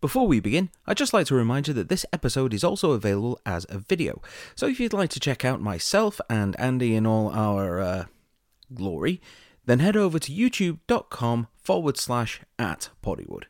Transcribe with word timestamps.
Before 0.00 0.28
we 0.28 0.38
begin, 0.38 0.70
I'd 0.86 0.96
just 0.96 1.12
like 1.12 1.26
to 1.26 1.34
remind 1.34 1.66
you 1.66 1.74
that 1.74 1.88
this 1.88 2.06
episode 2.12 2.54
is 2.54 2.62
also 2.62 2.92
available 2.92 3.40
as 3.44 3.66
a 3.68 3.78
video. 3.78 4.22
So 4.54 4.66
if 4.68 4.78
you'd 4.78 4.92
like 4.92 5.10
to 5.10 5.20
check 5.20 5.44
out 5.44 5.60
myself 5.60 6.20
and 6.30 6.58
Andy 6.60 6.94
in 6.94 7.04
all 7.04 7.30
our 7.30 7.80
uh, 7.80 8.04
glory, 8.72 9.20
then 9.66 9.80
head 9.80 9.96
over 9.96 10.20
to 10.20 10.30
youtube.com 10.32 11.48
forward 11.56 11.96
slash 11.96 12.40
at 12.60 12.90
Poddywood. 13.04 13.44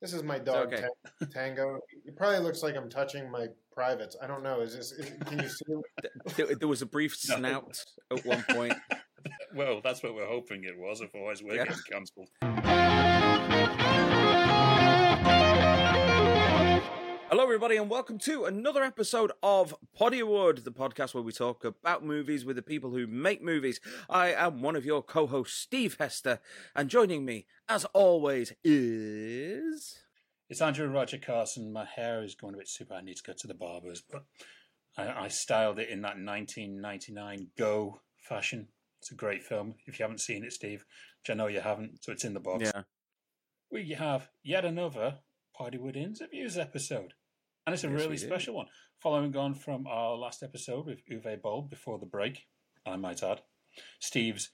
This 0.00 0.12
is 0.12 0.22
my 0.22 0.38
dog 0.38 0.72
okay. 0.72 0.86
Ta- 1.20 1.26
Tango. 1.32 1.78
It 2.06 2.16
probably 2.16 2.38
looks 2.38 2.62
like 2.62 2.76
I'm 2.76 2.88
touching 2.88 3.28
my 3.30 3.48
privates. 3.72 4.16
I 4.22 4.28
don't 4.28 4.42
know. 4.44 4.60
Is 4.60 4.76
this? 4.76 4.92
Is, 4.92 5.10
can 5.26 5.40
you 5.40 5.48
see? 5.48 6.34
There, 6.36 6.54
there 6.56 6.68
was 6.68 6.82
a 6.82 6.86
brief 6.86 7.14
snout 7.16 7.76
at 8.10 8.24
one 8.24 8.44
point. 8.50 8.74
well, 9.54 9.80
that's 9.82 10.02
what 10.02 10.14
we're 10.14 10.26
hoping 10.26 10.64
it 10.64 10.76
was. 10.76 11.00
Otherwise, 11.02 11.42
we're 11.42 11.54
Yeah. 11.56 11.64
getting 11.66 11.82
cancelled. 11.90 12.28
Hello, 17.32 17.44
everybody, 17.44 17.78
and 17.78 17.88
welcome 17.88 18.18
to 18.18 18.44
another 18.44 18.82
episode 18.82 19.32
of 19.42 19.74
Poddywood, 19.98 20.64
the 20.64 20.70
podcast 20.70 21.14
where 21.14 21.22
we 21.22 21.32
talk 21.32 21.64
about 21.64 22.04
movies 22.04 22.44
with 22.44 22.56
the 22.56 22.62
people 22.62 22.90
who 22.90 23.06
make 23.06 23.42
movies. 23.42 23.80
I 24.10 24.34
am 24.34 24.60
one 24.60 24.76
of 24.76 24.84
your 24.84 25.02
co 25.02 25.26
hosts, 25.26 25.58
Steve 25.58 25.96
Hester, 25.98 26.40
and 26.76 26.90
joining 26.90 27.24
me, 27.24 27.46
as 27.70 27.86
always, 27.94 28.52
is. 28.62 30.00
It's 30.50 30.60
Andrew 30.60 30.86
Roger 30.88 31.16
Carson. 31.16 31.72
My 31.72 31.86
hair 31.86 32.22
is 32.22 32.34
going 32.34 32.52
a 32.52 32.58
bit 32.58 32.68
super. 32.68 32.92
I 32.92 33.00
need 33.00 33.16
to 33.16 33.22
go 33.22 33.32
to 33.32 33.46
the 33.46 33.54
barbers, 33.54 34.02
but 34.02 34.26
I, 34.98 35.24
I 35.24 35.28
styled 35.28 35.78
it 35.78 35.88
in 35.88 36.02
that 36.02 36.18
1999 36.18 37.46
Go 37.56 38.02
fashion. 38.18 38.68
It's 39.00 39.10
a 39.10 39.14
great 39.14 39.42
film. 39.42 39.76
If 39.86 39.98
you 39.98 40.02
haven't 40.02 40.20
seen 40.20 40.44
it, 40.44 40.52
Steve, 40.52 40.84
which 41.22 41.30
I 41.30 41.34
know 41.34 41.46
you 41.46 41.60
haven't, 41.60 42.04
so 42.04 42.12
it's 42.12 42.26
in 42.26 42.34
the 42.34 42.40
box. 42.40 42.64
Yeah. 42.74 42.82
We 43.70 43.92
have 43.92 44.28
yet 44.42 44.66
another 44.66 45.20
Poddywood 45.58 45.96
Interviews 45.96 46.58
episode. 46.58 47.14
And 47.66 47.74
it's 47.74 47.84
a 47.84 47.88
Yes, 47.88 48.00
really 48.00 48.16
special 48.16 48.54
one. 48.54 48.66
Following 49.00 49.36
on 49.36 49.54
from 49.54 49.86
our 49.86 50.16
last 50.16 50.42
episode 50.42 50.86
with 50.86 51.02
Uwe 51.10 51.40
Boll 51.40 51.62
before 51.62 51.98
the 51.98 52.06
break, 52.06 52.46
I 52.84 52.96
might 52.96 53.22
add. 53.22 53.40
Steve's 54.00 54.50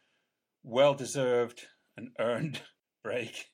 well 0.63 0.95
deserved 0.95 1.67
and 1.97 2.11
earned 2.19 2.61
break 3.03 3.47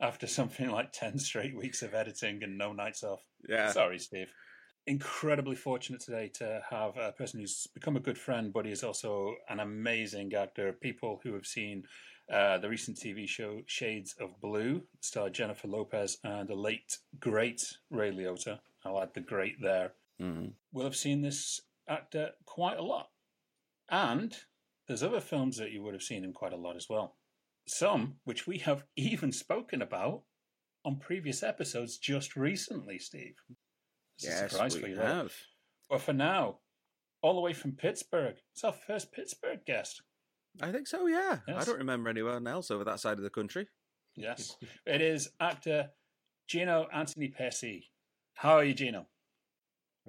after 0.00 0.26
something 0.26 0.70
like 0.70 0.92
10 0.92 1.18
straight 1.18 1.56
weeks 1.56 1.82
of 1.82 1.94
editing 1.94 2.42
and 2.42 2.56
no 2.56 2.72
nights 2.72 3.02
off. 3.02 3.20
Yeah. 3.48 3.70
Sorry, 3.70 3.98
Steve. 3.98 4.32
Incredibly 4.86 5.56
fortunate 5.56 6.00
today 6.00 6.30
to 6.34 6.60
have 6.68 6.96
a 6.96 7.12
person 7.12 7.40
who's 7.40 7.66
become 7.74 7.96
a 7.96 8.00
good 8.00 8.18
friend, 8.18 8.52
but 8.52 8.66
he 8.66 8.72
is 8.72 8.82
also 8.84 9.34
an 9.48 9.60
amazing 9.60 10.32
actor. 10.34 10.72
People 10.72 11.20
who 11.22 11.34
have 11.34 11.46
seen 11.46 11.84
uh, 12.32 12.58
the 12.58 12.68
recent 12.68 12.98
TV 12.98 13.26
show 13.28 13.60
Shades 13.66 14.14
of 14.20 14.38
Blue, 14.40 14.82
starred 15.00 15.34
Jennifer 15.34 15.68
Lopez 15.68 16.18
and 16.24 16.48
the 16.48 16.54
late, 16.54 16.98
great 17.20 17.62
Ray 17.90 18.10
Liotta. 18.10 18.58
I'll 18.84 19.00
add 19.02 19.14
the 19.14 19.20
great 19.20 19.60
there. 19.60 19.92
Mhm. 20.20 20.54
Will 20.72 20.84
have 20.84 20.96
seen 20.96 21.22
this 21.22 21.60
actor 21.88 22.32
quite 22.44 22.78
a 22.78 22.82
lot. 22.82 23.10
And 23.88 24.36
there's 24.86 25.02
other 25.02 25.20
films 25.20 25.56
that 25.56 25.70
you 25.72 25.82
would 25.82 25.94
have 25.94 26.02
seen 26.02 26.24
him 26.24 26.32
quite 26.32 26.52
a 26.52 26.56
lot 26.56 26.76
as 26.76 26.88
well. 26.88 27.18
Some 27.66 28.20
which 28.24 28.46
we 28.46 28.58
have 28.58 28.86
even 28.96 29.32
spoken 29.32 29.82
about 29.82 30.24
on 30.84 30.98
previous 30.98 31.42
episodes 31.42 31.96
just 31.98 32.36
recently, 32.36 32.98
Steve. 32.98 33.36
It's 34.16 34.26
Yes, 34.26 34.50
surprise 34.52 34.74
we 34.74 34.80
for 34.82 34.88
you. 34.88 34.96
have. 34.96 35.34
But 35.88 36.00
for 36.02 36.12
now, 36.12 36.60
all 37.22 37.34
the 37.34 37.40
way 37.40 37.52
from 37.54 37.72
Pittsburgh, 37.76 38.36
it's 38.52 38.64
our 38.64 38.72
first 38.72 39.12
Pittsburgh 39.12 39.64
guest. 39.64 40.02
I 40.60 40.70
think 40.70 40.86
so, 40.86 41.06
yeah. 41.06 41.40
I 41.48 41.64
don't 41.64 41.78
remember 41.78 42.08
anyone 42.10 42.46
else 42.46 42.70
over 42.70 42.84
that 42.84 43.00
side 43.00 43.16
of 43.18 43.24
the 43.24 43.30
country. 43.30 43.68
Yes, 44.14 44.56
it 44.86 45.00
is 45.00 45.30
actor 45.40 45.90
Gino 46.46 46.86
Anthony 46.92 47.28
Pesi. 47.28 47.88
How 48.34 48.56
are 48.56 48.64
you, 48.64 48.74
Gino? 48.74 49.06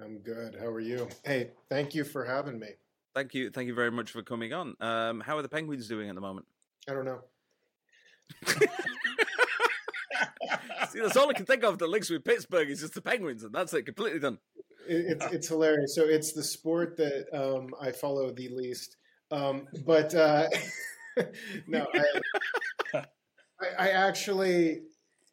I'm 0.02 0.18
good. 0.18 0.56
How 0.60 0.66
are 0.66 0.80
you? 0.80 1.08
Hey, 1.24 1.52
thank 1.70 1.94
you 1.94 2.04
for 2.04 2.24
having 2.24 2.58
me. 2.58 2.68
Thank 3.14 3.32
you. 3.32 3.50
Thank 3.50 3.68
you 3.68 3.74
very 3.74 3.90
much 3.90 4.10
for 4.10 4.22
coming 4.22 4.52
on. 4.52 4.76
Um, 4.80 5.20
how 5.20 5.38
are 5.38 5.42
the 5.42 5.48
Penguins 5.48 5.88
doing 5.88 6.10
at 6.10 6.14
the 6.14 6.20
moment? 6.20 6.46
I 6.88 6.92
don't 6.92 7.06
know. 7.06 7.20
See, 10.90 11.00
that's 11.00 11.16
all 11.16 11.30
I 11.30 11.32
can 11.32 11.46
think 11.46 11.64
of 11.64 11.78
that 11.78 11.88
links 11.88 12.10
with 12.10 12.24
Pittsburgh 12.24 12.68
is 12.68 12.80
just 12.80 12.94
the 12.94 13.00
Penguins, 13.00 13.42
and 13.44 13.54
that's 13.54 13.72
it, 13.72 13.84
completely 13.84 14.20
done. 14.20 14.38
It, 14.86 15.06
it's 15.08 15.26
it's 15.32 15.48
hilarious. 15.48 15.94
So 15.94 16.04
it's 16.04 16.32
the 16.32 16.42
sport 16.42 16.96
that 16.98 17.26
um, 17.32 17.74
I 17.80 17.92
follow 17.92 18.30
the 18.32 18.48
least. 18.50 18.96
Um, 19.30 19.66
but 19.84 20.14
uh, 20.14 20.48
no, 21.66 21.86
I, 21.94 22.20
I, 23.60 23.68
I 23.78 23.88
actually, 23.88 24.82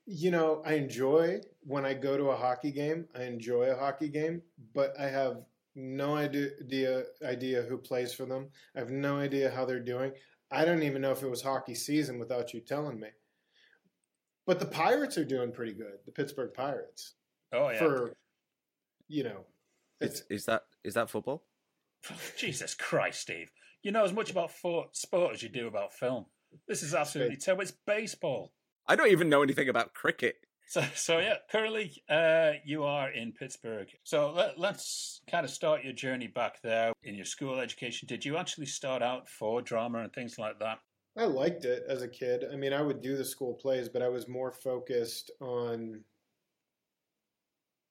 you 0.06 0.32
know, 0.32 0.62
I 0.66 0.74
enjoy 0.74 1.42
when 1.62 1.86
I 1.86 1.94
go 1.94 2.18
to 2.18 2.30
a 2.30 2.36
hockey 2.36 2.72
game. 2.72 3.08
I 3.16 3.24
enjoy 3.24 3.66
a 3.66 3.78
hockey 3.78 4.10
game, 4.10 4.42
but 4.74 5.00
I 5.00 5.08
have 5.08 5.44
no 5.76 6.16
idea 6.16 6.50
uh, 6.72 7.26
idea 7.26 7.64
who 7.64 7.78
plays 7.78 8.14
for 8.14 8.26
them. 8.26 8.50
I 8.76 8.80
have 8.80 8.90
no 8.90 9.18
idea 9.18 9.50
how 9.50 9.66
they're 9.66 9.80
doing. 9.80 10.12
I 10.52 10.66
don't 10.66 10.84
even 10.84 11.02
know 11.02 11.12
if 11.12 11.24
it 11.24 11.30
was 11.30 11.42
hockey 11.42 11.74
season 11.74 12.20
without 12.20 12.54
you 12.54 12.60
telling 12.60 13.00
me. 13.00 13.10
But 14.46 14.60
the 14.60 14.66
Pirates 14.66 15.18
are 15.18 15.26
doing 15.26 15.52
pretty 15.52 15.74
good. 15.74 16.00
The 16.06 16.12
Pittsburgh 16.12 16.54
Pirates 16.54 17.14
Oh 17.52 17.70
yeah. 17.70 17.80
for 17.80 18.16
you 19.08 19.24
know 19.24 19.46
it's 20.02 20.22
Is, 20.22 20.26
is 20.30 20.46
that 20.46 20.64
is 20.84 20.94
that 20.96 21.10
football? 21.10 21.44
Jesus 22.38 22.76
Christ, 22.76 23.22
Steve. 23.22 23.52
You 23.82 23.92
know 23.92 24.04
as 24.04 24.14
much 24.14 24.32
about 24.32 24.52
sport 24.92 25.34
as 25.34 25.44
you 25.44 25.50
do 25.50 25.68
about 25.68 25.94
film. 25.94 26.26
This 26.68 26.84
is 26.84 26.94
absolutely 26.94 27.38
terrible. 27.38 27.64
It's 27.64 27.72
baseball. 27.72 28.54
I 28.88 28.96
don't 28.96 29.10
even 29.10 29.30
know 29.30 29.42
anything 29.42 29.70
about 29.70 29.94
cricket. 29.94 30.36
So, 30.68 30.84
so 30.96 31.20
yeah, 31.20 31.36
currently 31.52 32.04
uh, 32.10 32.54
you 32.66 32.84
are 32.84 33.12
in 33.12 33.32
Pittsburgh. 33.32 33.88
So 34.04 34.32
let, 34.32 34.60
let's 34.60 35.22
kind 35.30 35.46
of 35.46 35.52
start 35.52 35.84
your 35.84 35.94
journey 35.94 36.28
back 36.28 36.62
there 36.62 36.94
in 37.04 37.16
your 37.16 37.26
school 37.26 37.60
education. 37.60 38.08
Did 38.08 38.26
you 38.26 38.38
actually 38.38 38.66
start 38.66 39.02
out 39.02 39.30
for 39.30 39.62
drama 39.62 40.00
and 40.00 40.14
things 40.14 40.40
like 40.40 40.60
that? 40.60 40.80
I 41.18 41.26
liked 41.26 41.66
it 41.66 41.84
as 41.88 42.02
a 42.02 42.08
kid. 42.08 42.46
I 42.52 42.56
mean, 42.56 42.74
I 42.74 42.82
would 42.82 43.02
do 43.02 43.16
the 43.16 43.26
school 43.26 43.54
plays, 43.54 43.88
but 43.88 44.02
I 44.02 44.10
was 44.10 44.28
more 44.28 44.52
focused 44.52 45.32
on. 45.40 46.02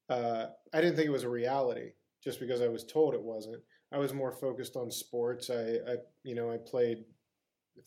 Uh, 0.08 0.46
I 0.74 0.80
didn't 0.80 0.96
think 0.96 1.06
it 1.06 1.12
was 1.12 1.22
a 1.22 1.28
reality 1.28 1.92
just 2.22 2.40
because 2.40 2.60
I 2.60 2.68
was 2.68 2.84
told 2.84 3.14
it 3.14 3.22
wasn't. 3.22 3.62
I 3.92 3.98
was 3.98 4.12
more 4.12 4.32
focused 4.32 4.76
on 4.76 4.90
sports. 4.90 5.50
I, 5.50 5.78
I, 5.88 5.96
you 6.24 6.34
know, 6.34 6.50
I 6.50 6.56
played 6.56 7.04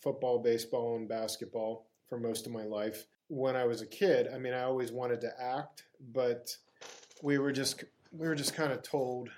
football, 0.02 0.40
baseball, 0.40 0.96
and 0.96 1.10
basketball 1.10 1.88
for 2.08 2.20
most 2.20 2.46
of 2.46 2.52
my 2.52 2.64
life. 2.64 3.06
When 3.28 3.56
I 3.56 3.66
was 3.66 3.82
a 3.82 3.88
kid, 3.88 4.28
I 4.34 4.38
mean, 4.38 4.54
I 4.54 4.64
always 4.64 4.92
wanted 4.92 5.22
to 5.22 5.32
act, 5.42 5.84
but 6.14 6.56
we 7.22 7.38
were 7.38 7.52
just 7.52 7.84
we 8.12 8.28
were 8.28 8.36
just 8.36 8.56
kind 8.56 8.72
of 8.72 8.84
told, 8.84 9.30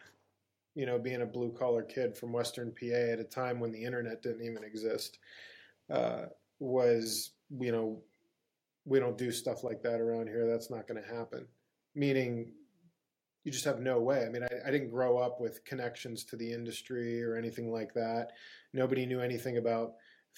you 0.75 0.85
know, 0.85 0.99
being 0.99 1.21
a 1.21 1.25
blue 1.25 1.51
collar 1.51 1.83
kid 1.83 2.15
from 2.15 2.33
Western 2.33 2.71
PA 2.71 3.13
at 3.13 3.19
a 3.19 3.23
time 3.23 3.59
when 3.59 3.71
the 3.71 3.83
internet 3.83 4.21
didn't 4.21 4.45
even 4.45 4.63
exist 4.63 5.19
uh, 5.89 6.25
was 6.59 7.31
you 7.59 7.71
know 7.71 8.01
we 8.85 8.99
don't 8.99 9.17
do 9.17 9.31
stuff 9.31 9.63
like 9.63 9.81
that 9.83 9.99
around 9.99 10.27
here. 10.27 10.47
That's 10.47 10.69
not 10.69 10.87
going 10.87 11.01
to 11.01 11.15
happen. 11.15 11.45
Meaning 11.95 12.51
you 13.43 13.51
just 13.51 13.65
have 13.65 13.79
no 13.79 13.99
way. 13.99 14.25
I 14.25 14.29
mean 14.29 14.43
I, 14.43 14.67
I 14.67 14.71
didn't 14.71 14.91
grow 14.91 15.17
up 15.17 15.39
with 15.39 15.63
connections 15.65 16.23
to 16.25 16.35
the 16.35 16.51
industry 16.51 17.23
or 17.23 17.35
anything 17.35 17.71
like 17.71 17.93
that. 17.93 18.31
Nobody 18.73 19.05
knew 19.05 19.21
anything 19.21 19.57
about 19.57 19.93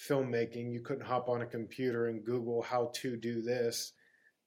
filmmaking 0.08 0.72
you 0.72 0.80
couldn't 0.80 1.04
hop 1.04 1.28
on 1.28 1.42
a 1.42 1.46
computer 1.46 2.06
and 2.08 2.24
google 2.24 2.62
how 2.62 2.90
to 2.94 3.16
do 3.16 3.42
this 3.42 3.92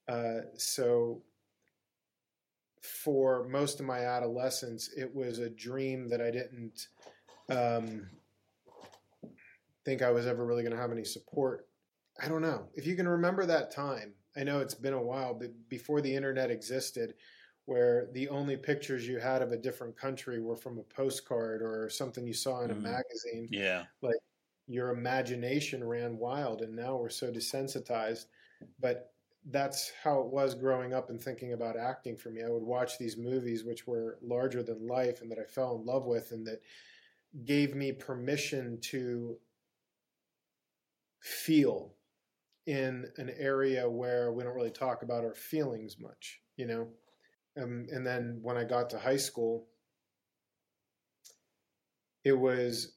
uh, 0.07 0.41
so 0.57 1.21
for 2.81 3.47
most 3.47 3.79
of 3.79 3.85
my 3.85 3.99
adolescence 3.99 4.89
it 4.97 5.13
was 5.13 5.39
a 5.39 5.49
dream 5.49 6.09
that 6.09 6.21
i 6.21 6.31
didn't 6.31 6.87
um, 7.49 8.07
think 9.85 10.01
I 10.01 10.11
was 10.11 10.27
ever 10.27 10.45
really 10.45 10.63
going 10.63 10.75
to 10.75 10.81
have 10.81 10.91
any 10.91 11.03
support. 11.03 11.67
I 12.21 12.27
don't 12.27 12.41
know. 12.41 12.67
If 12.73 12.85
you 12.85 12.95
can 12.95 13.07
remember 13.07 13.45
that 13.45 13.71
time, 13.71 14.13
I 14.35 14.43
know 14.43 14.59
it's 14.59 14.75
been 14.75 14.93
a 14.93 15.01
while, 15.01 15.33
but 15.33 15.51
before 15.69 16.01
the 16.01 16.13
internet 16.13 16.51
existed, 16.51 17.15
where 17.65 18.07
the 18.13 18.29
only 18.29 18.57
pictures 18.57 19.07
you 19.07 19.19
had 19.19 19.41
of 19.41 19.51
a 19.51 19.57
different 19.57 19.97
country 19.97 20.41
were 20.41 20.55
from 20.55 20.77
a 20.77 20.83
postcard 20.83 21.61
or 21.61 21.89
something 21.89 22.25
you 22.25 22.33
saw 22.33 22.61
in 22.61 22.71
a 22.71 22.75
Mhm. 22.75 22.81
magazine, 22.81 23.47
Yeah. 23.49 23.85
Your 24.67 24.89
imagination 24.89 25.83
ran 25.83 26.17
wild, 26.17 26.61
and 26.61 26.75
now 26.75 26.95
we're 26.95 27.09
so 27.09 27.31
desensitized. 27.31 28.25
But 28.79 29.13
that's 29.51 29.91
how 30.03 30.21
it 30.21 30.27
was 30.27 30.55
growing 30.55 30.93
up 30.93 31.09
and 31.09 31.21
thinking 31.21 31.53
about 31.53 31.77
acting 31.77 32.15
for 32.15 32.29
me. 32.29 32.43
I 32.43 32.49
would 32.49 32.63
watch 32.63 32.97
these 32.97 33.17
movies 33.17 33.63
which 33.65 33.85
were 33.85 34.17
larger 34.21 34.63
than 34.63 34.87
life 34.87 35.21
and 35.21 35.29
that 35.31 35.39
I 35.39 35.43
fell 35.43 35.75
in 35.75 35.85
love 35.85 36.05
with 36.05 36.31
and 36.31 36.47
that 36.47 36.61
gave 37.45 37.75
me 37.75 37.91
permission 37.91 38.79
to 38.81 39.37
feel 41.19 41.93
in 42.67 43.05
an 43.17 43.31
area 43.37 43.89
where 43.89 44.31
we 44.31 44.43
don't 44.43 44.55
really 44.55 44.71
talk 44.71 45.03
about 45.03 45.25
our 45.25 45.33
feelings 45.33 45.97
much, 45.99 46.39
you 46.55 46.65
know? 46.65 46.87
Um, 47.61 47.85
and 47.91 48.05
then 48.05 48.39
when 48.41 48.57
I 48.57 48.63
got 48.63 48.89
to 48.91 48.99
high 48.99 49.17
school, 49.17 49.67
it 52.23 52.37
was 52.37 52.93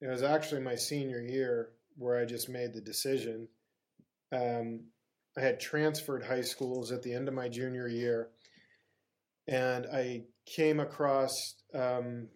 it 0.00 0.08
was 0.08 0.22
actually 0.22 0.60
my 0.60 0.74
senior 0.74 1.20
year 1.20 1.70
where 1.96 2.18
I 2.18 2.24
just 2.24 2.48
made 2.48 2.74
the 2.74 2.80
decision. 2.80 3.48
Um, 4.32 4.84
I 5.36 5.40
had 5.40 5.60
transferred 5.60 6.24
high 6.24 6.42
schools 6.42 6.92
at 6.92 7.02
the 7.02 7.12
end 7.12 7.28
of 7.28 7.34
my 7.34 7.48
junior 7.48 7.88
year, 7.88 8.30
and 9.48 9.86
I 9.86 10.24
came 10.44 10.80
across 10.80 11.54
um, 11.74 12.28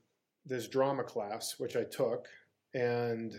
this 0.47 0.69
drama 0.69 1.05
class 1.05 1.55
which 1.59 1.77
I 1.77 1.85
took, 1.85 2.27
and 2.75 3.33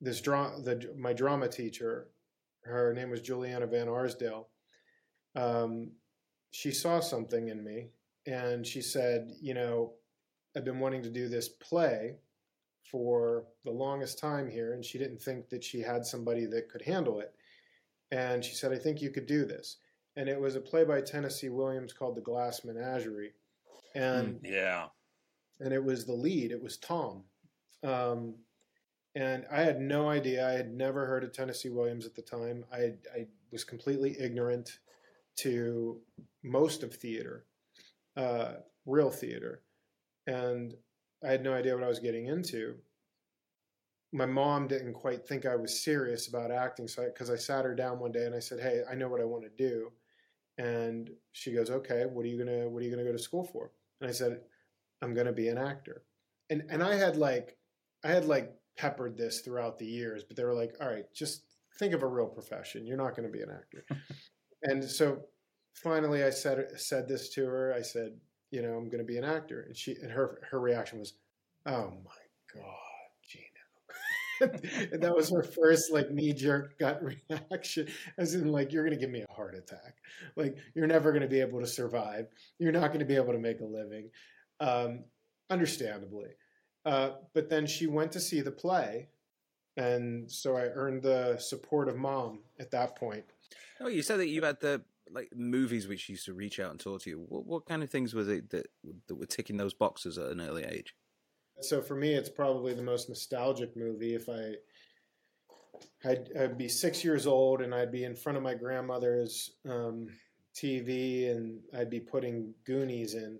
this 0.00 0.20
drama 0.20 0.60
the 0.62 0.94
my 0.96 1.12
drama 1.12 1.48
teacher, 1.48 2.08
her 2.64 2.92
name 2.94 3.10
was 3.10 3.20
Juliana 3.20 3.66
Van 3.66 3.88
Arsdale. 3.88 4.48
Um, 5.34 5.92
she 6.50 6.70
saw 6.70 7.00
something 7.00 7.48
in 7.48 7.64
me, 7.64 7.88
and 8.26 8.66
she 8.66 8.82
said, 8.82 9.32
"You 9.40 9.54
know, 9.54 9.94
I've 10.56 10.64
been 10.64 10.80
wanting 10.80 11.02
to 11.02 11.10
do 11.10 11.28
this 11.28 11.48
play." 11.48 12.16
For 12.90 13.44
the 13.64 13.70
longest 13.70 14.18
time 14.18 14.48
here, 14.48 14.74
and 14.74 14.84
she 14.84 14.98
didn't 14.98 15.20
think 15.20 15.48
that 15.48 15.64
she 15.64 15.80
had 15.80 16.04
somebody 16.04 16.46
that 16.46 16.68
could 16.68 16.82
handle 16.82 17.20
it. 17.20 17.34
And 18.10 18.44
she 18.44 18.54
said, 18.54 18.72
I 18.72 18.78
think 18.78 19.02
you 19.02 19.10
could 19.10 19.26
do 19.26 19.44
this. 19.44 19.78
And 20.16 20.28
it 20.28 20.40
was 20.40 20.56
a 20.56 20.60
play 20.60 20.84
by 20.84 21.00
Tennessee 21.00 21.48
Williams 21.48 21.92
called 21.92 22.16
The 22.16 22.20
Glass 22.22 22.64
Menagerie. 22.64 23.34
And 23.94 24.40
yeah. 24.42 24.86
And 25.60 25.72
it 25.72 25.82
was 25.82 26.04
the 26.04 26.12
lead, 26.12 26.52
it 26.52 26.62
was 26.62 26.76
Tom. 26.76 27.24
Um, 27.82 28.34
and 29.14 29.46
I 29.50 29.62
had 29.62 29.80
no 29.80 30.10
idea. 30.10 30.46
I 30.46 30.52
had 30.52 30.72
never 30.72 31.06
heard 31.06 31.24
of 31.24 31.32
Tennessee 31.32 31.70
Williams 31.70 32.04
at 32.04 32.14
the 32.14 32.22
time. 32.22 32.64
I, 32.72 32.94
I 33.14 33.26
was 33.50 33.64
completely 33.64 34.14
ignorant 34.20 34.78
to 35.36 35.98
most 36.42 36.82
of 36.82 36.94
theater, 36.94 37.46
uh, 38.16 38.52
real 38.84 39.10
theater. 39.10 39.62
And 40.26 40.74
I 41.26 41.30
had 41.30 41.42
no 41.42 41.54
idea 41.54 41.74
what 41.74 41.84
I 41.84 41.88
was 41.88 41.98
getting 41.98 42.26
into. 42.26 42.76
My 44.12 44.26
mom 44.26 44.68
didn't 44.68 44.94
quite 44.94 45.26
think 45.26 45.44
I 45.44 45.56
was 45.56 45.82
serious 45.82 46.28
about 46.28 46.52
acting, 46.52 46.86
so 46.86 47.04
because 47.04 47.30
I, 47.30 47.34
I, 47.34 47.36
sat 47.36 47.64
her 47.64 47.74
down 47.74 47.98
one 47.98 48.12
day 48.12 48.24
and 48.24 48.34
I 48.34 48.38
said, 48.38 48.60
"Hey, 48.60 48.82
I 48.88 48.94
know 48.94 49.08
what 49.08 49.20
I 49.20 49.24
want 49.24 49.42
to 49.42 49.50
do," 49.50 49.92
and 50.56 51.10
she 51.32 51.52
goes, 51.52 51.68
"Okay, 51.68 52.04
what 52.06 52.24
are 52.24 52.28
you 52.28 52.38
gonna 52.38 52.68
What 52.68 52.80
are 52.80 52.84
you 52.84 52.90
gonna 52.90 53.04
go 53.04 53.12
to 53.12 53.18
school 53.18 53.44
for?" 53.44 53.72
And 54.00 54.08
I 54.08 54.12
said, 54.12 54.40
"I'm 55.02 55.14
gonna 55.14 55.32
be 55.32 55.48
an 55.48 55.58
actor," 55.58 56.04
and 56.48 56.62
and 56.70 56.82
I 56.82 56.94
had 56.94 57.16
like 57.16 57.58
I 58.04 58.08
had 58.08 58.26
like 58.26 58.54
peppered 58.76 59.16
this 59.16 59.40
throughout 59.40 59.78
the 59.78 59.86
years, 59.86 60.22
but 60.22 60.36
they 60.36 60.44
were 60.44 60.54
like, 60.54 60.76
"All 60.80 60.88
right, 60.88 61.12
just 61.12 61.42
think 61.78 61.92
of 61.92 62.04
a 62.04 62.06
real 62.06 62.28
profession. 62.28 62.86
You're 62.86 62.96
not 62.96 63.16
going 63.16 63.26
to 63.26 63.38
be 63.38 63.42
an 63.42 63.50
actor," 63.50 63.84
and 64.62 64.84
so 64.84 65.24
finally 65.74 66.22
I 66.22 66.30
said 66.30 66.80
said 66.80 67.08
this 67.08 67.30
to 67.30 67.44
her. 67.46 67.74
I 67.74 67.82
said, 67.82 68.20
you 68.50 68.62
know, 68.62 68.76
I'm 68.76 68.86
going 68.86 68.98
to 68.98 69.04
be 69.04 69.18
an 69.18 69.24
actor. 69.24 69.62
And 69.62 69.76
she, 69.76 69.96
and 70.02 70.10
her, 70.10 70.40
her 70.50 70.60
reaction 70.60 70.98
was, 70.98 71.14
oh 71.66 71.92
my 72.04 72.60
God, 72.60 72.64
Gino. 73.28 74.58
and 74.92 75.02
that 75.02 75.14
was 75.14 75.30
her 75.30 75.42
first 75.42 75.92
like 75.92 76.10
knee 76.10 76.32
jerk 76.32 76.78
gut 76.78 77.02
reaction, 77.30 77.88
as 78.18 78.34
in 78.34 78.52
like, 78.52 78.72
you're 78.72 78.84
going 78.84 78.96
to 78.96 79.00
give 79.00 79.10
me 79.10 79.24
a 79.28 79.32
heart 79.32 79.54
attack. 79.54 79.96
Like, 80.36 80.56
you're 80.74 80.86
never 80.86 81.10
going 81.10 81.22
to 81.22 81.28
be 81.28 81.40
able 81.40 81.60
to 81.60 81.66
survive. 81.66 82.26
You're 82.58 82.72
not 82.72 82.88
going 82.88 83.00
to 83.00 83.06
be 83.06 83.16
able 83.16 83.32
to 83.32 83.38
make 83.38 83.60
a 83.60 83.64
living. 83.64 84.10
Um, 84.60 85.04
understandably. 85.50 86.30
Uh, 86.84 87.10
but 87.34 87.50
then 87.50 87.66
she 87.66 87.86
went 87.86 88.12
to 88.12 88.20
see 88.20 88.40
the 88.40 88.50
play. 88.50 89.08
And 89.76 90.30
so 90.30 90.56
I 90.56 90.62
earned 90.62 91.02
the 91.02 91.36
support 91.38 91.88
of 91.88 91.96
mom 91.96 92.40
at 92.58 92.70
that 92.70 92.96
point. 92.96 93.24
Oh, 93.80 93.88
you 93.88 94.02
said 94.02 94.20
that 94.20 94.28
you 94.28 94.42
had 94.42 94.60
the 94.60 94.82
like 95.10 95.30
movies 95.34 95.86
which 95.88 96.08
used 96.08 96.24
to 96.26 96.34
reach 96.34 96.60
out 96.60 96.70
and 96.70 96.80
talk 96.80 97.02
to 97.02 97.10
you. 97.10 97.24
What, 97.28 97.46
what 97.46 97.66
kind 97.66 97.82
of 97.82 97.90
things 97.90 98.14
was 98.14 98.28
it 98.28 98.50
that 98.50 98.66
that 99.08 99.14
were 99.14 99.26
ticking 99.26 99.56
those 99.56 99.74
boxes 99.74 100.18
at 100.18 100.30
an 100.30 100.40
early 100.40 100.64
age? 100.64 100.94
So 101.60 101.80
for 101.80 101.94
me, 101.94 102.12
it's 102.12 102.28
probably 102.28 102.74
the 102.74 102.82
most 102.82 103.08
nostalgic 103.08 103.76
movie. 103.76 104.14
If 104.14 104.28
I 104.28 104.54
I'd, 106.04 106.28
I'd, 106.38 106.58
be 106.58 106.68
six 106.68 107.04
years 107.04 107.26
old 107.26 107.60
and 107.60 107.74
I'd 107.74 107.92
be 107.92 108.04
in 108.04 108.14
front 108.14 108.38
of 108.38 108.44
my 108.44 108.54
grandmother's 108.54 109.52
um, 109.68 110.08
TV 110.54 111.30
and 111.30 111.60
I'd 111.76 111.90
be 111.90 112.00
putting 112.00 112.54
Goonies 112.64 113.14
in. 113.14 113.38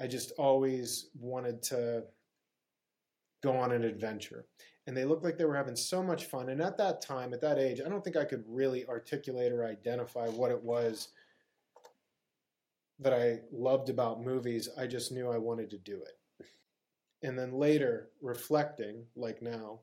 I 0.00 0.06
just 0.06 0.32
always 0.38 1.08
wanted 1.18 1.62
to 1.64 2.04
go 3.42 3.56
on 3.56 3.72
an 3.72 3.84
adventure 3.84 4.46
and 4.86 4.96
they 4.96 5.04
looked 5.04 5.24
like 5.24 5.36
they 5.36 5.44
were 5.44 5.56
having 5.56 5.76
so 5.76 6.02
much 6.02 6.26
fun. 6.26 6.48
And 6.48 6.62
at 6.62 6.78
that 6.78 7.02
time, 7.02 7.34
at 7.34 7.40
that 7.40 7.58
age, 7.58 7.80
I 7.84 7.88
don't 7.88 8.04
think 8.04 8.16
I 8.16 8.24
could 8.24 8.44
really 8.46 8.86
articulate 8.86 9.52
or 9.52 9.64
identify 9.64 10.28
what 10.28 10.52
it 10.52 10.62
was 10.62 11.08
that 13.00 13.12
I 13.12 13.40
loved 13.52 13.90
about 13.90 14.24
movies. 14.24 14.68
I 14.78 14.86
just 14.86 15.12
knew 15.12 15.30
I 15.30 15.38
wanted 15.38 15.70
to 15.70 15.78
do 15.78 15.96
it. 15.96 16.46
And 17.22 17.38
then 17.38 17.52
later, 17.52 18.10
reflecting, 18.22 19.04
like 19.16 19.42
now, 19.42 19.80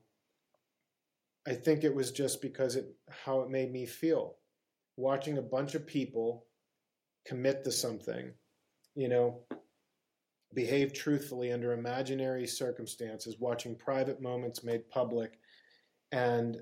I 1.46 1.52
think 1.52 1.84
it 1.84 1.94
was 1.94 2.10
just 2.10 2.40
because 2.40 2.74
it 2.74 2.86
how 3.24 3.42
it 3.42 3.50
made 3.50 3.70
me 3.70 3.84
feel. 3.84 4.36
Watching 4.96 5.36
a 5.36 5.42
bunch 5.42 5.74
of 5.74 5.86
people 5.86 6.46
commit 7.26 7.64
to 7.64 7.72
something, 7.72 8.32
you 8.94 9.08
know, 9.08 9.40
behave 10.54 10.92
truthfully 10.92 11.52
under 11.52 11.72
imaginary 11.72 12.46
circumstances, 12.46 13.36
watching 13.38 13.74
private 13.74 14.20
moments 14.20 14.64
made 14.64 14.88
public. 14.88 15.38
And 16.12 16.58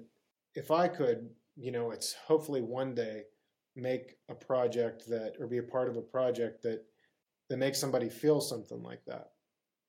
if 0.55 0.71
I 0.71 0.89
could, 0.89 1.29
you 1.57 1.73
know, 1.73 1.91
it's 1.91 2.15
hopefully 2.27 2.63
one 2.63 2.95
day 2.95 3.23
make 3.77 4.17
a 4.29 4.35
project 4.35 5.09
that, 5.09 5.35
or 5.39 5.47
be 5.47 5.59
a 5.59 5.63
part 5.63 5.89
of 5.89 5.97
a 5.97 6.03
project 6.03 6.63
that, 6.63 6.85
that 7.49 7.57
makes 7.59 7.79
somebody 7.79 8.09
feel 8.09 8.41
something 8.41 8.83
like 8.83 9.05
that, 9.07 9.31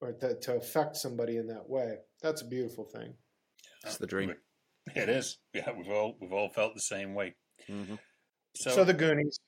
or 0.02 0.12
to, 0.14 0.40
to 0.40 0.56
affect 0.56 0.98
somebody 0.98 1.38
in 1.38 1.48
that 1.48 1.70
way. 1.70 1.98
That's 2.22 2.42
a 2.42 2.48
beautiful 2.48 2.84
thing. 2.84 3.14
That's 3.84 3.98
the 3.98 4.08
dream. 4.08 4.34
It 4.96 5.10
is. 5.10 5.38
Yeah, 5.54 5.70
we've 5.78 5.90
all 5.90 6.18
we've 6.20 6.34
all 6.34 6.50
felt 6.50 6.74
the 6.74 6.82
same 6.82 7.14
way. 7.14 7.36
Mm-hmm. 7.70 7.96
So, 8.56 8.72
so 8.72 8.84
the 8.84 8.94
Goonies. 8.94 9.40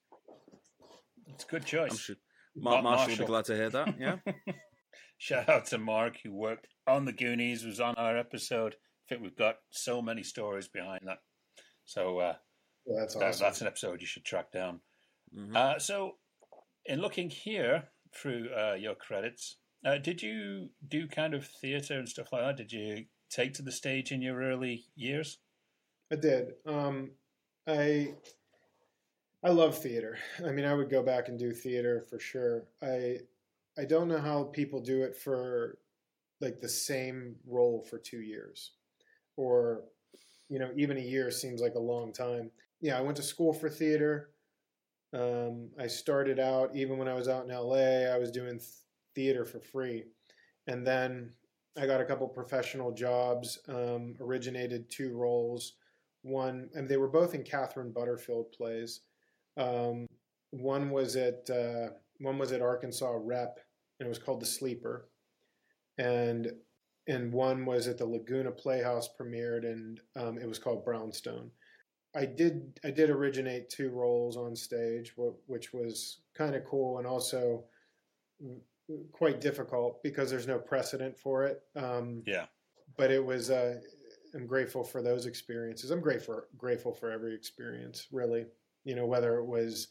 It's 1.28 1.44
a 1.44 1.48
good 1.48 1.66
choice. 1.66 2.10
Mark, 2.56 2.84
Marshall, 2.84 3.08
Marshall 3.08 3.18
will 3.18 3.26
be 3.26 3.30
glad 3.30 3.46
to 3.46 3.56
hear 3.56 3.70
that. 3.70 3.96
Yeah. 4.00 4.16
Shout 5.18 5.50
out 5.50 5.66
to 5.68 5.78
Mark 5.78 6.18
who 6.24 6.34
worked 6.34 6.68
on 6.88 7.06
the 7.06 7.14
Goonies, 7.14 7.66
was 7.66 7.80
on 7.80 7.96
our 7.96 8.18
episode. 8.18 8.74
I 8.74 9.04
think 9.10 9.22
we've 9.22 9.36
got 9.36 9.58
so 9.70 10.02
many 10.02 10.24
stories 10.24 10.68
behind 10.68 11.02
that. 11.06 11.20
So 11.86 12.20
uh, 12.20 12.36
well, 12.86 13.00
that's 13.00 13.16
awesome. 13.16 13.40
that's 13.40 13.62
an 13.62 13.68
episode 13.68 14.02
you 14.02 14.08
should 14.08 14.26
track 14.26 14.52
down. 14.52 14.82
Mm-hmm. 15.36 15.56
Uh, 15.56 15.80
so, 15.80 16.14
in 16.86 17.02
looking 17.02 17.30
here 17.30 17.86
through 18.14 18.50
uh, 18.56 18.76
your 18.76 18.96
credits, 18.96 19.58
uh, 19.86 19.98
did 19.98 20.22
you 20.22 20.70
do 20.88 21.08
kind 21.08 21.34
of 21.34 21.46
theatre 21.46 21.98
and 21.98 22.08
stuff 22.08 22.32
like 22.32 22.44
that? 22.44 22.58
Did 22.58 22.72
you 22.72 23.06
take 23.30 23.54
to 23.56 23.62
the 23.62 23.72
stage 23.72 24.12
in 24.12 24.22
your 24.22 24.42
early 24.42 24.86
years? 24.96 25.40
I 26.12 26.16
did. 26.16 26.54
Um, 26.66 27.12
I 27.68 28.14
I 29.46 29.50
love 29.50 29.78
theater. 29.78 30.18
I 30.44 30.52
mean, 30.52 30.66
I 30.66 30.74
would 30.74 30.90
go 30.90 31.04
back 31.04 31.30
and 31.30 31.38
do 31.38 31.52
theater 31.54 32.04
for 32.10 32.20
sure. 32.20 32.64
I 32.82 33.20
I 33.78 33.86
don't 33.86 34.08
know 34.08 34.20
how 34.20 34.46
people 34.46 34.82
do 34.82 35.04
it 35.04 35.16
for 35.16 35.78
like 36.42 36.60
the 36.60 36.70
same 36.70 37.36
role 37.46 37.86
for 37.88 38.00
2 38.00 38.22
years 38.22 38.72
or 39.38 39.84
you 40.50 40.60
know, 40.60 40.72
even 40.76 40.98
a 40.98 41.02
year 41.02 41.30
seems 41.32 41.62
like 41.62 41.76
a 41.76 41.80
long 41.80 42.12
time. 42.12 42.52
Yeah, 42.82 42.98
I 42.98 43.02
went 43.02 43.18
to 43.18 43.24
school 43.24 43.54
for 43.54 43.70
theater. 43.70 44.32
Um, 45.14 45.70
I 45.80 45.88
started 45.88 46.40
out 46.40 46.76
even 46.76 46.98
when 46.98 47.08
I 47.08 47.14
was 47.14 47.28
out 47.28 47.46
in 47.46 47.52
LA, 47.56 48.14
I 48.14 48.18
was 48.18 48.32
doing 48.32 48.60
theater 49.16 49.46
for 49.46 49.60
free. 49.60 50.06
And 50.68 50.86
then 50.86 51.32
I 51.78 51.86
got 51.86 52.02
a 52.02 52.06
couple 52.06 52.28
professional 52.28 52.92
jobs, 52.92 53.60
um, 53.68 54.16
originated 54.20 54.90
two 54.90 55.14
roles. 55.16 55.74
One, 56.24 56.70
and 56.74 56.90
they 56.90 56.98
were 56.98 57.08
both 57.08 57.36
in 57.36 57.44
Catherine 57.44 57.92
Butterfield 57.92 58.52
plays. 58.52 59.02
Um, 59.58 60.08
one 60.52 60.90
was 60.90 61.16
at 61.16 61.50
uh, 61.50 61.90
one 62.20 62.38
was 62.38 62.52
at 62.52 62.62
Arkansas 62.62 63.18
Rep, 63.22 63.60
and 64.00 64.08
it 64.08 64.10
was 64.10 64.20
called 64.20 64.42
The 64.42 64.46
Sleeper, 64.46 65.10
and 65.98 66.52
and 67.08 67.32
one 67.32 67.66
was 67.66 67.88
at 67.88 67.98
the 67.98 68.06
Laguna 68.06 68.52
Playhouse 68.52 69.10
premiered, 69.20 69.64
and 69.64 70.00
um, 70.16 70.38
it 70.38 70.48
was 70.48 70.60
called 70.60 70.86
Brownstone. 70.86 71.52
I 72.16 72.26
did 72.26 72.80
I 72.84 72.92
did 72.92 73.10
originate 73.10 73.70
two 73.70 73.90
roles 73.90 74.38
on 74.38 74.56
stage, 74.56 75.14
which 75.48 75.74
was 75.74 76.22
kind 76.36 76.56
of 76.56 76.64
cool 76.66 76.98
and 76.98 77.08
also 77.08 77.66
quite 79.12 79.42
difficult 79.42 80.02
because 80.04 80.30
there's 80.30 80.48
no 80.48 80.58
precedent 80.58 81.18
for 81.18 81.44
it. 81.46 81.62
Um, 81.76 82.24
yeah, 82.26 82.46
but 82.98 83.12
it 83.12 83.24
was. 83.24 83.50
Uh, 83.50 83.80
I'm 84.34 84.48
grateful 84.48 84.84
for 84.84 85.02
those 85.02 85.26
experiences. 85.26 85.92
I'm 85.92 86.02
grateful 86.02 86.42
grateful 86.58 86.94
for 86.94 87.12
every 87.12 87.34
experience, 87.34 88.08
really 88.12 88.46
you 88.86 88.96
know, 88.96 89.06
whether 89.06 89.40
it 89.40 89.46
was 89.46 89.90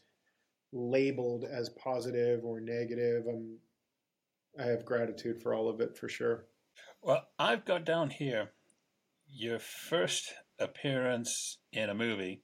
labeled 0.73 1.45
as 1.45 1.69
positive 1.71 2.45
or 2.45 2.61
negative. 2.61 3.25
I'm, 3.29 3.59
I 4.59 4.67
have 4.67 4.85
gratitude 4.85 5.43
for 5.43 5.55
all 5.55 5.69
of 5.69 5.81
it 5.81 5.97
for 5.97 6.09
sure. 6.09 6.47
Well, 7.03 7.27
I've 7.39 7.65
got 7.65 7.85
down 7.85 8.11
here 8.11 8.51
your 9.31 9.59
first 9.59 10.33
appearance 10.59 11.59
in 11.73 11.91
a 11.91 11.95
movie. 11.95 12.43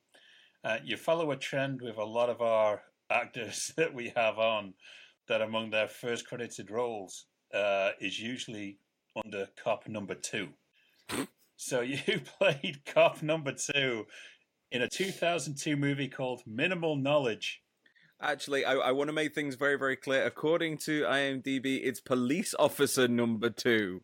Uh, 0.62 0.78
you 0.85 0.97
follow 0.97 1.30
a 1.30 1.37
trend 1.37 1.80
with 1.80 1.97
a 1.97 2.04
lot 2.04 2.28
of 2.28 2.42
our 2.42 2.83
actors 3.11 3.73
that 3.76 3.95
we 3.95 4.12
have 4.14 4.38
on 4.38 4.75
that 5.28 5.40
among 5.40 5.71
their 5.71 5.88
first 5.88 6.26
credited 6.26 6.71
roles 6.71 7.26
uh, 7.54 7.90
is 8.00 8.19
usually 8.19 8.78
under 9.25 9.49
cop 9.62 9.88
number 9.88 10.14
two. 10.14 10.49
so 11.57 11.80
you 11.80 12.21
played 12.38 12.80
cop 12.85 13.23
number 13.23 13.52
two 13.52 14.07
in 14.72 14.82
a 14.82 14.88
2002 14.88 15.76
movie 15.76 16.08
called 16.08 16.42
Minimal 16.46 16.96
Knowledge. 16.96 17.60
Actually, 18.22 18.64
I, 18.64 18.74
I 18.74 18.92
want 18.92 19.08
to 19.08 19.12
make 19.12 19.34
things 19.34 19.54
very, 19.54 19.76
very 19.78 19.96
clear. 19.96 20.24
According 20.26 20.78
to 20.78 21.02
IMDb, 21.02 21.80
it's 21.82 22.00
police 22.00 22.54
officer 22.58 23.08
number 23.08 23.48
two. 23.50 24.02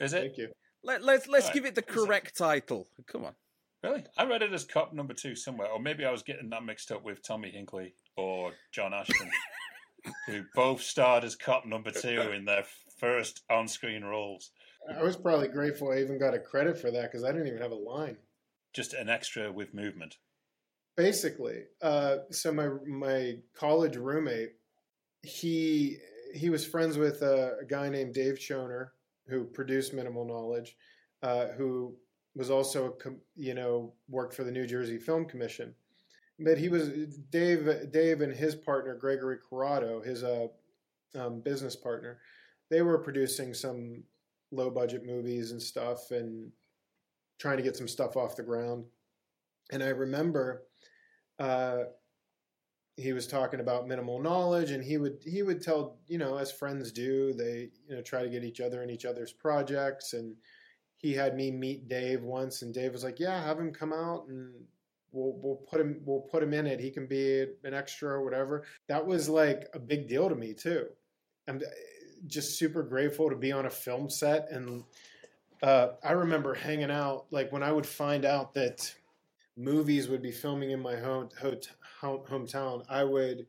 Is 0.00 0.12
it? 0.12 0.20
Thank 0.20 0.38
you. 0.38 0.48
Let, 0.82 1.02
let's 1.02 1.26
let's 1.26 1.46
Right. 1.46 1.54
give 1.54 1.64
it 1.64 1.74
the 1.74 1.82
Is 1.86 1.88
it- 1.88 1.98
correct 2.06 2.36
title. 2.36 2.86
Come 3.06 3.24
on. 3.24 3.34
Really? 3.82 4.04
I 4.16 4.24
read 4.24 4.40
it 4.42 4.52
as 4.52 4.64
cop 4.64 4.94
number 4.94 5.12
two 5.12 5.36
somewhere, 5.36 5.68
or 5.68 5.78
maybe 5.78 6.06
I 6.06 6.10
was 6.10 6.22
getting 6.22 6.48
that 6.50 6.64
mixed 6.64 6.90
up 6.90 7.04
with 7.04 7.22
Tommy 7.22 7.52
Hinkley 7.52 7.92
or 8.16 8.52
John 8.72 8.94
Ashton, 8.94 9.30
who 10.26 10.42
both 10.54 10.80
starred 10.80 11.22
as 11.22 11.36
cop 11.36 11.66
number 11.66 11.90
two 11.90 12.20
in 12.34 12.46
their 12.46 12.64
first 12.98 13.42
on-screen 13.50 14.02
roles. 14.02 14.52
I 14.98 15.02
was 15.02 15.16
probably 15.16 15.48
grateful 15.48 15.92
I 15.92 15.98
even 15.98 16.18
got 16.18 16.32
a 16.32 16.38
credit 16.38 16.78
for 16.78 16.90
that 16.92 17.10
because 17.12 17.24
I 17.24 17.32
didn't 17.32 17.48
even 17.48 17.60
have 17.60 17.72
a 17.72 17.74
line. 17.74 18.16
Just 18.74 18.92
an 18.92 19.08
extra 19.08 19.50
with 19.52 19.72
movement. 19.72 20.18
Basically, 20.96 21.64
uh, 21.82 22.18
so 22.30 22.52
my 22.52 22.68
my 22.86 23.38
college 23.54 23.96
roommate, 23.96 24.52
he 25.22 25.98
he 26.34 26.50
was 26.50 26.66
friends 26.66 26.98
with 26.98 27.22
a, 27.22 27.58
a 27.62 27.64
guy 27.64 27.88
named 27.88 28.14
Dave 28.14 28.34
Schoner 28.34 28.88
who 29.28 29.44
produced 29.44 29.94
Minimal 29.94 30.26
Knowledge, 30.26 30.76
uh, 31.22 31.46
who 31.56 31.96
was 32.36 32.50
also 32.50 32.86
a 32.86 32.92
com- 32.92 33.20
you 33.36 33.54
know 33.54 33.94
worked 34.08 34.34
for 34.34 34.44
the 34.44 34.52
New 34.52 34.66
Jersey 34.66 34.98
Film 34.98 35.24
Commission. 35.24 35.74
But 36.38 36.58
he 36.58 36.68
was 36.68 36.88
Dave 37.30 37.92
Dave 37.92 38.20
and 38.20 38.34
his 38.34 38.54
partner 38.54 38.96
Gregory 38.96 39.38
Corrado, 39.38 40.02
his 40.02 40.24
uh, 40.24 40.48
um, 41.14 41.40
business 41.40 41.76
partner. 41.76 42.18
They 42.70 42.82
were 42.82 42.98
producing 42.98 43.54
some 43.54 44.02
low 44.50 44.70
budget 44.70 45.04
movies 45.04 45.50
and 45.50 45.62
stuff 45.62 46.10
and 46.10 46.50
trying 47.38 47.56
to 47.56 47.62
get 47.62 47.76
some 47.76 47.88
stuff 47.88 48.16
off 48.16 48.36
the 48.36 48.42
ground. 48.42 48.84
And 49.70 49.82
I 49.82 49.88
remember 49.88 50.62
uh, 51.38 51.84
he 52.96 53.12
was 53.12 53.26
talking 53.26 53.60
about 53.60 53.88
minimal 53.88 54.20
knowledge, 54.20 54.70
and 54.70 54.84
he 54.84 54.98
would 54.98 55.18
he 55.24 55.42
would 55.42 55.62
tell 55.62 55.98
you 56.06 56.18
know 56.18 56.36
as 56.36 56.52
friends 56.52 56.92
do 56.92 57.32
they 57.32 57.70
you 57.88 57.96
know 57.96 58.02
try 58.02 58.22
to 58.22 58.28
get 58.28 58.44
each 58.44 58.60
other 58.60 58.82
in 58.82 58.90
each 58.90 59.04
other's 59.04 59.32
projects, 59.32 60.12
and 60.12 60.36
he 60.96 61.12
had 61.12 61.34
me 61.34 61.50
meet 61.50 61.88
Dave 61.88 62.22
once, 62.22 62.62
and 62.62 62.72
Dave 62.72 62.92
was 62.92 63.04
like, 63.04 63.18
yeah, 63.18 63.42
have 63.44 63.58
him 63.58 63.72
come 63.72 63.92
out 63.92 64.26
and. 64.28 64.52
We'll, 65.16 65.38
we'll 65.40 65.60
put 65.70 65.80
him 65.80 66.00
we'll 66.04 66.22
put 66.22 66.42
him 66.42 66.52
in 66.52 66.66
it. 66.66 66.80
He 66.80 66.90
can 66.90 67.06
be 67.06 67.46
an 67.62 67.72
extra 67.72 68.08
or 68.08 68.24
whatever. 68.24 68.64
That 68.88 69.06
was 69.06 69.28
like 69.28 69.68
a 69.72 69.78
big 69.78 70.08
deal 70.08 70.28
to 70.28 70.34
me 70.34 70.54
too. 70.54 70.86
I'm 71.46 71.62
just 72.26 72.58
super 72.58 72.82
grateful 72.82 73.30
to 73.30 73.36
be 73.36 73.52
on 73.52 73.66
a 73.66 73.70
film 73.70 74.10
set 74.10 74.50
and 74.50 74.82
uh, 75.64 75.94
I 76.04 76.12
remember 76.12 76.52
hanging 76.52 76.90
out 76.90 77.24
like 77.30 77.50
when 77.50 77.62
I 77.62 77.72
would 77.72 77.86
find 77.86 78.26
out 78.26 78.52
that 78.52 78.94
movies 79.56 80.08
would 80.08 80.20
be 80.20 80.30
filming 80.30 80.72
in 80.72 80.80
my 80.80 80.94
home, 80.94 81.30
home 81.40 82.20
hometown. 82.28 82.84
I 82.90 83.02
would 83.02 83.46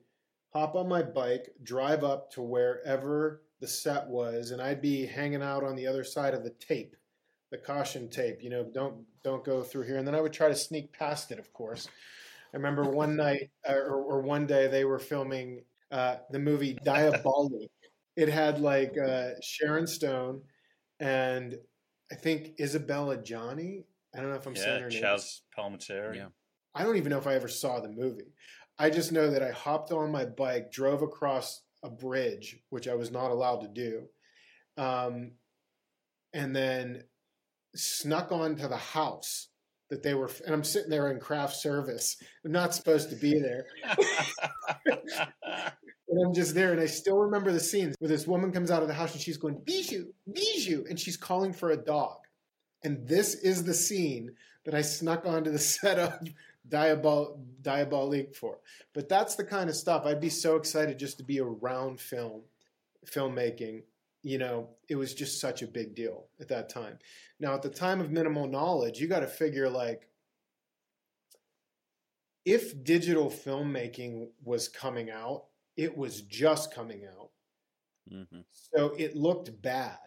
hop 0.53 0.75
on 0.75 0.87
my 0.87 1.01
bike, 1.01 1.49
drive 1.61 2.05
up 2.05 2.31
to 2.31 2.41
wherever 2.41 3.41
the 3.59 3.67
set 3.67 4.07
was, 4.07 4.51
and 4.51 4.61
I'd 4.61 4.81
be 4.81 5.05
hanging 5.05 5.41
out 5.41 5.65
on 5.65 5.75
the 5.75 5.87
other 5.87 6.05
side 6.05 6.33
of 6.33 6.45
the 6.45 6.51
tape, 6.51 6.95
the 7.51 7.57
caution 7.57 8.07
tape. 8.09 8.41
You 8.41 8.49
know, 8.49 8.63
don't 8.63 9.03
don't 9.21 9.43
go 9.43 9.61
through 9.61 9.83
here. 9.83 9.97
And 9.97 10.07
then 10.07 10.15
I 10.15 10.21
would 10.21 10.31
try 10.31 10.47
to 10.47 10.55
sneak 10.55 10.93
past 10.93 11.33
it. 11.33 11.39
Of 11.39 11.51
course, 11.51 11.89
I 12.53 12.55
remember 12.55 12.83
one 12.83 13.15
night 13.17 13.49
uh, 13.67 13.73
or, 13.73 14.01
or 14.01 14.21
one 14.21 14.47
day 14.47 14.67
they 14.69 14.85
were 14.85 14.99
filming 14.99 15.63
uh, 15.91 16.17
the 16.31 16.39
movie 16.39 16.77
Diabolique. 16.85 17.71
It 18.15 18.29
had 18.29 18.61
like 18.61 18.97
uh, 18.97 19.31
Sharon 19.41 19.85
Stone 19.85 20.43
and 21.01 21.57
I 22.11 22.15
think 22.15 22.59
Isabella 22.59 23.17
Adjani. 23.17 23.83
I 24.13 24.21
don't 24.21 24.29
know 24.29 24.35
if 24.35 24.45
I'm 24.45 24.55
saying 24.55 24.77
yeah, 24.77 24.83
her 24.83 24.89
name. 24.89 25.03
Chazz 25.03 25.41
Palminteri. 25.57 26.17
Yeah. 26.17 26.27
I 26.73 26.83
don't 26.83 26.97
even 26.97 27.09
know 27.09 27.17
if 27.17 27.27
I 27.27 27.35
ever 27.35 27.47
saw 27.47 27.79
the 27.79 27.89
movie. 27.89 28.33
I 28.77 28.89
just 28.89 29.11
know 29.11 29.29
that 29.31 29.41
I 29.41 29.51
hopped 29.51 29.91
on 29.91 30.11
my 30.11 30.25
bike, 30.25 30.71
drove 30.71 31.01
across 31.01 31.61
a 31.83 31.89
bridge, 31.89 32.59
which 32.69 32.87
I 32.87 32.95
was 32.95 33.11
not 33.11 33.31
allowed 33.31 33.61
to 33.61 33.67
do, 33.67 34.03
um, 34.77 35.31
and 36.33 36.55
then 36.55 37.03
snuck 37.75 38.31
onto 38.31 38.67
the 38.67 38.77
house 38.77 39.47
that 39.89 40.03
they 40.03 40.13
were. 40.13 40.29
And 40.45 40.53
I'm 40.53 40.63
sitting 40.63 40.89
there 40.89 41.09
in 41.11 41.19
craft 41.19 41.55
service. 41.55 42.17
I'm 42.43 42.51
not 42.51 42.75
supposed 42.75 43.09
to 43.11 43.15
be 43.15 43.39
there. 43.39 43.65
And 46.07 46.23
I'm 46.23 46.33
just 46.33 46.53
there, 46.53 46.71
and 46.71 46.79
I 46.79 46.85
still 46.85 47.17
remember 47.17 47.51
the 47.51 47.59
scenes 47.59 47.95
where 47.99 48.09
this 48.09 48.27
woman 48.27 48.51
comes 48.51 48.69
out 48.69 48.83
of 48.83 48.87
the 48.87 48.93
house 48.93 49.13
and 49.13 49.21
she's 49.21 49.37
going, 49.37 49.59
Bijou, 49.65 50.11
Bijou, 50.31 50.85
and 50.87 50.99
she's 50.99 51.17
calling 51.17 51.51
for 51.51 51.71
a 51.71 51.77
dog. 51.77 52.17
And 52.83 53.07
this 53.07 53.33
is 53.33 53.63
the 53.63 53.73
scene 53.73 54.31
that 54.65 54.75
I 54.75 54.81
snuck 54.81 55.25
onto 55.25 55.51
the 55.51 55.59
set 55.59 55.97
of 55.97 56.19
Diabol- 56.67 57.39
Diabolique 57.61 58.35
for. 58.35 58.59
But 58.93 59.09
that's 59.09 59.35
the 59.35 59.43
kind 59.43 59.69
of 59.69 59.75
stuff 59.75 60.05
I'd 60.05 60.21
be 60.21 60.29
so 60.29 60.55
excited 60.55 60.99
just 60.99 61.17
to 61.17 61.23
be 61.23 61.39
around 61.39 61.99
film, 61.99 62.41
filmmaking. 63.05 63.83
You 64.21 64.37
know, 64.37 64.69
it 64.87 64.95
was 64.95 65.13
just 65.13 65.39
such 65.39 65.61
a 65.61 65.67
big 65.67 65.95
deal 65.95 66.25
at 66.39 66.47
that 66.49 66.69
time. 66.69 66.99
Now, 67.39 67.53
at 67.53 67.61
the 67.61 67.69
time 67.69 67.99
of 67.99 68.11
minimal 68.11 68.47
knowledge, 68.47 68.99
you 68.99 69.07
got 69.07 69.19
to 69.19 69.27
figure 69.27 69.69
like, 69.69 70.07
if 72.43 72.83
digital 72.83 73.29
filmmaking 73.29 74.29
was 74.43 74.67
coming 74.67 75.09
out, 75.09 75.45
it 75.77 75.95
was 75.97 76.21
just 76.23 76.73
coming 76.73 77.05
out. 77.05 77.31
hmm 78.09 78.45
So 78.51 78.93
it 78.97 79.15
looked 79.15 79.61
bad. 79.61 79.99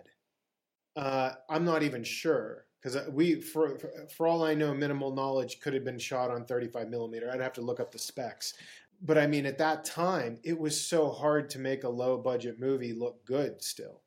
Uh, 0.97 1.35
I'm 1.49 1.65
not 1.65 1.83
even 1.83 2.05
sure 2.05 2.67
because 2.83 3.09
we, 3.11 3.41
for, 3.41 3.79
for 3.79 3.91
for 4.09 4.27
all 4.27 4.45
I 4.45 4.55
know, 4.55 4.75
minimal 4.75 5.15
knowledge 5.15 5.61
could 5.61 5.75
have 5.75 5.85
been 5.85 5.99
shot 5.99 6.31
on 6.31 6.47
35 6.47 6.89
millimeter. 6.91 7.31
I'd 7.31 7.41
have 7.41 7.53
to 7.55 7.63
look 7.63 7.81
up 7.81 7.93
the 7.93 7.99
specs. 7.99 8.55
But 9.03 9.19
I 9.19 9.27
mean, 9.29 9.47
at 9.47 9.59
that 9.59 9.85
time, 9.85 10.39
it 10.45 10.59
was 10.59 10.81
so 10.81 11.11
hard 11.11 11.51
to 11.51 11.59
make 11.61 11.85
a 11.85 11.89
low 11.89 12.19
budget 12.19 12.59
movie 12.61 12.93
look 12.93 13.25
good 13.25 13.63
still, 13.63 14.03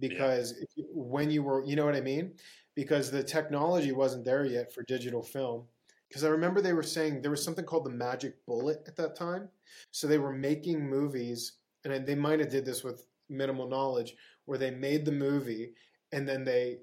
because 0.00 0.52
if 0.52 0.68
you, 0.76 0.86
when 0.92 1.30
you 1.30 1.42
were, 1.42 1.64
you 1.66 1.76
know 1.76 1.86
what 1.86 1.96
I 1.96 2.02
mean, 2.02 2.36
because 2.74 3.10
the 3.10 3.24
technology 3.24 3.92
wasn't 3.92 4.24
there 4.26 4.44
yet 4.46 4.72
for 4.74 4.84
digital 4.84 5.22
film. 5.22 5.68
Because 6.08 6.24
I 6.24 6.28
remember 6.28 6.60
they 6.60 6.72
were 6.72 6.82
saying 6.82 7.20
there 7.20 7.30
was 7.30 7.42
something 7.42 7.64
called 7.64 7.84
the 7.84 7.90
magic 7.90 8.44
bullet 8.46 8.82
at 8.86 8.96
that 8.96 9.16
time. 9.16 9.48
So 9.90 10.06
they 10.06 10.18
were 10.18 10.32
making 10.32 10.88
movies, 10.88 11.58
and 11.84 12.06
they 12.06 12.14
might 12.14 12.40
have 12.40 12.50
did 12.50 12.64
this 12.64 12.84
with 12.84 13.06
minimal 13.28 13.68
knowledge, 13.68 14.14
where 14.44 14.58
they 14.58 14.70
made 14.70 15.04
the 15.04 15.12
movie 15.12 15.72
and 16.12 16.28
then 16.28 16.44
they 16.44 16.78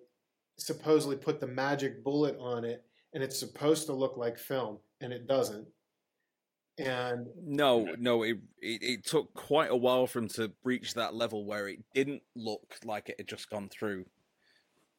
supposedly 0.58 1.15
put 1.15 1.39
the 1.39 1.48
magic 1.48 2.03
bullet 2.03 2.38
on 2.39 2.63
it, 2.65 2.84
and 3.13 3.24
it's 3.24 3.39
supposed 3.39 3.86
to 3.88 3.94
look 3.94 4.18
like 4.18 4.38
film, 4.38 4.77
and 5.01 5.13
it 5.13 5.27
doesn't. 5.27 5.68
And 6.77 7.27
No, 7.46 7.94
no, 8.00 8.24
it, 8.24 8.38
it 8.60 8.82
it 8.82 9.06
took 9.06 9.34
quite 9.36 9.70
a 9.70 9.75
while 9.75 10.08
for 10.08 10.20
him 10.20 10.27
to 10.30 10.51
reach 10.63 10.96
that 10.96 11.13
level 11.13 11.46
where 11.46 11.68
it 11.68 11.80
didn't 11.94 12.24
look 12.36 12.77
like 12.84 13.10
it 13.10 13.15
had 13.20 13.27
just 13.27 13.50
gone 13.50 13.70
through 13.70 14.06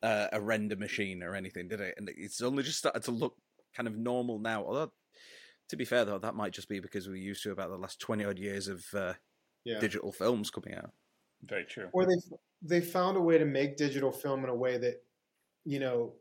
uh, 0.03 0.29
a 0.33 0.41
render 0.41 0.77
machine 0.77 1.23
or 1.23 1.35
anything, 1.35 1.69
did 1.69 1.81
it? 1.81 1.95
And 1.97 2.09
it's 2.17 2.43
only 2.43 2.63
just 2.63 2.79
started 2.79 3.03
to 3.05 3.11
look 3.11 3.37
kind 3.75 3.87
of 3.89 3.97
normal 3.97 4.39
now. 4.39 4.65
Although, 4.65 4.93
to 5.69 5.77
be 5.77 5.85
fair 5.85 6.05
though, 6.05 6.19
that 6.19 6.35
might 6.35 6.53
just 6.53 6.69
be 6.69 6.81
because 6.81 7.09
we're 7.09 7.17
used 7.17 7.43
to 7.43 7.53
about 7.53 7.71
the 7.71 7.79
last 7.79 8.01
twenty 8.01 8.25
odd 8.25 8.39
years 8.39 8.69
of 8.69 8.85
uh, 8.95 9.15
yeah, 9.65 9.81
digital 9.81 10.13
films 10.13 10.51
coming 10.51 10.75
out. 10.75 10.91
Very 11.43 11.65
true. 11.65 11.89
or 11.93 12.07
they 12.07 12.17
they 12.63 12.81
found 12.81 13.17
a 13.17 13.21
way 13.21 13.39
to 13.39 13.45
make 13.45 13.77
digital 13.77 14.13
film 14.13 14.45
in 14.45 14.51
a 14.51 14.55
way 14.55 14.79
that 14.79 15.03
you 15.65 15.79
know 15.79 16.15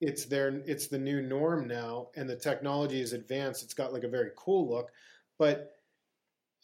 it's 0.00 0.24
their 0.24 0.48
it's 0.66 0.88
the 0.88 0.98
new 0.98 1.20
norm 1.22 1.68
now 1.68 2.08
and 2.16 2.28
the 2.28 2.36
technology 2.36 3.00
is 3.00 3.12
advanced 3.12 3.62
it's 3.62 3.74
got 3.74 3.92
like 3.92 4.04
a 4.04 4.08
very 4.08 4.30
cool 4.36 4.68
look 4.68 4.90
but 5.38 5.72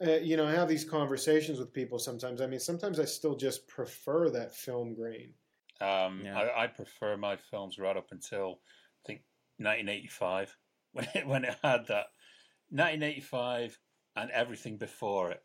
uh, 0.07 0.12
you 0.17 0.37
know 0.37 0.47
i 0.47 0.50
have 0.50 0.69
these 0.69 0.85
conversations 0.85 1.59
with 1.59 1.73
people 1.73 1.99
sometimes 1.99 2.40
i 2.40 2.47
mean 2.47 2.59
sometimes 2.59 2.99
i 2.99 3.05
still 3.05 3.37
just 3.37 3.69
prefer 3.69 4.31
that 4.31 4.55
film 4.55 4.95
grain 4.95 5.33
Um, 5.81 6.23
Yeah. 6.25 6.38
I, 6.38 6.64
I 6.64 6.67
prefer 6.67 7.17
my 7.17 7.37
films 7.37 7.78
right 7.78 7.97
up 7.97 8.09
until 8.11 8.47
I 8.49 8.50
think 8.50 8.88
1985 9.58 10.56
when 10.92 11.06
it, 11.14 11.26
when 11.26 11.44
it 11.44 11.56
had 11.62 11.86
that 11.88 12.06
1985 12.70 13.78
and 14.16 14.30
everything 14.30 14.76
before 14.76 15.30
it 15.32 15.42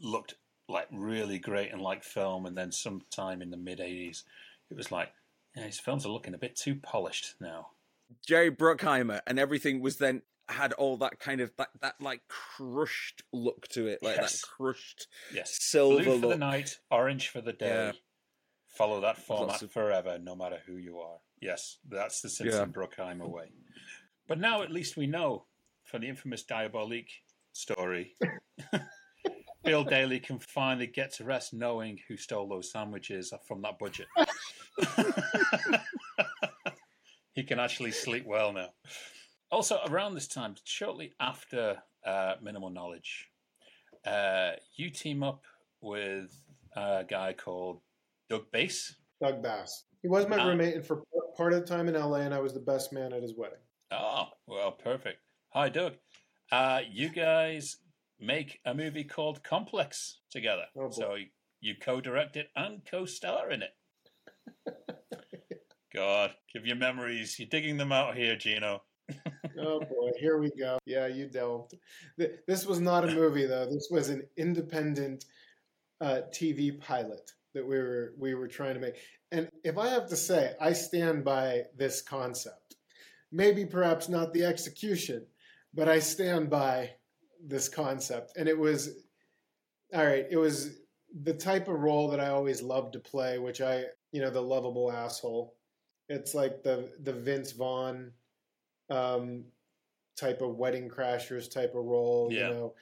looked 0.00 0.34
like 0.68 0.88
really 0.92 1.38
great 1.38 1.72
and 1.72 1.80
like 1.80 2.02
film, 2.02 2.44
and 2.46 2.56
then 2.56 2.72
sometime 2.72 3.40
in 3.40 3.50
the 3.50 3.56
mid 3.56 3.78
80s 3.78 4.22
it 4.70 4.76
was 4.76 4.90
like 4.90 5.10
yeah, 5.56 5.64
his 5.64 5.78
films 5.80 6.04
are 6.04 6.10
looking 6.10 6.34
a 6.34 6.38
bit 6.38 6.56
too 6.56 6.74
polished 6.74 7.34
now. 7.40 7.68
Jerry 8.26 8.50
Bruckheimer 8.50 9.20
and 9.26 9.38
everything 9.38 9.80
was 9.80 9.96
then 9.96 10.22
had 10.48 10.72
all 10.74 10.96
that 10.98 11.18
kind 11.18 11.40
of 11.40 11.50
that, 11.56 11.70
that 11.80 11.94
like 12.00 12.22
crushed 12.28 13.22
look 13.32 13.66
to 13.68 13.86
it, 13.86 14.02
like 14.02 14.16
Yes. 14.16 14.40
that 14.40 14.46
crushed 14.48 15.06
Yes, 15.32 15.56
silver 15.60 16.02
blue 16.04 16.20
for 16.20 16.28
the 16.28 16.36
night, 16.36 16.78
orange 16.90 17.28
for 17.28 17.40
the 17.40 17.52
day. 17.52 17.68
Yeah. 17.68 17.92
Follow 18.68 19.00
that 19.00 19.18
format 19.18 19.62
of- 19.62 19.72
forever, 19.72 20.18
no 20.18 20.36
matter 20.36 20.58
who 20.66 20.76
you 20.76 20.98
are. 20.98 21.18
Yes, 21.40 21.78
that's 21.88 22.20
the 22.20 22.28
Simpson 22.28 22.72
Bruckheimer 22.72 23.28
way. 23.28 23.50
But 24.28 24.38
now 24.38 24.62
at 24.62 24.72
least 24.72 24.96
we 24.96 25.06
know 25.06 25.44
for 25.84 25.98
the 25.98 26.08
infamous 26.08 26.42
Diabolique 26.42 27.22
story, 27.52 28.16
Bill 29.64 29.84
Daly 29.84 30.20
can 30.20 30.38
finally 30.38 30.86
get 30.86 31.12
to 31.14 31.24
rest 31.24 31.52
knowing 31.52 31.98
who 32.08 32.16
stole 32.16 32.48
those 32.48 32.70
sandwiches 32.70 33.32
from 33.46 33.62
that 33.62 33.78
budget. 33.78 34.06
he 37.34 37.42
can 37.42 37.58
actually 37.58 37.92
sleep 37.92 38.24
well 38.26 38.52
now. 38.52 38.68
Also, 39.50 39.78
around 39.88 40.14
this 40.14 40.28
time, 40.28 40.54
shortly 40.64 41.12
after 41.20 41.76
uh, 42.04 42.34
Minimal 42.42 42.70
Knowledge, 42.70 43.28
uh, 44.04 44.52
you 44.76 44.90
team 44.90 45.22
up 45.22 45.42
with 45.80 46.30
a 46.76 47.04
guy 47.08 47.32
called 47.32 47.80
Doug 48.28 48.50
Bass. 48.52 48.94
Doug 49.20 49.42
Bass. 49.42 49.84
He 50.06 50.10
was 50.10 50.28
my 50.28 50.36
roommate, 50.46 50.76
and 50.76 50.86
for 50.86 51.02
part 51.36 51.52
of 51.52 51.60
the 51.60 51.66
time 51.66 51.88
in 51.88 51.94
LA, 51.94 52.18
and 52.18 52.32
I 52.32 52.38
was 52.38 52.54
the 52.54 52.60
best 52.60 52.92
man 52.92 53.12
at 53.12 53.22
his 53.22 53.34
wedding. 53.36 53.58
Oh, 53.90 54.26
well, 54.46 54.70
perfect. 54.70 55.18
Hi, 55.48 55.68
Doug. 55.68 55.94
Uh, 56.52 56.82
you 56.88 57.08
guys 57.08 57.78
make 58.20 58.60
a 58.64 58.72
movie 58.72 59.02
called 59.02 59.42
Complex 59.42 60.20
together. 60.30 60.66
Oh, 60.78 60.90
so 60.92 61.16
you 61.60 61.74
co-direct 61.82 62.36
it 62.36 62.50
and 62.54 62.82
co-star 62.88 63.50
in 63.50 63.62
it. 63.64 63.70
God, 65.92 66.30
give 66.54 66.64
your 66.64 66.76
memories. 66.76 67.36
You're 67.40 67.48
digging 67.48 67.76
them 67.76 67.90
out 67.90 68.16
here, 68.16 68.36
Gino. 68.36 68.84
Oh 69.58 69.80
boy, 69.80 70.10
here 70.20 70.38
we 70.38 70.50
go. 70.56 70.78
Yeah, 70.84 71.06
you 71.06 71.28
delved. 71.28 71.74
Th- 72.18 72.32
This 72.46 72.66
was 72.66 72.78
not 72.78 73.08
a 73.08 73.12
movie 73.14 73.46
though. 73.46 73.64
This 73.64 73.88
was 73.90 74.10
an 74.10 74.22
independent 74.36 75.24
uh, 76.00 76.20
TV 76.30 76.78
pilot 76.78 77.30
that 77.56 77.66
we 77.66 77.78
were 77.78 78.14
we 78.18 78.34
were 78.34 78.48
trying 78.48 78.74
to 78.74 78.80
make. 78.80 78.96
And 79.32 79.48
if 79.64 79.76
I 79.76 79.88
have 79.88 80.08
to 80.08 80.16
say, 80.16 80.54
I 80.60 80.72
stand 80.72 81.24
by 81.24 81.64
this 81.76 82.00
concept. 82.00 82.76
Maybe 83.32 83.66
perhaps 83.66 84.08
not 84.08 84.32
the 84.32 84.44
execution, 84.44 85.26
but 85.74 85.88
I 85.88 85.98
stand 85.98 86.48
by 86.48 86.92
this 87.44 87.68
concept. 87.68 88.32
And 88.36 88.48
it 88.48 88.56
was 88.56 89.04
all 89.92 90.06
right. 90.06 90.26
It 90.30 90.36
was 90.36 90.78
the 91.22 91.34
type 91.34 91.68
of 91.68 91.80
role 91.80 92.08
that 92.10 92.20
I 92.20 92.28
always 92.28 92.62
loved 92.62 92.92
to 92.92 93.00
play, 93.00 93.38
which 93.38 93.60
I, 93.60 93.84
you 94.12 94.20
know, 94.20 94.30
the 94.30 94.40
lovable 94.40 94.92
asshole. 94.92 95.54
It's 96.08 96.34
like 96.34 96.62
the 96.62 96.92
the 97.02 97.12
Vince 97.12 97.52
Vaughn 97.52 98.12
um, 98.90 99.44
type 100.16 100.40
of 100.40 100.56
wedding 100.56 100.88
crashers 100.88 101.50
type 101.50 101.74
of 101.74 101.84
role. 101.84 102.28
Yeah. 102.30 102.48
You 102.48 102.54
know, 102.54 102.74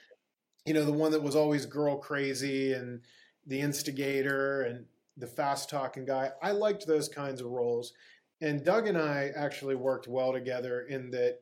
you 0.67 0.75
know 0.75 0.85
the 0.85 0.93
one 0.93 1.13
that 1.13 1.23
was 1.23 1.37
always 1.37 1.67
girl 1.67 1.97
crazy 1.97 2.73
and 2.73 3.01
the 3.47 3.61
instigator 3.61 4.63
and 4.63 4.87
the 5.17 5.27
fast 5.27 5.71
talking 5.71 6.05
guy. 6.05 6.33
I 6.43 6.53
liked 6.53 6.87
those 6.87 7.09
kinds 7.09 7.41
of 7.41 7.49
roles, 7.49 7.93
and 8.41 8.65
Doug 8.65 8.89
and 8.89 8.99
I 8.99 9.31
actually 9.37 9.75
worked 9.77 10.09
well 10.09 10.33
together 10.33 10.83
in 10.83 11.11
that, 11.11 11.41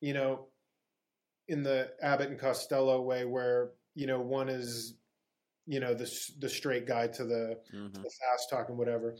you 0.00 0.12
know, 0.14 0.48
in 1.48 1.62
the 1.62 1.92
Abbott 2.02 2.30
and 2.30 2.38
Costello 2.38 3.00
way, 3.02 3.24
where 3.24 3.72
you 3.94 4.06
know 4.06 4.20
one 4.20 4.48
is, 4.48 4.94
you 5.66 5.80
know, 5.80 5.94
the 5.94 6.10
the 6.38 6.48
straight 6.48 6.86
guy 6.86 7.08
to 7.08 7.24
the 7.24 7.60
Mhm. 7.72 7.92
the 8.02 8.10
fast 8.10 8.50
talking 8.50 8.76
whatever. 8.76 9.16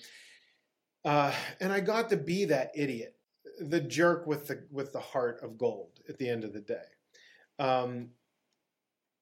Uh, 1.04 1.34
and 1.60 1.72
I 1.72 1.80
got 1.80 2.08
to 2.10 2.16
be 2.16 2.46
that 2.46 2.70
idiot, 2.74 3.16
the 3.58 3.80
jerk 3.80 4.26
with 4.26 4.46
the 4.48 4.66
with 4.70 4.92
the 4.92 5.00
heart 5.00 5.42
of 5.42 5.58
gold 5.58 6.00
at 6.08 6.18
the 6.18 6.28
end 6.28 6.44
of 6.44 6.52
the 6.52 6.60
day. 6.60 6.86
Um, 7.58 8.10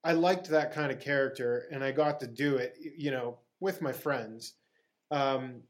I 0.04 0.12
liked 0.12 0.48
that 0.48 0.72
kind 0.72 0.90
of 0.90 1.00
character, 1.00 1.66
and 1.70 1.84
I 1.84 1.92
got 1.92 2.20
to 2.20 2.26
do 2.26 2.56
it, 2.56 2.76
you 2.96 3.10
know, 3.10 3.38
with 3.60 3.80
my 3.80 3.92
friends. 3.92 4.54
Um, 5.10 5.62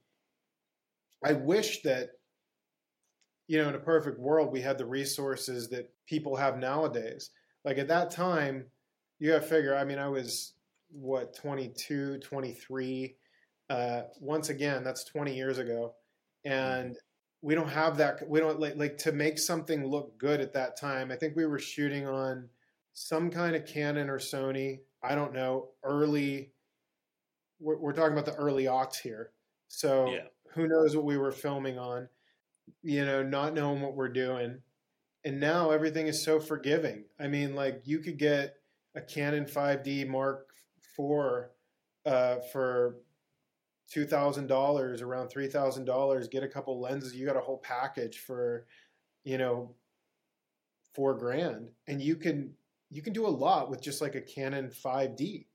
I 1.25 1.33
wish 1.33 1.83
that, 1.83 2.11
you 3.47 3.61
know, 3.61 3.69
in 3.69 3.75
a 3.75 3.81
perfect 3.81 4.19
world, 4.19 4.51
we 4.51 4.61
had 4.61 4.79
the 4.79 4.87
resources 4.87 5.69
that 5.69 5.93
people 6.07 6.35
have 6.37 6.59
nowadays. 6.59 7.31
Like 7.65 7.79
at 7.79 7.89
that 7.89 8.11
time, 8.11 8.65
you 9.19 9.31
got 9.31 9.43
to 9.43 9.47
figure. 9.47 9.77
I 9.77 9.85
mean, 9.85 9.99
I 9.99 10.09
was 10.09 10.55
what 10.91 11.35
22, 11.35 12.19
23 12.19 13.17
uh, 13.71 14.03
once 14.21 14.51
again, 14.51 14.85
that's 14.85 15.05
20 15.05 15.35
years 15.35 15.59
ago, 15.59 15.95
and 16.45 16.97
we 17.41 17.55
don't 17.55 17.69
have 17.69 17.97
that. 17.97 18.29
We 18.29 18.39
don't 18.39 18.61
like 18.61 18.77
like 18.77 18.99
to 18.99 19.13
make 19.13 19.39
something 19.39 19.87
look 19.87 20.19
good 20.19 20.41
at 20.41 20.53
that 20.53 20.77
time. 20.77 21.11
I 21.11 21.17
think 21.17 21.37
we 21.37 21.47
were 21.47 21.59
shooting 21.59 22.07
on 22.07 22.49
some 22.95 23.31
kind 23.31 23.57
of 23.57 23.67
Canon 23.67 24.09
or 24.11 24.19
Sony. 24.19 24.81
I 25.03 25.15
don't 25.15 25.33
know. 25.33 25.69
Early. 25.83 26.53
We're, 27.61 27.79
we're 27.79 27.93
talking 27.93 28.13
about 28.13 28.27
the 28.27 28.35
early 28.35 28.65
aughts 28.65 28.97
here, 29.01 29.31
so 29.69 30.11
Yeah. 30.11 30.27
who 30.55 30.67
knows 30.67 30.97
what 30.97 31.05
we 31.05 31.17
were 31.17 31.31
filming 31.31 31.79
on? 31.79 32.09
You 32.83 33.05
know, 33.05 33.23
not 33.23 33.55
knowing 33.55 33.81
what 33.81 33.95
we're 33.95 34.09
doing, 34.09 34.61
and 35.25 35.39
now 35.39 35.71
everything 35.71 36.09
is 36.09 36.25
so 36.25 36.41
forgiving. 36.41 37.05
I 37.21 37.29
mean, 37.29 37.55
like 37.55 37.83
you 37.85 38.01
could 38.01 38.19
get 38.19 38.57
a 38.97 39.01
Canon 39.01 39.45
5D 39.45 40.09
Mark 40.09 40.49
IV 40.99 41.51
uh, 42.05 42.37
for 42.53 42.97
two 43.89 44.05
thousand 44.07 44.49
dollars, 44.49 45.03
around 45.03 45.29
three 45.29 45.47
thousand 45.49 45.85
dollars. 45.85 46.27
Get 46.29 46.43
a 46.43 46.49
couple 46.49 46.81
lenses. 46.81 47.15
You 47.15 47.27
got 47.27 47.37
a 47.37 47.41
whole 47.41 47.59
package 47.59 48.19
for, 48.19 48.67
you 49.23 49.39
know, 49.39 49.75
four 50.95 51.15
grand, 51.15 51.69
and 51.87 52.03
you 52.03 52.17
can 52.17 52.55
you 52.93 53.03
can 53.03 53.13
do 53.13 53.27
a 53.27 53.29
lot 53.29 53.71
with 53.71 53.81
just 53.81 54.01
like 54.03 54.15
a 54.15 54.21
Canon 54.21 54.71
5D, 54.71 55.47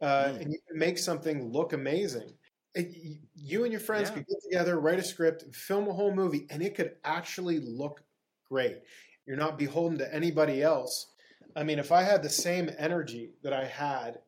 uh, 0.00 0.24
Mm. 0.24 0.40
and 0.40 0.52
you 0.52 0.58
can 0.68 0.78
make 0.78 0.98
something 0.98 1.52
look 1.52 1.72
amazing. 1.72 2.36
It, 2.74 3.20
you 3.34 3.64
and 3.64 3.72
your 3.72 3.80
friends 3.80 4.08
Yeah. 4.08 4.16
could 4.16 4.26
get 4.26 4.42
together, 4.42 4.80
write 4.80 4.98
a 4.98 5.02
script, 5.04 5.54
film 5.54 5.88
a 5.88 5.92
whole 5.92 6.14
movie, 6.14 6.46
and 6.50 6.62
it 6.62 6.74
could 6.74 6.96
actually 7.04 7.60
look 7.60 8.02
great. 8.44 8.82
You're 9.26 9.36
not 9.36 9.58
beholden 9.58 9.98
to 9.98 10.14
anybody 10.14 10.62
else. 10.62 11.12
I 11.54 11.62
mean, 11.64 11.78
if 11.78 11.92
I 11.92 12.02
had 12.02 12.22
the 12.22 12.28
same 12.30 12.70
energy 12.76 13.34
that 13.42 13.52
I 13.52 13.64
had 13.64 14.20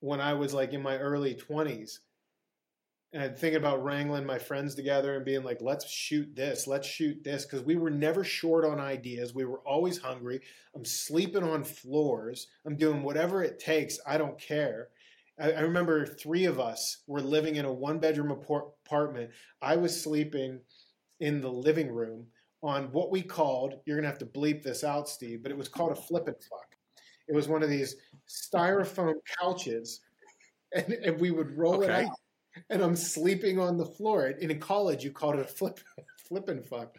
when 0.00 0.20
I 0.20 0.34
was 0.34 0.52
like 0.52 0.72
in 0.72 0.82
my 0.82 0.98
early 0.98 1.34
20s, 1.34 2.00
and 3.12 3.36
thinking 3.36 3.58
about 3.58 3.84
wrangling 3.84 4.24
my 4.24 4.38
friends 4.38 4.74
together 4.74 5.16
and 5.16 5.24
being 5.24 5.44
like, 5.44 5.60
let's 5.60 5.88
shoot 5.88 6.34
this, 6.34 6.66
let's 6.66 6.88
shoot 6.88 7.22
this, 7.22 7.44
because 7.44 7.62
we 7.62 7.76
were 7.76 7.90
never 7.90 8.24
short 8.24 8.64
on 8.64 8.80
ideas. 8.80 9.34
We 9.34 9.44
were 9.44 9.60
always 9.60 9.98
hungry. 9.98 10.40
I'm 10.74 10.84
sleeping 10.84 11.44
on 11.44 11.62
floors. 11.62 12.48
I'm 12.66 12.76
doing 12.76 13.02
whatever 13.02 13.42
it 13.42 13.58
takes. 13.58 13.98
I 14.06 14.16
don't 14.16 14.38
care. 14.40 14.88
I, 15.38 15.52
I 15.52 15.60
remember 15.60 16.06
three 16.06 16.46
of 16.46 16.58
us 16.58 17.02
were 17.06 17.20
living 17.20 17.56
in 17.56 17.66
a 17.66 17.72
one 17.72 17.98
bedroom 17.98 18.30
apartment. 18.30 19.30
I 19.60 19.76
was 19.76 20.00
sleeping 20.00 20.60
in 21.20 21.40
the 21.40 21.52
living 21.52 21.90
room 21.90 22.26
on 22.62 22.84
what 22.92 23.10
we 23.10 23.20
called, 23.22 23.74
you're 23.84 23.96
going 23.96 24.04
to 24.04 24.08
have 24.08 24.18
to 24.20 24.26
bleep 24.26 24.62
this 24.62 24.84
out, 24.84 25.08
Steve, 25.08 25.42
but 25.42 25.50
it 25.50 25.58
was 25.58 25.68
called 25.68 25.92
a 25.92 25.96
flip 25.96 26.28
and 26.28 26.36
fuck. 26.36 26.76
It 27.28 27.34
was 27.34 27.48
one 27.48 27.62
of 27.62 27.68
these 27.68 27.96
styrofoam 28.28 29.14
couches, 29.40 30.00
and, 30.74 30.92
and 30.92 31.20
we 31.20 31.30
would 31.32 31.56
roll 31.56 31.82
Okay. 31.82 31.86
it 31.86 32.06
out. 32.06 32.16
And 32.70 32.82
I'm 32.82 32.96
sleeping 32.96 33.58
on 33.58 33.76
the 33.76 33.86
floor. 33.86 34.26
And 34.26 34.50
in 34.50 34.58
college, 34.58 35.04
you 35.04 35.10
called 35.10 35.36
it 35.36 35.40
a 35.40 35.44
flip, 35.44 35.80
flip 36.28 36.48
and 36.48 36.64
fuck. 36.64 36.96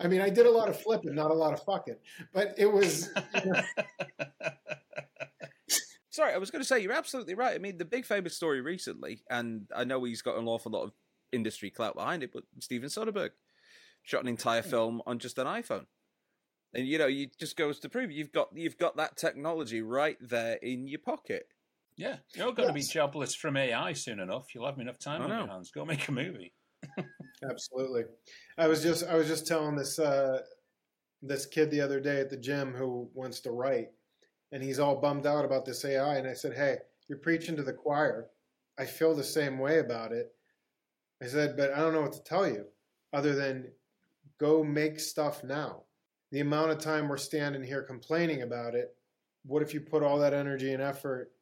I 0.00 0.08
mean, 0.08 0.20
I 0.20 0.30
did 0.30 0.46
a 0.46 0.50
lot 0.50 0.68
of 0.68 0.80
flipping, 0.80 1.14
not 1.14 1.30
a 1.30 1.34
lot 1.34 1.52
of 1.52 1.62
fucking, 1.64 1.96
but 2.32 2.54
it 2.58 2.70
was. 2.72 3.10
You 3.44 3.52
know, 3.52 3.62
Sorry, 6.10 6.32
I 6.32 6.38
was 6.38 6.50
going 6.50 6.62
to 6.62 6.66
say 6.66 6.80
you're 6.80 6.92
absolutely 6.92 7.34
right. 7.34 7.54
I 7.54 7.58
mean, 7.58 7.76
the 7.76 7.84
big 7.84 8.06
famous 8.06 8.34
story 8.34 8.62
recently, 8.62 9.22
and 9.28 9.66
I 9.74 9.84
know 9.84 10.02
he's 10.04 10.22
got 10.22 10.38
an 10.38 10.48
awful 10.48 10.72
lot 10.72 10.84
of 10.84 10.92
industry 11.30 11.70
clout 11.70 11.94
behind 11.94 12.22
it, 12.22 12.30
but 12.32 12.44
Steven 12.58 12.88
Soderbergh 12.88 13.32
shot 14.02 14.22
an 14.22 14.28
entire 14.28 14.62
hmm. 14.62 14.70
film 14.70 15.02
on 15.06 15.18
just 15.18 15.36
an 15.36 15.46
iPhone, 15.46 15.84
and 16.72 16.86
you 16.86 16.96
know, 16.96 17.08
it 17.08 17.38
just 17.38 17.56
goes 17.56 17.78
to 17.80 17.90
prove 17.90 18.10
you've 18.10 18.32
got 18.32 18.48
you've 18.54 18.78
got 18.78 18.96
that 18.96 19.18
technology 19.18 19.82
right 19.82 20.16
there 20.20 20.54
in 20.62 20.88
your 20.88 21.00
pocket. 21.00 21.48
Yeah, 21.96 22.16
you're 22.34 22.52
going 22.52 22.68
to 22.68 22.74
be 22.74 22.82
jobless 22.82 23.34
from 23.34 23.56
AI 23.56 23.94
soon 23.94 24.20
enough. 24.20 24.54
You'll 24.54 24.66
have 24.66 24.78
enough 24.78 24.98
time 24.98 25.22
on 25.22 25.28
your 25.30 25.46
hands. 25.46 25.70
Go 25.70 25.84
make 25.84 26.06
a 26.08 26.12
movie. 26.12 26.52
Absolutely. 27.50 28.04
I 28.58 28.68
was 28.68 28.82
just 28.82 29.04
I 29.06 29.14
was 29.14 29.28
just 29.28 29.46
telling 29.46 29.76
this 29.76 29.98
uh, 29.98 30.42
this 31.22 31.46
kid 31.46 31.70
the 31.70 31.80
other 31.80 32.00
day 32.00 32.20
at 32.20 32.28
the 32.28 32.36
gym 32.36 32.74
who 32.74 33.08
wants 33.14 33.40
to 33.40 33.50
write, 33.50 33.88
and 34.52 34.62
he's 34.62 34.78
all 34.78 35.00
bummed 35.00 35.26
out 35.26 35.44
about 35.44 35.64
this 35.64 35.84
AI. 35.84 36.16
And 36.16 36.28
I 36.28 36.34
said, 36.34 36.54
"Hey, 36.54 36.78
you're 37.08 37.18
preaching 37.18 37.56
to 37.56 37.62
the 37.62 37.72
choir. 37.72 38.28
I 38.78 38.84
feel 38.84 39.14
the 39.14 39.24
same 39.24 39.58
way 39.58 39.78
about 39.78 40.12
it." 40.12 40.34
I 41.22 41.26
said, 41.26 41.56
"But 41.56 41.72
I 41.72 41.78
don't 41.78 41.94
know 41.94 42.02
what 42.02 42.12
to 42.12 42.22
tell 42.22 42.46
you, 42.46 42.66
other 43.14 43.34
than 43.34 43.72
go 44.38 44.62
make 44.62 45.00
stuff 45.00 45.42
now. 45.42 45.84
The 46.30 46.40
amount 46.40 46.72
of 46.72 46.78
time 46.78 47.08
we're 47.08 47.16
standing 47.16 47.62
here 47.62 47.82
complaining 47.82 48.42
about 48.42 48.74
it. 48.74 48.94
What 49.44 49.62
if 49.62 49.72
you 49.72 49.80
put 49.80 50.02
all 50.02 50.18
that 50.18 50.34
energy 50.34 50.72
and 50.72 50.82
effort 50.82 51.32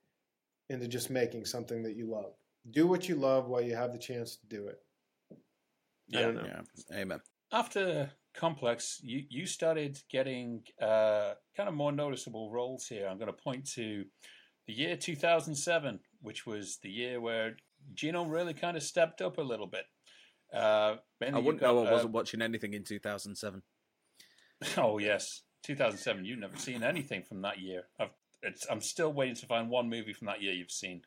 into 0.69 0.89
just 0.89 1.11
making 1.11 1.45
something 1.45 1.83
that 1.83 1.97
you 1.97 2.11
love? 2.11 2.35
Do 2.71 2.87
what 2.87 3.09
you 3.09 3.17
love 3.17 3.49
while 3.49 3.63
you 3.63 3.77
have 3.77 3.93
the 3.93 3.99
chance 3.99 4.37
to 4.37 4.47
do 4.47 4.69
it." 4.69 4.79
I 6.15 6.21
don't 6.21 6.35
know. 6.35 6.47
Yeah, 6.47 7.01
amen. 7.01 7.21
After 7.53 8.11
Complex, 8.35 9.01
you, 9.03 9.23
you 9.29 9.47
started 9.47 9.99
getting 10.11 10.63
uh, 10.81 11.35
kind 11.57 11.69
of 11.69 11.75
more 11.75 11.93
noticeable 11.93 12.51
roles 12.51 12.87
here. 12.87 13.07
I'm 13.09 13.17
going 13.17 13.33
to 13.33 13.33
point 13.33 13.65
to 13.73 14.05
the 14.67 14.73
year 14.73 14.97
2007, 14.97 16.01
which 16.21 16.47
was 16.47 16.79
the 16.83 16.91
year 16.91 17.21
where 17.21 17.57
Gino 17.95 18.25
really 18.25 18.55
kind 18.55 18.77
of 18.77 18.83
stepped 18.83 19.23
up 19.23 19.39
a 19.39 19.43
little 19.43 19.67
bit. 19.67 19.85
Uh, 20.53 20.97
I 21.23 21.39
wouldn't 21.39 21.61
got, 21.61 21.75
know 21.75 21.85
I 21.85 21.89
uh, 21.89 21.93
wasn't 21.93 22.13
watching 22.13 22.43
anything 22.43 22.75
in 22.75 22.85
2007. 22.85 23.63
Oh 24.79 24.99
yes, 24.99 25.43
2007. 25.65 26.25
You've 26.25 26.39
never 26.39 26.57
seen 26.57 26.83
anything 26.83 27.23
from 27.23 27.43
that 27.43 27.59
year. 27.59 27.83
I've, 28.01 28.15
it's, 28.45 28.67
I'm 28.71 28.81
still 28.81 29.13
waiting 29.13 29.37
to 29.37 29.47
find 29.47 29.69
one 29.69 29.89
movie 29.89 30.13
from 30.13 30.27
that 30.27 30.43
year 30.43 30.53
you've 30.53 30.71
seen. 30.71 31.03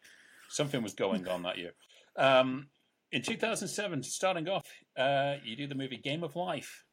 Something 0.49 0.81
was 0.81 0.93
going 0.93 1.27
on 1.27 1.43
that 1.43 1.57
year. 1.57 1.71
Um, 2.17 2.67
in 3.11 3.21
2007, 3.21 4.03
starting 4.03 4.47
off, 4.47 4.65
uh, 4.97 5.35
you 5.43 5.55
do 5.55 5.67
the 5.67 5.75
movie 5.75 5.97
Game 5.97 6.23
of 6.23 6.35
Life, 6.35 6.83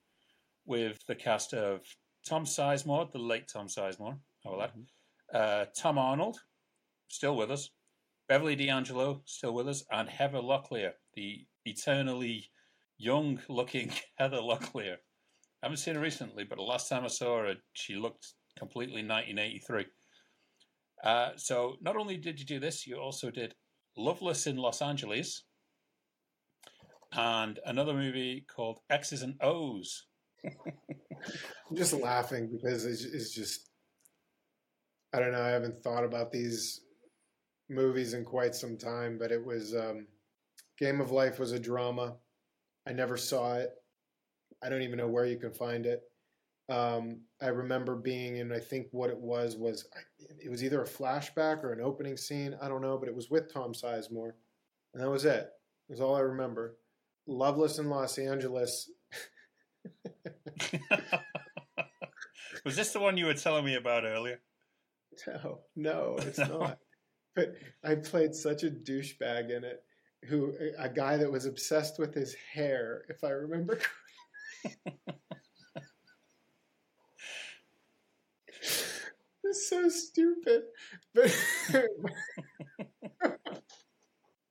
with 0.67 1.05
the 1.07 1.15
cast 1.15 1.53
of 1.55 1.81
Tom 2.27 2.45
Sizemore, 2.45 3.11
the 3.13 3.19
late 3.19 3.49
Tom 3.49 3.67
Sizemore, 3.67 4.19
how 4.45 4.55
about 4.55 4.73
that? 5.31 5.39
Uh, 5.39 5.65
Tom 5.77 5.99
Arnold, 5.99 6.39
still 7.09 7.37
with 7.37 7.51
us. 7.51 7.71
Beverly 8.29 8.57
D'Angelo, 8.57 9.23
still 9.27 9.53
with 9.53 9.69
us. 9.69 9.85
And 9.91 10.09
Heather 10.09 10.39
Locklear, 10.39 10.93
the 11.15 11.47
eternally 11.67 12.51
young 12.97 13.41
looking 13.49 13.93
Heather 14.19 14.39
Locklear. 14.39 14.97
I 15.63 15.67
haven't 15.67 15.79
seen 15.79 15.95
her 15.95 16.01
recently, 16.01 16.45
but 16.45 16.57
the 16.57 16.63
last 16.63 16.89
time 16.89 17.05
I 17.05 17.09
saw 17.09 17.43
her, 17.43 17.55
she 17.73 17.97
looked 17.97 18.33
completely 18.59 19.03
1983. 19.03 19.87
Uh, 21.05 21.33
so 21.37 21.77
not 21.83 21.97
only 21.97 22.17
did 22.17 22.41
you 22.41 22.47
do 22.47 22.59
this, 22.59 22.87
you 22.87 22.97
also 22.97 23.31
did 23.31 23.55
Loveless 23.97 24.47
in 24.47 24.57
Los 24.57 24.81
Angeles 24.81 25.45
and 27.13 27.61
another 27.67 27.93
movie 27.95 28.45
called 28.55 28.81
X's 28.91 29.23
and 29.23 29.35
O's. 29.41 30.07
I'm 30.45 31.77
just 31.77 31.93
laughing 31.93 32.51
because 32.51 32.87
it's, 32.87 33.05
it's 33.05 33.35
just, 33.35 33.71
I 35.13 35.21
don't 35.21 35.33
know, 35.33 35.43
I 35.43 35.51
haven't 35.51 35.83
thought 35.83 36.05
about 36.05 36.33
these 36.33 36.81
movies 37.69 38.15
in 38.15 38.25
quite 38.25 38.55
some 38.55 38.77
time, 38.77 39.19
but 39.19 39.31
it 39.31 39.45
was 39.45 39.75
um, 39.75 40.07
Game 40.79 41.01
of 41.01 41.11
Life 41.11 41.39
was 41.39 41.53
a 41.53 41.59
drama. 41.59 42.17
I 42.87 42.93
never 42.93 43.17
saw 43.17 43.55
it. 43.57 43.71
I 44.63 44.69
don't 44.69 44.83
even 44.83 44.99
know 44.99 45.09
where 45.09 45.27
you 45.27 45.39
can 45.39 45.53
find 45.53 45.87
it. 45.87 46.03
Um, 46.69 47.21
I 47.43 47.49
remember 47.49 47.95
being 47.95 48.37
in, 48.39 48.51
I 48.53 48.59
think 48.59 48.89
what 48.91 49.11
it 49.11 49.19
was 49.19 49.57
was 49.57 49.87
it 50.43 50.51
was 50.51 50.65
either 50.65 50.83
a 50.83 50.87
flashback 50.87 51.63
or 51.63 51.73
an 51.73 51.81
opening 51.81 52.17
scene. 52.17 52.57
I 52.61 52.69
don't 52.69 52.81
know, 52.83 52.97
but 52.97 53.09
it 53.09 53.15
was 53.15 53.31
with 53.31 53.53
Tom 53.53 53.73
Sizemore, 53.75 54.33
and 54.95 55.03
that 55.03 55.11
was 55.11 55.25
it. 55.27 55.51
That's 55.89 56.01
all 56.01 56.17
I 56.17 56.21
remember. 56.21 56.77
Loveless 57.27 57.79
in 57.79 57.91
Los 57.91 58.19
Angeles. 58.19 58.91
was 62.65 62.77
this 62.77 62.93
the 62.93 63.01
one 63.01 63.17
you 63.19 63.27
were 63.27 63.35
telling 63.35 63.65
me 63.65 63.75
about 63.75 64.05
earlier? 64.05 64.41
No, 65.27 65.61
no, 65.77 66.17
it's 66.19 66.39
not. 66.39 66.79
But 67.35 67.55
I 67.83 67.97
played 67.97 68.35
such 68.35 68.63
a 68.63 68.71
douchebag 68.71 69.51
in 69.51 69.65
it, 69.65 69.83
who 70.25 70.55
a 70.79 70.89
guy 70.89 71.17
that 71.17 71.31
was 71.31 71.47
obsessed 71.47 71.99
with 71.99 72.15
his 72.15 72.35
hair, 72.53 73.05
if 73.09 73.23
I 73.25 73.31
remember 73.31 73.77
correctly. 74.85 74.99
it's 79.45 79.64
so 79.75 79.89
stupid, 79.89 80.63
but 81.15 81.35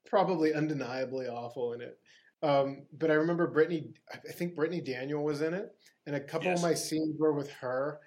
probably 0.06 0.54
undeniably 0.54 1.28
awful 1.28 1.74
in 1.74 1.82
it. 1.82 1.98
Um, 2.42 2.86
but 2.98 3.10
I 3.10 3.16
remember 3.16 3.48
Brittany. 3.48 3.94
I 4.12 4.32
think 4.34 4.56
Brittany 4.56 4.82
Daniel 4.82 5.24
was 5.24 5.42
in 5.42 5.54
it, 5.54 5.74
and 6.06 6.16
a 6.16 6.20
couple 6.20 6.48
yes. 6.48 6.60
of 6.60 6.64
my 6.64 6.74
scenes 6.74 7.16
were 7.18 7.34
with 7.34 7.50
her. 7.52 8.00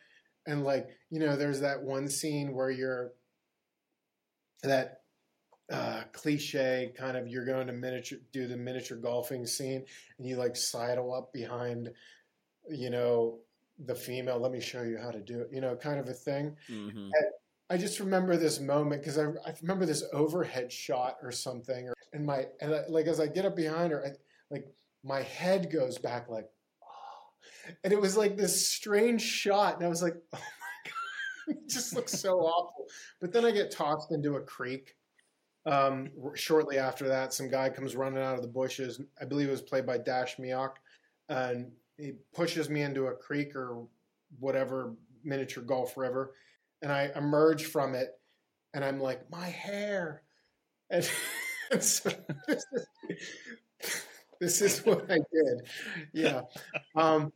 And 0.47 0.63
like 0.63 0.89
you 1.11 1.21
know, 1.21 1.37
there's 1.37 1.61
that 1.61 1.83
one 1.83 2.09
scene 2.09 2.55
where 2.55 2.71
you're 2.71 3.13
that 4.63 5.01
uh, 5.73 6.03
cliche 6.13 6.93
kind 6.97 7.17
of 7.17 7.27
you're 7.27 7.47
going 7.47 7.67
to 7.67 7.73
miniature 7.73 8.19
do 8.33 8.47
the 8.47 8.57
miniature 8.57 8.99
golfing 8.99 9.47
scene, 9.47 9.85
and 10.19 10.29
you 10.29 10.37
like 10.37 10.55
sidle 10.55 11.15
up 11.15 11.33
behind, 11.33 11.91
you 12.69 12.91
know, 12.91 13.39
the 13.85 13.95
female. 13.95 14.39
Let 14.39 14.53
me 14.53 14.61
show 14.61 14.83
you 14.83 14.99
how 14.99 15.11
to 15.11 15.21
do 15.21 15.41
it. 15.41 15.49
You 15.53 15.61
know, 15.61 15.77
kind 15.77 16.01
of 16.01 16.09
a 16.09 16.15
thing. 16.15 16.57
Mm-hmm. 16.71 17.11
I 17.69 17.77
just 17.77 17.99
remember 17.99 18.37
this 18.37 18.61
moment 18.61 19.03
because 19.03 19.19
I, 19.19 19.25
I 19.25 19.55
remember 19.61 19.87
this 19.87 20.05
overhead 20.13 20.71
shot 20.71 21.17
or 21.23 21.33
something, 21.33 21.89
or, 21.89 21.95
and 22.13 22.25
my 22.25 22.47
and 22.61 22.75
I, 22.75 22.83
like 22.89 23.07
as 23.07 23.19
I 23.19 23.27
get 23.27 23.45
up 23.45 23.57
behind 23.57 23.93
her, 23.93 24.05
I, 24.05 24.11
like 24.51 24.67
my 25.05 25.23
head 25.23 25.73
goes 25.73 25.99
back 25.99 26.29
like, 26.29 26.49
oh. 26.83 27.75
and 27.83 27.93
it 27.93 28.01
was 28.01 28.17
like 28.17 28.37
this 28.37 28.69
strange 28.69 29.23
shot, 29.23 29.77
and 29.77 29.85
I 29.85 29.89
was 29.89 30.03
like, 30.03 30.15
oh 30.33 30.39
my 30.39 30.91
god, 30.91 31.57
it 31.65 31.69
just 31.69 31.95
looks 31.95 32.13
so 32.13 32.39
awful. 32.41 32.87
But 33.21 33.33
then 33.33 33.45
I 33.45 33.51
get 33.51 33.71
tossed 33.71 34.13
into 34.13 34.37
a 34.37 34.41
creek. 34.41 34.95
Um, 35.65 36.13
shortly 36.35 36.79
after 36.79 37.09
that, 37.09 37.35
some 37.35 37.49
guy 37.49 37.69
comes 37.71 37.97
running 37.97 38.23
out 38.23 38.37
of 38.37 38.43
the 38.43 38.49
bushes. 38.49 39.01
I 39.21 39.25
believe 39.25 39.49
it 39.49 39.51
was 39.51 39.63
played 39.63 39.85
by 39.85 39.99
Dash 39.99 40.37
Mihok, 40.37 40.75
and 41.29 41.73
he 41.99 42.13
pushes 42.35 42.69
me 42.69 42.83
into 42.83 43.07
a 43.07 43.15
creek 43.15 43.55
or 43.57 43.87
whatever 44.39 44.95
miniature 45.25 45.63
Gulf 45.63 45.97
River, 45.97 46.35
and 46.83 46.93
I 46.93 47.11
emerge 47.17 47.67
from 47.67 47.95
it, 47.95 48.11
and 48.75 48.85
I'm 48.85 49.01
like, 49.01 49.31
my 49.31 49.47
hair, 49.47 50.23
and, 50.91 51.09
this, 51.71 52.07
is, 52.49 52.67
this 54.41 54.61
is 54.61 54.85
what 54.85 55.11
I 55.11 55.19
did, 55.33 55.69
yeah. 56.13 56.43
Um, 56.95 57.33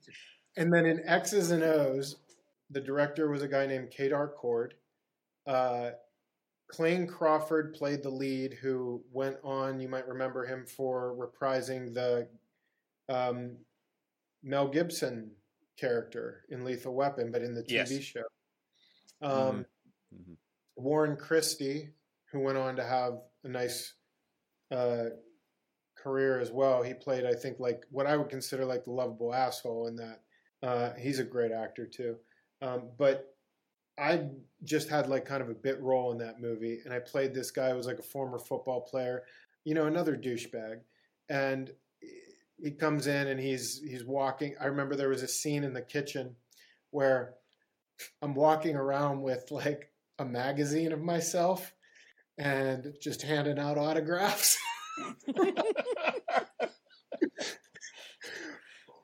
and 0.57 0.73
then 0.73 0.87
in 0.87 1.01
X's 1.07 1.51
and 1.51 1.63
O's, 1.63 2.17
the 2.71 2.81
director 2.81 3.31
was 3.31 3.43
a 3.43 3.49
guy 3.49 3.67
named 3.67 3.91
Kedar 3.91 4.29
Cord. 4.37 4.75
Uh, 5.47 5.91
Clayne 6.69 7.07
Crawford 7.07 7.75
played 7.75 8.03
the 8.03 8.11
lead, 8.11 8.55
who 8.55 9.03
went 9.13 9.37
on. 9.43 9.81
You 9.81 9.89
might 9.89 10.07
remember 10.07 10.47
him 10.47 10.65
for 10.67 11.17
reprising 11.17 11.93
the 11.93 12.29
um, 13.09 13.57
Mel 14.43 14.69
Gibson 14.69 15.33
character 15.79 16.45
in 16.51 16.65
Lethal 16.65 16.95
Weapon, 16.95 17.31
but 17.33 17.43
in 17.43 17.55
the 17.55 17.63
TV 17.63 17.91
yes. 17.91 18.03
show. 18.03 18.23
Um, 19.23 19.33
mm-hmm. 19.33 19.59
mm-hmm. 20.17 20.33
Warren 20.77 21.17
Christie, 21.17 21.91
who 22.33 22.41
went 22.41 22.59
on 22.59 22.77
to 22.77 22.85
have 22.85 23.15
a 23.45 23.49
nice 23.49 23.95
uh, 24.71 25.07
career 25.97 26.41
as 26.41 26.51
well. 26.51 26.83
He 26.83 26.95
played, 26.95 27.27
I 27.27 27.35
think, 27.35 27.59
like 27.59 27.85
what 27.91 28.07
I 28.07 28.17
would 28.17 28.29
consider 28.29 28.65
like 28.65 28.85
the 28.85 28.93
lovable 28.93 29.35
asshole 29.35 29.89
in 29.89 29.97
that. 29.97 30.21
Uh, 30.63 30.93
he's 30.99 31.19
a 31.19 31.25
great 31.25 31.53
actor 31.53 31.87
too. 31.87 32.17
Um, 32.63 32.91
but 32.99 33.35
I 33.99 34.29
just 34.65 34.89
had 34.89 35.09
like 35.09 35.25
kind 35.25 35.43
of 35.43 35.51
a 35.51 35.55
bit 35.55 35.81
role 35.81 36.13
in 36.13 36.19
that 36.19 36.41
movie, 36.41 36.81
and 36.85 36.93
I 36.93 36.99
played 36.99 37.35
this 37.35 37.51
guy 37.51 37.71
who 37.71 37.77
was 37.77 37.87
like 37.87 37.99
a 37.99 38.03
former 38.03 38.39
football 38.39 38.81
player, 38.81 39.25
you 39.65 39.75
know, 39.75 39.87
another 39.87 40.17
douchebag, 40.17 40.81
and 41.29 41.71
he 42.63 42.73
comes 42.73 43.07
in 43.07 43.29
and 43.29 43.41
he's 43.41 43.81
he's 43.81 44.05
walking. 44.05 44.55
I 44.61 44.67
remember 44.67 44.97
there 44.97 45.09
was 45.09 45.23
a 45.23 45.29
scene 45.29 45.65
in 45.65 45.73
the 45.73 45.83
kitchen 45.83 46.37
where 46.91 47.35
I'm 48.23 48.35
walking 48.35 48.77
around 48.77 49.23
with 49.23 49.51
like 49.51 49.91
a 50.19 50.25
magazine 50.25 50.93
of 50.93 51.01
myself 51.01 51.73
and 52.39 52.95
just 53.01 53.23
handing 53.23 53.59
out 53.59 53.79
autographs. 53.79 54.59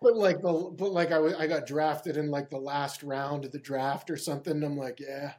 but 0.07 0.17
like 0.17 0.41
the 0.41 0.75
but 0.77 0.93
like 0.93 1.13
I 1.13 1.19
I 1.39 1.47
got 1.47 1.67
drafted 1.67 2.17
in 2.17 2.31
like 2.31 2.51
the 2.51 2.59
last 2.59 3.03
round 3.03 3.45
of 3.45 3.53
the 3.53 3.59
draft 3.59 4.11
or 4.11 4.17
something. 4.17 4.63
I'm 4.63 4.77
like, 4.77 5.01
yeah, 5.01 5.33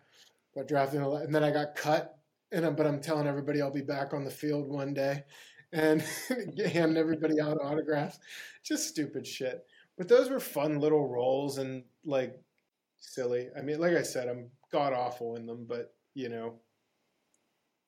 got 0.56 0.68
drafted, 0.68 1.02
and 1.02 1.34
then 1.34 1.44
I 1.44 1.52
got 1.52 1.76
cut. 1.76 2.14
And 2.50 2.66
I'm, 2.66 2.76
but 2.78 2.88
I'm 2.88 3.02
telling 3.02 3.28
everybody 3.28 3.62
I'll 3.62 3.74
be 3.74 3.82
back 3.82 4.14
on 4.14 4.24
the 4.24 4.32
field 4.32 4.70
one 4.70 4.94
day, 4.94 5.26
and 5.74 6.02
handing 6.74 6.98
everybody 6.98 7.40
out 7.40 7.58
autographs. 7.62 8.20
Just 8.64 8.88
stupid 8.88 9.26
shit. 9.26 9.66
But 9.98 10.08
those 10.08 10.30
were 10.30 10.40
fun 10.40 10.80
little 10.80 11.08
roles 11.08 11.58
and 11.58 11.84
like 12.06 12.40
silly. 13.00 13.50
I 13.58 13.62
mean, 13.62 13.80
like 13.80 13.96
I 13.96 14.04
said, 14.04 14.28
I'm 14.28 14.50
god 14.72 14.94
awful 14.94 15.36
in 15.36 15.46
them, 15.46 15.66
but 15.68 15.94
you 16.14 16.30
know. 16.30 16.60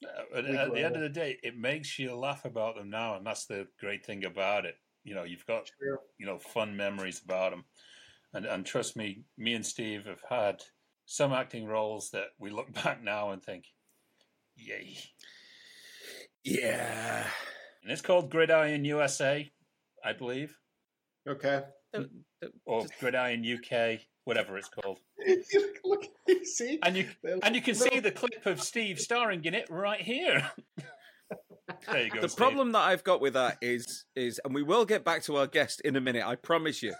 Uh, 0.03 0.21
but 0.33 0.45
at 0.45 0.73
the 0.73 0.83
end 0.83 0.95
of 0.95 1.01
the 1.01 1.09
day, 1.09 1.37
it 1.43 1.57
makes 1.57 1.99
you 1.99 2.15
laugh 2.15 2.45
about 2.45 2.75
them 2.75 2.89
now, 2.89 3.15
and 3.15 3.25
that's 3.25 3.45
the 3.45 3.67
great 3.79 4.05
thing 4.05 4.23
about 4.23 4.65
it. 4.65 4.75
You 5.03 5.13
know, 5.13 5.23
you've 5.23 5.45
got 5.45 5.69
True. 5.79 5.97
you 6.17 6.25
know 6.25 6.39
fun 6.39 6.75
memories 6.75 7.21
about 7.23 7.51
them, 7.51 7.65
and 8.33 8.45
and 8.45 8.65
trust 8.65 8.95
me, 8.95 9.23
me 9.37 9.53
and 9.53 9.65
Steve 9.65 10.05
have 10.05 10.23
had 10.29 10.63
some 11.05 11.33
acting 11.33 11.65
roles 11.65 12.11
that 12.11 12.27
we 12.39 12.49
look 12.49 12.71
back 12.83 13.03
now 13.03 13.31
and 13.31 13.43
think, 13.43 13.65
"Yay, 14.55 14.97
yeah." 16.43 17.25
And 17.89 17.93
it's 17.93 18.03
called 18.03 18.29
Gridiron 18.29 18.85
USA, 18.85 19.51
I 20.05 20.13
believe. 20.13 20.55
Okay. 21.27 21.63
Or 22.67 22.85
Gridiron 22.99 23.43
UK, 23.43 24.01
whatever 24.25 24.59
it's 24.59 24.69
called. 24.69 24.99
look, 25.83 26.05
see, 26.43 26.77
and 26.83 26.95
you 26.95 27.07
and 27.41 27.55
you 27.55 27.63
can 27.63 27.73
see 27.73 27.99
the 27.99 28.11
clip 28.11 28.45
of 28.45 28.61
Steve 28.61 28.99
starring 28.99 29.43
in 29.43 29.55
it 29.55 29.65
right 29.71 29.99
here. 30.01 30.51
there 31.91 32.03
you 32.03 32.11
go. 32.11 32.21
The 32.21 32.29
Steve. 32.29 32.37
problem 32.37 32.73
that 32.73 32.81
I've 32.81 33.03
got 33.03 33.21
with 33.21 33.33
that 33.33 33.57
is 33.59 34.05
is, 34.15 34.39
and 34.45 34.53
we 34.53 34.61
will 34.61 34.85
get 34.85 35.03
back 35.03 35.23
to 35.23 35.37
our 35.37 35.47
guest 35.47 35.81
in 35.81 35.95
a 35.95 36.01
minute. 36.01 36.23
I 36.23 36.35
promise 36.35 36.83
you. 36.83 36.93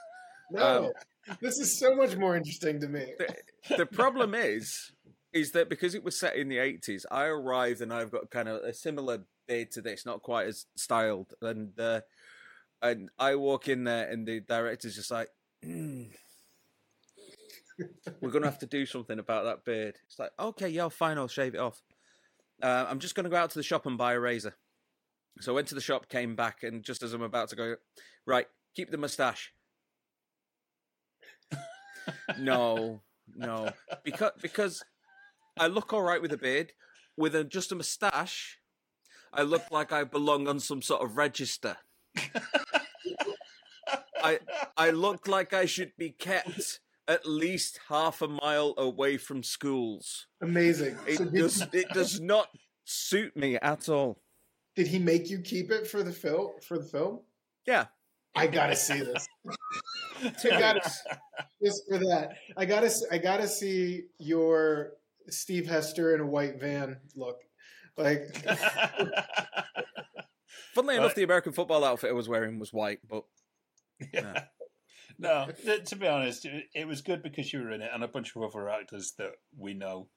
No, 0.49 0.91
um, 1.27 1.37
this 1.39 1.59
is 1.59 1.77
so 1.77 1.95
much 1.95 2.17
more 2.17 2.35
interesting 2.35 2.79
to 2.79 2.87
me. 2.87 3.13
The, 3.19 3.77
the 3.77 3.85
problem 3.85 4.33
is, 4.33 4.91
is 5.33 5.51
that 5.51 5.69
because 5.69 5.93
it 5.93 6.03
was 6.03 6.19
set 6.19 6.35
in 6.35 6.49
the 6.49 6.57
eighties, 6.57 7.05
I 7.11 7.25
arrived 7.25 7.81
and 7.81 7.93
I've 7.93 8.09
got 8.09 8.31
kind 8.31 8.49
of 8.49 8.63
a 8.63 8.73
similar 8.73 9.19
beard 9.49 9.71
to 9.71 9.81
this, 9.81 10.05
not 10.05 10.21
quite 10.21 10.47
as 10.47 10.67
styled, 10.77 11.33
and 11.41 11.77
uh, 11.77 12.01
and 12.81 13.09
I 13.19 13.35
walk 13.35 13.67
in 13.67 13.83
there 13.83 14.09
and 14.09 14.25
the 14.25 14.39
director's 14.39 14.95
just 14.95 15.11
like. 15.11 15.27
Mm 15.65 16.11
we're 18.21 18.31
to 18.43 18.49
have 18.49 18.59
to 18.59 18.65
do 18.65 18.85
something 18.85 19.19
about 19.19 19.45
that 19.45 19.65
beard. 19.65 19.95
It's 20.07 20.19
like, 20.19 20.31
okay, 20.39 20.69
yeah, 20.69 20.89
fine, 20.89 21.17
I'll 21.17 21.27
shave 21.27 21.55
it 21.55 21.59
off. 21.59 21.81
Uh, 22.61 22.85
I'm 22.89 22.99
just 22.99 23.15
to 23.23 23.29
go 23.29 23.37
out 23.37 23.51
to 23.51 23.59
the 23.59 23.63
shop 23.63 23.85
and 23.85 23.97
buy 23.97 24.13
a 24.13 24.19
razor. 24.19 24.55
So 25.39 25.53
I 25.53 25.55
went 25.55 25.67
to 25.69 25.75
the 25.75 25.81
shop, 25.81 26.09
came 26.09 26.35
back, 26.35 26.63
and 26.63 26.83
just 26.83 27.03
as 27.03 27.13
I'm 27.13 27.21
about 27.21 27.49
to 27.49 27.55
go, 27.55 27.75
right, 28.25 28.47
keep 28.75 28.91
the 28.91 28.97
mustache. 28.97 29.53
No, 32.39 33.01
no, 33.35 33.69
because 34.03 34.31
because 34.41 34.83
I 35.59 35.67
look 35.67 35.93
all 35.93 36.01
right 36.01 36.21
with 36.21 36.31
a 36.33 36.37
beard. 36.37 36.71
With 37.17 37.35
a, 37.35 37.43
just 37.43 37.71
a 37.71 37.75
moustache, 37.75 38.58
I 39.33 39.43
look 39.43 39.71
like 39.71 39.91
I 39.91 40.03
belong 40.03 40.47
on 40.47 40.59
some 40.59 40.81
sort 40.81 41.03
of 41.03 41.17
register. 41.17 41.77
I 44.21 44.39
I 44.75 44.89
look 44.91 45.27
like 45.27 45.53
I 45.53 45.65
should 45.65 45.93
be 45.97 46.09
kept 46.11 46.79
at 47.07 47.25
least 47.25 47.79
half 47.89 48.21
a 48.21 48.27
mile 48.27 48.73
away 48.77 49.17
from 49.17 49.43
schools. 49.43 50.27
Amazing. 50.41 50.97
It 51.07 51.33
does 51.33 51.65
it 51.73 51.89
does 51.89 52.19
not 52.19 52.49
suit 52.85 53.35
me 53.35 53.55
at 53.57 53.87
all. 53.89 54.21
did 54.75 54.87
he 54.87 54.99
make 54.99 55.29
you 55.29 55.39
keep 55.39 55.71
it 55.71 55.87
for 55.87 56.03
the 56.03 56.11
film? 56.11 56.51
For 56.67 56.77
the 56.77 56.85
film? 56.85 57.21
Yeah. 57.65 57.85
I 58.35 58.47
gotta 58.47 58.75
see 58.75 58.99
this. 58.99 59.27
I 60.23 60.49
gotta 60.49 60.81
just 61.63 61.83
for 61.89 61.97
that. 61.97 62.37
I 62.57 62.65
gotta. 62.65 62.91
I 63.11 63.17
gotta 63.17 63.47
see 63.47 64.03
your 64.19 64.93
Steve 65.29 65.67
Hester 65.67 66.13
in 66.13 66.21
a 66.21 66.25
white 66.25 66.59
van 66.59 66.97
look. 67.15 67.41
Like 67.99 68.45
Funnily 70.73 70.95
enough, 70.95 71.15
the 71.15 71.23
American 71.23 71.51
football 71.51 71.83
outfit 71.83 72.09
I 72.11 72.13
was 72.13 72.29
wearing 72.29 72.59
was 72.59 72.71
white, 72.73 72.99
but 73.07 73.23
Yeah. 74.13 74.43
No, 75.17 75.47
th- 75.65 75.83
to 75.89 75.95
be 75.97 76.07
honest, 76.07 76.45
it, 76.45 76.65
it 76.73 76.87
was 76.87 77.01
good 77.01 77.21
because 77.21 77.51
you 77.51 77.59
were 77.59 77.71
in 77.71 77.81
it 77.81 77.91
and 77.93 78.03
a 78.03 78.07
bunch 78.07 78.33
of 78.35 78.43
other 78.43 78.69
actors 78.69 79.13
that 79.17 79.31
we 79.57 79.73
know. 79.73 80.07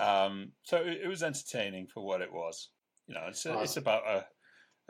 Um, 0.00 0.52
so 0.64 0.78
it, 0.78 1.02
it 1.04 1.08
was 1.08 1.22
entertaining 1.22 1.86
for 1.86 2.04
what 2.04 2.22
it 2.22 2.32
was. 2.32 2.70
You 3.06 3.14
know, 3.14 3.26
it's, 3.28 3.46
it's 3.46 3.76
about 3.76 4.02
a, 4.08 4.24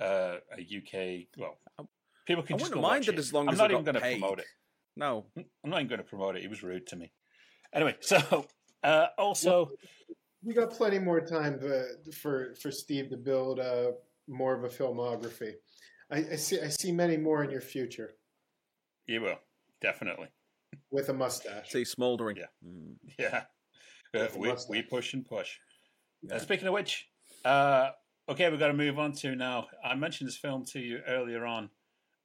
a 0.03 0.37
a 0.57 0.61
UK. 0.63 1.27
Well, 1.37 1.59
people 2.27 2.43
can 2.45 2.55
I 2.55 2.59
just 2.59 2.71
wouldn't 2.71 2.83
mind 2.83 3.09
it 3.09 3.19
as 3.19 3.33
long 3.33 3.49
I'm 3.49 3.53
as 3.55 3.59
not 3.59 3.71
I 3.71 3.75
even 3.75 3.85
going 3.85 3.95
to 3.97 4.01
promote 4.01 4.39
it. 4.39 4.47
no. 4.97 5.27
I'm 5.37 5.71
not 5.71 5.81
even 5.81 5.89
going 5.89 5.99
to 5.99 6.05
promote 6.09 6.37
it. 6.37 6.43
He 6.43 6.49
was 6.49 6.63
rude 6.63 6.87
to 6.87 6.97
me. 6.97 7.13
Anyway, 7.75 7.97
so 8.01 8.47
uh, 8.83 9.07
also, 9.19 9.69
we 10.43 10.55
got 10.55 10.71
plenty 10.71 10.99
more 10.99 11.21
time 11.21 11.59
to, 11.61 11.87
for 12.13 12.55
for 12.61 12.71
Steve 12.71 13.11
to 13.11 13.17
build 13.17 13.61
uh, 13.61 13.93
more 14.29 14.55
of 14.55 14.65
a 14.65 14.69
filmography. 14.69 15.55
I, 16.11 16.19
I 16.33 16.37
see. 16.37 16.61
I 16.61 16.69
see 16.69 16.93
many 16.93 17.17
more 17.17 17.45
in 17.45 17.51
your 17.51 17.61
future 17.61 18.15
you 19.07 19.21
will 19.21 19.39
definitely. 19.81 20.29
with 20.91 21.09
a 21.09 21.13
mustache. 21.13 21.71
See, 21.71 21.85
smouldering. 21.85 22.37
Yeah. 22.37 22.47
Mm. 22.67 22.95
Yeah. 23.19 23.43
Uh, 24.15 24.29
we, 24.37 24.53
we 24.69 24.83
push 24.83 25.15
and 25.15 25.27
push. 25.27 25.57
Uh, 26.31 26.39
speaking 26.39 26.69
of 26.69 26.75
which, 26.75 27.09
uh, 27.45 27.91
okay, 28.29 28.51
we've 28.51 28.61
got 28.61 28.69
to 28.69 28.75
move 28.75 28.99
on 28.99 29.13
to 29.13 29.35
now. 29.35 29.69
I 29.83 29.95
mentioned 29.95 30.29
this 30.29 30.37
film 30.37 30.65
to 30.73 30.81
you 30.81 31.01
earlier 31.07 31.47
on, 31.47 31.71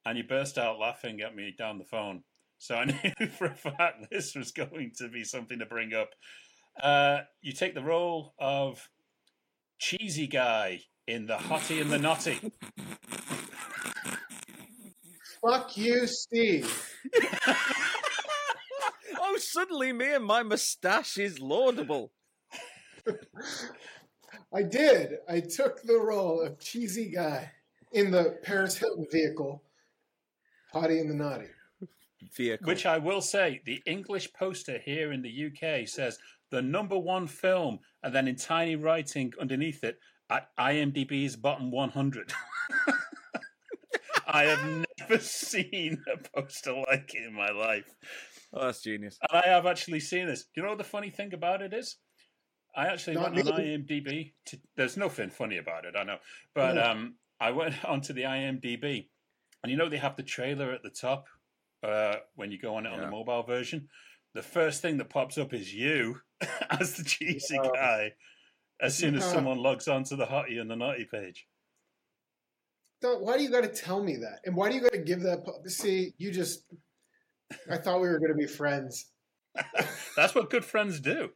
and 0.05 0.17
you 0.17 0.25
burst 0.25 0.57
out 0.57 0.79
laughing 0.79 1.21
at 1.21 1.35
me 1.35 1.55
down 1.57 1.77
the 1.77 1.85
phone. 1.85 2.23
So 2.57 2.75
I 2.75 2.85
knew 3.19 3.27
for 3.27 3.45
a 3.45 3.55
fact 3.55 4.07
this 4.11 4.35
was 4.35 4.51
going 4.51 4.91
to 4.97 5.07
be 5.07 5.23
something 5.23 5.59
to 5.59 5.65
bring 5.65 5.93
up. 5.93 6.09
Uh, 6.81 7.21
you 7.41 7.51
take 7.53 7.73
the 7.73 7.83
role 7.83 8.33
of 8.37 8.89
cheesy 9.79 10.27
guy 10.27 10.81
in 11.07 11.25
The 11.25 11.35
Hottie 11.35 11.81
and 11.81 11.91
the 11.91 11.97
Nottie. 11.97 12.51
Fuck 15.41 15.77
you, 15.77 16.07
Steve. 16.07 16.93
oh, 19.19 19.37
suddenly 19.37 19.93
me 19.93 20.13
and 20.13 20.25
my 20.25 20.43
moustache 20.43 21.17
is 21.17 21.39
laudable. 21.39 22.11
I 24.53 24.63
did. 24.63 25.17
I 25.29 25.39
took 25.39 25.81
the 25.81 25.99
role 25.99 26.41
of 26.41 26.59
cheesy 26.59 27.09
guy 27.11 27.51
in 27.91 28.11
the 28.11 28.37
Paris 28.43 28.77
Hilton 28.77 29.07
vehicle, 29.11 29.63
Potty 30.71 30.99
and 30.99 31.09
the 31.09 31.15
Nottie. 31.15 31.47
Vehicle. 32.35 32.67
Which 32.67 32.85
I 32.85 32.97
will 32.97 33.21
say, 33.21 33.61
the 33.65 33.81
English 33.85 34.33
poster 34.33 34.79
here 34.79 35.11
in 35.11 35.21
the 35.21 35.47
UK 35.47 35.87
says 35.87 36.17
the 36.51 36.61
number 36.61 36.97
one 36.97 37.27
film, 37.27 37.79
and 38.03 38.13
then 38.13 38.27
in 38.27 38.35
tiny 38.35 38.75
writing 38.75 39.33
underneath 39.39 39.83
it, 39.83 39.99
at 40.29 40.49
IMDb's 40.57 41.35
bottom 41.35 41.71
100. 41.71 42.33
I 44.27 44.43
have 44.43 44.85
never 44.99 45.21
seen 45.21 46.03
a 46.13 46.17
poster 46.29 46.73
like 46.73 47.13
it 47.15 47.25
in 47.25 47.33
my 47.33 47.49
life. 47.49 47.85
oh, 48.53 48.65
that's 48.65 48.81
genius. 48.81 49.17
And 49.29 49.41
I 49.41 49.47
have 49.47 49.65
actually 49.65 50.01
seen 50.01 50.27
this. 50.27 50.43
Do 50.43 50.49
you 50.57 50.63
know 50.63 50.69
what 50.69 50.77
the 50.77 50.83
funny 50.83 51.09
thing 51.09 51.33
about 51.33 51.61
it 51.61 51.73
is? 51.73 51.97
I 52.75 52.87
actually 52.87 53.15
Not 53.15 53.33
went 53.33 53.47
on. 53.47 53.59
IMDb. 53.59 54.33
To, 54.47 54.59
there's 54.75 54.97
nothing 54.97 55.29
funny 55.29 55.57
about 55.57 55.85
it, 55.85 55.95
I 55.97 56.03
know. 56.03 56.17
But 56.53 56.75
Yeah. 56.75 56.91
um, 56.91 57.15
I 57.39 57.51
went 57.51 57.73
onto 57.85 58.13
the 58.13 58.23
IMDb, 58.23 59.07
and 59.63 59.71
you 59.71 59.77
know 59.77 59.89
they 59.89 59.97
have 59.97 60.17
the 60.17 60.23
trailer 60.23 60.71
at 60.71 60.83
the 60.83 60.89
top 60.89 61.27
uh, 61.83 62.17
when 62.35 62.51
you 62.51 62.59
go 62.59 62.75
on 62.75 62.85
it 62.85 62.91
on 62.91 62.99
the 62.99 63.07
mobile 63.07 63.43
version. 63.43 63.87
The 64.37 64.43
first 64.43 64.83
thing 64.83 64.97
that 64.99 65.09
pops 65.09 65.39
up 65.39 65.51
is 65.51 65.73
you 65.73 66.21
as 66.69 66.93
the 66.93 67.03
cheesy 67.03 67.55
Yeah. 67.55 67.69
guy. 67.73 68.11
As 68.79 68.95
soon 68.95 69.15
as 69.15 69.25
someone 69.25 69.57
logs 69.57 69.87
onto 69.87 70.15
the 70.15 70.27
hottie 70.27 70.61
and 70.61 70.69
the 70.69 70.75
nottie 70.75 71.05
page. 71.11 71.47
Don't, 73.01 73.23
why 73.23 73.35
do 73.35 73.41
you 73.43 73.49
got 73.49 73.61
to 73.61 73.67
tell 73.67 74.03
me 74.03 74.17
that? 74.17 74.41
And 74.45 74.55
why 74.55 74.69
do 74.69 74.75
you 74.75 74.81
got 74.81 74.91
to 74.91 74.99
give 74.99 75.21
that? 75.21 75.43
pu- 75.43 75.67
See, 75.67 76.13
you 76.19 76.29
just. 76.31 76.63
I 77.71 77.77
thought 77.77 77.99
we 77.99 78.09
were 78.09 78.19
going 78.19 78.29
to 78.31 78.37
be 78.37 78.45
friends. 78.45 79.07
That's 80.15 80.35
what 80.35 80.51
good 80.51 80.63
friends 80.63 80.99
do. 80.99 81.29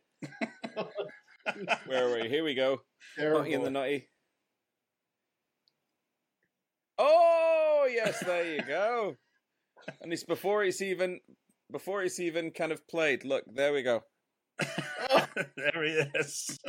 Where 1.88 2.08
are 2.08 2.22
we? 2.22 2.30
Here 2.30 2.44
we 2.44 2.54
go. 2.54 2.84
Terrible. 3.18 3.40
Naughty 3.40 3.54
and 3.56 3.66
the 3.66 3.72
Nutty. 3.72 4.10
Oh 7.00 7.90
yes, 7.92 8.20
there 8.24 8.54
you 8.58 8.62
go. 8.62 9.16
and 10.02 10.14
it's 10.14 10.24
before 10.24 10.64
it's 10.64 10.84
even 10.84 11.20
before 11.72 12.04
it's 12.04 12.20
even 12.20 12.52
kind 12.52 12.72
of 12.72 12.88
played. 12.88 13.26
Look, 13.26 13.44
there 13.54 13.74
we 13.74 13.84
go. 13.84 14.04
there 14.60 15.84
he 15.84 16.04
is. 16.16 16.60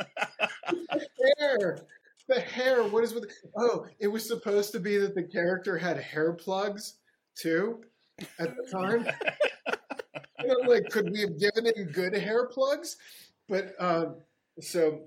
the 0.69 1.07
hair. 1.39 1.79
The 2.27 2.39
hair. 2.39 2.83
What 2.83 3.03
is 3.03 3.13
with? 3.13 3.31
Oh, 3.57 3.85
it 3.99 4.07
was 4.07 4.27
supposed 4.27 4.71
to 4.71 4.79
be 4.79 4.97
that 4.97 5.15
the 5.15 5.23
character 5.23 5.77
had 5.77 5.97
hair 5.97 6.33
plugs 6.33 6.95
too 7.35 7.81
at 8.39 8.55
the 8.55 8.67
time. 8.71 9.07
and 10.37 10.51
I'm 10.51 10.67
like, 10.67 10.89
could 10.89 11.11
we 11.11 11.21
have 11.21 11.39
given 11.39 11.65
him 11.65 11.91
good 11.91 12.13
hair 12.13 12.47
plugs? 12.47 12.97
But 13.49 13.73
um, 13.79 14.15
so 14.59 15.01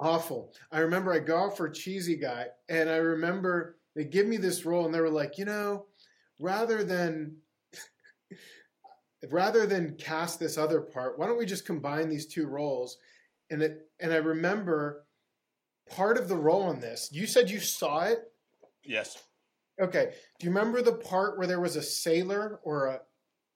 awful. 0.00 0.52
I 0.72 0.80
remember 0.80 1.12
I 1.12 1.18
go 1.18 1.44
out 1.44 1.56
for 1.56 1.68
cheesy 1.68 2.16
guy, 2.16 2.46
and 2.68 2.88
I 2.88 2.96
remember 2.96 3.76
they 3.94 4.04
give 4.04 4.26
me 4.26 4.36
this 4.36 4.64
role, 4.64 4.86
and 4.86 4.94
they 4.94 5.00
were 5.00 5.10
like, 5.10 5.38
you 5.38 5.44
know, 5.44 5.86
rather 6.40 6.84
than 6.84 7.36
rather 9.30 9.66
than 9.66 9.96
cast 9.96 10.38
this 10.38 10.56
other 10.58 10.80
part, 10.80 11.18
why 11.18 11.26
don't 11.26 11.38
we 11.38 11.46
just 11.46 11.66
combine 11.66 12.08
these 12.08 12.26
two 12.26 12.46
roles? 12.46 12.98
And 13.50 13.62
it 13.62 13.88
and 14.00 14.12
I 14.12 14.16
remember 14.16 15.06
part 15.90 16.18
of 16.18 16.28
the 16.28 16.36
role 16.36 16.70
in 16.70 16.80
this. 16.80 17.08
You 17.12 17.26
said 17.26 17.50
you 17.50 17.60
saw 17.60 18.04
it. 18.04 18.20
yes. 18.84 19.22
Okay. 19.80 20.12
Do 20.40 20.46
you 20.46 20.50
remember 20.50 20.82
the 20.82 20.92
part 20.92 21.38
where 21.38 21.46
there 21.46 21.60
was 21.60 21.76
a 21.76 21.82
sailor 21.82 22.58
or 22.64 22.86
a 22.86 23.00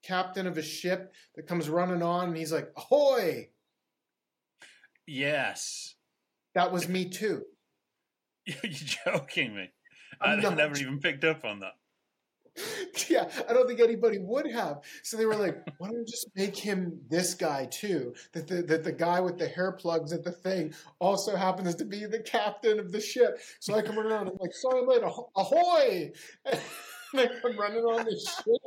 captain 0.03 0.47
of 0.47 0.57
a 0.57 0.61
ship 0.61 1.13
that 1.35 1.47
comes 1.47 1.69
running 1.69 2.01
on 2.01 2.29
and 2.29 2.37
he's 2.37 2.53
like, 2.53 2.71
"Ahoy!" 2.77 3.49
Yes. 5.05 5.95
That 6.55 6.71
was 6.71 6.87
me 6.87 7.09
too. 7.09 7.43
You're 8.45 8.71
joking 8.71 9.55
me. 9.55 9.71
I'm 10.21 10.45
I 10.45 10.53
never 10.55 10.77
even 10.77 10.99
picked 10.99 11.23
up 11.23 11.43
on 11.43 11.59
that. 11.59 11.73
yeah, 13.09 13.27
I 13.49 13.53
don't 13.53 13.67
think 13.67 13.79
anybody 13.79 14.19
would 14.19 14.49
have. 14.51 14.81
So 15.01 15.17
they 15.17 15.25
were 15.25 15.35
like, 15.35 15.57
"Why 15.77 15.87
don't 15.87 15.99
we 15.99 16.05
just 16.05 16.27
make 16.35 16.55
him 16.55 16.99
this 17.09 17.33
guy 17.33 17.65
too? 17.65 18.13
That 18.33 18.47
the 18.47 18.61
that 18.63 18.83
the 18.83 18.91
guy 18.91 19.19
with 19.21 19.37
the 19.37 19.47
hair 19.47 19.71
plugs 19.71 20.13
at 20.13 20.23
the 20.23 20.31
thing 20.31 20.73
also 20.99 21.35
happens 21.35 21.75
to 21.75 21.85
be 21.85 22.05
the 22.05 22.19
captain 22.19 22.79
of 22.79 22.91
the 22.91 23.01
ship." 23.01 23.39
So 23.59 23.73
I 23.73 23.81
come 23.81 23.97
around, 23.97 24.27
and 24.27 24.31
I'm 24.31 24.37
like, 24.39 24.53
"Sorry, 24.53 25.01
aho- 25.01 25.31
ahoy!" 25.35 26.11
And 27.15 27.21
I 27.21 27.27
come 27.43 27.59
running 27.59 27.83
on 27.83 28.05
the 28.05 28.19
ship, 28.19 28.61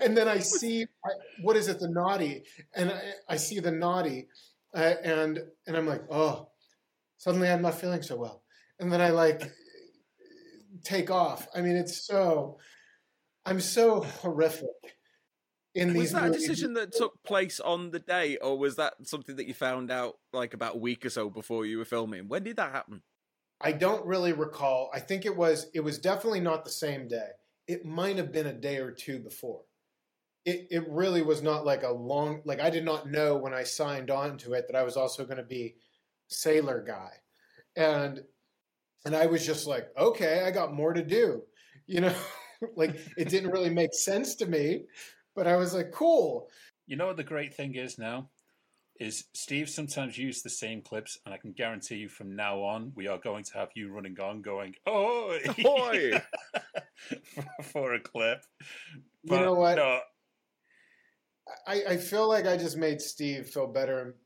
and 0.00 0.16
then 0.16 0.28
I 0.28 0.38
see 0.38 0.86
I, 1.04 1.10
what 1.42 1.56
is 1.56 1.68
it, 1.68 1.78
the 1.78 1.88
naughty, 1.88 2.44
and 2.74 2.90
I, 2.90 3.12
I 3.28 3.36
see 3.36 3.60
the 3.60 3.70
naughty, 3.70 4.28
uh, 4.74 4.94
and 5.04 5.40
and 5.66 5.76
I'm 5.76 5.86
like, 5.86 6.04
"Oh!" 6.10 6.48
Suddenly, 7.18 7.50
I'm 7.50 7.62
not 7.62 7.80
feeling 7.80 8.02
so 8.02 8.16
well, 8.16 8.42
and 8.80 8.92
then 8.92 9.00
I 9.00 9.10
like 9.10 9.42
take 10.84 11.10
off. 11.10 11.48
I 11.54 11.60
mean, 11.60 11.76
it's 11.76 12.06
so. 12.06 12.58
I'm 13.44 13.60
so 13.60 14.02
horrific 14.02 14.68
in 15.74 15.88
Was 15.88 15.96
these 15.96 16.12
that 16.12 16.24
a 16.24 16.26
movies. 16.28 16.42
decision 16.42 16.74
that 16.74 16.92
took 16.92 17.22
place 17.24 17.58
on 17.58 17.90
the 17.90 17.98
day, 17.98 18.36
or 18.36 18.58
was 18.58 18.76
that 18.76 18.94
something 19.02 19.36
that 19.36 19.46
you 19.46 19.54
found 19.54 19.90
out 19.90 20.16
like 20.32 20.54
about 20.54 20.76
a 20.76 20.78
week 20.78 21.04
or 21.04 21.10
so 21.10 21.30
before 21.30 21.66
you 21.66 21.78
were 21.78 21.84
filming? 21.84 22.28
When 22.28 22.44
did 22.44 22.56
that 22.56 22.72
happen? 22.72 23.02
I 23.60 23.72
don't 23.72 24.04
really 24.06 24.32
recall. 24.32 24.90
I 24.92 25.00
think 25.00 25.24
it 25.24 25.36
was. 25.36 25.70
It 25.74 25.80
was 25.80 25.98
definitely 25.98 26.40
not 26.40 26.64
the 26.64 26.70
same 26.70 27.08
day. 27.08 27.28
It 27.68 27.84
might 27.84 28.16
have 28.16 28.32
been 28.32 28.48
a 28.48 28.52
day 28.52 28.78
or 28.78 28.90
two 28.90 29.18
before. 29.18 29.62
It 30.44 30.66
it 30.70 30.88
really 30.88 31.22
was 31.22 31.42
not 31.42 31.64
like 31.64 31.84
a 31.84 31.90
long. 31.90 32.42
Like 32.44 32.60
I 32.60 32.70
did 32.70 32.84
not 32.84 33.08
know 33.08 33.36
when 33.36 33.54
I 33.54 33.62
signed 33.62 34.10
on 34.10 34.36
to 34.38 34.52
it 34.54 34.66
that 34.68 34.76
I 34.76 34.82
was 34.82 34.96
also 34.96 35.24
going 35.24 35.36
to 35.36 35.42
be 35.44 35.76
sailor 36.28 36.82
guy, 36.86 37.12
and 37.76 38.22
and 39.04 39.14
I 39.14 39.26
was 39.26 39.44
just 39.44 39.66
like, 39.66 39.88
okay, 39.98 40.42
I 40.46 40.50
got 40.50 40.74
more 40.74 40.92
to 40.92 41.02
do. 41.02 41.42
You 41.86 42.02
know, 42.02 42.14
like 42.76 42.96
it 43.16 43.28
didn't 43.28 43.50
really 43.50 43.70
make 43.70 43.94
sense 43.94 44.34
to 44.36 44.46
me, 44.46 44.84
but 45.34 45.46
I 45.46 45.56
was 45.56 45.74
like, 45.74 45.90
cool. 45.92 46.48
You 46.86 46.96
know 46.96 47.06
what 47.06 47.16
the 47.16 47.24
great 47.24 47.54
thing 47.54 47.74
is 47.74 47.98
now? 47.98 48.30
Is 49.00 49.24
Steve 49.34 49.68
sometimes 49.68 50.18
use 50.18 50.42
the 50.42 50.50
same 50.50 50.82
clips, 50.82 51.18
and 51.24 51.34
I 51.34 51.38
can 51.38 51.52
guarantee 51.52 51.96
you 51.96 52.08
from 52.08 52.36
now 52.36 52.60
on, 52.60 52.92
we 52.94 53.08
are 53.08 53.18
going 53.18 53.42
to 53.44 53.54
have 53.54 53.70
you 53.74 53.90
running 53.90 54.18
on 54.20 54.42
going, 54.42 54.74
oh, 54.86 55.36
Ahoy! 55.44 56.20
for, 57.34 57.44
for 57.62 57.94
a 57.94 58.00
clip. 58.00 58.42
You 59.24 59.40
know 59.40 59.54
what? 59.54 59.76
No, 59.76 60.00
I, 61.66 61.82
I 61.90 61.96
feel 61.96 62.28
like 62.28 62.46
I 62.46 62.56
just 62.56 62.76
made 62.76 63.00
Steve 63.00 63.46
feel 63.46 63.66
better 63.66 64.16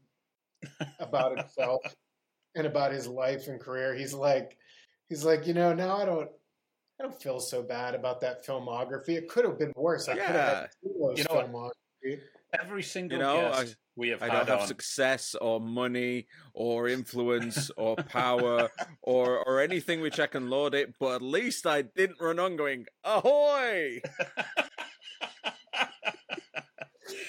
about 0.99 1.39
himself 1.39 1.81
and 2.55 2.67
about 2.67 2.93
his 2.93 3.07
life 3.07 3.49
and 3.49 3.61
career. 3.61 3.95
He's 3.95 4.15
like, 4.15 4.57
he's 5.09 5.25
like, 5.25 5.47
you 5.47 5.55
know, 5.55 5.73
now 5.73 5.97
I 5.97 6.05
don't, 6.05 6.31
I 7.01 7.05
don't 7.05 7.21
feel 7.21 7.41
so 7.41 7.63
bad 7.63 7.95
about 7.95 8.21
that 8.23 8.45
filmography. 8.47 9.11
It 9.11 9.29
could 9.29 9.45
have 9.45 9.59
been 9.59 9.73
worse. 9.77 10.09
I 10.09 10.15
could 10.15 10.23
have 10.23 10.35
Yeah. 10.35 10.61
had 10.61 10.69
You 10.83 11.25
know 11.25 11.35
filmography. 11.43 12.21
every 12.59 12.83
single 12.83 13.19
You 13.19 13.23
know, 13.25 13.47
I- 13.53 13.67
we 13.99 14.11
have 14.11 14.23
I 14.23 14.27
had 14.27 14.33
don't 14.41 14.49
have 14.49 14.61
on. 14.61 14.67
success 14.67 15.35
or 15.41 15.59
money 15.59 16.27
or 16.53 16.87
influence 16.89 17.71
or 17.79 17.97
power 17.97 18.69
or 19.03 19.39
or 19.47 19.61
anything 19.63 20.03
which 20.03 20.21
I 20.21 20.27
can 20.27 20.51
laud 20.51 20.75
it, 20.75 20.95
but 21.01 21.15
at 21.17 21.23
least 21.23 21.67
I 21.67 21.81
didn't 21.83 22.21
run 22.21 22.39
on 22.39 22.57
going 22.57 22.85
ahoy. 23.05 24.03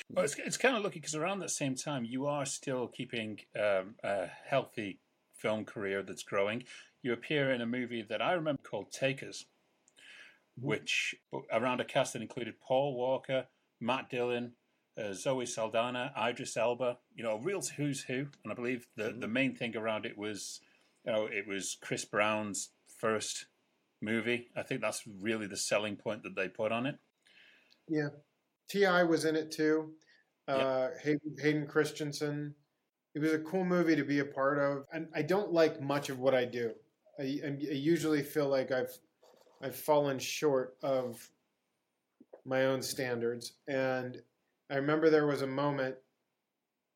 well, 0.10 0.26
it's, 0.26 0.36
it's 0.36 0.58
kind 0.58 0.76
of 0.76 0.84
lucky 0.84 1.00
because 1.00 1.16
around 1.16 1.40
that 1.40 1.52
same 1.52 1.76
time, 1.76 2.04
you 2.06 2.26
are 2.26 2.46
still 2.46 2.88
keeping 2.88 3.40
um, 3.58 3.96
a 4.04 4.28
healthy 4.46 5.00
film 5.36 5.64
career 5.66 6.02
that's 6.04 6.24
growing. 6.24 6.64
You 7.08 7.14
appear 7.14 7.54
in 7.54 7.62
a 7.62 7.66
movie 7.66 8.02
that 8.10 8.22
I 8.22 8.34
remember 8.34 8.62
called 8.62 8.92
Takers, 8.92 9.46
which 10.60 11.16
around 11.54 11.80
a 11.80 11.86
cast 11.86 12.12
that 12.12 12.22
included 12.22 12.60
Paul 12.60 12.98
Walker, 12.98 13.46
Matt 13.80 14.10
Dillon, 14.10 14.52
uh, 15.02 15.14
Zoe 15.14 15.46
Saldana, 15.46 16.12
Idris 16.22 16.58
Elba. 16.58 16.98
You 17.16 17.24
know, 17.24 17.38
a 17.38 17.42
real 17.42 17.62
who's 17.78 18.02
who. 18.02 18.28
And 18.44 18.52
I 18.52 18.56
believe 18.56 18.88
the 18.98 19.16
the 19.18 19.30
main 19.30 19.56
thing 19.56 19.78
around 19.78 20.06
it 20.06 20.18
was, 20.18 20.60
you 21.06 21.14
know, 21.14 21.30
it 21.32 21.48
was 21.48 21.78
Chris 21.82 22.04
Brown's 22.04 22.72
first 23.00 23.46
movie. 24.02 24.50
I 24.54 24.64
think 24.64 24.82
that's 24.82 25.04
really 25.22 25.48
the 25.48 25.56
selling 25.56 25.96
point 25.96 26.24
that 26.24 26.36
they 26.36 26.50
put 26.50 26.74
on 26.74 26.88
it. 26.88 26.98
Yeah. 27.88 28.10
Ti 28.68 29.04
was 29.04 29.24
in 29.24 29.38
it 29.38 29.50
too. 29.50 29.94
Yeah. 30.50 30.56
Uh, 30.56 30.90
Hayden, 31.02 31.38
Hayden 31.40 31.68
Christensen. 31.68 32.54
It 33.16 33.20
was 33.20 33.32
a 33.32 33.40
cool 33.40 33.64
movie 33.64 33.96
to 33.96 34.04
be 34.04 34.20
a 34.20 34.26
part 34.26 34.60
of. 34.60 34.84
And 34.92 35.08
I 35.16 35.22
don't 35.22 35.54
like 35.54 35.80
much 35.80 36.10
of 36.10 36.20
what 36.20 36.36
I 36.36 36.44
do. 36.44 36.74
I, 37.20 37.40
I 37.44 37.58
usually 37.72 38.24
feel 38.24 38.48
like 38.48 38.72
I've 38.72 38.96
I've 39.62 39.76
fallen 39.76 40.20
short 40.20 40.76
of 40.84 41.30
my 42.46 42.66
own 42.66 42.82
standards. 42.82 43.54
And 43.68 44.22
I 44.70 44.76
remember 44.76 45.10
there 45.10 45.28
was 45.28 45.42
a 45.42 45.48
moment 45.48 45.96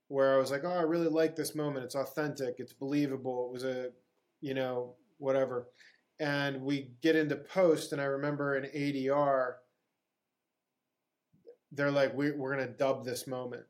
where 0.08 0.36
I 0.36 0.38
was 0.38 0.52
like, 0.52 0.64
"Oh, 0.64 0.70
I 0.74 0.84
really 0.84 1.08
like 1.08 1.36
this 1.36 1.56
moment. 1.56 1.86
It's 1.86 1.96
authentic. 1.96 2.56
It's 2.60 2.74
believable. 2.74 3.48
It 3.48 3.54
was 3.54 3.64
a, 3.64 3.90
you 4.42 4.54
know, 4.54 4.96
whatever." 5.18 5.68
And 6.20 6.62
we 6.62 6.92
get 7.02 7.16
into 7.16 7.36
post, 7.36 7.94
and 7.94 8.02
I 8.02 8.06
remember 8.06 8.56
in 8.56 8.66
ADR 8.66 9.56
they're 11.72 11.92
like, 11.92 12.14
we, 12.14 12.32
we're 12.32 12.56
going 12.56 12.68
to 12.68 12.74
dub 12.74 13.06
this 13.06 13.28
moment. 13.28 13.64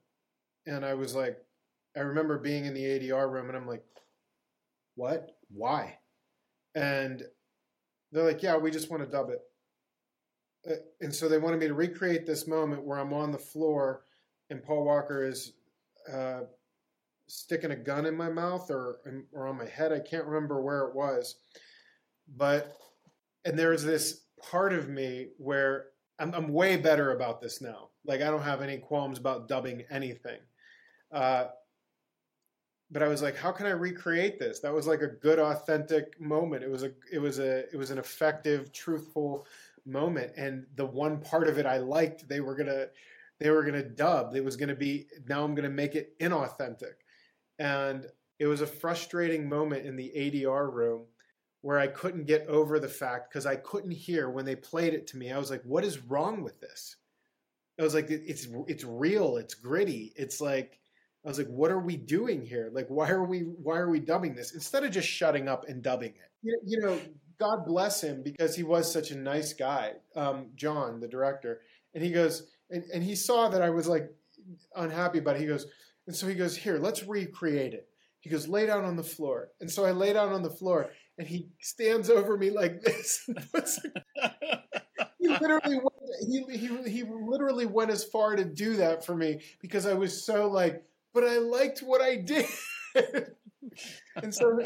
And 0.66 0.86
I 0.86 0.94
was 0.94 1.16
like, 1.16 1.38
I 1.96 2.02
remember 2.02 2.38
being 2.38 2.66
in 2.66 2.74
the 2.74 2.84
ADR 2.84 3.30
room 3.30 3.48
and 3.48 3.58
I'm 3.58 3.68
like, 3.68 3.84
what? 4.96 5.32
Why? 5.50 5.98
And 6.76 7.24
they're 8.12 8.26
like, 8.26 8.44
yeah, 8.44 8.58
we 8.58 8.72
just 8.72 8.90
want 8.90 9.04
to 9.04 9.10
dub 9.10 9.30
it. 9.30 9.42
Uh, 10.70 10.76
And 11.02 11.14
so 11.14 11.28
they 11.28 11.38
wanted 11.38 11.60
me 11.60 11.68
to 11.68 11.74
recreate 11.74 12.26
this 12.26 12.48
moment 12.48 12.84
where 12.84 13.00
I'm 13.00 13.14
on 13.14 13.32
the 13.32 13.38
floor 13.38 14.06
and 14.50 14.64
Paul 14.64 14.84
Walker 14.84 15.26
is 15.26 15.54
uh, 16.12 16.42
sticking 17.28 17.72
a 17.72 17.76
gun 17.76 18.06
in 18.06 18.16
my 18.16 18.30
mouth 18.30 18.70
or, 18.70 19.00
or 19.32 19.48
on 19.48 19.58
my 19.58 19.66
head. 19.66 19.94
I 19.94 20.00
can't 20.00 20.26
remember 20.26 20.62
where 20.62 20.88
it 20.88 20.96
was. 20.96 21.36
But, 22.36 22.76
and 23.46 23.58
there's 23.58 23.84
this 23.84 24.22
part 24.42 24.74
of 24.74 24.90
me 24.90 25.30
where 25.38 25.88
I'm, 26.20 26.34
I'm 26.34 26.50
way 26.50 26.78
better 26.78 27.12
about 27.12 27.42
this 27.42 27.62
now. 27.62 27.90
Like 28.06 28.22
I 28.22 28.30
don't 28.30 28.42
have 28.44 28.62
any 28.62 28.78
qualms 28.78 29.18
about 29.18 29.48
dubbing 29.48 29.84
anything. 29.90 30.40
Uh, 31.12 31.46
but 32.92 33.02
I 33.02 33.08
was 33.08 33.22
like, 33.22 33.38
how 33.38 33.52
can 33.52 33.66
I 33.66 33.72
recreate 33.72 34.38
this? 34.38 34.60
That 34.60 34.74
was 34.74 34.86
like 34.86 35.02
a 35.02 35.08
good, 35.08 35.40
authentic 35.40 36.20
moment. 36.20 36.64
It 36.64 36.70
was 36.70 36.84
a, 36.84 36.92
it 37.12 37.20
was 37.20 37.40
a, 37.40 37.60
it 37.72 37.78
was 37.78 37.90
an 37.90 37.98
effective, 37.98 38.74
truthful 38.74 39.48
moment. 39.86 40.34
And 40.36 40.66
the 40.76 40.86
one 40.86 41.22
part 41.22 41.48
of 41.48 41.58
it 41.58 41.66
I 41.66 41.78
liked, 41.78 42.28
they 42.28 42.42
were 42.42 42.56
gonna, 42.56 42.88
they 43.40 43.50
were 43.50 43.64
gonna 43.64 43.84
dub. 43.84 44.36
It 44.36 44.44
was 44.44 44.56
gonna 44.56 44.76
be 44.76 45.08
now 45.28 45.44
I'm 45.44 45.56
gonna 45.56 45.70
make 45.70 45.96
it 45.96 46.18
inauthentic, 46.20 46.94
and 47.58 48.06
it 48.38 48.46
was 48.46 48.62
a 48.62 48.68
frustrating 48.68 49.50
moment 49.50 49.86
in 49.86 49.96
the 49.96 50.12
ADR 50.16 50.72
room 50.72 51.06
where 51.62 51.80
I 51.80 51.88
couldn't 51.88 52.26
get 52.26 52.46
over 52.48 52.80
the 52.80 52.88
fact 52.88 53.30
because 53.30 53.48
I 53.48 53.56
couldn't 53.56 53.92
hear 53.92 54.30
when 54.30 54.46
they 54.46 54.56
played 54.56 54.94
it 54.94 55.08
to 55.08 55.18
me. 55.18 55.32
I 55.32 55.40
was 55.40 55.50
like, 55.50 55.64
"What 55.64 55.84
is 55.84 55.98
wrong 56.04 56.44
with 56.44 56.60
this?" 56.60 56.98
I 57.80 57.84
was 57.84 57.96
like, 57.96 58.12
"It's 58.12 58.48
it's 58.68 58.84
real. 58.84 59.38
It's 59.38 59.56
gritty. 59.56 60.14
It's 60.16 60.40
like." 60.40 60.81
I 61.24 61.28
was 61.28 61.38
like, 61.38 61.48
"What 61.48 61.72
are 61.72 61.80
we 61.80 61.98
doing 61.98 62.46
here? 62.46 62.70
Like, 62.74 62.88
why 62.88 63.10
are 63.10 63.24
we 63.24 63.42
why 63.42 63.78
are 63.78 63.90
we 63.90 64.00
dubbing 64.00 64.36
this 64.36 64.54
instead 64.54 64.84
of 64.84 64.92
just 64.92 65.08
shutting 65.08 65.48
up 65.48 65.68
and 65.68 65.82
dubbing 65.82 66.12
it?" 66.12 66.32
You, 66.42 66.60
you 66.66 66.80
know, 66.80 67.00
God 67.40 67.66
bless 67.66 68.02
him 68.02 68.24
because 68.24 68.56
he 68.56 68.64
was 68.64 68.92
such 68.92 69.12
a 69.12 69.18
nice 69.18 69.54
guy, 69.54 69.94
um, 70.16 70.48
John, 70.56 71.00
the 71.00 71.08
director, 71.08 71.62
and 71.94 72.04
he 72.04 72.12
goes 72.12 72.48
and, 72.72 72.84
and 72.94 73.04
he 73.04 73.16
saw 73.16 73.50
that 73.50 73.62
I 73.62 73.70
was 73.70 73.88
like 73.88 74.10
unhappy 74.76 75.20
about 75.20 75.36
it. 75.36 75.42
He 75.42 75.48
goes, 75.48 75.68
and 76.08 76.16
so 76.16 76.28
he 76.28 76.36
goes, 76.36 76.56
"Here, 76.56 76.80
let's 76.80 77.04
recreate 77.06 77.74
it." 77.74 77.88
He 78.22 78.30
goes, 78.30 78.48
"Lay 78.48 78.66
down 78.66 78.86
on 78.86 78.96
the 78.96 79.04
floor," 79.04 79.50
and 79.60 79.70
so 79.70 79.86
I 79.86 79.92
lay 79.92 80.14
down 80.14 80.32
on 80.32 80.42
the 80.42 80.50
floor, 80.50 80.90
and 81.18 81.28
he 81.28 81.50
stands 81.60 82.10
over 82.10 82.38
me 82.38 82.50
like 82.50 82.82
this 82.82 83.30
he 85.20 85.28
literally 85.28 85.78
went, 85.78 85.94
he, 86.28 86.44
he 86.50 86.90
he 86.90 87.04
literally 87.04 87.66
went 87.66 87.92
as 87.92 88.04
far 88.04 88.36
to 88.36 88.46
do 88.46 88.78
that 88.78 89.06
for 89.06 89.16
me 89.16 89.42
because 89.62 89.86
I 89.86 89.94
was 89.94 90.26
so 90.26 90.48
like, 90.48 90.84
but 91.14 91.24
I 91.24 91.38
liked 91.38 91.80
what 91.80 92.02
I 92.02 92.16
did, 92.16 92.46
and 92.96 94.34
so 94.34 94.60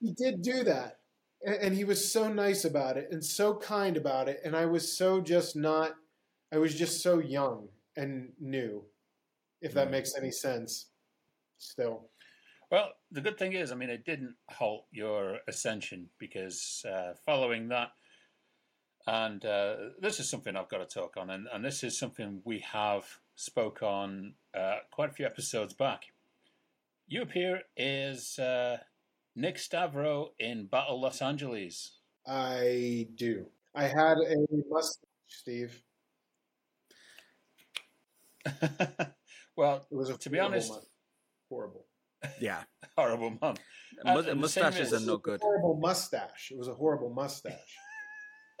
he 0.00 0.12
did 0.12 0.42
do 0.42 0.64
that, 0.64 0.98
and, 1.44 1.74
he 1.74 1.84
was 1.84 2.12
so 2.12 2.32
nice 2.32 2.64
about 2.64 2.96
it 2.96 3.08
and 3.10 3.24
so 3.24 3.54
kind 3.54 3.96
about 3.96 4.28
it, 4.28 4.40
and 4.44 4.56
I 4.56 4.66
was 4.66 4.96
so 4.96 5.20
just 5.20 5.56
not, 5.56 5.92
I 6.52 6.58
was 6.58 6.74
just 6.74 7.02
so 7.02 7.18
young 7.18 7.68
and 7.96 8.32
new, 8.40 8.84
if 9.60 9.74
that 9.74 9.88
Mm. 9.88 9.92
makes 9.92 10.14
any 10.16 10.30
sense. 10.30 10.86
Still, 11.58 12.08
Well, 12.70 12.92
the 13.10 13.20
good 13.20 13.36
thing 13.36 13.52
is, 13.52 13.72
I 13.72 13.74
mean, 13.74 13.90
it 13.90 14.04
didn't 14.04 14.36
halt 14.48 14.86
your 14.92 15.40
ascension 15.48 16.08
because 16.18 16.84
uh, 16.88 17.14
following 17.26 17.68
that, 17.68 17.90
and 19.06 19.44
uh, 19.44 19.76
this 20.00 20.20
is 20.20 20.30
something 20.30 20.56
I've 20.56 20.68
got 20.68 20.78
to 20.78 20.86
talk 20.86 21.16
on, 21.16 21.30
and, 21.30 21.48
and 21.52 21.64
this 21.64 21.82
is 21.82 21.98
something 21.98 22.40
we 22.44 22.60
have 22.60 23.04
spoke 23.44 23.82
on 23.82 24.34
uh, 24.54 24.76
quite 24.92 25.08
a 25.10 25.12
few 25.12 25.24
episodes 25.24 25.72
back. 25.72 26.02
You 27.08 27.22
appear 27.22 27.62
as 27.76 28.38
uh, 28.38 28.78
Nick 29.34 29.56
Stavrou 29.56 30.28
in 30.38 30.66
Battle 30.66 31.00
Los 31.00 31.22
Angeles. 31.22 31.98
I 32.26 33.08
do. 33.14 33.46
I 33.74 33.84
had 33.84 34.18
a 34.18 34.36
mustache, 34.68 35.06
Steve. 35.26 35.82
well, 39.56 39.86
It 39.90 39.94
was 39.96 40.10
a 40.10 40.18
To 40.18 40.30
be 40.30 40.38
horrible 40.38 40.54
honest- 40.54 40.70
mu- 40.72 40.78
horrible. 41.48 41.86
Yeah, 42.40 42.62
horrible 42.96 43.30
man. 43.40 43.54
Mus- 44.04 44.26
and 44.26 44.40
mustaches 44.40 44.92
is- 44.92 45.02
are 45.02 45.06
no 45.06 45.16
good. 45.16 45.40
Horrible 45.40 45.78
mustache. 45.80 46.50
It 46.52 46.58
was 46.58 46.68
a 46.68 46.74
horrible 46.74 47.10
mustache. 47.10 47.76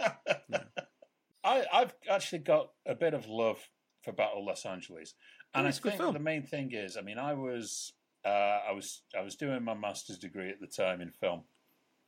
I, 1.44 1.64
I've 1.72 1.94
actually 2.10 2.38
got 2.40 2.70
a 2.86 2.94
bit 2.94 3.12
of 3.14 3.26
love 3.28 3.58
for 4.02 4.12
Battle 4.12 4.44
Los 4.44 4.64
Angeles, 4.66 5.14
and 5.54 5.66
I 5.66 5.70
it's 5.70 5.78
a 5.78 5.82
good 5.82 5.90
think 5.92 6.02
film. 6.02 6.14
the 6.14 6.20
main 6.20 6.42
thing 6.42 6.72
is, 6.72 6.96
I 6.96 7.00
mean, 7.02 7.18
I 7.18 7.34
was, 7.34 7.92
uh, 8.24 8.28
I 8.68 8.72
was, 8.72 9.02
I 9.16 9.22
was 9.22 9.34
doing 9.36 9.62
my 9.64 9.74
master's 9.74 10.18
degree 10.18 10.50
at 10.50 10.60
the 10.60 10.66
time 10.66 11.00
in 11.00 11.10
film, 11.10 11.42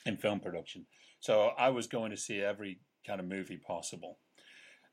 in 0.07 0.17
film 0.17 0.41
production, 0.41 0.87
so 1.21 1.51
I 1.59 1.71
was 1.71 1.87
going 1.87 2.11
to 2.11 2.17
see 2.17 2.41
every 2.41 2.81
kind 3.07 3.21
of 3.21 3.27
movie 3.27 3.57
possible, 3.59 4.19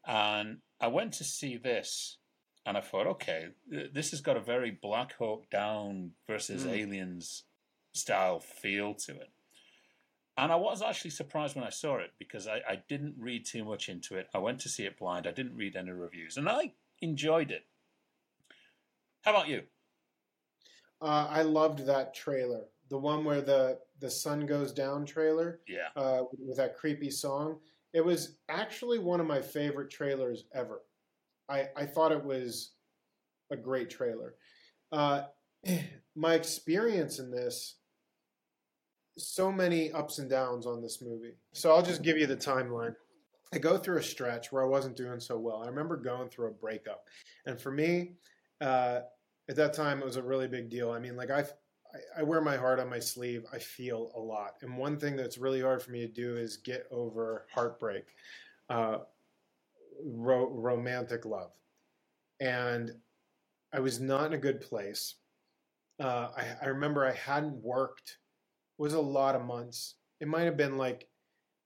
and 0.06 0.58
I 0.82 0.88
went 0.88 1.14
to 1.14 1.24
see 1.24 1.58
this, 1.58 2.18
and 2.66 2.78
I 2.78 2.82
thought, 2.82 3.08
okay, 3.08 3.47
this 3.93 4.12
has 4.12 4.22
got 4.22 4.38
a 4.38 4.41
very 4.41 4.72
Black 4.72 5.14
Hawk 5.18 5.50
Down 5.50 6.12
versus 6.28 6.66
Mm. 6.66 6.78
Aliens 6.78 7.43
style 7.93 8.39
feel 8.39 8.93
to 8.93 9.14
it. 9.14 9.30
And 10.38 10.52
I 10.54 10.56
was 10.56 10.82
actually 10.82 11.12
surprised 11.12 11.56
when 11.56 11.66
I 11.66 11.70
saw 11.70 11.97
it 11.97 12.12
because 12.18 12.47
I, 12.47 12.62
I 12.70 12.82
didn't 12.88 13.16
read 13.18 13.45
too 13.45 13.66
much 13.66 13.89
into 13.89 14.16
it. 14.16 14.28
I 14.34 14.38
went 14.38 14.60
to 14.62 14.70
see 14.70 14.84
it 14.86 14.97
blind. 14.97 15.28
I 15.28 15.32
didn't 15.32 15.58
read 15.58 15.76
any 15.76 15.91
reviews, 15.91 16.38
and 16.38 16.47
I 16.47 16.74
enjoyed 17.02 17.52
it. 17.52 17.66
How 19.22 19.32
about 19.32 19.47
you? 19.47 19.64
Uh, 21.02 21.28
I 21.30 21.41
loved 21.43 21.86
that 21.86 22.14
trailer. 22.14 22.66
The 22.89 22.97
one 22.97 23.24
where 23.24 23.41
the 23.41 23.80
the 24.00 24.10
sun 24.10 24.45
goes 24.45 24.72
down 24.74 25.06
trailer 25.06 25.62
Yeah, 25.68 25.89
uh, 25.95 26.24
with 26.32 26.58
that 26.58 26.76
creepy 26.78 27.12
song. 27.12 27.60
It 27.93 28.04
was 28.04 28.38
actually 28.50 29.00
one 29.00 29.20
of 29.20 29.28
my 29.28 29.41
favorite 29.41 29.89
trailers 29.89 30.45
ever. 30.54 30.84
I, 31.50 31.70
I 31.76 31.86
thought 31.86 32.12
it 32.12 32.24
was 32.24 32.74
a 33.52 33.58
great 33.58 33.89
trailer. 33.89 34.36
Uh, 34.91 35.24
my 36.16 36.36
experience 36.36 37.20
in 37.20 37.32
this, 37.32 37.78
so 39.18 39.52
many 39.52 39.91
ups 39.91 40.20
and 40.20 40.30
downs 40.30 40.66
on 40.66 40.82
this 40.82 41.02
movie. 41.02 41.34
So 41.54 41.72
I'll 41.72 41.84
just 41.84 42.04
give 42.04 42.18
you 42.18 42.28
the 42.28 42.38
timeline. 42.38 42.95
I 43.54 43.58
go 43.58 43.78
through 43.78 43.97
a 43.97 44.04
stretch 44.04 44.52
where 44.52 44.64
I 44.64 44.68
wasn't 44.68 44.95
doing 44.95 45.20
so 45.20 45.38
well. 45.38 45.64
I 45.64 45.68
remember 45.68 45.97
going 45.97 46.30
through 46.30 46.47
a 46.47 46.52
breakup, 46.52 47.08
and 47.45 47.60
for 47.60 47.72
me, 47.72 48.14
uh, 48.62 49.02
at 49.50 49.56
that 49.56 49.74
time, 49.74 50.00
it 50.00 50.06
was 50.06 50.18
a 50.18 50.24
really 50.24 50.47
big 50.47 50.70
deal. 50.70 50.91
I 50.91 51.00
mean, 51.00 51.16
like 51.16 51.32
I, 51.32 51.45
I 52.16 52.22
wear 52.24 52.41
my 52.41 52.58
heart 52.58 52.80
on 52.80 52.89
my 52.89 53.00
sleeve. 53.00 53.45
I 53.52 53.58
feel 53.58 54.12
a 54.16 54.20
lot, 54.20 54.56
and 54.62 54.78
one 54.78 55.00
thing 55.00 55.16
that's 55.16 55.38
really 55.39 55.62
hard 55.62 55.82
for 55.82 55.91
me 55.91 56.02
to 56.02 56.14
do 56.14 56.38
is 56.38 56.58
get 56.58 56.88
over 56.91 57.47
heartbreak, 57.52 58.06
uh, 58.70 59.00
ro- 60.06 60.52
romantic 60.52 61.26
love, 61.26 61.52
and 62.39 62.91
I 63.74 63.80
was 63.80 64.00
not 64.00 64.28
in 64.28 64.34
a 64.34 64.38
good 64.38 64.62
place. 64.62 65.16
Uh, 66.00 66.30
I, 66.38 66.45
I 66.62 66.66
remember 66.68 67.06
I 67.06 67.14
hadn't 67.14 67.62
worked. 67.64 68.20
It 68.78 68.82
was 68.82 68.93
a 68.93 69.02
lot 69.02 69.36
of 69.36 69.43
months. 69.43 69.95
It 70.22 70.28
might 70.28 70.43
have 70.43 70.58
been 70.58 70.78
like 70.78 71.09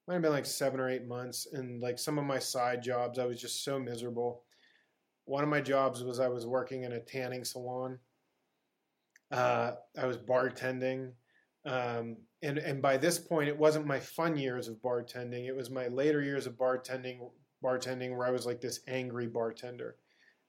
might 0.08 0.16
have 0.16 0.24
been 0.24 0.32
like 0.32 0.46
seven 0.46 0.80
or 0.80 0.90
eight 0.90 1.08
months. 1.08 1.48
And 1.54 1.82
like 1.82 1.98
some 1.98 2.18
of 2.20 2.26
my 2.26 2.40
side 2.40 2.84
jobs, 2.84 3.20
I 3.20 3.26
was 3.26 3.40
just 3.40 3.64
so 3.64 3.80
miserable. 3.80 4.44
One 5.26 5.44
of 5.44 5.50
my 5.50 5.62
jobs 5.62 6.04
was 6.04 6.20
I 6.20 6.28
was 6.28 6.46
working 6.46 6.84
in 6.84 6.94
a 6.94 7.00
tanning 7.00 7.46
salon. 7.46 8.00
Uh, 9.32 9.74
I 9.98 10.06
was 10.06 10.18
bartending. 10.18 11.12
Um, 11.66 12.18
and, 12.42 12.58
and 12.58 12.82
by 12.82 12.98
this 12.98 13.18
point, 13.18 13.48
it 13.48 13.58
wasn't 13.58 13.88
my 13.88 14.00
fun 14.00 14.38
years 14.38 14.68
of 14.68 14.82
bartending. 14.82 15.48
It 15.48 15.56
was 15.56 15.70
my 15.70 15.88
later 15.88 16.22
years 16.22 16.46
of 16.46 16.54
bartending, 16.54 17.20
bartending 17.64 18.18
where 18.18 18.28
I 18.28 18.32
was 18.32 18.46
like 18.46 18.60
this 18.60 18.82
angry 18.88 19.28
bartender. 19.28 19.96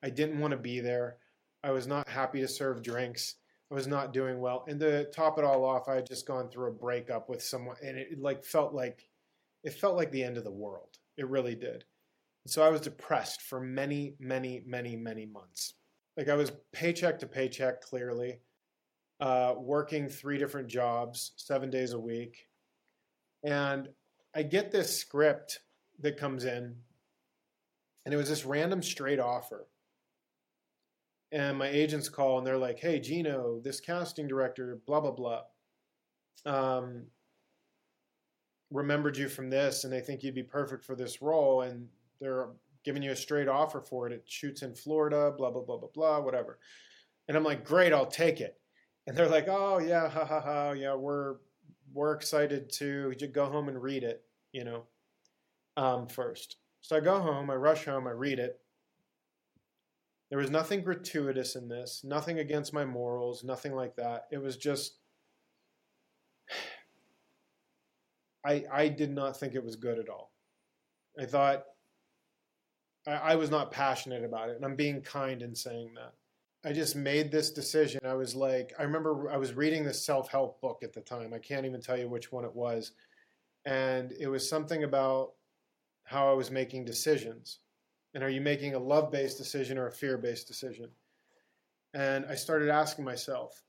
I 0.03 0.11
didn't 0.11 0.41
want 0.41 0.51
to 0.51 0.59
be 0.59 0.81
there. 0.81 1.19
I 1.63 1.71
was 1.71 1.87
not 1.87 2.09
happy 2.09 2.41
to 2.41 2.49
serve 2.49 2.83
drinks. 2.83 3.37
I 3.71 3.75
was 3.75 3.87
not 3.87 4.13
doing 4.13 4.41
well. 4.41 4.65
And 4.69 4.79
to 4.81 5.05
top 5.07 5.39
it 5.39 5.45
all 5.45 5.65
off, 5.65 5.89
I 5.89 5.95
had 5.95 6.07
just 6.07 6.27
gone 6.27 6.51
through 6.51 6.69
a 6.69 6.75
breakup 6.75 7.29
with 7.29 7.43
someone, 7.43 7.77
and 7.83 7.97
it 7.97 8.21
like 8.21 8.45
felt 8.45 8.75
like 8.75 9.09
it 9.65 9.73
felt 9.73 9.97
like 9.97 10.13
the 10.13 10.23
end 10.23 10.37
of 10.37 10.45
the 10.45 10.53
world. 10.53 10.99
It 11.17 11.29
really 11.29 11.55
did. 11.55 11.85
So 12.47 12.63
I 12.63 12.69
was 12.69 12.83
depressed 12.83 13.41
for 13.43 13.59
many, 13.59 14.15
many, 14.21 14.63
many, 14.67 14.97
many 14.97 15.25
months. 15.25 15.75
Like 16.17 16.29
I 16.29 16.35
was 16.35 16.53
paycheck 16.73 17.19
to 17.21 17.27
paycheck, 17.27 17.81
clearly, 17.81 18.41
uh, 19.21 19.55
working 19.57 20.09
three 20.09 20.39
different 20.39 20.69
jobs, 20.69 21.33
seven 21.37 21.71
days 21.71 21.93
a 21.93 21.99
week. 21.99 22.47
And 23.43 23.89
I 24.35 24.43
get 24.43 24.71
this 24.71 24.99
script 24.99 25.61
that 26.01 26.19
comes 26.19 26.45
in, 26.45 26.77
and 28.05 28.15
it 28.15 28.17
was 28.17 28.29
this 28.29 28.45
random 28.45 28.83
straight 28.83 29.21
offer. 29.21 29.67
And 31.33 31.59
my 31.59 31.69
agents 31.69 32.09
call 32.09 32.39
and 32.39 32.47
they're 32.47 32.59
like, 32.59 32.79
hey, 32.79 33.01
Gino, 33.01 33.61
this 33.65 33.81
casting 33.81 34.29
director, 34.29 34.79
blah, 34.87 35.01
blah, 35.01 35.11
blah. 35.11 35.41
Um, 36.47 37.07
remembered 38.71 39.17
you 39.17 39.29
from 39.29 39.51
this 39.51 39.85
and 39.85 39.93
they 39.93 40.01
think 40.01 40.23
you'd 40.23 40.35
be 40.35 40.43
perfect 40.43 40.85
for 40.85 40.97
this 40.97 41.23
role 41.23 41.63
and 41.63 41.89
they're 42.21 42.49
giving 42.85 43.03
you 43.03 43.13
a 43.13 43.17
straight 43.17 43.49
offer 43.49 43.81
for 43.81 44.07
it. 44.07 44.13
It 44.13 44.25
shoots 44.27 44.63
in 44.63 44.75
Florida, 44.75 45.33
blah, 45.37 45.51
blah, 45.51 45.63
blah, 45.63 45.79
blah, 45.79 45.89
blah, 45.93 46.21
whatever. 46.21 46.59
And 47.29 47.37
I'm 47.37 47.45
like, 47.45 47.65
great, 47.65 47.93
I'll 47.93 48.07
take 48.07 48.41
it. 48.41 48.59
And 49.07 49.17
they're 49.17 49.29
like, 49.29 49.49
oh, 49.49 49.79
yeah, 49.79 50.09
ha, 50.09 50.25
ha, 50.25 50.41
ha. 50.41 50.73
Yeah, 50.73 50.95
we're, 50.95 51.37
we're 51.93 52.15
excited 52.15 52.71
to 52.73 53.15
go 53.33 53.47
home 53.47 53.69
and 53.69 53.81
read 53.81 54.03
it, 54.03 54.23
you 54.53 54.65
know, 54.65 54.85
um, 55.77 56.07
first. 56.07 56.57
So 56.83 56.97
I 56.97 57.01
go 57.01 57.19
home, 57.21 57.51
I 57.51 57.55
rush 57.55 57.85
home, 57.85 58.07
I 58.07 58.11
read 58.11 58.39
it. 58.39 58.61
There 60.31 60.39
was 60.39 60.51
nothing 60.51 60.83
gratuitous 60.83 61.55
in 61.55 61.69
this, 61.69 62.03
nothing 62.05 62.39
against 62.41 62.73
my 62.73 62.85
morals, 62.85 63.45
nothing 63.45 63.75
like 63.75 63.97
that. 63.97 64.27
It 64.33 64.39
was 64.39 64.57
just 64.57 64.99
I, 68.45 68.65
I 68.73 68.89
did 68.89 69.11
not 69.11 69.39
think 69.39 69.55
it 69.55 69.65
was 69.65 69.77
good 69.77 69.99
at 69.99 70.09
all. 70.09 70.33
I 71.19 71.25
thought 71.25 71.65
I, 73.07 73.13
I 73.13 73.35
was 73.37 73.51
not 73.51 73.73
passionate 73.73 74.25
about 74.25 74.51
it, 74.51 74.57
and 74.57 74.65
I'm 74.65 74.77
being 74.77 75.01
kind 75.01 75.43
in 75.43 75.55
saying 75.55 75.95
that. 75.95 76.15
I 76.67 76.73
just 76.73 76.97
made 76.97 77.31
this 77.31 77.51
decision. 77.51 78.01
I 78.05 78.15
was 78.15 78.35
like, 78.35 78.73
I 78.79 78.85
remember 78.85 79.31
I 79.31 79.37
was 79.37 79.53
reading 79.53 79.85
this 79.85 80.05
self 80.05 80.31
help 80.31 80.61
book 80.63 80.81
at 80.83 80.95
the 80.95 81.03
time. 81.03 81.35
I 81.35 81.39
can't 81.39 81.67
even 81.67 81.81
tell 81.81 81.99
you 81.99 82.09
which 82.09 82.33
one 82.33 82.45
it 82.45 82.55
was. 82.55 82.93
And 83.67 84.13
it 84.19 84.29
was 84.29 84.49
something 84.49 84.85
about 84.85 85.33
how 86.05 86.31
I 86.31 86.33
was 86.33 86.51
making 86.51 86.87
decisions. 86.87 87.59
And 88.15 88.23
are 88.23 88.31
you 88.31 88.41
making 88.41 88.75
a 88.75 88.79
love 88.79 89.11
based 89.11 89.37
decision 89.37 89.77
or 89.77 89.89
a 89.89 89.93
fear 89.93 90.17
based 90.17 90.49
decision? 90.49 90.89
And 91.93 92.25
I 92.27 92.35
started 92.35 92.71
asking 92.71 93.05
myself 93.05 93.63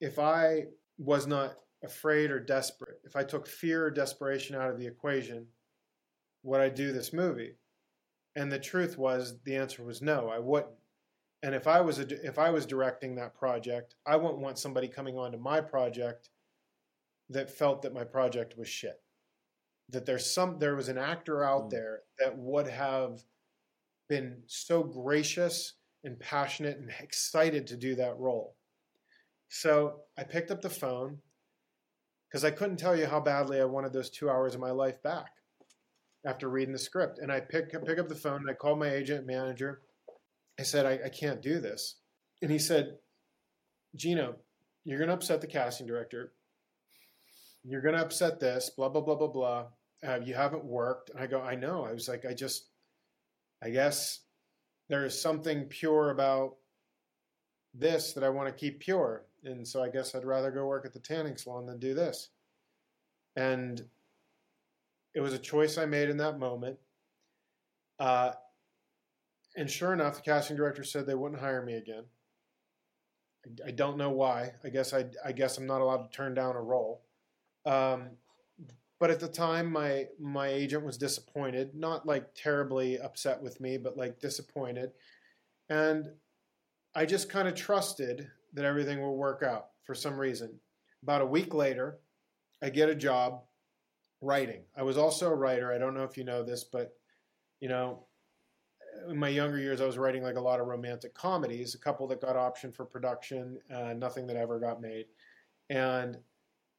if 0.00 0.18
I 0.18 0.64
was 0.98 1.26
not 1.26 1.54
afraid 1.82 2.30
or 2.30 2.40
desperate, 2.40 2.98
if 3.04 3.16
I 3.16 3.24
took 3.24 3.46
fear 3.46 3.86
or 3.86 3.90
desperation 3.90 4.56
out 4.56 4.70
of 4.70 4.78
the 4.78 4.86
equation, 4.86 5.46
would 6.42 6.60
I 6.60 6.68
do 6.68 6.92
this 6.92 7.12
movie? 7.12 7.56
And 8.36 8.50
the 8.50 8.58
truth 8.58 8.96
was, 8.96 9.40
the 9.44 9.56
answer 9.56 9.84
was 9.84 10.02
no, 10.02 10.28
I 10.28 10.38
wouldn't. 10.38 10.72
And 11.42 11.54
if 11.54 11.66
I 11.66 11.80
was 11.80 11.98
a, 11.98 12.26
if 12.26 12.38
I 12.38 12.50
was 12.50 12.66
directing 12.66 13.14
that 13.14 13.34
project, 13.34 13.94
I 14.06 14.16
wouldn't 14.16 14.42
want 14.42 14.58
somebody 14.58 14.88
coming 14.88 15.16
onto 15.16 15.38
my 15.38 15.60
project 15.60 16.28
that 17.30 17.50
felt 17.50 17.82
that 17.82 17.94
my 17.94 18.04
project 18.04 18.58
was 18.58 18.68
shit. 18.68 19.00
That 19.88 20.04
there's 20.04 20.30
some 20.30 20.58
there 20.58 20.76
was 20.76 20.88
an 20.88 20.98
actor 20.98 21.42
out 21.42 21.66
mm. 21.66 21.70
there 21.70 22.00
that 22.18 22.36
would 22.36 22.68
have 22.68 23.22
been 24.08 24.42
so 24.46 24.82
gracious 24.82 25.74
and 26.04 26.18
passionate 26.20 26.76
and 26.76 26.90
excited 27.00 27.66
to 27.68 27.76
do 27.76 27.94
that 27.94 28.18
role. 28.18 28.56
So 29.48 30.00
I 30.18 30.24
picked 30.24 30.50
up 30.50 30.60
the 30.60 30.70
phone 30.70 31.18
because 32.30 32.44
I 32.44 32.50
couldn't 32.50 32.76
tell 32.76 32.96
you 32.96 33.06
how 33.06 33.20
badly 33.20 33.60
I 33.60 33.64
wanted 33.64 33.92
those 33.92 34.08
two 34.08 34.30
hours 34.30 34.54
of 34.54 34.60
my 34.60 34.70
life 34.70 35.02
back 35.02 35.32
after 36.24 36.48
reading 36.48 36.72
the 36.72 36.78
script. 36.78 37.18
And 37.18 37.32
I 37.32 37.40
pick, 37.40 37.72
pick 37.84 37.98
up 37.98 38.08
the 38.08 38.14
phone 38.14 38.42
and 38.42 38.50
I 38.50 38.54
called 38.54 38.78
my 38.78 38.90
agent 38.90 39.26
manager. 39.26 39.80
I 40.58 40.62
said, 40.62 40.86
I, 40.86 41.06
I 41.06 41.08
can't 41.08 41.42
do 41.42 41.58
this. 41.58 41.96
And 42.40 42.50
he 42.50 42.58
said, 42.58 42.98
Gino, 43.96 44.36
you're 44.84 44.98
going 44.98 45.08
to 45.08 45.14
upset 45.14 45.40
the 45.40 45.48
casting 45.48 45.86
director. 45.86 46.32
You're 47.64 47.82
going 47.82 47.96
to 47.96 48.02
upset 48.02 48.38
this, 48.38 48.70
blah, 48.76 48.88
blah, 48.88 49.02
blah, 49.02 49.16
blah, 49.16 49.28
blah. 49.28 49.66
Uh, 50.06 50.20
you 50.24 50.34
haven't 50.34 50.64
worked. 50.64 51.10
And 51.10 51.18
I 51.18 51.26
go, 51.26 51.40
I 51.40 51.56
know. 51.56 51.84
I 51.84 51.92
was 51.92 52.08
like, 52.08 52.24
I 52.24 52.32
just, 52.32 52.68
I 53.62 53.70
guess 53.70 54.20
there 54.88 55.04
is 55.04 55.20
something 55.20 55.64
pure 55.64 56.10
about 56.10 56.56
this 57.74 58.12
that 58.12 58.24
I 58.24 58.28
want 58.28 58.48
to 58.48 58.54
keep 58.54 58.80
pure 58.80 59.24
and 59.44 59.66
so 59.66 59.82
I 59.82 59.88
guess 59.88 60.14
I'd 60.14 60.24
rather 60.24 60.50
go 60.50 60.66
work 60.66 60.84
at 60.84 60.92
the 60.92 61.00
tanning 61.00 61.36
salon 61.36 61.66
than 61.66 61.78
do 61.78 61.94
this. 61.94 62.30
And 63.36 63.82
it 65.14 65.20
was 65.20 65.32
a 65.32 65.38
choice 65.38 65.78
I 65.78 65.86
made 65.86 66.08
in 66.08 66.16
that 66.18 66.38
moment. 66.38 66.78
Uh, 67.98 68.32
and 69.56 69.70
sure 69.70 69.92
enough, 69.92 70.16
the 70.16 70.22
casting 70.22 70.56
director 70.56 70.84
said 70.84 71.06
they 71.06 71.14
wouldn't 71.14 71.40
hire 71.40 71.64
me 71.64 71.74
again. 71.74 72.04
I, 73.44 73.68
I 73.68 73.70
don't 73.72 73.98
know 73.98 74.10
why. 74.10 74.52
I 74.64 74.68
guess 74.68 74.92
I, 74.92 75.06
I 75.24 75.32
guess 75.32 75.58
I'm 75.58 75.66
not 75.66 75.80
allowed 75.80 76.10
to 76.10 76.16
turn 76.16 76.34
down 76.34 76.56
a 76.56 76.62
role. 76.62 77.02
Um, 77.66 78.10
but 79.00 79.10
at 79.10 79.18
the 79.18 79.28
time, 79.28 79.72
my 79.72 80.06
my 80.18 80.48
agent 80.48 80.84
was 80.84 80.98
disappointed, 80.98 81.74
not 81.74 82.06
like 82.06 82.34
terribly 82.34 82.98
upset 82.98 83.40
with 83.40 83.58
me, 83.58 83.78
but 83.78 83.96
like 83.96 84.20
disappointed. 84.20 84.92
And 85.70 86.10
I 86.94 87.06
just 87.06 87.30
kind 87.30 87.48
of 87.48 87.54
trusted 87.54 88.28
that 88.54 88.64
everything 88.64 89.00
will 89.00 89.16
work 89.16 89.42
out 89.42 89.68
for 89.84 89.94
some 89.94 90.18
reason. 90.18 90.50
About 91.02 91.22
a 91.22 91.26
week 91.26 91.54
later, 91.54 91.98
I 92.62 92.70
get 92.70 92.88
a 92.88 92.94
job 92.94 93.42
writing. 94.20 94.62
I 94.76 94.82
was 94.82 94.98
also 94.98 95.30
a 95.30 95.34
writer. 95.34 95.72
I 95.72 95.78
don't 95.78 95.94
know 95.94 96.04
if 96.04 96.16
you 96.16 96.24
know 96.24 96.42
this, 96.42 96.64
but 96.64 96.94
you 97.60 97.68
know, 97.68 98.04
in 99.08 99.16
my 99.16 99.28
younger 99.28 99.58
years, 99.58 99.80
I 99.80 99.86
was 99.86 99.98
writing 99.98 100.22
like 100.22 100.36
a 100.36 100.40
lot 100.40 100.60
of 100.60 100.66
romantic 100.66 101.14
comedies, 101.14 101.74
a 101.74 101.78
couple 101.78 102.06
that 102.08 102.20
got 102.20 102.36
optioned 102.36 102.74
for 102.74 102.84
production, 102.84 103.58
uh, 103.72 103.92
nothing 103.94 104.26
that 104.26 104.36
ever 104.36 104.58
got 104.58 104.80
made. 104.80 105.06
And 105.68 106.18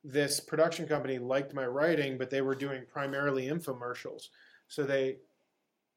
this 0.03 0.39
production 0.39 0.87
company 0.87 1.19
liked 1.19 1.53
my 1.53 1.65
writing, 1.65 2.17
but 2.17 2.29
they 2.29 2.41
were 2.41 2.55
doing 2.55 2.83
primarily 2.91 3.47
infomercials. 3.47 4.29
So 4.67 4.83
they, 4.83 5.17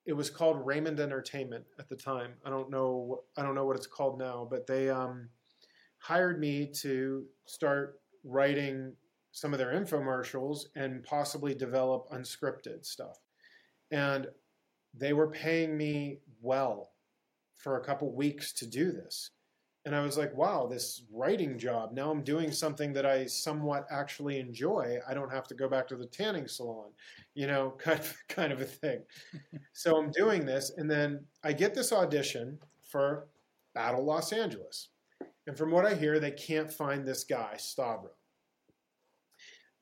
it 0.07 0.13
was 0.13 0.31
called 0.31 0.65
Raymond 0.65 1.01
Entertainment 1.01 1.65
at 1.79 1.89
the 1.89 1.97
time. 1.97 2.33
I 2.45 2.51
don't 2.51 2.71
know, 2.71 3.23
I 3.37 3.43
don't 3.43 3.55
know 3.55 3.65
what 3.65 3.77
it's 3.77 3.87
called 3.87 4.19
now, 4.19 4.47
but 4.49 4.67
they, 4.67 4.91
um, 4.91 5.29
hired 6.05 6.39
me 6.39 6.67
to 6.67 7.25
start 7.47 8.01
writing 8.25 8.93
some 9.33 9.53
of 9.55 9.59
their 9.59 9.73
infomercials 9.73 10.67
and 10.77 11.03
possibly 11.03 11.55
develop 11.55 12.07
unscripted 12.13 12.85
stuff. 12.85 13.19
And 13.91 14.29
they 14.93 15.13
were 15.15 15.31
paying 15.31 15.77
me 15.77 16.21
well 16.43 16.93
for 17.57 17.79
a 17.79 17.85
couple 17.85 18.15
weeks 18.15 18.53
to 18.55 18.67
do 18.67 18.93
this. 18.93 19.31
and 19.87 19.95
I 19.95 20.01
was 20.03 20.17
like, 20.19 20.35
wow, 20.37 20.67
this 20.67 21.03
writing 21.13 21.59
job. 21.59 21.93
Now 21.93 22.11
I'm 22.11 22.23
doing 22.23 22.53
something 22.53 22.93
that 22.95 23.05
I 23.07 23.27
somewhat 23.27 23.87
actually 23.91 24.39
enjoy. 24.41 24.99
I 25.09 25.15
don't 25.15 25.31
have 25.33 25.47
to 25.49 25.55
go 25.55 25.69
back 25.69 25.87
to 25.89 25.97
the 25.97 26.07
tanning 26.07 26.49
salon, 26.49 26.91
you 27.35 27.47
know, 27.47 27.71
kind 27.79 28.01
of, 28.01 28.17
kind 28.29 28.53
of 28.53 28.61
a 28.61 28.65
thing. 28.65 29.03
so 29.75 29.97
I'm 29.97 30.11
doing 30.11 30.47
this, 30.47 30.73
and 30.77 30.91
then 30.91 31.27
I 31.45 31.53
get 31.53 31.75
this 31.75 31.93
audition 31.93 32.59
for 32.83 33.29
Battle 33.75 34.05
Los 34.05 34.33
Angeles. 34.33 34.89
And 35.47 35.57
from 35.57 35.71
what 35.71 35.85
I 35.85 35.95
hear, 35.95 36.19
they 36.19 36.31
can't 36.31 36.73
find 36.73 37.07
this 37.07 37.25
guy, 37.25 37.55
Stavrou. 37.59 38.11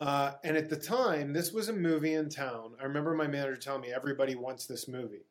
Uh, 0.01 0.33
and 0.43 0.57
at 0.57 0.69
the 0.69 0.77
time, 0.77 1.33
this 1.33 1.53
was 1.53 1.69
a 1.69 1.73
movie 1.73 2.15
in 2.15 2.29
town. 2.29 2.73
I 2.81 2.85
remember 2.85 3.15
my 3.15 3.29
manager 3.29 3.57
telling 3.57 3.83
me 3.83 3.93
everybody 3.95 4.35
wants 4.35 4.67
this 4.67 4.89
movie. 4.89 5.27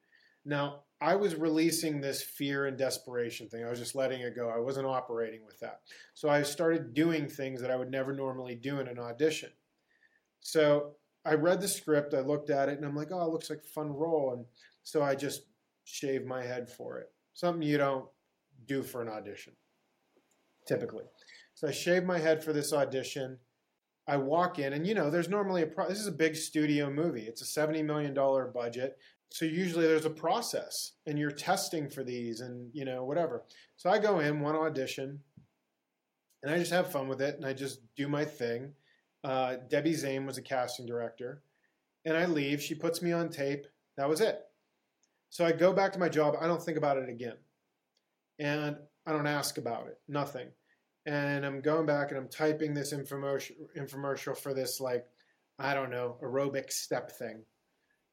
Now, 0.46 0.84
I 1.02 1.16
was 1.16 1.36
releasing 1.36 2.00
this 2.00 2.22
fear 2.22 2.66
and 2.66 2.78
desperation 2.78 3.50
thing. 3.50 3.66
I 3.66 3.70
was 3.70 3.80
just 3.80 3.96
letting 3.96 4.22
it 4.22 4.36
go. 4.36 4.50
I 4.50 4.60
wasn't 4.60 4.88
operating 4.88 5.46
with 5.46 5.60
that. 5.60 5.82
So 6.14 6.30
I 6.30 6.44
started 6.44 6.94
doing 6.94 7.28
things 7.28 7.62
that 7.62 7.70
I 7.70 7.76
would 7.76 7.92
never 7.92 8.14
normally 8.14 8.56
do 8.56 8.80
in 8.80 8.88
an 8.88 8.98
audition. 8.98 9.50
So 10.40 10.96
I 11.26 11.34
read 11.34 11.62
the 11.62 11.68
script, 11.68 12.14
I 12.14 12.22
looked 12.22 12.50
at 12.50 12.70
it, 12.70 12.78
and 12.78 12.86
I'm 12.86 12.96
like, 12.96 13.12
oh, 13.12 13.26
it 13.26 13.32
looks 13.32 13.50
like 13.50 13.64
a 13.64 13.68
fun 13.68 13.92
role. 13.92 14.34
And 14.34 14.46
so 14.84 15.04
I 15.04 15.16
just 15.16 15.44
shaved 15.84 16.26
my 16.26 16.44
head 16.44 16.70
for 16.70 17.00
it. 17.00 17.12
Something 17.34 17.62
you 17.62 17.78
don't 17.78 18.06
do 18.66 18.82
for 18.84 19.02
an 19.02 19.10
audition, 19.10 19.54
typically. 20.72 21.04
So 21.54 21.68
I 21.68 21.72
shave 21.72 22.06
my 22.06 22.18
head 22.18 22.44
for 22.44 22.54
this 22.54 22.72
audition. 22.72 23.38
I 24.08 24.18
walk 24.18 24.58
in, 24.58 24.74
and 24.74 24.88
you 24.88 24.96
know, 24.96 25.10
there's 25.10 25.30
normally 25.30 25.64
a 25.64 25.68
pro- 25.68 25.90
this 25.90 26.00
is 26.00 26.08
a 26.08 26.12
big 26.12 26.36
studio 26.36 26.90
movie. 26.90 27.24
It's 27.24 27.42
a 27.42 27.46
seventy 27.46 27.84
million 27.84 28.14
dollar 28.14 28.48
budget, 28.48 28.98
so 29.30 29.46
usually 29.46 29.86
there's 29.86 30.06
a 30.06 30.10
process, 30.10 30.94
and 31.06 31.20
you're 31.20 31.32
testing 31.32 31.90
for 31.90 32.04
these, 32.04 32.40
and 32.40 32.70
you 32.74 32.86
know, 32.86 33.04
whatever. 33.04 33.44
So 33.78 33.90
I 33.90 34.00
go 34.00 34.20
in 34.20 34.40
one 34.40 34.56
audition, 34.56 35.20
and 36.42 36.52
I 36.54 36.58
just 36.58 36.72
have 36.72 36.92
fun 36.92 37.08
with 37.08 37.22
it, 37.22 37.36
and 37.36 37.46
I 37.46 37.54
just 37.54 37.82
do 37.96 38.08
my 38.08 38.26
thing. 38.26 38.74
Uh, 39.24 39.58
Debbie 39.70 39.94
Zane 39.94 40.26
was 40.26 40.38
a 40.38 40.42
casting 40.42 40.86
director, 40.86 41.44
and 42.06 42.18
I 42.18 42.26
leave. 42.26 42.62
She 42.62 42.76
puts 42.76 43.02
me 43.02 43.12
on 43.12 43.30
tape. 43.30 43.68
That 43.98 44.10
was 44.10 44.22
it. 44.22 44.40
So 45.30 45.46
I 45.46 45.52
go 45.52 45.74
back 45.74 45.94
to 45.94 46.00
my 46.00 46.10
job. 46.10 46.36
I 46.42 46.48
don't 46.48 46.62
think 46.62 46.78
about 46.78 46.98
it 46.98 47.10
again, 47.10 47.38
and 48.40 48.78
I 49.06 49.12
don't 49.12 49.28
ask 49.28 49.58
about 49.58 49.88
it. 49.88 50.00
Nothing 50.08 50.48
and 51.06 51.46
I'm 51.46 51.62
going 51.62 51.86
back 51.86 52.10
and 52.10 52.20
I'm 52.20 52.30
typing 52.30 52.74
this 52.74 52.94
infomercial 52.94 53.52
infomercial 53.78 54.38
for 54.38 54.54
this 54.54 54.80
like 54.80 55.06
I 55.60 55.74
don't 55.74 55.92
know 55.92 56.18
aerobic 56.22 56.72
step 56.72 57.12
thing, 57.12 57.44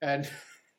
and 0.02 0.28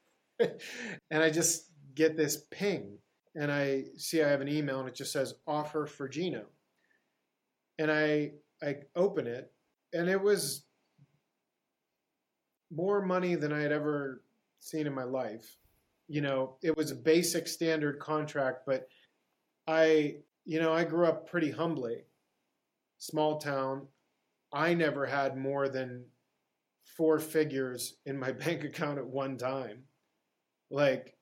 and 0.40 1.24
I 1.24 1.30
just 1.30 1.72
get 1.96 2.16
this 2.16 2.44
ping 2.52 2.98
and 3.36 3.52
I 3.52 3.86
see 3.98 4.22
I 4.22 4.30
have 4.30 4.42
an 4.42 4.48
email 4.48 4.80
and 4.80 4.88
it 4.90 4.96
just 4.96 5.12
says 5.12 5.36
offer 5.48 5.86
for 5.86 6.08
Gino, 6.08 6.46
and 7.78 7.92
I 7.92 8.32
I 8.62 8.78
open 8.96 9.28
it 9.28 9.52
and 9.94 10.10
it 10.10 10.22
was 10.22 10.66
more 12.72 13.02
money 13.02 13.36
than 13.36 13.52
I 13.52 13.62
had 13.62 13.72
ever 13.72 14.22
seen 14.60 14.88
in 14.88 14.94
my 14.94 15.04
life. 15.04 15.58
You 16.08 16.22
know, 16.22 16.56
it 16.62 16.76
was 16.76 16.92
a 16.92 16.96
basic 16.96 17.48
standard 17.48 18.00
contract, 18.00 18.64
but 18.66 18.88
I 19.68 20.18
you 20.46 20.60
know, 20.60 20.74
I 20.74 20.84
grew 20.84 21.06
up 21.06 21.30
pretty 21.30 21.52
humbly, 21.52 22.04
small 22.98 23.38
town. 23.38 23.88
I 24.52 24.74
never 24.74 25.06
had 25.06 25.38
more 25.38 25.70
than 25.70 26.06
four 26.84 27.20
figures 27.20 27.96
in 28.06 28.18
my 28.18 28.32
bank 28.44 28.64
account 28.64 28.98
at 28.98 29.08
one 29.08 29.38
time. 29.38 29.84
Like, 30.72 31.16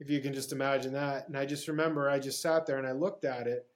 if 0.00 0.10
you 0.10 0.20
can 0.20 0.32
just 0.32 0.52
imagine 0.52 0.92
that. 0.92 1.28
And 1.28 1.36
I 1.36 1.44
just 1.44 1.68
remember 1.68 2.08
I 2.08 2.18
just 2.18 2.40
sat 2.40 2.66
there 2.66 2.78
and 2.78 2.86
I 2.86 2.92
looked 2.92 3.24
at 3.24 3.46
it 3.46 3.66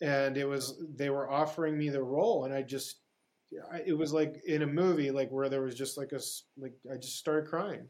and 0.00 0.36
it 0.36 0.46
was, 0.46 0.82
they 0.96 1.10
were 1.10 1.30
offering 1.30 1.76
me 1.76 1.90
the 1.90 2.02
role. 2.02 2.44
And 2.44 2.54
I 2.54 2.62
just, 2.62 2.96
it 3.86 3.96
was 3.96 4.14
like 4.14 4.42
in 4.46 4.62
a 4.62 4.66
movie, 4.66 5.10
like 5.10 5.30
where 5.30 5.50
there 5.50 5.60
was 5.60 5.74
just 5.74 5.98
like 5.98 6.12
a, 6.12 6.20
like, 6.56 6.72
I 6.90 6.96
just 6.96 7.18
started 7.18 7.50
crying. 7.50 7.86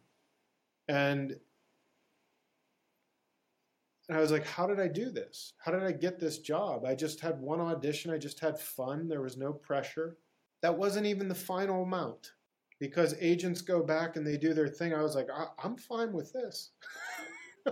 And 0.89 1.37
and 4.13 4.19
I 4.19 4.21
was 4.21 4.31
like, 4.31 4.47
how 4.47 4.67
did 4.67 4.79
I 4.79 4.89
do 4.89 5.09
this? 5.09 5.55
How 5.57 5.73
did 5.73 5.83
I 5.85 5.91
get 5.91 6.21
this 6.21 6.37
job? 6.37 6.85
I 6.85 6.95
just 6.95 7.19
had 7.19 7.41
one 7.41 7.63
audition. 7.63 8.11
I 8.11 8.19
just 8.19 8.41
had 8.41 8.59
fun. 8.61 9.09
There 9.09 9.23
was 9.23 9.39
no 9.39 9.55
pressure. 9.55 10.19
That 10.61 10.77
wasn't 10.77 11.07
even 11.07 11.29
the 11.29 11.35
final 11.35 11.85
amount 11.85 12.33
because 12.79 13.15
agents 13.23 13.63
go 13.63 13.83
back 13.83 14.17
and 14.17 14.27
they 14.27 14.37
do 14.37 14.53
their 14.53 14.69
thing. 14.69 14.93
I 14.93 15.01
was 15.01 15.15
like, 15.15 15.29
I- 15.35 15.67
am 15.67 15.77
fine 15.77 16.13
with 16.13 16.31
this. 16.31 16.73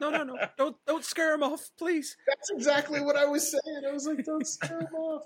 no, 0.00 0.08
no, 0.08 0.24
no! 0.24 0.38
Don't 0.56 0.76
don't 0.86 1.04
scare 1.04 1.34
him 1.34 1.42
off, 1.42 1.68
please. 1.76 2.16
That's 2.26 2.48
exactly 2.48 3.02
what 3.02 3.16
I 3.16 3.26
was 3.26 3.50
saying. 3.50 3.82
I 3.86 3.92
was 3.92 4.06
like, 4.06 4.24
don't 4.24 4.46
scare 4.46 4.80
him 4.80 4.94
off. 4.94 5.24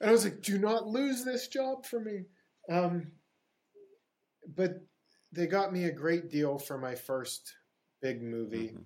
And 0.00 0.08
I 0.08 0.12
was 0.14 0.24
like, 0.24 0.40
do 0.40 0.58
not 0.58 0.86
lose 0.86 1.26
this 1.26 1.48
job 1.48 1.84
for 1.84 2.00
me. 2.00 2.22
Um, 2.70 3.08
but 4.56 4.80
they 5.30 5.46
got 5.46 5.74
me 5.74 5.84
a 5.84 5.92
great 5.92 6.30
deal 6.30 6.58
for 6.58 6.78
my 6.78 6.94
first 6.94 7.52
big 8.00 8.22
movie. 8.22 8.68
Mm-hmm. 8.68 8.82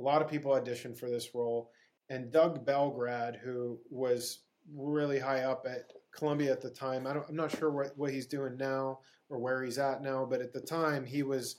A 0.00 0.02
lot 0.02 0.22
of 0.22 0.28
people 0.28 0.52
auditioned 0.52 0.98
for 0.98 1.10
this 1.10 1.34
role, 1.34 1.70
and 2.08 2.32
Doug 2.32 2.66
Belgrad, 2.66 3.38
who 3.38 3.78
was 3.90 4.40
really 4.74 5.18
high 5.18 5.42
up 5.42 5.66
at 5.68 5.92
Columbia 6.16 6.50
at 6.50 6.62
the 6.62 6.70
time, 6.70 7.06
I 7.06 7.12
am 7.12 7.24
not 7.30 7.56
sure 7.56 7.70
what, 7.70 7.92
what 7.96 8.10
he's 8.10 8.26
doing 8.26 8.56
now 8.56 9.00
or 9.28 9.38
where 9.38 9.62
he's 9.62 9.78
at 9.78 10.02
now, 10.02 10.26
but 10.28 10.40
at 10.40 10.52
the 10.52 10.60
time 10.60 11.04
he 11.04 11.22
was. 11.22 11.56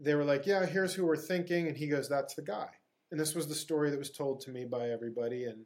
They 0.00 0.14
were 0.14 0.24
like, 0.24 0.46
"Yeah, 0.46 0.64
here's 0.64 0.94
who 0.94 1.04
we're 1.06 1.16
thinking," 1.16 1.66
and 1.66 1.76
he 1.76 1.88
goes, 1.88 2.08
"That's 2.08 2.34
the 2.34 2.42
guy." 2.42 2.68
And 3.10 3.18
this 3.18 3.34
was 3.34 3.48
the 3.48 3.54
story 3.54 3.90
that 3.90 3.98
was 3.98 4.12
told 4.12 4.40
to 4.42 4.50
me 4.50 4.64
by 4.64 4.90
everybody, 4.90 5.46
and 5.46 5.64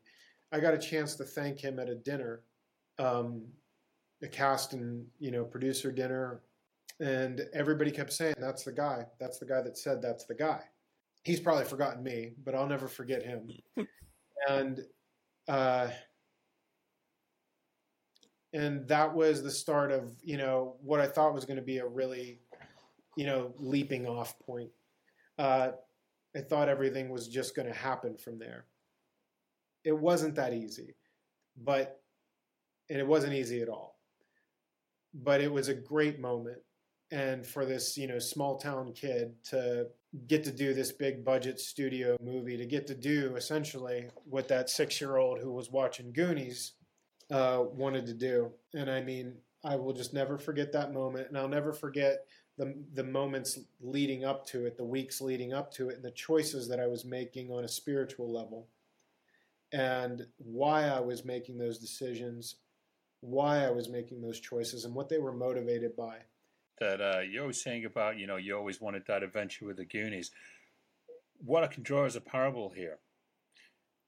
I 0.52 0.60
got 0.60 0.72
a 0.72 0.78
chance 0.78 1.16
to 1.16 1.24
thank 1.24 1.58
him 1.58 1.78
at 1.78 1.90
a 1.90 1.94
dinner, 1.94 2.42
um, 2.98 3.44
a 4.22 4.28
cast 4.28 4.72
and 4.72 5.06
you 5.18 5.32
know 5.32 5.44
producer 5.44 5.92
dinner 5.92 6.40
and 7.00 7.42
everybody 7.52 7.90
kept 7.90 8.12
saying, 8.12 8.34
That's 8.38 8.64
the 8.64 8.72
guy. 8.72 9.06
That's 9.18 9.38
the 9.38 9.46
guy 9.46 9.60
that 9.62 9.76
said 9.76 10.00
that's 10.00 10.24
the 10.24 10.34
guy. 10.34 10.60
He's 11.24 11.40
probably 11.40 11.64
forgotten 11.64 12.02
me, 12.02 12.32
but 12.44 12.54
I'll 12.54 12.66
never 12.66 12.88
forget 12.88 13.22
him. 13.22 13.48
and, 14.48 14.80
uh, 15.48 15.88
and 18.52 18.86
that 18.88 19.14
was 19.14 19.42
the 19.42 19.50
start 19.50 19.92
of, 19.92 20.12
you 20.22 20.36
know, 20.36 20.76
what 20.82 21.00
I 21.00 21.06
thought 21.06 21.34
was 21.34 21.44
going 21.44 21.56
to 21.56 21.62
be 21.62 21.78
a 21.78 21.86
really, 21.86 22.40
you 23.16 23.26
know, 23.26 23.52
leaping 23.56 24.06
off 24.06 24.38
point. 24.40 24.70
Uh, 25.38 25.70
I 26.36 26.40
thought 26.40 26.68
everything 26.68 27.08
was 27.08 27.28
just 27.28 27.54
going 27.54 27.68
to 27.68 27.74
happen 27.74 28.16
from 28.16 28.38
there. 28.38 28.66
It 29.84 29.96
wasn't 29.96 30.34
that 30.36 30.52
easy, 30.52 30.94
but, 31.56 32.00
and 32.90 32.98
it 32.98 33.06
wasn't 33.06 33.34
easy 33.34 33.62
at 33.62 33.68
all. 33.68 33.98
But 35.14 35.40
it 35.40 35.52
was 35.52 35.68
a 35.68 35.74
great 35.74 36.20
moment 36.20 36.62
and 37.12 37.46
for 37.46 37.66
this 37.66 37.96
you 37.96 38.08
know 38.08 38.18
small 38.18 38.56
town 38.56 38.92
kid 38.94 39.34
to 39.44 39.86
get 40.26 40.42
to 40.42 40.50
do 40.50 40.74
this 40.74 40.90
big 40.90 41.24
budget 41.24 41.60
studio 41.60 42.16
movie 42.22 42.56
to 42.56 42.66
get 42.66 42.86
to 42.86 42.94
do 42.94 43.36
essentially 43.36 44.08
what 44.24 44.48
that 44.48 44.68
six 44.68 45.00
year 45.00 45.18
old 45.18 45.38
who 45.38 45.52
was 45.52 45.70
watching 45.70 46.12
goonies 46.12 46.72
uh, 47.30 47.62
wanted 47.72 48.06
to 48.06 48.14
do. 48.14 48.50
And 48.74 48.90
i 48.90 49.00
mean 49.00 49.34
i 49.62 49.76
will 49.76 49.92
just 49.92 50.12
never 50.12 50.38
forget 50.38 50.72
that 50.72 50.92
moment 50.92 51.28
and 51.28 51.38
i'll 51.38 51.48
never 51.48 51.72
forget 51.72 52.26
the, 52.58 52.74
the 52.94 53.04
moments 53.04 53.58
leading 53.80 54.24
up 54.24 54.46
to 54.46 54.66
it 54.66 54.76
the 54.76 54.84
weeks 54.84 55.20
leading 55.20 55.52
up 55.52 55.72
to 55.72 55.88
it 55.88 55.96
and 55.96 56.04
the 56.04 56.10
choices 56.10 56.68
that 56.68 56.80
i 56.80 56.86
was 56.86 57.04
making 57.04 57.50
on 57.50 57.64
a 57.64 57.68
spiritual 57.68 58.30
level 58.32 58.66
and 59.72 60.26
why 60.36 60.84
i 60.84 61.00
was 61.00 61.24
making 61.24 61.58
those 61.58 61.78
decisions 61.78 62.56
why 63.20 63.64
i 63.64 63.70
was 63.70 63.88
making 63.88 64.20
those 64.20 64.40
choices 64.40 64.84
and 64.84 64.94
what 64.94 65.08
they 65.08 65.18
were 65.18 65.32
motivated 65.32 65.96
by 65.96 66.16
that 66.80 67.00
uh, 67.00 67.20
you're 67.20 67.42
always 67.42 67.62
saying 67.62 67.84
about, 67.84 68.18
you 68.18 68.26
know, 68.26 68.36
you 68.36 68.56
always 68.56 68.80
wanted 68.80 69.04
that 69.06 69.22
adventure 69.22 69.66
with 69.66 69.76
the 69.76 69.84
Goonies. 69.84 70.30
What 71.44 71.64
I 71.64 71.68
can 71.68 71.82
draw 71.82 72.04
as 72.04 72.16
a 72.16 72.20
parable 72.20 72.72
here 72.74 72.98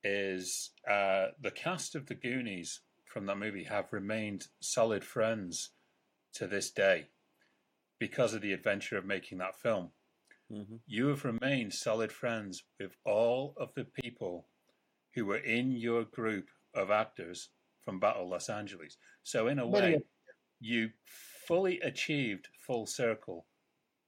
is 0.03 0.71
uh, 0.91 1.29
the 1.41 1.51
cast 1.51 1.95
of 1.95 2.07
the 2.07 2.15
Goonies 2.15 2.81
from 3.05 3.27
that 3.27 3.39
movie 3.39 3.65
have 3.65 3.93
remained 3.93 4.47
solid 4.61 5.05
friends 5.05 5.71
to 6.35 6.47
this 6.47 6.71
day 6.71 7.09
because 7.99 8.35
of 8.35 8.43
the 8.43 8.53
adventure 8.53 8.99
of 8.99 9.05
making 9.05 9.39
that 9.39 9.59
film. 9.59 9.91
Mm-hmm. 10.53 10.77
You 10.87 11.09
have 11.09 11.25
remained 11.25 11.73
solid 11.73 12.13
friends 12.13 12.65
with 12.79 12.97
all 13.05 13.55
of 13.57 13.71
the 13.75 13.85
people 13.85 14.47
who 15.15 15.25
were 15.27 15.39
in 15.39 15.73
your 15.73 16.05
group 16.05 16.49
of 16.75 16.91
actors 16.91 17.49
from 17.85 18.01
Battle 18.01 18.29
Los 18.29 18.49
Angeles. 18.49 18.97
So, 19.23 19.49
in 19.49 19.59
a 19.59 19.67
way, 19.67 20.03
you 20.61 20.91
fully 21.47 21.81
achieved 21.81 22.49
full 22.59 22.87
circle 22.87 23.47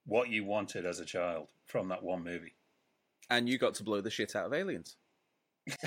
what 0.07 0.28
you 0.28 0.45
wanted 0.45 0.87
as 0.87 1.01
a 1.01 1.05
child 1.05 1.49
from 1.66 1.89
that 1.89 2.03
one 2.03 2.22
movie. 2.22 2.55
And 3.28 3.49
you 3.49 3.59
got 3.59 3.74
to 3.74 3.84
blow 3.84 4.01
the 4.01 4.11
shit 4.11 4.37
out 4.37 4.47
of 4.47 4.55
aliens. 4.55 4.97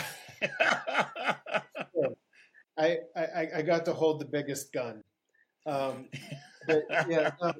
I, 2.77 2.97
I, 3.15 3.47
I 3.57 3.61
got 3.61 3.85
to 3.85 3.93
hold 3.93 4.19
the 4.19 4.25
biggest 4.25 4.73
gun. 4.73 5.03
Um, 5.65 6.09
but 6.67 6.83
yeah, 7.09 7.31
no, 7.41 7.53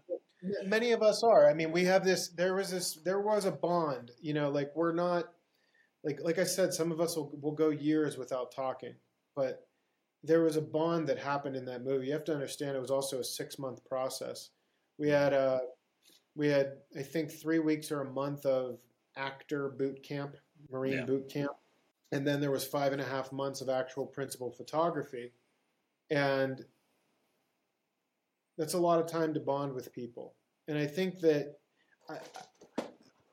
many 0.66 0.92
of 0.92 1.02
us 1.02 1.24
are. 1.24 1.50
I 1.50 1.54
mean, 1.54 1.72
we 1.72 1.86
have 1.86 2.04
this. 2.04 2.30
There 2.30 2.56
was 2.56 2.72
this. 2.72 2.96
There 3.04 3.20
was 3.20 3.46
a 3.46 3.52
bond. 3.52 4.12
You 4.22 4.34
know, 4.34 4.50
like 4.50 4.72
we're 4.76 4.94
not 4.94 5.26
like 6.04 6.20
like 6.24 6.40
I 6.40 6.44
said, 6.44 6.74
some 6.74 6.92
of 6.92 7.00
us 7.00 7.16
will 7.16 7.32
will 7.42 7.54
go 7.54 7.70
years 7.70 8.18
without 8.18 8.54
talking, 8.54 8.96
but 9.36 9.68
there 10.24 10.42
was 10.42 10.56
a 10.58 10.62
bond 10.62 11.08
that 11.08 11.18
happened 11.18 11.56
in 11.56 11.66
that 11.66 11.84
movie. 11.84 12.08
You 12.08 12.14
have 12.14 12.26
to 12.26 12.34
understand 12.34 12.76
it 12.76 12.82
was 12.82 12.92
also 12.92 13.20
a 13.20 13.24
six 13.24 13.58
month 13.58 13.84
process. 13.86 14.50
We 14.98 15.10
had 15.10 15.34
uh 15.34 15.60
we 16.36 16.48
had 16.48 16.78
I 16.98 17.02
think 17.04 17.32
three 17.32 17.60
weeks 17.60 17.92
or 17.92 18.02
a 18.02 18.12
month 18.12 18.46
of 18.46 18.80
actor 19.16 19.70
boot 19.70 20.04
camp, 20.04 20.36
Marine 20.72 20.94
Yeah. 21.00 21.06
boot 21.06 21.30
camp, 21.30 21.52
and 22.12 22.26
then 22.28 22.42
there 22.42 22.52
was 22.52 22.66
five 22.66 22.92
and 22.92 23.02
a 23.02 23.06
half 23.06 23.32
months 23.32 23.62
of 23.62 23.70
actual 23.70 24.06
principal 24.06 24.52
photography, 24.52 25.32
and 26.10 26.66
that's 28.58 28.74
a 28.74 28.80
lot 28.80 29.00
of 29.00 29.08
time 29.08 29.34
to 29.34 29.40
bond 29.40 29.74
with 29.74 29.92
people. 29.94 30.34
And 30.68 30.78
I 30.78 30.86
think 30.86 31.20
that, 31.20 31.58
I, 32.10 32.16
I- 32.16 32.84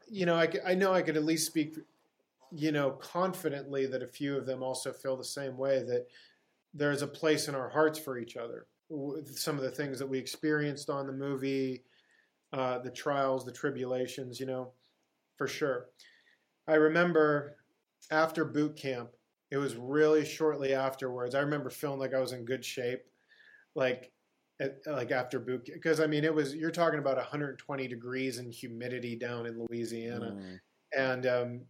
you 0.09 0.25
know, 0.25 0.37
I, 0.37 0.49
I 0.65 0.75
know 0.77 0.93
I 0.93 1.03
could 1.03 1.17
at 1.17 1.25
least 1.25 1.47
speak, 1.49 1.77
you 2.53 2.71
know, 2.71 2.93
confidently 2.93 3.87
that 3.87 4.05
a 4.05 4.07
few 4.07 4.37
of 4.37 4.47
them 4.47 4.63
also 4.63 4.93
feel 4.93 5.17
the 5.17 5.25
same 5.25 5.59
way 5.59 5.83
that 5.83 6.07
there's 6.77 7.03
a 7.03 7.07
place 7.07 7.49
in 7.49 7.55
our 7.55 7.69
hearts 7.69 7.99
for 7.99 8.19
each 8.19 8.37
other. 8.37 8.67
Some 9.35 9.57
of 9.57 9.63
the 9.63 9.71
things 9.71 9.99
that 9.99 10.07
we 10.07 10.19
experienced 10.19 10.91
on 10.91 11.07
the 11.07 11.13
movie, 11.13 11.85
uh, 12.53 12.79
the 12.79 12.91
trials, 12.91 13.45
the 13.45 13.53
tribulations, 13.53 14.39
you 14.39 14.47
know, 14.47 14.73
for 15.37 15.49
sure. 15.49 15.87
I 16.69 16.75
remember 16.75 17.57
after 18.11 18.45
boot 18.45 18.77
camp, 18.77 19.11
it 19.51 19.57
was 19.57 19.77
really 19.77 20.25
shortly 20.25 20.75
afterwards. 20.75 21.35
I 21.35 21.41
remember 21.41 21.71
feeling 21.71 21.99
like 21.99 22.15
I 22.15 22.21
was 22.21 22.33
in 22.33 22.45
good 22.45 22.65
shape, 22.65 23.03
like 23.75 24.13
like 24.87 25.11
after 25.11 25.39
boot 25.39 25.69
because 25.73 26.01
I 26.01 26.07
mean 26.07 26.25
it 26.25 26.35
was 26.35 26.55
you're 26.55 26.71
talking 26.71 26.99
about 26.99 27.17
120 27.19 27.89
degrees 27.89 28.39
and 28.39 28.53
humidity 28.53 29.15
down 29.17 29.47
in 29.47 29.59
Louisiana, 29.59 30.33
Mm. 30.33 30.61
and 30.97 31.27
um, 31.27 31.61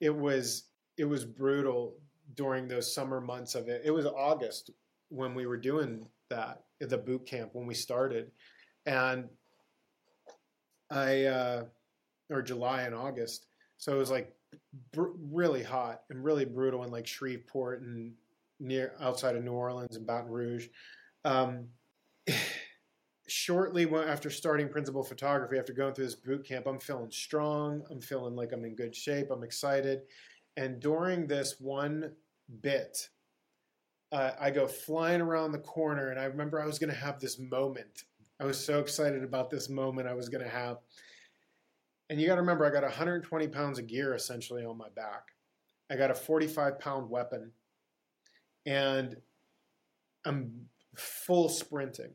it 0.00 0.14
was 0.14 0.64
it 0.96 1.04
was 1.04 1.24
brutal 1.24 1.96
during 2.34 2.68
those 2.68 2.92
summer 2.92 3.20
months 3.20 3.54
of 3.54 3.68
it. 3.68 3.82
It 3.84 3.90
was 3.90 4.06
August 4.06 4.70
when 5.08 5.34
we 5.34 5.46
were 5.46 5.56
doing 5.56 6.06
that 6.30 6.62
the 6.80 6.98
boot 6.98 7.26
camp 7.26 7.50
when 7.54 7.66
we 7.66 7.74
started, 7.74 8.30
and 8.86 9.28
I 10.90 11.24
uh, 11.24 11.64
or 12.30 12.42
July 12.42 12.82
and 12.82 12.94
August. 12.94 13.46
So 13.78 13.94
it 13.94 13.98
was 13.98 14.10
like 14.10 14.32
br- 14.92 15.16
really 15.30 15.62
hot 15.62 16.02
and 16.10 16.22
really 16.24 16.44
brutal 16.44 16.84
in 16.84 16.90
like 16.90 17.06
Shreveport 17.06 17.82
and 17.82 18.12
near 18.60 18.94
outside 19.00 19.36
of 19.36 19.44
New 19.44 19.52
Orleans 19.52 19.96
and 19.96 20.06
Baton 20.06 20.30
Rouge. 20.30 20.68
Um, 21.24 21.66
shortly 23.28 23.86
after 23.94 24.30
starting 24.30 24.68
principal 24.68 25.04
photography, 25.04 25.58
after 25.58 25.72
going 25.72 25.94
through 25.94 26.06
this 26.06 26.14
boot 26.14 26.46
camp, 26.46 26.66
I'm 26.66 26.80
feeling 26.80 27.10
strong. 27.10 27.82
I'm 27.90 28.00
feeling 28.00 28.34
like 28.34 28.52
I'm 28.52 28.64
in 28.64 28.74
good 28.74 28.94
shape. 28.94 29.30
I'm 29.30 29.44
excited. 29.44 30.02
And 30.58 30.80
during 30.80 31.28
this 31.28 31.54
one 31.60 32.10
bit, 32.62 33.10
uh, 34.10 34.32
I 34.40 34.50
go 34.50 34.66
flying 34.66 35.20
around 35.20 35.52
the 35.52 35.58
corner, 35.58 36.10
and 36.10 36.18
I 36.18 36.24
remember 36.24 36.60
I 36.60 36.66
was 36.66 36.80
going 36.80 36.90
to 36.90 36.98
have 36.98 37.20
this 37.20 37.38
moment. 37.38 38.02
I 38.40 38.44
was 38.44 38.58
so 38.58 38.80
excited 38.80 39.22
about 39.22 39.50
this 39.50 39.68
moment 39.68 40.08
I 40.08 40.14
was 40.14 40.28
going 40.28 40.42
to 40.42 40.50
have. 40.50 40.78
And 42.10 42.20
you 42.20 42.26
got 42.26 42.34
to 42.34 42.40
remember, 42.40 42.66
I 42.66 42.70
got 42.70 42.82
120 42.82 43.46
pounds 43.46 43.78
of 43.78 43.86
gear 43.86 44.16
essentially 44.16 44.64
on 44.64 44.76
my 44.76 44.88
back. 44.96 45.28
I 45.88 45.94
got 45.94 46.10
a 46.10 46.14
45 46.14 46.80
pound 46.80 47.08
weapon, 47.08 47.52
and 48.66 49.16
I'm 50.24 50.66
full 50.96 51.48
sprinting 51.50 52.14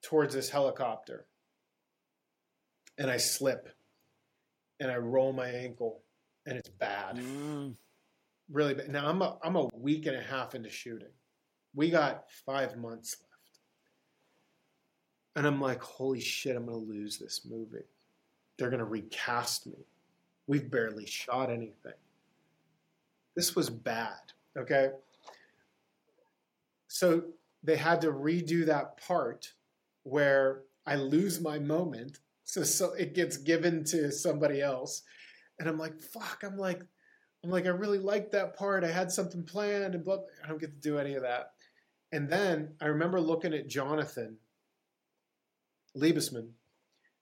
towards 0.00 0.32
this 0.32 0.48
helicopter. 0.48 1.26
And 2.96 3.10
I 3.10 3.18
slip, 3.18 3.68
and 4.80 4.90
I 4.90 4.96
roll 4.96 5.34
my 5.34 5.48
ankle, 5.48 6.00
and 6.48 6.56
it's 6.56 6.68
bad 6.70 7.16
Mm. 7.16 7.76
really 8.50 8.74
bad. 8.74 8.88
Now 8.88 9.08
I'm 9.08 9.20
a, 9.22 9.38
I'm 9.42 9.56
a 9.56 9.66
week 9.74 10.06
and 10.06 10.16
a 10.16 10.22
half 10.22 10.54
into 10.54 10.70
shooting. 10.70 11.12
We 11.74 11.90
got 11.90 12.30
five 12.46 12.76
months 12.78 13.18
left, 13.20 13.60
and 15.36 15.46
I'm 15.46 15.60
like, 15.60 15.82
holy 15.82 16.20
shit, 16.20 16.56
I'm 16.56 16.64
gonna 16.66 16.78
lose 16.78 17.18
this 17.18 17.44
movie. 17.44 17.84
They're 18.56 18.70
gonna 18.70 18.84
recast 18.84 19.66
me. 19.66 19.84
We've 20.46 20.70
barely 20.70 21.06
shot 21.06 21.50
anything. 21.50 21.92
This 23.36 23.54
was 23.54 23.68
bad. 23.68 24.32
Okay. 24.56 24.92
So 26.88 27.22
they 27.62 27.76
had 27.76 28.00
to 28.00 28.12
redo 28.12 28.64
that 28.66 28.96
part 28.96 29.52
where 30.04 30.62
I 30.86 30.96
lose 30.96 31.40
my 31.40 31.58
moment. 31.58 32.20
So, 32.44 32.62
so 32.62 32.94
it 32.94 33.14
gets 33.14 33.36
given 33.36 33.84
to 33.84 34.10
somebody 34.10 34.62
else. 34.62 35.02
And 35.58 35.68
I'm 35.68 35.78
like, 35.78 35.98
fuck, 36.00 36.42
I'm 36.44 36.56
like, 36.56 36.82
I'm 37.44 37.50
like, 37.50 37.66
I 37.66 37.70
really 37.70 37.98
liked 37.98 38.32
that 38.32 38.56
part. 38.56 38.84
I 38.84 38.90
had 38.90 39.10
something 39.12 39.44
planned 39.44 39.94
and 39.94 40.04
blah. 40.04 40.16
blah. 40.16 40.26
I 40.44 40.48
don't 40.48 40.60
get 40.60 40.72
to 40.72 40.88
do 40.88 40.98
any 40.98 41.14
of 41.14 41.22
that. 41.22 41.52
And 42.12 42.28
then 42.28 42.74
I 42.80 42.86
remember 42.86 43.20
looking 43.20 43.54
at 43.54 43.68
Jonathan 43.68 44.38
Liebesman, 45.96 46.48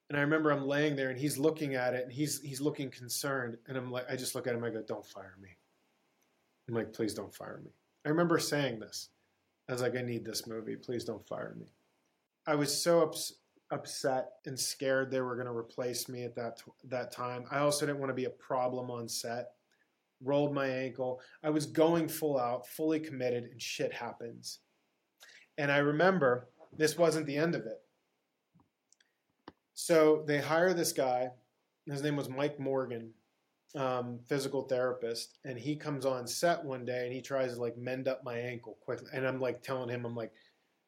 and 0.08 0.18
I 0.18 0.20
remember 0.20 0.50
I'm 0.50 0.66
laying 0.66 0.94
there 0.96 1.10
and 1.10 1.18
he's 1.18 1.38
looking 1.38 1.74
at 1.74 1.94
it 1.94 2.04
and 2.04 2.12
he's 2.12 2.40
he's 2.40 2.60
looking 2.60 2.90
concerned. 2.90 3.56
And 3.66 3.76
I'm 3.76 3.90
like, 3.90 4.08
I 4.08 4.16
just 4.16 4.34
look 4.34 4.46
at 4.46 4.54
him. 4.54 4.62
I 4.62 4.70
go, 4.70 4.82
"Don't 4.82 5.04
fire 5.04 5.34
me." 5.40 5.56
I'm 6.68 6.74
like, 6.74 6.92
"Please 6.92 7.14
don't 7.14 7.34
fire 7.34 7.60
me." 7.64 7.72
I 8.04 8.10
remember 8.10 8.38
saying 8.38 8.78
this. 8.78 9.08
I 9.68 9.72
was 9.72 9.82
like, 9.82 9.96
"I 9.96 10.02
need 10.02 10.24
this 10.24 10.46
movie. 10.46 10.76
Please 10.76 11.04
don't 11.04 11.26
fire 11.26 11.56
me." 11.58 11.66
I 12.46 12.54
was 12.54 12.80
so 12.80 13.02
ups- 13.02 13.34
upset 13.70 14.32
and 14.46 14.58
scared 14.58 15.10
they 15.10 15.20
were 15.20 15.34
going 15.34 15.46
to 15.46 15.56
replace 15.56 16.08
me 16.08 16.24
at 16.24 16.34
that 16.36 16.58
t- 16.58 16.72
that 16.84 17.12
time. 17.12 17.44
I 17.50 17.58
also 17.58 17.86
didn't 17.86 17.98
want 17.98 18.10
to 18.10 18.14
be 18.14 18.26
a 18.26 18.30
problem 18.30 18.90
on 18.90 19.08
set 19.08 19.48
rolled 20.22 20.54
my 20.54 20.66
ankle. 20.66 21.20
I 21.42 21.50
was 21.50 21.66
going 21.66 22.08
full 22.08 22.38
out, 22.38 22.66
fully 22.66 23.00
committed, 23.00 23.44
and 23.44 23.60
shit 23.60 23.92
happens. 23.92 24.60
And 25.58 25.70
I 25.70 25.78
remember 25.78 26.48
this 26.76 26.98
wasn't 26.98 27.26
the 27.26 27.36
end 27.36 27.54
of 27.54 27.62
it. 27.66 27.80
So 29.74 30.24
they 30.26 30.38
hire 30.38 30.74
this 30.74 30.92
guy. 30.92 31.30
His 31.86 32.02
name 32.02 32.16
was 32.16 32.28
Mike 32.28 32.58
Morgan, 32.58 33.12
um, 33.74 34.18
physical 34.26 34.62
therapist, 34.62 35.38
and 35.44 35.58
he 35.58 35.76
comes 35.76 36.04
on 36.04 36.26
set 36.26 36.64
one 36.64 36.84
day 36.84 37.04
and 37.04 37.12
he 37.12 37.20
tries 37.20 37.54
to 37.54 37.60
like 37.60 37.76
mend 37.76 38.08
up 38.08 38.24
my 38.24 38.38
ankle 38.38 38.78
quickly. 38.80 39.08
And 39.12 39.26
I'm 39.26 39.40
like 39.40 39.62
telling 39.62 39.88
him, 39.88 40.04
I'm 40.04 40.16
like, 40.16 40.32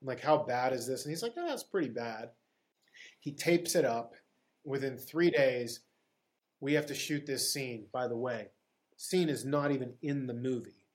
I'm 0.01 0.09
like, 0.09 0.21
how 0.21 0.39
bad 0.39 0.73
is 0.73 0.87
this? 0.87 1.05
And 1.05 1.11
he's 1.11 1.23
like, 1.23 1.35
oh, 1.37 1.47
that's 1.47 1.63
pretty 1.63 1.89
bad. 1.89 2.31
He 3.21 3.33
tapes 3.33 3.75
it 3.75 3.85
up. 3.85 4.15
Within 4.65 4.97
three 4.99 5.31
days, 5.31 5.81
we 6.61 6.75
have 6.75 6.87
to 6.87 6.95
shoot 6.95 7.27
this 7.27 7.53
scene. 7.53 7.87
By 7.93 8.09
the 8.09 8.17
way, 8.17 8.49
scene 8.97 9.29
is 9.29 9.45
not 9.45 9.71
even 9.71 9.95
in 10.03 10.27
the 10.27 10.35
movie. 10.35 10.87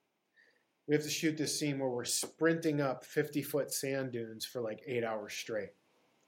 We 0.87 0.95
have 0.95 1.03
to 1.03 1.09
shoot 1.09 1.37
this 1.37 1.57
scene 1.57 1.79
where 1.79 1.89
we're 1.89 2.03
sprinting 2.03 2.81
up 2.81 3.05
50 3.05 3.41
foot 3.41 3.71
sand 3.71 4.11
dunes 4.11 4.45
for 4.45 4.61
like 4.61 4.81
eight 4.85 5.03
hours 5.03 5.33
straight. 5.33 5.71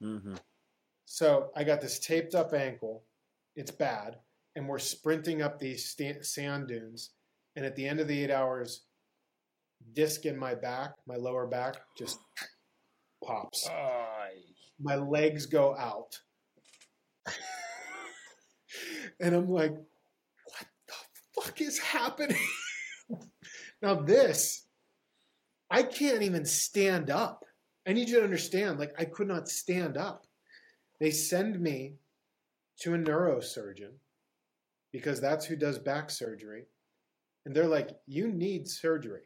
hmm 0.01 0.35
So 1.05 1.49
I 1.55 1.63
got 1.65 1.81
this 1.81 1.99
taped 1.99 2.35
up 2.35 2.53
ankle. 2.53 3.03
It's 3.55 3.71
bad. 3.71 4.17
And 4.55 4.67
we're 4.69 4.79
sprinting 4.79 5.41
up 5.41 5.59
these 5.59 5.85
sta- 5.85 6.21
sand 6.23 6.69
dunes. 6.69 7.11
And 7.57 7.65
at 7.65 7.75
the 7.75 7.85
end 7.87 7.99
of 7.99 8.07
the 8.07 8.23
eight 8.23 8.31
hours, 8.31 8.85
disc 9.93 10.25
in 10.25 10.37
my 10.37 10.55
back, 10.55 10.91
my 11.05 11.15
lower 11.15 11.45
back, 11.47 11.75
just 11.97 12.19
pops. 13.23 13.67
Aye. 13.69 14.54
My 14.81 14.95
legs 14.95 15.45
go 15.45 15.75
out. 15.75 16.19
and 19.19 19.35
I'm 19.35 19.49
like, 19.49 19.71
what 19.71 20.67
the 20.87 21.41
fuck 21.41 21.61
is 21.61 21.79
happening? 21.79 22.37
now, 23.81 23.95
this, 23.95 24.65
I 25.69 25.83
can't 25.83 26.21
even 26.21 26.45
stand 26.45 27.09
up. 27.09 27.45
I 27.87 27.93
need 27.93 28.09
you 28.09 28.17
to 28.17 28.23
understand, 28.23 28.79
like, 28.79 28.93
I 28.97 29.05
could 29.05 29.27
not 29.27 29.47
stand 29.47 29.97
up. 29.97 30.25
They 30.99 31.11
send 31.11 31.59
me 31.59 31.95
to 32.81 32.93
a 32.93 32.97
neurosurgeon 32.97 33.91
because 34.91 35.19
that's 35.19 35.45
who 35.45 35.55
does 35.55 35.77
back 35.77 36.09
surgery. 36.09 36.65
And 37.45 37.55
they're 37.55 37.67
like, 37.67 37.91
you 38.07 38.27
need 38.31 38.67
surgery. 38.67 39.23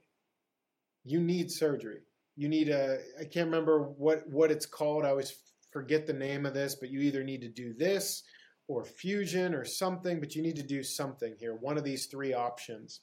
You 1.06 1.22
need 1.22 1.52
surgery. 1.52 2.02
You 2.40 2.48
need 2.48 2.70
a, 2.70 3.00
I 3.20 3.26
can't 3.26 3.48
remember 3.48 3.82
what, 3.82 4.26
what 4.30 4.50
it's 4.50 4.66
called. 4.66 5.04
I 5.04 5.10
always 5.10 5.36
forget 5.72 6.08
the 6.08 6.14
name 6.14 6.46
of 6.46 6.54
this, 6.54 6.74
but 6.74 6.90
you 6.90 7.02
either 7.02 7.22
need 7.22 7.42
to 7.42 7.50
do 7.50 7.74
this 7.74 8.24
or 8.70 8.86
fusion 8.86 9.54
or 9.54 9.66
something, 9.66 10.22
but 10.22 10.36
you 10.36 10.42
need 10.42 10.56
to 10.56 10.64
do 10.64 10.82
something 10.82 11.36
here. 11.38 11.54
One 11.54 11.78
of 11.78 11.84
these 11.84 12.06
three 12.06 12.34
options. 12.34 13.02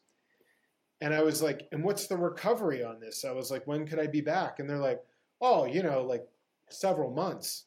And 1.03 1.12
I 1.12 1.22
was 1.22 1.43
like, 1.43 1.68
and 1.70 1.84
what's 1.84 2.07
the 2.07 2.16
recovery 2.16 2.82
on 2.82 2.99
this? 2.99 3.26
I 3.26 3.32
was 3.32 3.51
like, 3.51 3.66
when 3.66 3.87
could 3.87 3.99
I 3.99 4.07
be 4.07 4.22
back? 4.22 4.59
And 4.59 4.70
they're 4.70 4.78
like, 4.78 5.03
oh, 5.43 5.66
you 5.66 5.82
know, 5.82 6.03
like 6.03 6.26
several 6.70 7.11
months. 7.11 7.64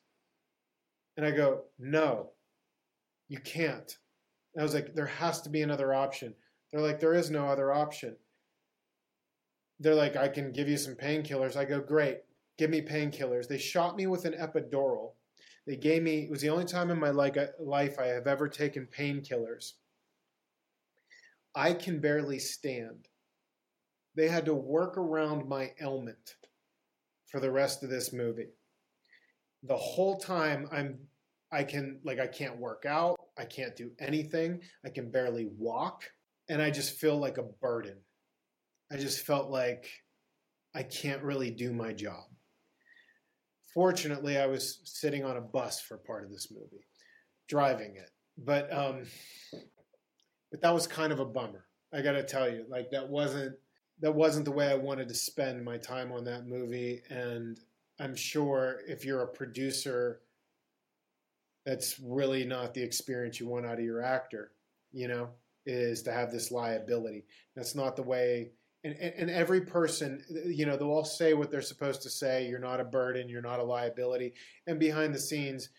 And 1.18 1.26
I 1.26 1.30
go, 1.30 1.66
no, 1.78 2.32
you 3.28 3.38
can't. 3.38 3.96
And 4.56 4.62
I 4.62 4.64
was 4.64 4.74
like, 4.74 4.96
there 4.96 5.06
has 5.06 5.42
to 5.42 5.52
be 5.52 5.62
another 5.62 5.94
option. 5.94 6.34
They're 6.72 6.82
like, 6.82 7.00
there 7.00 7.14
is 7.14 7.30
no 7.30 7.46
other 7.46 7.72
option. 7.72 8.16
They're 9.80 9.96
like, 9.96 10.16
I 10.16 10.28
can 10.28 10.52
give 10.52 10.68
you 10.68 10.78
some 10.78 10.96
painkillers. 10.96 11.56
I 11.56 11.66
go, 11.66 11.80
great, 11.80 12.20
give 12.58 12.70
me 12.70 12.82
painkillers. 12.82 13.48
They 13.48 13.58
shot 13.58 13.96
me 13.96 14.08
with 14.08 14.26
an 14.26 14.34
epidural. 14.34 15.14
They 15.66 15.76
gave 15.76 16.04
me, 16.04 16.24
it 16.24 16.32
was 16.32 16.42
the 16.42 16.50
only 16.50 16.66
time 16.66 16.90
in 16.90 17.00
my 17.00 17.12
like, 17.12 17.38
uh, 17.38 17.48
life 17.60 18.00
I 18.00 18.08
have 18.08 18.28
ever 18.28 18.48
taken 18.48 18.88
painkillers. 18.88 19.74
I 21.56 21.74
can 21.74 22.00
barely 22.00 22.40
stand. 22.40 23.08
They 24.16 24.28
had 24.28 24.46
to 24.46 24.54
work 24.54 24.98
around 24.98 25.48
my 25.48 25.72
ailment 25.82 26.36
for 27.28 27.40
the 27.40 27.52
rest 27.52 27.84
of 27.84 27.90
this 27.90 28.12
movie. 28.12 28.50
The 29.64 29.78
whole 29.78 30.18
time 30.18 30.68
I'm 30.72 31.00
I 31.52 31.64
can 31.64 32.00
like 32.04 32.20
I 32.20 32.28
can't 32.28 32.58
work 32.58 32.86
out, 32.88 33.18
I 33.38 33.46
can't 33.46 33.76
do 33.76 33.92
anything, 34.00 34.62
I 34.86 34.90
can 34.90 35.10
barely 35.10 35.48
walk, 35.58 36.04
and 36.48 36.62
I 36.62 36.70
just 36.70 37.00
feel 37.00 37.18
like 37.18 37.38
a 37.38 37.44
burden. 37.44 37.98
I 38.92 38.98
just 38.98 39.26
felt 39.26 39.50
like 39.50 39.90
I 40.76 40.84
can't 40.84 41.24
really 41.24 41.52
do 41.52 41.74
my 41.74 41.94
job. 41.94 42.26
Fortunately, 43.74 44.38
I 44.38 44.48
was 44.48 44.82
sitting 44.84 45.24
on 45.24 45.38
a 45.38 45.42
bus 45.42 45.80
for 45.80 45.98
part 45.98 46.24
of 46.24 46.32
this 46.32 46.52
movie, 46.52 46.86
driving 47.48 47.96
it. 47.96 48.10
But 48.38 48.72
um 48.74 49.04
but 50.52 50.62
that 50.62 50.74
was 50.74 50.88
kind 50.88 51.12
of 51.12 51.20
a 51.20 51.26
bummer. 51.26 51.66
I 51.94 52.02
got 52.02 52.14
to 52.14 52.24
tell 52.24 52.50
you, 52.50 52.66
like 52.70 52.92
that 52.92 53.08
wasn't 53.08 53.56
that 54.02 54.16
wasn't 54.16 54.46
the 54.46 54.52
way 54.52 54.72
I 54.72 54.76
wanted 54.76 55.10
to 55.10 55.16
spend 55.16 55.64
my 55.64 55.78
time 55.78 56.12
on 56.12 56.24
that 56.26 56.48
movie 56.48 57.02
and 57.10 57.60
I'm 58.00 58.16
sure 58.16 58.80
if 58.88 59.04
you're 59.04 59.24
a 59.24 59.28
producer 59.28 60.22
that's 61.66 62.00
really 62.00 62.46
not 62.46 62.74
the 62.74 62.82
experience 62.82 63.40
you 63.40 63.48
want 63.48 63.66
out 63.66 63.78
of 63.78 63.84
your 63.84 64.02
actor, 64.02 64.52
you 64.94 65.10
know, 65.10 65.30
is 65.66 66.02
to 66.04 66.14
have 66.14 66.32
this 66.32 66.50
liability. 66.50 67.26
That's 67.56 67.76
not 67.76 67.98
the 67.98 68.04
way 68.04 68.52
and, 68.84 68.96
and, 68.96 69.14
and, 69.18 69.30
every 69.30 69.62
person, 69.62 70.24
you 70.46 70.66
know, 70.66 70.78
they'll 70.78 70.88
all 70.88 71.04
say 71.04 71.34
what 71.34 71.52
they're 71.52 71.62
supposed 71.62 72.02
to 72.04 72.10
say. 72.10 72.48
You're 72.48 72.60
not 72.60 72.80
a 72.80 72.86
burden. 72.86 73.28
You're 73.28 73.42
not 73.42 73.60
a 73.60 73.64
liability. 73.64 74.34
And 74.68 74.80
behind 74.80 75.14
the 75.14 75.20
scenes, 75.20 75.70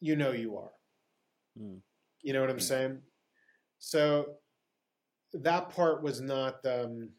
you 0.00 0.16
know 0.16 0.32
you 0.32 0.56
are. 0.56 0.72
Mm. 1.60 1.78
You 2.22 2.32
know 2.32 2.40
what 2.40 2.50
I'm 2.50 2.56
mm. 2.56 2.62
saying? 2.62 2.98
So 3.78 4.34
that 5.32 5.70
part 5.70 6.02
was 6.02 6.20
not 6.20 6.64
um, 6.66 7.10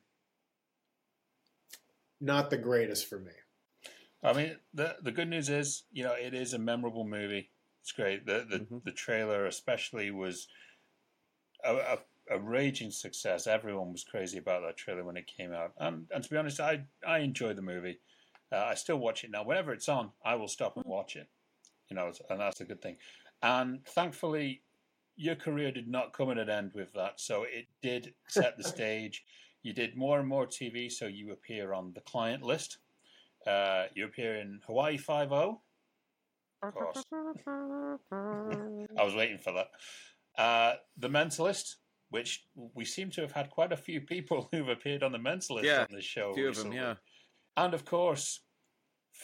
not 2.21 2.49
the 2.49 2.57
greatest 2.57 3.07
for 3.07 3.19
me. 3.19 3.31
I 4.23 4.33
mean, 4.33 4.55
the 4.73 4.95
the 5.01 5.11
good 5.11 5.29
news 5.29 5.49
is, 5.49 5.83
you 5.91 6.03
know, 6.03 6.13
it 6.13 6.33
is 6.33 6.53
a 6.53 6.59
memorable 6.59 7.05
movie. 7.05 7.49
It's 7.81 7.91
great. 7.91 8.25
The 8.25 8.45
the, 8.49 8.59
mm-hmm. 8.59 8.77
the 8.85 8.91
trailer, 8.91 9.45
especially, 9.45 10.11
was 10.11 10.47
a, 11.63 11.75
a, 11.75 11.97
a, 12.29 12.39
raging 12.39 12.91
success. 12.91 13.47
Everyone 13.47 13.91
was 13.91 14.03
crazy 14.03 14.37
about 14.37 14.61
that 14.61 14.77
trailer 14.77 15.03
when 15.03 15.17
it 15.17 15.27
came 15.27 15.53
out. 15.53 15.73
And, 15.77 16.05
and 16.13 16.23
to 16.23 16.29
be 16.29 16.37
honest, 16.37 16.59
I 16.59 16.83
I 17.05 17.19
enjoy 17.19 17.53
the 17.53 17.61
movie. 17.61 17.99
Uh, 18.51 18.57
I 18.57 18.75
still 18.75 18.97
watch 18.97 19.23
it 19.23 19.31
now. 19.31 19.43
Whenever 19.43 19.73
it's 19.73 19.89
on, 19.89 20.11
I 20.23 20.35
will 20.35 20.47
stop 20.47 20.77
and 20.77 20.85
watch 20.85 21.15
it. 21.15 21.27
You 21.89 21.95
know, 21.95 22.11
and 22.29 22.39
that's 22.39 22.61
a 22.61 22.65
good 22.65 22.81
thing. 22.81 22.97
And 23.41 23.85
thankfully, 23.85 24.61
your 25.15 25.35
career 25.35 25.71
did 25.71 25.87
not 25.87 26.13
come 26.13 26.29
at 26.31 26.37
an 26.37 26.49
end 26.49 26.71
with 26.73 26.93
that. 26.93 27.19
So 27.19 27.43
it 27.43 27.67
did 27.81 28.13
set 28.27 28.57
the 28.57 28.63
stage. 28.75 29.23
You 29.63 29.73
did 29.73 29.95
more 29.95 30.19
and 30.19 30.27
more 30.27 30.45
TV, 30.45 30.91
so 30.91 31.07
you 31.07 31.31
appear 31.31 31.73
on 31.73 31.93
the 31.93 32.01
client 32.01 32.43
list. 32.43 32.77
Uh, 33.47 33.85
you 33.93 34.05
appear 34.05 34.35
in 34.35 34.59
Hawaii 34.65 34.97
Five 34.97 35.31
O. 35.31 35.61
Of 36.61 36.73
course, 36.73 37.03
I 37.11 39.03
was 39.03 39.15
waiting 39.15 39.37
for 39.37 39.53
that. 39.53 40.41
Uh, 40.41 40.75
the 40.97 41.09
Mentalist, 41.09 41.75
which 42.13 42.45
we 42.75 42.85
seem 42.85 43.09
to 43.09 43.21
have 43.21 43.31
had 43.31 43.49
quite 43.49 43.71
a 43.71 43.77
few 43.77 43.99
people 43.99 44.47
who've 44.51 44.69
appeared 44.69 45.01
on 45.01 45.11
the 45.11 45.17
Mentalist 45.17 45.63
yeah, 45.63 45.81
on 45.81 45.87
this 45.89 46.05
show. 46.05 46.29
A 46.29 46.33
few 46.35 46.47
recently. 46.49 46.77
of 46.77 46.83
them, 46.83 46.97
yeah. 47.57 47.63
And 47.63 47.73
of 47.73 47.85
course, 47.85 48.41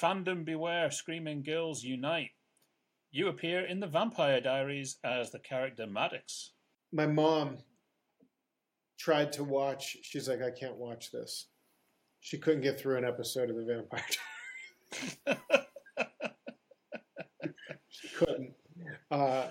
Fandom 0.02 0.44
Beware, 0.44 0.90
Screaming 0.90 1.44
Girls 1.44 1.84
Unite. 1.84 2.32
You 3.12 3.28
appear 3.28 3.66
in 3.66 3.80
the 3.80 3.86
Vampire 3.86 4.42
Diaries 4.42 4.98
as 5.04 5.30
the 5.30 5.38
character 5.38 5.86
Maddox. 5.86 6.54
My 6.92 7.06
mom 7.06 7.60
tried 8.98 9.34
to 9.34 9.44
watch. 9.44 9.98
She's 10.02 10.28
like, 10.28 10.42
I 10.42 10.50
can't 10.50 10.78
watch 10.78 11.12
this. 11.12 11.46
She 12.22 12.40
couldn't 12.40 12.62
get 12.62 12.80
through 12.80 12.98
an 12.98 13.06
episode 13.06 13.52
of 13.52 13.56
the 13.56 13.66
Vampire 13.66 14.04
Diaries. 15.28 15.38
she 17.90 18.08
couldn't. 18.16 18.54
Uh, 19.12 19.50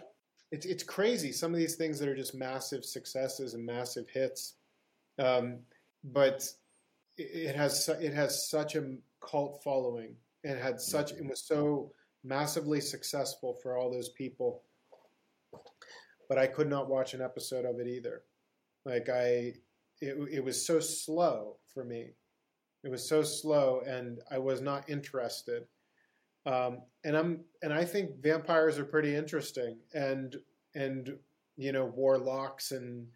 it's 0.51 0.67
it's 0.67 0.83
crazy. 0.83 1.33
Some 1.33 1.53
of 1.53 1.59
these 1.59 1.77
things 1.77 1.99
that 1.99 2.09
are 2.09 2.17
just 2.17 2.35
massive 2.35 2.85
successes 2.85 3.55
and 3.55 3.65
massive 3.65 4.09
hits, 4.09 4.55
um, 5.19 5.59
but 6.05 6.49
it, 7.17 7.51
it 7.51 7.57
has 7.57 7.89
it 8.01 8.15
has 8.15 8.49
such 8.49 8.75
a 8.75 8.97
cult 9.21 9.63
following 9.63 10.15
and 10.45 10.59
had 10.59 10.81
such 10.81 11.13
it 11.13 11.27
was 11.27 11.41
so 11.47 11.93
massively 12.25 12.81
successful 12.81 13.55
for 13.63 13.77
all 13.77 13.91
those 13.91 14.11
people. 14.11 14.63
But 16.29 16.39
I 16.39 16.47
could 16.47 16.69
not 16.69 16.89
watch 16.89 17.15
an 17.15 17.23
episode 17.23 17.65
of 17.65 17.81
it 17.81 17.87
either. 17.87 18.23
Like 18.85 19.09
I, 19.09 19.55
it, 20.01 20.17
it 20.31 20.45
was 20.45 20.65
so 20.65 20.79
slow 20.81 21.57
for 21.73 21.85
me. 21.85 22.11
It 22.85 22.91
was 22.91 23.09
so 23.09 23.23
slow, 23.23 23.83
and 23.87 24.21
I 24.31 24.39
was 24.39 24.61
not 24.61 24.89
interested. 24.89 25.65
Um, 26.49 26.79
and 27.05 27.15
I'm 27.15 27.41
and 27.63 27.73
I 27.75 27.85
think 27.85 28.23
vampires 28.23 28.79
are 28.79 28.85
pretty 28.85 29.15
interesting, 29.15 29.77
and 29.93 30.35
and 30.75 31.15
you 31.57 31.73
know 31.73 31.85
warlocks 31.85 32.73
and 32.73 33.07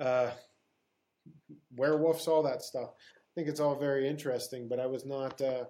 uh, 0.00 0.30
werewolves, 1.76 2.26
all 2.26 2.42
that 2.44 2.62
stuff. 2.62 2.90
I 2.90 3.30
think 3.34 3.48
it's 3.48 3.60
all 3.60 3.76
very 3.76 4.08
interesting, 4.08 4.66
but 4.66 4.80
I 4.80 4.86
was 4.86 5.04
not. 5.04 5.40
Uh, 5.40 5.64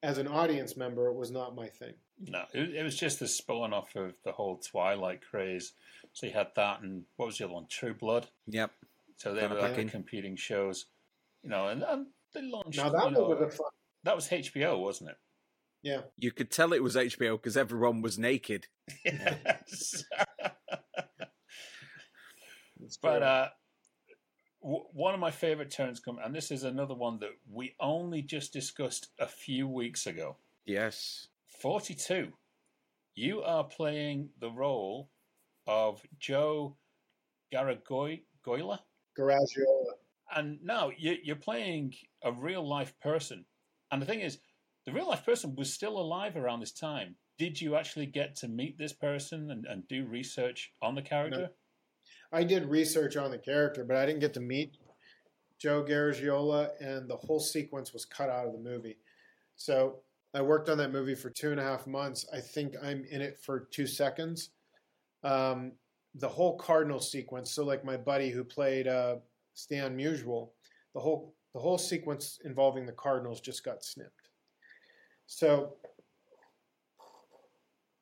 as 0.00 0.18
an 0.18 0.28
audience 0.28 0.76
member, 0.76 1.08
it 1.08 1.16
was 1.16 1.32
not 1.32 1.56
my 1.56 1.66
thing. 1.66 1.94
No, 2.20 2.44
it, 2.52 2.74
it 2.74 2.84
was 2.84 2.94
just 2.94 3.18
the 3.18 3.26
spawn 3.26 3.72
off 3.72 3.96
of 3.96 4.14
the 4.24 4.30
whole 4.30 4.58
Twilight 4.58 5.22
craze. 5.28 5.72
So 6.12 6.26
you 6.26 6.32
had 6.32 6.48
that, 6.56 6.82
and 6.82 7.04
what 7.16 7.26
was 7.26 7.38
the 7.38 7.46
other 7.46 7.54
one? 7.54 7.66
True 7.68 7.94
Blood. 7.94 8.28
Yep. 8.46 8.70
So 9.16 9.34
they 9.34 9.46
were 9.46 9.56
like 9.56 9.88
competing 9.90 10.36
shows, 10.36 10.86
you 11.42 11.50
know, 11.50 11.68
and, 11.68 11.82
and 11.82 12.06
they 12.34 12.42
launched. 12.42 12.76
Now 12.76 12.90
that 12.90 13.12
know, 13.12 13.24
was 13.24 13.40
a 13.40 13.50
fun. 13.50 13.70
That 14.04 14.14
was 14.14 14.28
HBO, 14.28 14.78
wasn't 14.78 15.10
it? 15.10 15.16
Yeah. 15.82 16.00
You 16.18 16.32
could 16.32 16.50
tell 16.50 16.72
it 16.72 16.82
was 16.82 16.96
HBO 16.96 17.36
because 17.36 17.56
everyone 17.56 18.02
was 18.02 18.18
naked. 18.18 18.66
Yes. 19.04 20.04
but 23.02 23.22
uh, 23.22 23.48
one 24.60 25.14
of 25.14 25.20
my 25.20 25.30
favorite 25.30 25.70
turns 25.70 26.00
come, 26.00 26.18
and 26.22 26.34
this 26.34 26.50
is 26.50 26.64
another 26.64 26.94
one 26.94 27.18
that 27.20 27.30
we 27.50 27.74
only 27.80 28.22
just 28.22 28.52
discussed 28.52 29.08
a 29.18 29.26
few 29.26 29.68
weeks 29.68 30.06
ago. 30.06 30.36
Yes. 30.66 31.28
42. 31.60 32.32
You 33.14 33.42
are 33.42 33.64
playing 33.64 34.30
the 34.40 34.50
role 34.50 35.10
of 35.66 36.02
Joe 36.18 36.76
Garagoy, 37.52 38.22
Garagiola. 38.46 38.78
And 40.34 40.58
now 40.62 40.90
you're 40.98 41.36
playing 41.36 41.94
a 42.22 42.32
real 42.32 42.68
life 42.68 42.94
person. 43.00 43.44
And 43.90 44.02
the 44.02 44.06
thing 44.06 44.20
is, 44.20 44.38
the 44.88 44.94
real 44.94 45.08
life 45.08 45.24
person 45.24 45.54
was 45.54 45.72
still 45.72 45.98
alive 45.98 46.36
around 46.36 46.60
this 46.60 46.72
time. 46.72 47.14
Did 47.36 47.60
you 47.60 47.76
actually 47.76 48.06
get 48.06 48.34
to 48.36 48.48
meet 48.48 48.78
this 48.78 48.94
person 48.94 49.50
and, 49.50 49.66
and 49.66 49.86
do 49.86 50.06
research 50.06 50.72
on 50.80 50.94
the 50.94 51.02
character? 51.02 51.40
No. 51.40 51.48
I 52.32 52.42
did 52.42 52.64
research 52.64 53.16
on 53.16 53.30
the 53.30 53.38
character, 53.38 53.84
but 53.84 53.96
I 53.96 54.06
didn't 54.06 54.20
get 54.20 54.32
to 54.34 54.40
meet 54.40 54.78
Joe 55.58 55.84
Garagiola, 55.86 56.70
and 56.80 57.08
the 57.08 57.16
whole 57.16 57.38
sequence 57.38 57.92
was 57.92 58.06
cut 58.06 58.30
out 58.30 58.46
of 58.46 58.52
the 58.54 58.58
movie. 58.58 58.96
So 59.56 60.00
I 60.32 60.40
worked 60.40 60.70
on 60.70 60.78
that 60.78 60.90
movie 60.90 61.14
for 61.14 61.28
two 61.28 61.50
and 61.50 61.60
a 61.60 61.64
half 61.64 61.86
months. 61.86 62.24
I 62.32 62.40
think 62.40 62.74
I'm 62.82 63.04
in 63.10 63.20
it 63.20 63.38
for 63.42 63.68
two 63.70 63.86
seconds. 63.86 64.50
Um, 65.22 65.72
the 66.14 66.28
whole 66.28 66.56
Cardinal 66.56 67.00
sequence. 67.00 67.50
So, 67.52 67.62
like 67.62 67.84
my 67.84 67.98
buddy 67.98 68.30
who 68.30 68.42
played 68.42 68.88
uh, 68.88 69.16
Stan 69.52 69.96
Musial, 69.96 70.50
the 70.94 71.00
whole 71.00 71.34
the 71.52 71.60
whole 71.60 71.78
sequence 71.78 72.38
involving 72.44 72.86
the 72.86 72.92
Cardinals 72.92 73.40
just 73.40 73.64
got 73.64 73.84
snipped. 73.84 74.17
So 75.28 75.74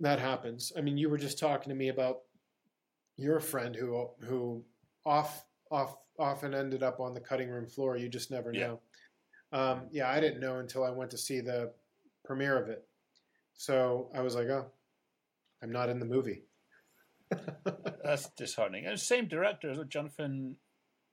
that 0.01 0.21
happens. 0.21 0.73
I 0.79 0.81
mean, 0.81 0.97
you 0.97 1.11
were 1.11 1.19
just 1.19 1.39
talking 1.39 1.69
to 1.69 1.75
me 1.75 1.89
about 1.89 2.21
your 3.17 3.41
friend 3.41 3.75
who 3.75 4.09
who 4.21 4.63
off 5.05 5.45
off 5.71 5.97
often 6.19 6.55
ended 6.55 6.83
up 6.83 7.01
on 7.01 7.13
the 7.13 7.21
cutting 7.21 7.51
room 7.51 7.67
floor. 7.67 7.97
You 7.97 8.09
just 8.09 8.31
never 8.31 8.53
yeah. 8.53 8.69
know. 8.69 8.81
Um, 9.53 9.83
yeah, 9.91 10.09
I 10.09 10.21
didn't 10.21 10.41
know 10.41 10.59
until 10.59 10.85
I 10.85 10.91
went 10.91 11.11
to 11.11 11.19
see 11.19 11.41
the 11.41 11.73
premiere 12.25 12.63
of 12.63 12.69
it. 12.69 12.87
So 13.55 14.09
I 14.15 14.21
was 14.21 14.35
like, 14.35 14.49
oh, 14.49 14.67
I'm 15.63 15.73
not 15.73 15.89
in 15.89 15.99
the 15.99 16.07
movie. 16.07 16.45
That's 18.05 18.29
disheartening. 18.31 18.87
And 18.87 18.99
same 18.99 19.27
director 19.27 19.71
as 19.71 19.79
Jonathan. 19.89 20.57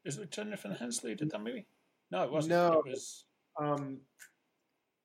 Is 0.05 0.17
it 0.19 0.29
Jonathan 0.29 0.75
Hensleigh 0.75 1.15
did 1.15 1.31
that 1.31 1.41
movie? 1.41 1.65
No, 2.11 2.23
it 2.23 2.31
wasn't. 2.31 2.51
No, 2.51 2.73
it 2.85 2.85
was. 2.85 3.25
Um, 3.59 3.99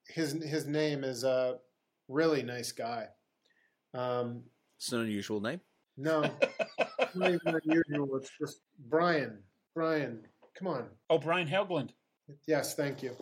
his 0.09 0.33
his 0.43 0.67
name 0.67 1.05
is 1.05 1.25
a 1.25 1.59
really 2.09 2.43
nice 2.43 2.73
guy. 2.73 3.07
Um, 3.95 4.43
it's 4.79 4.93
an 4.93 5.01
unusual 5.01 5.41
name. 5.41 5.61
No, 5.97 6.23
not 7.15 7.31
even 7.33 7.61
unusual. 7.65 8.17
It's 8.17 8.31
just 8.41 8.61
Brian. 8.89 9.43
Brian, 9.75 10.21
come 10.57 10.69
on. 10.69 10.87
Oh, 11.11 11.19
Brian 11.19 11.49
Helgeland. 11.49 11.91
Yes, 12.47 12.75
thank 12.75 13.03
you. 13.03 13.17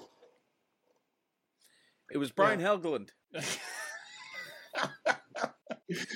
It 2.13 2.19
was 2.19 2.31
Brian 2.31 2.61
yeah. 2.61 2.69
Helgeland. 2.69 3.09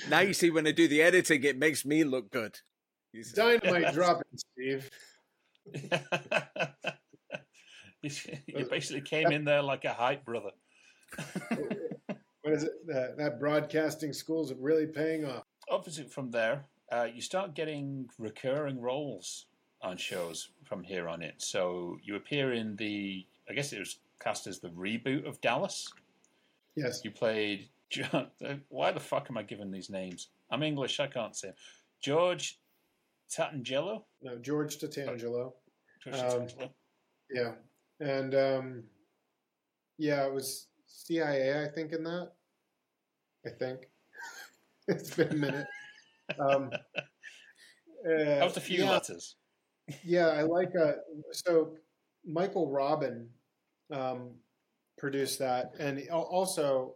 now 0.09 0.19
you 0.21 0.33
see 0.33 0.49
when 0.49 0.67
I 0.67 0.71
do 0.71 0.87
the 0.87 1.01
editing, 1.01 1.43
it 1.43 1.57
makes 1.57 1.85
me 1.85 2.03
look 2.03 2.31
good. 2.31 2.57
He's- 3.11 3.33
Dynamite 3.33 3.81
Yes. 3.81 3.93
dropping, 3.93 4.27
Steve. 4.35 4.89
you 8.47 8.65
basically 8.69 9.01
came 9.01 9.31
in 9.31 9.45
there 9.45 9.61
like 9.61 9.85
a 9.85 9.93
hype 9.93 10.25
brother. 10.25 10.51
What 12.41 12.53
is 12.53 12.63
it? 12.63 12.87
That, 12.87 13.17
that 13.17 13.39
broadcasting 13.39 14.13
school's 14.13 14.53
really 14.53 14.87
paying 14.87 15.25
off. 15.25 15.43
Obviously, 15.69 16.05
from 16.05 16.31
there, 16.31 16.65
uh, 16.91 17.07
you 17.13 17.21
start 17.21 17.53
getting 17.53 18.09
recurring 18.17 18.81
roles 18.81 19.45
on 19.81 19.97
shows 19.97 20.49
from 20.63 20.83
here 20.83 21.07
on 21.07 21.21
in. 21.21 21.33
So 21.37 21.97
you 22.03 22.15
appear 22.15 22.53
in 22.53 22.75
the, 22.75 23.25
I 23.49 23.53
guess 23.53 23.73
it 23.73 23.79
was 23.79 23.99
cast 24.19 24.47
as 24.47 24.59
the 24.59 24.69
reboot 24.69 25.27
of 25.27 25.39
Dallas. 25.41 25.91
Yes. 26.75 27.01
You 27.03 27.11
played 27.11 27.69
John. 27.89 28.27
Why 28.69 28.91
the 28.91 28.99
fuck 28.99 29.27
am 29.29 29.37
I 29.37 29.43
giving 29.43 29.71
these 29.71 29.89
names? 29.89 30.29
I'm 30.49 30.63
English. 30.63 30.99
I 30.99 31.07
can't 31.07 31.35
say. 31.35 31.53
George 32.01 32.59
Tatangelo. 33.29 34.03
No, 34.21 34.37
George 34.39 34.77
Tatangelo. 34.77 35.53
George 36.03 36.15
Um, 36.15 36.47
Yeah. 37.29 37.53
And 38.01 38.35
um, 38.35 38.83
yeah, 39.97 40.25
it 40.25 40.33
was 40.33 40.67
CIA, 40.87 41.63
I 41.63 41.67
think, 41.69 41.93
in 41.93 42.03
that. 42.03 42.31
I 43.45 43.49
think. 43.49 43.89
it's 44.87 45.15
been 45.15 45.29
a 45.29 45.35
minute. 45.35 45.67
Um, 46.39 46.71
That 48.03 48.43
was 48.43 48.57
a 48.57 48.61
few 48.61 48.83
yeah, 48.83 48.91
letters. 48.91 49.35
Yeah, 50.03 50.27
I 50.27 50.43
like 50.43 50.71
uh 50.75 50.93
so 51.31 51.75
Michael 52.25 52.69
Robin 52.69 53.29
um 53.91 54.31
produced 54.97 55.39
that 55.39 55.73
and 55.79 56.01
also 56.09 56.95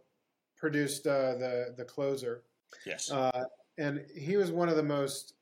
produced 0.56 1.06
uh 1.06 1.34
the 1.34 1.74
the 1.76 1.84
closer. 1.84 2.42
Yes. 2.84 3.10
Uh 3.10 3.44
and 3.78 4.04
he 4.16 4.36
was 4.36 4.50
one 4.50 4.68
of 4.68 4.76
the 4.76 4.82
most 4.82 5.34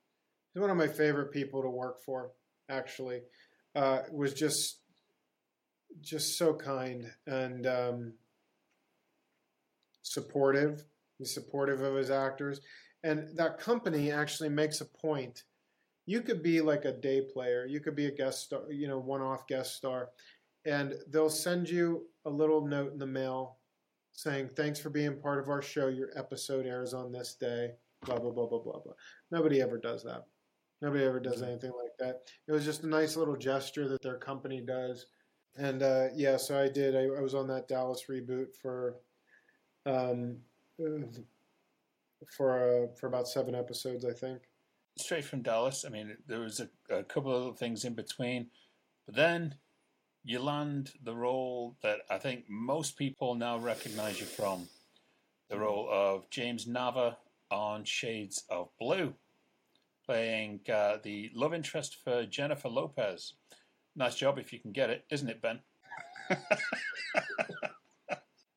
he's 0.52 0.60
one 0.60 0.70
of 0.70 0.76
my 0.76 0.88
favorite 0.88 1.32
people 1.32 1.62
to 1.62 1.70
work 1.70 2.02
for 2.04 2.32
actually. 2.68 3.22
Uh 3.74 4.00
was 4.10 4.34
just 4.34 4.80
just 6.00 6.38
so 6.38 6.54
kind 6.54 7.10
and 7.26 7.66
um 7.66 8.12
supportive. 10.02 10.84
He's 11.18 11.34
supportive 11.34 11.80
of 11.82 11.94
his 11.94 12.10
actors. 12.10 12.60
And 13.02 13.36
that 13.36 13.58
company 13.58 14.10
actually 14.10 14.48
makes 14.48 14.80
a 14.80 14.86
point. 14.86 15.44
You 16.06 16.20
could 16.20 16.42
be 16.42 16.60
like 16.60 16.84
a 16.84 16.92
day 16.92 17.22
player. 17.22 17.66
You 17.66 17.80
could 17.80 17.96
be 17.96 18.06
a 18.06 18.10
guest 18.10 18.42
star 18.44 18.70
you 18.70 18.88
know 18.88 18.98
one-off 18.98 19.46
guest 19.46 19.74
star. 19.76 20.10
And 20.66 20.94
they'll 21.08 21.30
send 21.30 21.68
you 21.68 22.06
a 22.24 22.30
little 22.30 22.66
note 22.66 22.92
in 22.92 22.98
the 22.98 23.06
mail 23.06 23.58
saying 24.12 24.50
thanks 24.56 24.78
for 24.78 24.90
being 24.90 25.20
part 25.20 25.38
of 25.38 25.48
our 25.48 25.62
show. 25.62 25.88
Your 25.88 26.10
episode 26.16 26.66
airs 26.66 26.94
on 26.94 27.12
this 27.12 27.34
day. 27.34 27.72
Blah 28.04 28.18
blah 28.18 28.30
blah 28.30 28.46
blah 28.46 28.60
blah 28.60 28.80
blah. 28.80 28.92
Nobody 29.30 29.60
ever 29.60 29.78
does 29.78 30.04
that. 30.04 30.24
Nobody 30.80 31.04
ever 31.04 31.20
does 31.20 31.42
anything 31.42 31.72
like 31.72 31.96
that. 31.98 32.22
It 32.46 32.52
was 32.52 32.64
just 32.64 32.82
a 32.84 32.88
nice 32.88 33.16
little 33.16 33.36
gesture 33.36 33.88
that 33.88 34.02
their 34.02 34.18
company 34.18 34.60
does 34.60 35.06
and 35.56 35.82
uh, 35.82 36.08
yeah 36.14 36.36
so 36.36 36.60
i 36.60 36.68
did 36.68 36.96
I, 36.96 37.04
I 37.04 37.20
was 37.20 37.34
on 37.34 37.46
that 37.48 37.68
dallas 37.68 38.04
reboot 38.08 38.54
for 38.60 38.96
um, 39.86 40.36
uh, 40.80 41.06
for 42.36 42.84
uh, 42.84 42.86
for 42.98 43.06
about 43.06 43.28
seven 43.28 43.54
episodes 43.54 44.04
i 44.04 44.12
think 44.12 44.42
straight 44.98 45.24
from 45.24 45.42
Dallas. 45.42 45.84
I 45.86 45.90
mean, 45.90 46.16
there 46.26 46.40
was 46.40 46.60
a, 46.60 46.68
a 46.94 47.02
couple 47.02 47.32
of 47.32 47.38
little 47.38 47.54
things 47.54 47.84
in 47.84 47.94
between, 47.94 48.46
but 49.06 49.14
then 49.14 49.54
you 50.24 50.40
land 50.40 50.92
the 51.02 51.14
role 51.14 51.76
that 51.82 51.98
I 52.10 52.18
think 52.18 52.44
most 52.48 52.96
people 52.96 53.34
now 53.34 53.58
recognize 53.58 54.20
you 54.20 54.26
from 54.26 54.68
the 55.50 55.58
role 55.58 55.88
of 55.90 56.30
James 56.30 56.66
Nava 56.66 57.16
on 57.50 57.84
Shades 57.84 58.44
of 58.48 58.68
Blue, 58.80 59.12
playing 60.06 60.60
uh, 60.72 60.96
the 61.02 61.30
love 61.34 61.52
interest 61.52 61.98
for 62.02 62.24
Jennifer 62.24 62.68
Lopez. 62.68 63.34
Nice 63.96 64.16
job 64.16 64.38
if 64.38 64.52
you 64.52 64.58
can 64.58 64.72
get 64.72 64.90
it, 64.90 65.04
isn't 65.10 65.28
it, 65.28 65.40
Ben? 65.40 65.60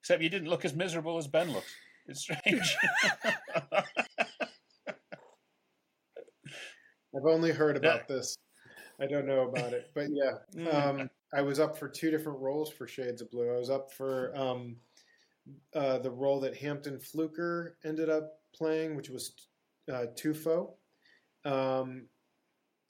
Except 0.01 0.21
you 0.23 0.29
didn't 0.29 0.49
look 0.49 0.65
as 0.65 0.73
miserable 0.73 1.17
as 1.17 1.27
Ben 1.27 1.51
looks. 1.51 1.73
It's 2.07 2.21
strange. 2.21 2.77
I've 7.15 7.25
only 7.25 7.51
heard 7.51 7.77
about 7.77 8.01
Yeah. 8.09 8.15
this. 8.15 8.37
I 8.99 9.05
don't 9.05 9.25
know 9.27 9.41
about 9.47 9.73
it, 9.73 9.91
but 9.93 10.07
yeah, 10.09 10.39
Mm. 10.55 10.73
um, 10.73 11.09
I 11.33 11.41
was 11.41 11.59
up 11.59 11.77
for 11.77 11.87
two 11.89 12.09
different 12.09 12.39
roles 12.39 12.71
for 12.71 12.87
Shades 12.87 13.21
of 13.21 13.29
Blue. 13.29 13.53
I 13.53 13.57
was 13.57 13.69
up 13.69 13.91
for 13.91 14.35
um, 14.35 14.79
uh, 15.73 15.99
the 15.99 16.09
role 16.11 16.39
that 16.41 16.55
Hampton 16.55 16.99
Fluker 16.99 17.77
ended 17.83 18.09
up 18.09 18.41
playing, 18.53 18.95
which 18.95 19.09
was 19.09 19.33
uh, 19.91 20.07
Tufo, 20.15 20.73
um, 21.45 22.07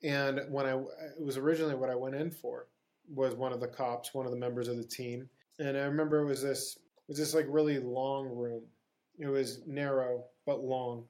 and 0.03 0.41
when 0.49 0.65
I 0.65 0.73
it 0.73 1.23
was 1.23 1.37
originally 1.37 1.75
what 1.75 1.89
I 1.89 1.95
went 1.95 2.15
in 2.15 2.31
for 2.31 2.67
was 3.13 3.35
one 3.35 3.53
of 3.53 3.59
the 3.59 3.67
cops, 3.67 4.13
one 4.13 4.25
of 4.25 4.31
the 4.31 4.37
members 4.37 4.67
of 4.67 4.77
the 4.77 4.83
team, 4.83 5.29
and 5.59 5.77
I 5.77 5.81
remember 5.81 6.21
it 6.21 6.25
was 6.25 6.41
this 6.41 6.77
it 6.77 7.09
was 7.09 7.17
this 7.17 7.33
like 7.33 7.45
really 7.49 7.79
long 7.79 8.27
room. 8.27 8.63
It 9.19 9.27
was 9.27 9.61
narrow 9.65 10.25
but 10.45 10.63
long, 10.63 11.05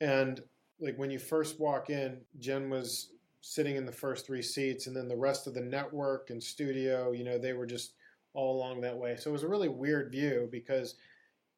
and 0.00 0.40
like 0.80 0.96
when 0.98 1.10
you 1.10 1.18
first 1.18 1.58
walk 1.58 1.90
in, 1.90 2.20
Jen 2.38 2.70
was 2.70 3.10
sitting 3.40 3.76
in 3.76 3.86
the 3.86 3.92
first 3.92 4.26
three 4.26 4.42
seats, 4.42 4.86
and 4.86 4.96
then 4.96 5.08
the 5.08 5.16
rest 5.16 5.46
of 5.46 5.54
the 5.54 5.60
network 5.60 6.30
and 6.30 6.42
studio, 6.42 7.12
you 7.12 7.24
know, 7.24 7.38
they 7.38 7.52
were 7.52 7.66
just 7.66 7.94
all 8.34 8.56
along 8.56 8.80
that 8.82 8.96
way. 8.96 9.16
So 9.16 9.30
it 9.30 9.32
was 9.32 9.42
a 9.42 9.48
really 9.48 9.68
weird 9.68 10.12
view 10.12 10.48
because 10.52 10.96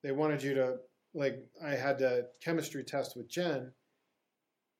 they 0.03 0.13
wanted 0.13 0.43
you 0.43 0.55
to 0.55 0.77
like 1.15 1.45
I 1.65 1.71
had 1.71 2.01
a 2.01 2.27
chemistry 2.43 2.85
test 2.85 3.17
with 3.17 3.29
Jen, 3.29 3.73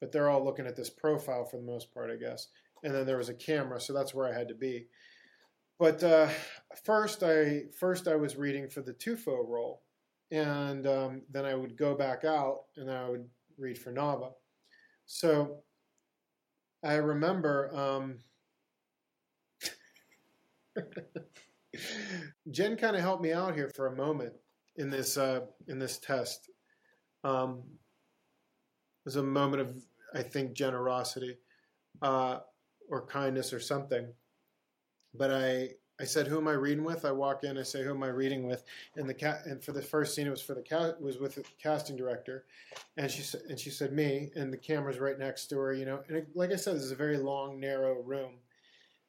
but 0.01 0.13
they're 0.13 0.29
all 0.29 0.45
looking 0.45 0.67
at 0.67 0.77
this 0.77 0.91
profile 0.91 1.45
for 1.45 1.57
the 1.57 1.63
most 1.63 1.93
part, 1.93 2.11
I 2.11 2.17
guess. 2.17 2.49
And 2.85 2.95
then 2.95 3.07
there 3.07 3.17
was 3.17 3.29
a 3.29 3.35
camera, 3.35 3.81
so 3.81 3.93
that's 3.93 4.15
where 4.15 4.27
I 4.27 4.37
had 4.37 4.49
to 4.49 4.55
be. 4.55 4.87
But 5.79 6.03
uh, 6.03 6.29
first, 6.85 7.23
I 7.23 7.65
first 7.79 8.09
I 8.09 8.17
was 8.17 8.37
reading 8.37 8.69
for 8.69 8.83
the 8.83 8.95
Tufo 8.95 9.47
role, 9.47 9.83
and 10.31 10.87
um, 10.87 11.23
then 11.31 11.45
I 11.45 11.55
would 11.55 11.77
go 11.77 11.95
back 11.95 12.25
out 12.25 12.63
and 12.77 12.91
I 12.91 13.09
would 13.09 13.29
read 13.57 13.79
for 13.79 13.93
Nava. 13.93 14.33
So 15.07 15.59
I 16.83 16.95
remember 16.95 17.75
um, 17.75 18.19
Jen 22.51 22.77
kind 22.77 22.97
of 22.97 23.03
helped 23.03 23.23
me 23.23 23.33
out 23.33 23.55
here 23.55 23.71
for 23.75 23.87
a 23.87 23.97
moment 23.97 24.33
in 24.77 24.91
this 24.91 25.17
uh, 25.17 25.41
in 25.67 25.79
this 25.79 25.99
test. 25.99 26.51
Um, 27.25 27.63
was 29.09 29.17
a 29.17 29.23
moment 29.23 29.63
of 29.63 29.75
I 30.15 30.21
think 30.23 30.53
generosity 30.53 31.39
uh, 32.03 32.41
or 32.91 33.07
kindness 33.07 33.55
or 33.55 33.61
something. 33.61 34.07
But 35.15 35.31
I 35.31 35.71
I 35.99 36.05
said, 36.05 36.27
"Who 36.27 36.37
am 36.37 36.47
I 36.47 36.53
reading 36.53 36.85
with?" 36.85 37.07
I 37.07 37.13
walk 37.13 37.43
in. 37.43 37.57
I 37.57 37.63
say, 37.63 37.83
"Who 37.83 37.93
am 37.93 38.03
I 38.03 38.09
reading 38.09 38.47
with?" 38.47 38.65
And 38.97 39.09
the 39.09 39.15
cat 39.15 39.47
and 39.47 39.65
for 39.65 39.73
the 39.73 39.81
first 39.81 40.15
scene, 40.15 40.27
it 40.27 40.31
was 40.31 40.43
for 40.43 40.53
the 40.53 40.61
cat 40.61 41.01
was 41.01 41.17
with 41.17 41.37
the 41.37 41.45
casting 41.59 41.97
director, 41.97 42.45
and 42.99 43.11
she 43.11 43.23
said, 43.23 43.41
and 43.49 43.59
she 43.59 43.71
said 43.71 43.95
me, 43.95 44.31
and 44.37 44.53
the 44.53 44.59
camera's 44.59 44.99
right 44.99 45.19
next 45.19 45.47
to 45.47 45.59
her, 45.59 45.73
you 45.73 45.87
know. 45.87 46.03
And 46.09 46.19
it, 46.19 46.29
like 46.35 46.53
I 46.53 46.57
said, 46.57 46.77
this 46.77 46.83
is 46.83 46.93
a 46.93 46.97
very 47.07 47.17
long, 47.17 47.59
narrow 47.59 48.03
room, 48.03 48.35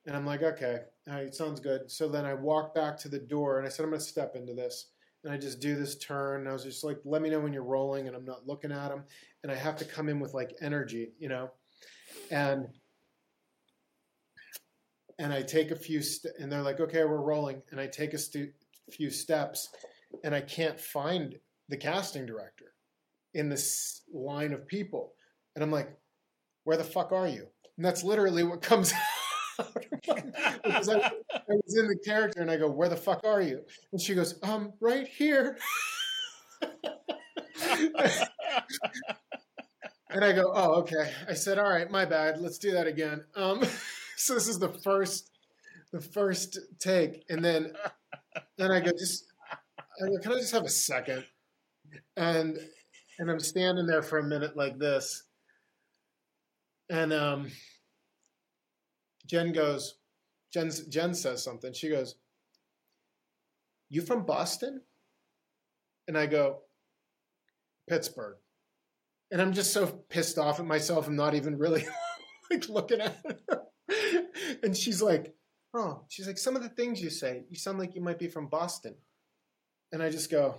and 0.05 0.15
I'm 0.15 0.25
like, 0.25 0.43
okay, 0.43 0.83
right, 1.07 1.35
sounds 1.35 1.59
good. 1.59 1.91
So 1.91 2.07
then 2.07 2.25
I 2.25 2.35
walk 2.35 2.73
back 2.73 2.97
to 2.99 3.09
the 3.09 3.19
door, 3.19 3.57
and 3.57 3.67
I 3.67 3.69
said, 3.69 3.83
I'm 3.83 3.89
going 3.89 3.99
to 3.99 4.05
step 4.05 4.37
into 4.37 4.53
this, 4.53 4.91
and 5.25 5.33
I 5.33 5.37
just 5.37 5.59
do 5.59 5.75
this 5.75 5.97
turn. 5.97 6.39
And 6.39 6.49
I 6.49 6.53
was 6.53 6.63
just 6.63 6.85
like, 6.85 6.99
let 7.03 7.21
me 7.21 7.29
know 7.29 7.41
when 7.41 7.51
you're 7.51 7.63
rolling, 7.63 8.07
and 8.07 8.15
I'm 8.15 8.25
not 8.25 8.47
looking 8.47 8.71
at 8.71 8.91
him, 8.91 9.03
and 9.43 9.51
I 9.51 9.55
have 9.55 9.77
to 9.77 9.85
come 9.85 10.09
in 10.09 10.19
with 10.19 10.33
like 10.33 10.55
energy, 10.61 11.09
you 11.19 11.29
know, 11.29 11.51
and 12.31 12.67
and 15.19 15.33
I 15.33 15.41
take 15.41 15.71
a 15.71 15.75
few, 15.75 16.01
st- 16.01 16.33
and 16.39 16.51
they're 16.51 16.61
like, 16.61 16.79
okay, 16.79 17.03
we're 17.03 17.21
rolling, 17.21 17.61
and 17.71 17.79
I 17.79 17.87
take 17.87 18.13
a 18.13 18.19
few 18.91 19.09
steps, 19.09 19.69
and 20.23 20.33
I 20.33 20.41
can't 20.41 20.79
find 20.79 21.35
the 21.67 21.77
casting 21.77 22.25
director 22.25 22.73
in 23.33 23.49
this 23.49 24.01
line 24.13 24.53
of 24.53 24.67
people, 24.67 25.13
and 25.55 25.63
I'm 25.63 25.71
like, 25.71 25.89
where 26.63 26.77
the 26.77 26.83
fuck 26.83 27.11
are 27.11 27.27
you? 27.27 27.47
And 27.77 27.85
that's 27.85 28.03
literally 28.03 28.43
what 28.43 28.61
comes 28.61 28.93
out. 29.59 29.73
because 30.63 30.87
I, 30.89 30.99
I 30.99 31.41
was 31.47 31.77
in 31.77 31.87
the 31.87 31.99
character, 32.05 32.41
and 32.41 32.49
I 32.49 32.55
go, 32.55 32.69
where 32.69 32.89
the 32.89 32.95
fuck 32.95 33.21
are 33.25 33.41
you? 33.41 33.61
And 33.91 34.01
she 34.01 34.15
goes, 34.15 34.39
um, 34.43 34.71
right 34.79 35.07
here. 35.07 35.57
and 40.09 40.25
I 40.25 40.31
go, 40.31 40.51
oh, 40.53 40.73
okay. 40.81 41.11
I 41.27 41.33
said, 41.33 41.59
all 41.59 41.69
right, 41.69 41.89
my 41.89 42.05
bad. 42.05 42.39
Let's 42.41 42.57
do 42.57 42.71
that 42.71 42.87
again. 42.87 43.23
Um, 43.35 43.63
so 44.17 44.33
this 44.33 44.47
is 44.47 44.59
the 44.59 44.69
first, 44.69 45.29
the 45.91 46.01
first 46.01 46.57
take, 46.79 47.23
and 47.29 47.43
then, 47.43 47.73
then 48.57 48.71
I 48.71 48.79
go, 48.79 48.91
just, 48.91 49.25
I 50.01 50.07
go, 50.07 50.17
can 50.21 50.33
I 50.33 50.39
just 50.39 50.53
have 50.53 50.65
a 50.65 50.69
second? 50.69 51.25
And 52.17 52.57
and 53.17 53.29
I'm 53.29 53.39
standing 53.39 53.85
there 53.85 54.01
for 54.01 54.19
a 54.19 54.23
minute 54.23 54.55
like 54.55 54.77
this, 54.77 55.23
and 56.89 57.11
um, 57.11 57.51
Jen 59.25 59.51
goes, 59.51 59.95
Jen 60.53 60.71
Jen 60.89 61.13
says 61.13 61.43
something. 61.43 61.73
She 61.73 61.89
goes, 61.89 62.15
"You 63.89 64.01
from 64.01 64.25
Boston?" 64.25 64.81
And 66.07 66.17
I 66.17 66.27
go, 66.27 66.59
"Pittsburgh." 67.87 68.37
And 69.31 69.41
I'm 69.41 69.53
just 69.53 69.73
so 69.73 69.87
pissed 70.09 70.37
off 70.37 70.59
at 70.59 70.65
myself. 70.65 71.07
I'm 71.07 71.15
not 71.15 71.35
even 71.35 71.57
really 71.57 71.85
like 72.51 72.69
looking 72.69 73.01
at 73.01 73.17
her. 73.23 73.61
and 74.63 74.75
she's 74.75 75.01
like, 75.01 75.33
"Oh," 75.73 76.03
she's 76.09 76.27
like, 76.27 76.37
"Some 76.37 76.55
of 76.55 76.63
the 76.63 76.69
things 76.69 77.01
you 77.01 77.09
say, 77.09 77.43
you 77.49 77.57
sound 77.57 77.79
like 77.79 77.95
you 77.95 78.01
might 78.01 78.19
be 78.19 78.27
from 78.27 78.47
Boston." 78.47 78.95
And 79.91 80.01
I 80.01 80.09
just 80.09 80.31
go, 80.31 80.55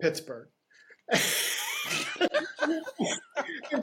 "Pittsburgh." 0.00 0.48
and 1.10 1.20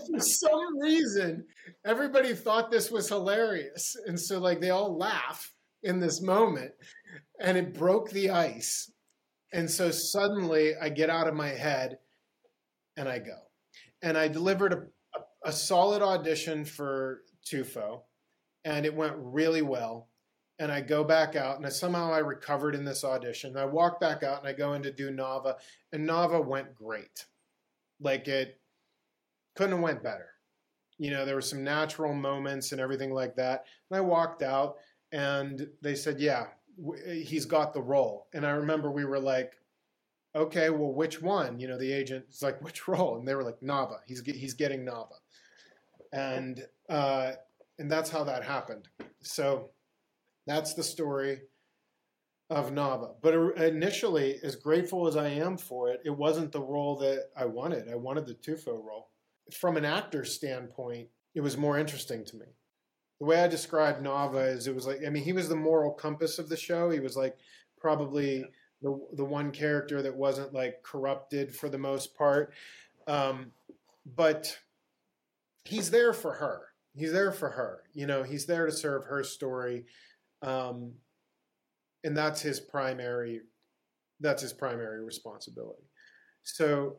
for 0.02 0.20
some 0.20 0.80
reason, 0.80 1.46
everybody 1.86 2.34
thought 2.34 2.72
this 2.72 2.90
was 2.90 3.10
hilarious, 3.10 3.96
and 4.06 4.20
so 4.20 4.40
like 4.40 4.62
they 4.62 4.70
all 4.70 4.98
laugh 4.98 5.54
in 5.84 6.00
this 6.00 6.22
moment, 6.22 6.72
and 7.40 7.58
it 7.58 7.74
broke 7.74 8.10
the 8.12 8.32
ice. 8.32 8.92
And 9.52 9.70
so 9.70 9.90
suddenly, 9.90 10.76
I 10.80 10.90
get 10.90 11.10
out 11.10 11.28
of 11.28 11.34
my 11.34 11.50
head, 11.50 11.98
and 12.98 13.08
I 13.08 13.20
go, 13.20 13.38
and 14.02 14.18
I 14.18 14.28
delivered 14.28 14.74
a, 14.74 14.78
a, 15.18 15.50
a 15.50 15.52
solid 15.52 16.02
audition 16.02 16.66
for 16.66 17.22
Tufo, 17.46 18.02
and 18.66 18.86
it 18.86 18.94
went 18.94 19.16
really 19.18 19.62
well. 19.62 20.10
And 20.62 20.74
I 20.74 20.82
go 20.82 21.06
back 21.06 21.38
out, 21.38 21.56
and 21.56 21.66
I, 21.66 21.70
somehow 21.70 22.12
I 22.12 22.20
recovered 22.20 22.76
in 22.76 22.84
this 22.84 23.06
audition. 23.06 23.56
I 23.56 23.64
walk 23.64 24.02
back 24.02 24.24
out, 24.24 24.40
and 24.40 24.48
I 24.48 24.54
go 24.54 24.74
in 24.74 24.84
to 24.84 24.92
do 24.92 25.10
Nava, 25.10 25.56
and 25.94 26.08
Nava 26.08 26.46
went 26.46 26.76
great. 26.76 27.26
Like 28.02 28.28
it 28.28 28.60
couldn't 29.56 29.74
have 29.74 29.82
went 29.82 30.04
better. 30.04 30.30
You 30.98 31.12
know, 31.12 31.26
there 31.26 31.36
were 31.36 31.42
some 31.42 31.64
natural 31.64 32.14
moments 32.14 32.74
and 32.74 32.82
everything 32.82 33.14
like 33.14 33.36
that. 33.38 33.66
And 33.90 33.98
I 33.98 34.02
walked 34.02 34.44
out, 34.44 34.76
and 35.14 35.68
they 35.82 35.96
said, 35.96 36.20
"Yeah, 36.20 36.48
he's 37.06 37.46
got 37.46 37.74
the 37.74 37.82
role." 37.82 38.28
And 38.34 38.46
I 38.46 38.52
remember 38.52 38.92
we 38.92 39.06
were 39.06 39.20
like, 39.20 39.54
"Okay, 40.36 40.70
well, 40.70 40.94
which 40.94 41.22
one?" 41.22 41.60
You 41.60 41.68
know, 41.68 41.78
the 41.78 41.92
agent 41.92 42.26
was 42.28 42.42
like, 42.42 42.62
"Which 42.64 42.88
role?" 42.88 43.18
And 43.18 43.28
they 43.28 43.36
were 43.36 43.44
like, 43.44 43.60
"Nava. 43.62 44.00
He's 44.08 44.22
he's 44.22 44.54
getting 44.54 44.86
Nava." 44.86 45.16
And 46.12 46.66
uh, 46.90 47.34
and 47.78 47.92
that's 47.92 48.10
how 48.10 48.24
that 48.26 48.44
happened. 48.44 48.90
So 49.22 49.72
that's 50.46 50.74
the 50.74 50.84
story 50.84 51.42
of 52.50 52.72
Nava. 52.72 53.14
But 53.22 53.58
initially, 53.58 54.40
as 54.44 54.56
grateful 54.56 55.08
as 55.08 55.16
I 55.16 55.30
am 55.30 55.58
for 55.58 55.90
it, 55.90 56.02
it 56.04 56.10
wasn't 56.10 56.52
the 56.52 56.62
role 56.62 56.98
that 56.98 57.30
I 57.38 57.46
wanted. 57.46 57.90
I 57.90 57.96
wanted 57.96 58.26
the 58.26 58.34
Tufo 58.34 58.84
role. 58.84 59.10
From 59.54 59.78
an 59.78 59.86
actor's 59.86 60.34
standpoint, 60.34 61.08
it 61.36 61.42
was 61.42 61.58
more 61.58 61.78
interesting 61.78 62.26
to 62.26 62.38
me. 62.38 62.46
The 63.20 63.26
way 63.26 63.42
I 63.42 63.48
described 63.48 64.04
Nava 64.04 64.48
is 64.48 64.68
it 64.68 64.74
was 64.74 64.88
like, 64.88 65.00
I 65.06 65.10
mean, 65.10 65.24
he 65.24 65.34
was 65.34 65.50
the 65.50 65.56
moral 65.56 65.92
compass 65.92 66.40
of 66.40 66.50
the 66.50 66.58
show. 66.58 66.90
He 66.90 67.00
was 67.00 67.16
like 67.18 67.38
probably 67.80 68.46
the, 68.82 69.00
the 69.14 69.26
one 69.26 69.52
character 69.52 70.02
that 70.02 70.16
wasn't 70.16 70.54
like 70.54 70.84
corrupted 70.84 71.56
for 71.56 71.70
the 71.70 71.78
most 71.78 72.16
part. 72.16 72.54
Um, 73.08 73.52
but 74.16 74.58
he's 75.66 75.92
there 75.92 76.14
for 76.14 76.34
her. 76.34 76.62
He's 76.96 77.12
there 77.12 77.32
for 77.32 77.50
her. 77.50 77.84
You 77.94 78.08
know, 78.08 78.24
he's 78.24 78.46
there 78.46 78.66
to 78.66 78.72
serve 78.72 79.06
her 79.06 79.24
story. 79.24 79.86
Um, 80.42 80.94
and 82.04 82.16
that's 82.16 82.42
his 82.42 82.60
primary 82.60 83.42
that's 84.20 84.42
his 84.42 84.54
primary 84.54 85.04
responsibility 85.04 85.84
so 86.44 86.98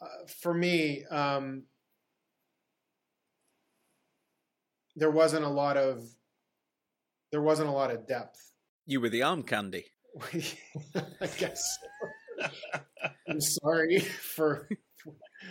uh, 0.00 0.26
for 0.40 0.54
me 0.54 1.04
um, 1.10 1.64
there 4.96 5.10
wasn't 5.10 5.44
a 5.44 5.48
lot 5.48 5.76
of 5.76 6.04
there 7.32 7.42
wasn't 7.42 7.68
a 7.68 7.72
lot 7.72 7.90
of 7.90 8.06
depth 8.06 8.52
You 8.86 9.00
were 9.00 9.10
the 9.10 9.22
arm 9.22 9.42
candy. 9.42 9.86
i 11.20 11.26
guess 11.38 11.78
i'm 13.28 13.40
sorry 13.40 14.00
for 14.00 14.68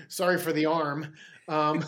sorry 0.07 0.37
for 0.37 0.53
the 0.53 0.65
arm. 0.65 1.13
Um, 1.47 1.79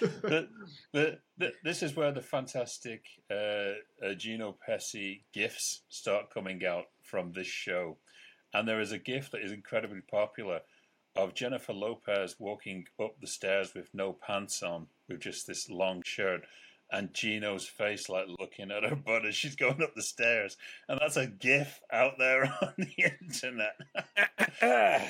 the, 0.00 0.48
the, 0.92 1.18
the, 1.38 1.52
this 1.62 1.82
is 1.82 1.96
where 1.96 2.12
the 2.12 2.20
fantastic 2.20 3.04
uh, 3.30 3.74
uh, 4.04 4.14
Gino 4.16 4.56
Pesi 4.68 5.22
gifts 5.32 5.82
start 5.88 6.32
coming 6.32 6.64
out 6.64 6.86
from 7.02 7.32
this 7.32 7.46
show. 7.46 7.98
And 8.52 8.68
there 8.68 8.80
is 8.80 8.92
a 8.92 8.98
gift 8.98 9.32
that 9.32 9.42
is 9.42 9.52
incredibly 9.52 10.00
popular 10.00 10.60
of 11.16 11.34
Jennifer 11.34 11.72
Lopez 11.72 12.36
walking 12.38 12.86
up 13.00 13.20
the 13.20 13.26
stairs 13.26 13.72
with 13.74 13.88
no 13.94 14.12
pants 14.12 14.62
on, 14.62 14.86
with 15.08 15.20
just 15.20 15.46
this 15.46 15.70
long 15.70 16.02
shirt, 16.04 16.42
and 16.94 17.12
Gino's 17.12 17.66
face 17.66 18.08
like 18.08 18.26
looking 18.38 18.70
at 18.70 18.84
her 18.84 18.94
butt 18.94 19.26
as 19.26 19.34
she's 19.34 19.56
going 19.56 19.82
up 19.82 19.96
the 19.96 20.02
stairs. 20.02 20.56
And 20.88 21.00
that's 21.00 21.16
a 21.16 21.26
gif 21.26 21.80
out 21.92 22.12
there 22.18 22.44
on 22.62 22.74
the 22.78 23.12
internet. 23.20 23.74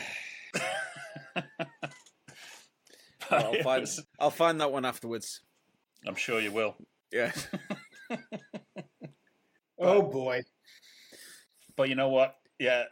I'll 3.31 3.63
find 3.63 3.87
I'll 4.19 4.31
find 4.31 4.61
that 4.61 4.73
one 4.73 4.87
afterwards. 4.87 5.43
I'm 6.07 6.15
sure 6.15 6.41
you 6.41 6.53
will. 6.53 6.75
Yeah. 7.13 7.33
oh 9.79 10.03
boy 10.03 10.43
But 11.77 11.91
you 11.91 11.97
know 11.97 12.09
what? 12.09 12.37
Yeah, 12.59 12.85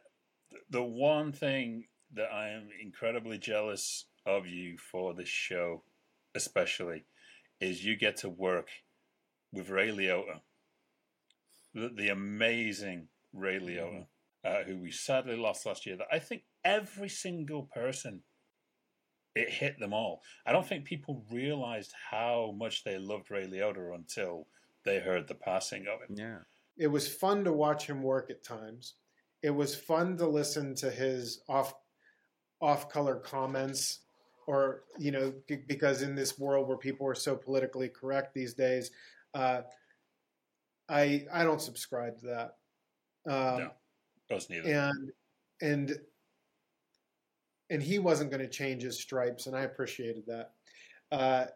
the 0.68 0.82
one 0.82 1.32
thing 1.32 1.86
that 2.14 2.30
I 2.30 2.50
am 2.50 2.68
incredibly 2.82 3.38
jealous 3.38 4.04
of 4.26 4.46
you 4.46 4.76
for 4.76 5.14
this 5.14 5.28
show, 5.28 5.82
especially, 6.34 7.04
is 7.62 7.84
you 7.84 7.96
get 7.96 8.16
to 8.18 8.28
work 8.28 8.68
with 9.52 9.70
Ray 9.70 9.90
Liotta, 9.90 10.40
the, 11.72 11.90
the 11.96 12.08
amazing 12.08 13.08
Ray 13.32 13.60
Liotta, 13.60 14.06
uh, 14.44 14.64
who 14.64 14.78
we 14.78 14.90
sadly 14.90 15.36
lost 15.36 15.64
last 15.64 15.86
year. 15.86 15.96
That 15.96 16.08
I 16.12 16.18
think 16.18 16.42
every 16.64 17.08
single 17.08 17.62
person 17.62 18.22
it 19.34 19.48
hit 19.48 19.78
them 19.78 19.94
all. 19.94 20.20
I 20.44 20.52
don't 20.52 20.66
think 20.66 20.84
people 20.84 21.24
realized 21.30 21.92
how 22.10 22.54
much 22.58 22.84
they 22.84 22.98
loved 22.98 23.30
Ray 23.30 23.46
Liotta 23.46 23.94
until 23.94 24.46
they 24.84 24.98
heard 24.98 25.28
the 25.28 25.34
passing 25.34 25.86
of 25.86 26.00
him. 26.00 26.16
Yeah. 26.18 26.38
it 26.76 26.88
was 26.88 27.08
fun 27.08 27.44
to 27.44 27.52
watch 27.52 27.86
him 27.86 28.02
work 28.02 28.28
at 28.30 28.44
times. 28.44 28.94
It 29.42 29.50
was 29.50 29.74
fun 29.74 30.16
to 30.18 30.26
listen 30.26 30.74
to 30.76 30.90
his 30.90 31.42
off 31.48 31.74
off 32.60 32.88
color 32.88 33.16
comments 33.16 34.00
or 34.46 34.84
you 34.98 35.10
know 35.10 35.32
because 35.68 36.02
in 36.02 36.14
this 36.14 36.38
world 36.38 36.68
where 36.68 36.76
people 36.76 37.06
are 37.06 37.14
so 37.14 37.36
politically 37.36 37.88
correct 37.88 38.34
these 38.34 38.54
days 38.54 38.90
uh, 39.34 39.62
I 40.88 41.26
I 41.32 41.44
don't 41.44 41.60
subscribe 41.60 42.18
to 42.20 42.26
that. 42.26 42.56
Um, 43.26 43.58
No. 43.58 43.70
Us 44.36 44.48
neither. 44.50 44.68
and 44.72 45.12
and 45.60 45.98
and 47.70 47.82
he 47.82 47.98
wasn't 47.98 48.30
going 48.30 48.42
to 48.42 48.48
change 48.48 48.82
his 48.82 48.98
stripes 48.98 49.46
and 49.46 49.56
i 49.56 49.62
appreciated 49.62 50.24
that 50.26 50.52
uh, 51.12 51.46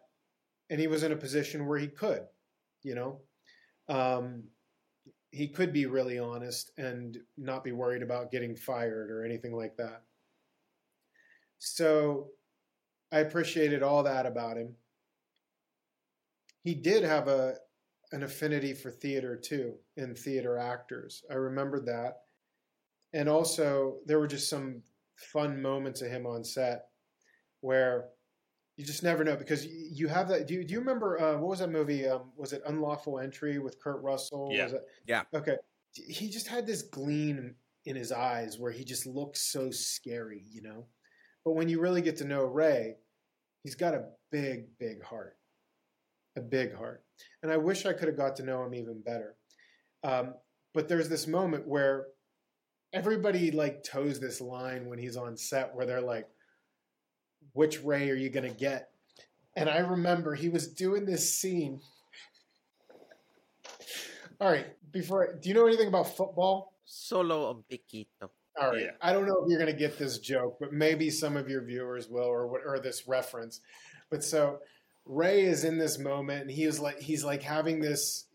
and 0.69 0.79
he 0.79 0.87
was 0.87 1.03
in 1.03 1.11
a 1.11 1.15
position 1.15 1.65
where 1.65 1.79
he 1.79 1.87
could 1.87 2.23
you 2.83 2.93
know 2.95 3.19
um, 3.89 4.43
he 5.31 5.47
could 5.47 5.73
be 5.73 5.85
really 5.87 6.19
honest 6.19 6.71
and 6.77 7.17
not 7.37 7.63
be 7.63 7.71
worried 7.71 8.03
about 8.03 8.31
getting 8.31 8.55
fired 8.55 9.09
or 9.09 9.25
anything 9.25 9.55
like 9.55 9.75
that 9.77 10.03
so 11.57 12.27
i 13.11 13.19
appreciated 13.19 13.83
all 13.83 14.03
that 14.03 14.25
about 14.25 14.57
him 14.57 14.73
he 16.63 16.73
did 16.73 17.03
have 17.03 17.27
a 17.27 17.55
an 18.13 18.23
affinity 18.23 18.73
for 18.73 18.89
theater 18.89 19.35
too 19.35 19.73
and 19.97 20.17
theater 20.17 20.57
actors 20.57 21.23
i 21.31 21.33
remembered 21.33 21.85
that 21.85 22.21
and 23.13 23.27
also 23.27 23.97
there 24.05 24.19
were 24.19 24.27
just 24.27 24.49
some 24.49 24.81
fun 25.15 25.61
moments 25.61 26.01
of 26.01 26.09
him 26.09 26.25
on 26.25 26.43
set 26.43 26.85
where 27.61 28.09
you 28.77 28.85
just 28.85 29.03
never 29.03 29.23
know 29.23 29.35
because 29.35 29.65
you 29.65 30.07
have 30.07 30.29
that. 30.29 30.47
Do 30.47 30.53
you, 30.53 30.63
do 30.63 30.73
you 30.73 30.79
remember 30.79 31.19
uh, 31.19 31.33
what 31.33 31.49
was 31.49 31.59
that 31.59 31.71
movie? 31.71 32.07
Um, 32.07 32.31
was 32.37 32.53
it 32.53 32.61
Unlawful 32.67 33.19
Entry 33.19 33.57
with 33.57 33.81
Kurt 33.81 34.01
Russell? 34.03 34.49
Yeah. 34.51 34.63
Was 34.65 34.73
it? 34.73 34.83
Yeah. 35.07 35.23
Okay. 35.33 35.57
He 35.93 36.29
just 36.29 36.47
had 36.47 36.67
this 36.67 36.83
gleam 36.83 37.55
in 37.85 37.95
his 37.95 38.11
eyes 38.11 38.59
where 38.59 38.71
he 38.71 38.83
just 38.83 39.07
looked 39.07 39.37
so 39.37 39.71
scary, 39.71 40.43
you 40.51 40.61
know. 40.61 40.85
But 41.47 41.55
when 41.55 41.69
you 41.69 41.79
really 41.79 42.01
get 42.01 42.17
to 42.17 42.25
know 42.25 42.43
Ray, 42.43 42.97
he's 43.63 43.75
got 43.75 43.93
a 43.93 44.03
big, 44.33 44.65
big 44.79 45.01
heart, 45.01 45.37
a 46.35 46.41
big 46.41 46.75
heart. 46.75 47.05
And 47.41 47.49
I 47.49 47.55
wish 47.55 47.85
I 47.85 47.93
could 47.93 48.09
have 48.09 48.17
got 48.17 48.35
to 48.35 48.43
know 48.43 48.65
him 48.65 48.75
even 48.75 48.99
better. 48.99 49.37
Um, 50.03 50.33
but 50.73 50.89
there's 50.89 51.07
this 51.07 51.25
moment 51.25 51.65
where 51.65 52.07
everybody 52.91 53.49
like 53.51 53.81
toes 53.81 54.19
this 54.19 54.41
line 54.41 54.89
when 54.89 54.99
he's 54.99 55.15
on 55.15 55.37
set 55.37 55.73
where 55.73 55.85
they're 55.85 56.01
like 56.01 56.27
which 57.53 57.81
ray 57.81 58.09
are 58.09 58.15
you 58.15 58.29
going 58.29 58.49
to 58.49 58.57
get 58.57 58.89
and 59.55 59.69
i 59.69 59.79
remember 59.79 60.35
he 60.35 60.47
was 60.47 60.67
doing 60.67 61.05
this 61.05 61.37
scene 61.37 61.81
all 64.39 64.49
right 64.49 64.67
before 64.91 65.37
do 65.41 65.49
you 65.49 65.55
know 65.55 65.67
anything 65.67 65.89
about 65.89 66.15
football 66.15 66.73
Solo 66.89 67.49
un 67.49 67.63
piquito. 67.69 68.31
All 68.59 68.71
right 68.71 68.81
Yeah. 68.81 68.91
i 69.01 69.13
don't 69.13 69.25
know 69.25 69.43
if 69.43 69.49
you're 69.49 69.59
going 69.59 69.71
to 69.71 69.77
get 69.77 69.97
this 69.97 70.19
joke 70.19 70.57
but 70.59 70.73
maybe 70.73 71.09
some 71.09 71.37
of 71.37 71.49
your 71.49 71.63
viewers 71.63 72.07
will 72.07 72.23
or 72.23 72.47
what 72.47 72.61
or 72.65 72.79
this 72.79 73.07
reference 73.07 73.61
but 74.09 74.23
so 74.23 74.59
ray 75.05 75.43
is 75.43 75.63
in 75.63 75.77
this 75.77 75.97
moment 75.99 76.41
and 76.41 76.51
he 76.51 76.63
is 76.63 76.79
like 76.79 76.99
he's 76.99 77.23
like 77.23 77.43
having 77.43 77.79
this 77.79 78.25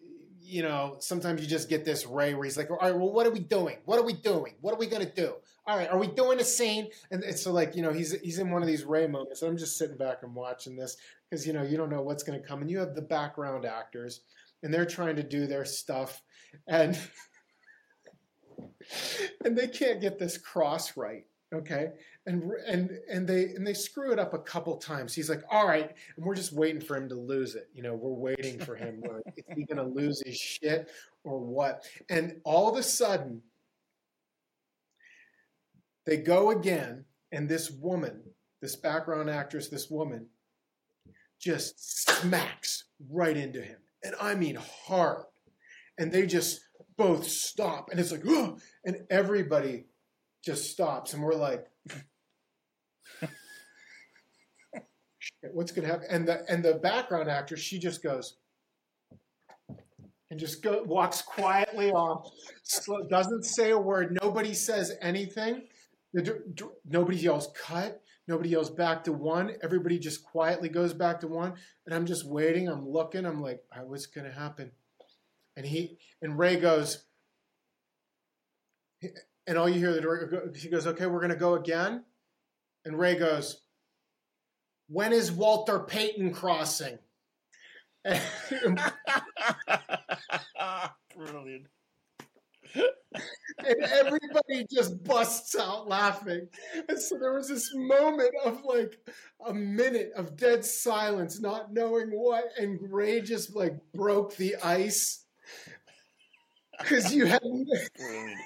you 0.45 0.63
know, 0.63 0.97
sometimes 0.99 1.41
you 1.41 1.47
just 1.47 1.71
get 1.71 1.85
this 1.85 2.07
Ray 2.07 2.35
where 2.35 2.45
he's 2.45 2.59
like, 2.59 2.71
all 2.71 2.77
right, 2.77 2.95
well, 2.95 3.11
what 3.11 3.27
are 3.27 3.31
we 3.31 3.41
doing? 3.41 3.79
What 3.87 3.99
are 3.99 4.05
we 4.05 4.13
doing? 4.13 4.53
What 4.61 4.75
are 4.75 4.77
we 4.77 4.87
gonna 4.87 5.11
do? 5.11 5.35
All 5.67 5.79
right, 5.79 5.89
are 5.89 5.99
we 5.99 6.09
doing 6.09 6.41
a 6.41 6.45
scene? 6.45 6.89
And 7.11 7.25
it's 7.25 7.43
so 7.43 7.53
like, 7.53 7.75
you 7.75 7.83
know, 7.83 7.91
he's 7.91 8.13
he's 8.21 8.39
in 8.39 8.51
one 8.51 8.61
of 8.61 8.69
these 8.69 8.85
Ray 8.85 9.07
moments. 9.07 9.41
And 9.41 9.51
I'm 9.51 9.57
just 9.57 9.79
sitting 9.79 9.97
back 9.97 10.19
and 10.23 10.35
watching 10.35 10.77
this 10.77 10.99
because 11.31 11.47
you 11.47 11.55
know 11.55 11.63
you 11.63 11.79
don't 11.79 11.89
know 11.89 12.03
what's 12.03 12.23
gonna 12.23 12.39
come, 12.39 12.61
and 12.61 12.71
you 12.71 12.79
have 12.81 12.95
the 12.95 13.01
background 13.01 13.65
actors, 13.65 14.21
and 14.63 14.75
they're 14.75 14.85
trying 14.85 15.17
to 15.17 15.23
do 15.23 15.47
their 15.47 15.65
stuff, 15.65 16.21
and 16.67 16.99
and 19.45 19.57
they 19.57 19.69
can't 19.69 20.01
get 20.01 20.19
this 20.19 20.39
cross 20.39 20.97
right 20.97 21.25
okay? 21.53 21.89
And 22.27 22.53
and 22.67 22.91
and 23.11 23.27
they 23.27 23.45
and 23.55 23.67
they 23.67 23.75
screw 23.75 24.13
it 24.13 24.19
up 24.19 24.33
a 24.35 24.39
couple 24.39 24.77
times. 24.77 25.15
He's 25.15 25.29
like 25.29 25.43
all 25.51 25.67
right 25.67 25.91
and 26.17 26.25
we're 26.25 26.35
just 26.35 26.53
waiting 26.53 26.81
for 26.81 26.97
him 26.97 27.09
to 27.09 27.15
lose 27.15 27.55
it 27.55 27.69
you 27.75 27.83
know? 27.83 27.95
We're 27.95 28.11
waiting 28.11 28.59
for 28.59 28.77
him 28.77 29.03
is 29.37 29.45
he 29.57 29.65
gonna 29.65 29.87
lose 29.87 30.23
his 30.25 30.37
shit 30.37 30.91
or 31.25 31.39
what? 31.39 31.85
And 32.09 32.41
all 32.45 32.69
of 32.71 32.79
a 32.79 32.83
sudden 32.83 33.43
they 36.07 36.17
go 36.17 36.51
again 36.51 37.05
and 37.33 37.49
this 37.49 37.71
woman 37.71 38.23
this 38.61 38.77
background 38.77 39.29
actress 39.29 39.69
this 39.69 39.91
woman 39.91 40.27
just 41.41 42.07
smacks 42.09 42.85
right 43.11 43.37
into 43.37 43.61
him. 43.61 43.79
And 44.05 44.15
i 44.21 44.35
mean 44.35 44.57
hard. 44.87 45.25
And 45.99 46.11
they 46.11 46.27
just 46.27 46.61
both 46.97 47.27
stop. 47.27 47.91
And 47.91 48.01
it's 48.01 48.13
like 48.13 48.25
and 48.85 48.97
everybody 49.11 49.87
just 50.45 50.71
stops. 50.71 51.15
And 51.15 51.23
we're 51.23 51.35
like 51.35 51.67
what's 55.53 55.73
to 55.73 55.87
happen? 55.87 56.07
And 56.11 56.27
the 56.29 56.45
and 56.49 56.65
the 56.65 56.75
background 56.75 57.31
actor 57.31 57.57
she 57.57 57.79
just 57.79 58.03
goes 58.03 58.37
and 60.31 60.41
just 60.41 60.63
go, 60.63 60.83
walks 60.85 61.21
quietly 61.21 61.91
off 61.91 62.33
doesn't 63.11 63.45
say 63.45 63.71
a 63.71 63.79
word. 63.79 64.17
Nobody 64.23 64.55
says 64.55 64.93
anything. 65.01 65.63
Nobody 66.89 67.17
yells 67.19 67.49
cut. 67.55 68.01
Nobody 68.29 68.51
yells 68.51 68.71
back 68.71 69.05
to 69.05 69.13
one. 69.13 69.57
Everybody 69.63 69.99
just 69.99 70.25
quietly 70.25 70.69
goes 70.69 70.95
back 70.95 71.21
to 71.21 71.29
one. 71.29 71.55
And 71.87 71.95
i'm 71.95 72.07
just 72.07 72.25
waiting. 72.25 72.69
I'm 72.69 72.89
looking. 72.89 73.27
I'm 73.27 73.43
like 73.43 73.63
what's 73.85 74.07
going 74.07 74.27
to 74.27 74.33
happen 74.33 74.71
and 75.57 75.67
he 75.67 75.99
and 76.21 76.39
ray 76.39 76.57
goes 76.57 77.05
and 79.47 79.59
all 79.59 79.69
you 79.69 79.79
hear 79.79 79.93
the 79.93 80.01
door, 80.01 80.51
he 80.57 80.69
goes, 80.69 80.87
okay, 80.87 81.07
we're 81.07 81.21
going 81.21 81.31
to 81.31 81.37
go 81.37 81.55
again. 81.55 82.05
And 82.85 82.99
Ray 82.99 83.17
goes, 83.17 83.61
when 84.89 85.13
is 85.13 85.31
Walter 85.33 85.81
Payton 85.81 86.33
crossing? 86.35 86.99
Brilliant. 91.17 91.67
and 92.75 93.83
everybody 93.83 94.67
just 94.73 95.05
busts 95.05 95.55
out 95.59 95.87
laughing. 95.89 96.49
And 96.89 96.99
so 96.99 97.19
there 97.19 97.35
was 97.35 97.49
this 97.49 97.71
moment 97.75 98.33
of 98.45 98.65
like 98.65 98.99
a 99.47 99.53
minute 99.53 100.13
of 100.17 100.37
dead 100.37 100.65
silence, 100.65 101.41
not 101.41 101.73
knowing 101.73 102.09
what, 102.11 102.45
and 102.59 102.79
Ray 102.91 103.21
just 103.21 103.55
like 103.55 103.75
broke 103.93 104.37
the 104.37 104.57
ice 104.57 105.22
because 106.79 107.15
you 107.15 107.27
had. 107.27 107.41
Brilliant 107.43 108.41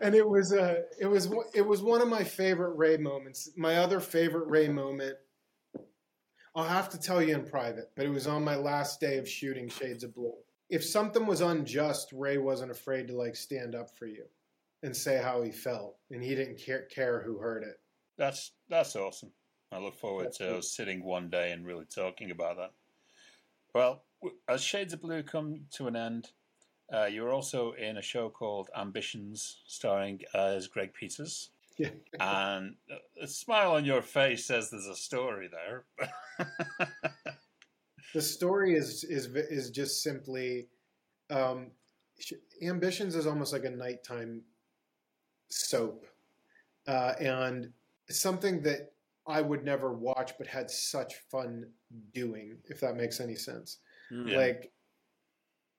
and 0.00 0.14
it 0.14 0.28
was 0.28 0.52
uh, 0.52 0.82
it 0.98 1.06
was 1.06 1.32
it 1.54 1.66
was 1.66 1.82
one 1.82 2.02
of 2.02 2.08
my 2.08 2.24
favorite 2.24 2.76
Ray 2.76 2.96
moments. 2.96 3.50
My 3.56 3.76
other 3.76 4.00
favorite 4.00 4.48
Ray 4.48 4.68
moment, 4.68 5.16
I'll 6.54 6.64
have 6.64 6.90
to 6.90 6.98
tell 6.98 7.22
you 7.22 7.34
in 7.34 7.44
private, 7.44 7.90
but 7.96 8.04
it 8.04 8.10
was 8.10 8.26
on 8.26 8.44
my 8.44 8.56
last 8.56 9.00
day 9.00 9.16
of 9.16 9.28
shooting 9.28 9.68
Shades 9.68 10.04
of 10.04 10.14
Blue. 10.14 10.34
If 10.68 10.84
something 10.84 11.26
was 11.26 11.40
unjust, 11.40 12.12
Ray 12.12 12.38
wasn't 12.38 12.70
afraid 12.70 13.08
to 13.08 13.16
like 13.16 13.34
stand 13.34 13.74
up 13.74 13.88
for 13.96 14.06
you 14.06 14.24
and 14.82 14.96
say 14.96 15.20
how 15.22 15.42
he 15.42 15.50
felt, 15.50 15.96
and 16.10 16.22
he 16.22 16.34
didn't 16.34 16.58
care, 16.58 16.82
care 16.82 17.22
who 17.22 17.38
heard 17.38 17.62
it. 17.62 17.80
That's 18.18 18.52
that's 18.68 18.94
awesome. 18.94 19.32
I 19.72 19.78
look 19.78 19.96
forward 19.96 20.26
that's 20.26 20.38
to 20.38 20.48
cool. 20.48 20.62
sitting 20.62 21.04
one 21.04 21.30
day 21.30 21.52
and 21.52 21.64
really 21.64 21.86
talking 21.86 22.30
about 22.30 22.56
that. 22.56 22.72
Well, 23.72 24.02
as 24.48 24.62
Shades 24.62 24.92
of 24.92 25.00
Blue 25.00 25.22
come 25.22 25.60
to 25.76 25.86
an 25.86 25.96
end, 25.96 26.30
uh, 26.92 27.06
you 27.06 27.22
were 27.22 27.32
also 27.32 27.72
in 27.72 27.96
a 27.96 28.02
show 28.02 28.28
called 28.28 28.68
Ambitions, 28.76 29.62
starring 29.66 30.20
as 30.34 30.66
Greg 30.66 30.92
Peters. 30.92 31.50
Yeah. 31.78 31.90
and 32.18 32.74
a 33.22 33.26
smile 33.26 33.72
on 33.72 33.86
your 33.86 34.02
face 34.02 34.44
says 34.44 34.70
there's 34.70 34.86
a 34.86 34.96
story 34.96 35.48
there. 35.48 35.84
the 38.14 38.20
story 38.20 38.74
is 38.74 39.02
is 39.04 39.26
is 39.34 39.70
just 39.70 40.02
simply 40.02 40.68
um, 41.30 41.70
Ambitions 42.62 43.14
is 43.14 43.26
almost 43.26 43.52
like 43.52 43.64
a 43.64 43.70
nighttime 43.70 44.42
soap, 45.48 46.04
uh, 46.86 47.14
and 47.18 47.72
something 48.10 48.60
that 48.62 48.92
I 49.26 49.40
would 49.40 49.64
never 49.64 49.92
watch, 49.92 50.32
but 50.36 50.46
had 50.46 50.70
such 50.70 51.14
fun 51.30 51.66
doing. 52.12 52.58
If 52.64 52.80
that 52.80 52.96
makes 52.96 53.20
any 53.20 53.36
sense, 53.36 53.78
hmm. 54.10 54.28
yeah. 54.28 54.36
like 54.36 54.72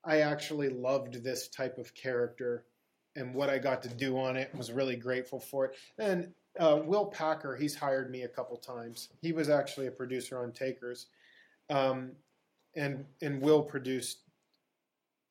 I 0.04 0.22
actually 0.22 0.70
loved 0.70 1.24
this 1.24 1.48
type 1.48 1.78
of 1.78 1.94
character 1.94 2.66
and 3.16 3.34
what 3.34 3.50
I 3.50 3.58
got 3.58 3.84
to 3.84 3.90
do 3.90 4.18
on 4.18 4.38
it 4.38 4.54
was 4.56 4.72
really 4.72 4.96
grateful 4.96 5.40
for 5.40 5.66
it. 5.66 5.76
And 5.98 6.32
uh, 6.60 6.80
Will 6.84 7.06
Packer, 7.06 7.56
he's 7.56 7.76
hired 7.76 8.12
me 8.12 8.24
a 8.24 8.28
couple 8.28 8.58
times. 8.58 9.10
He 9.22 9.32
was 9.32 9.50
actually 9.50 9.88
a 9.88 9.92
producer 9.92 10.42
on 10.42 10.52
Takers, 10.52 11.08
um, 11.70 12.12
and 12.76 13.06
and 13.22 13.42
Will 13.42 13.62
produced 13.62 14.20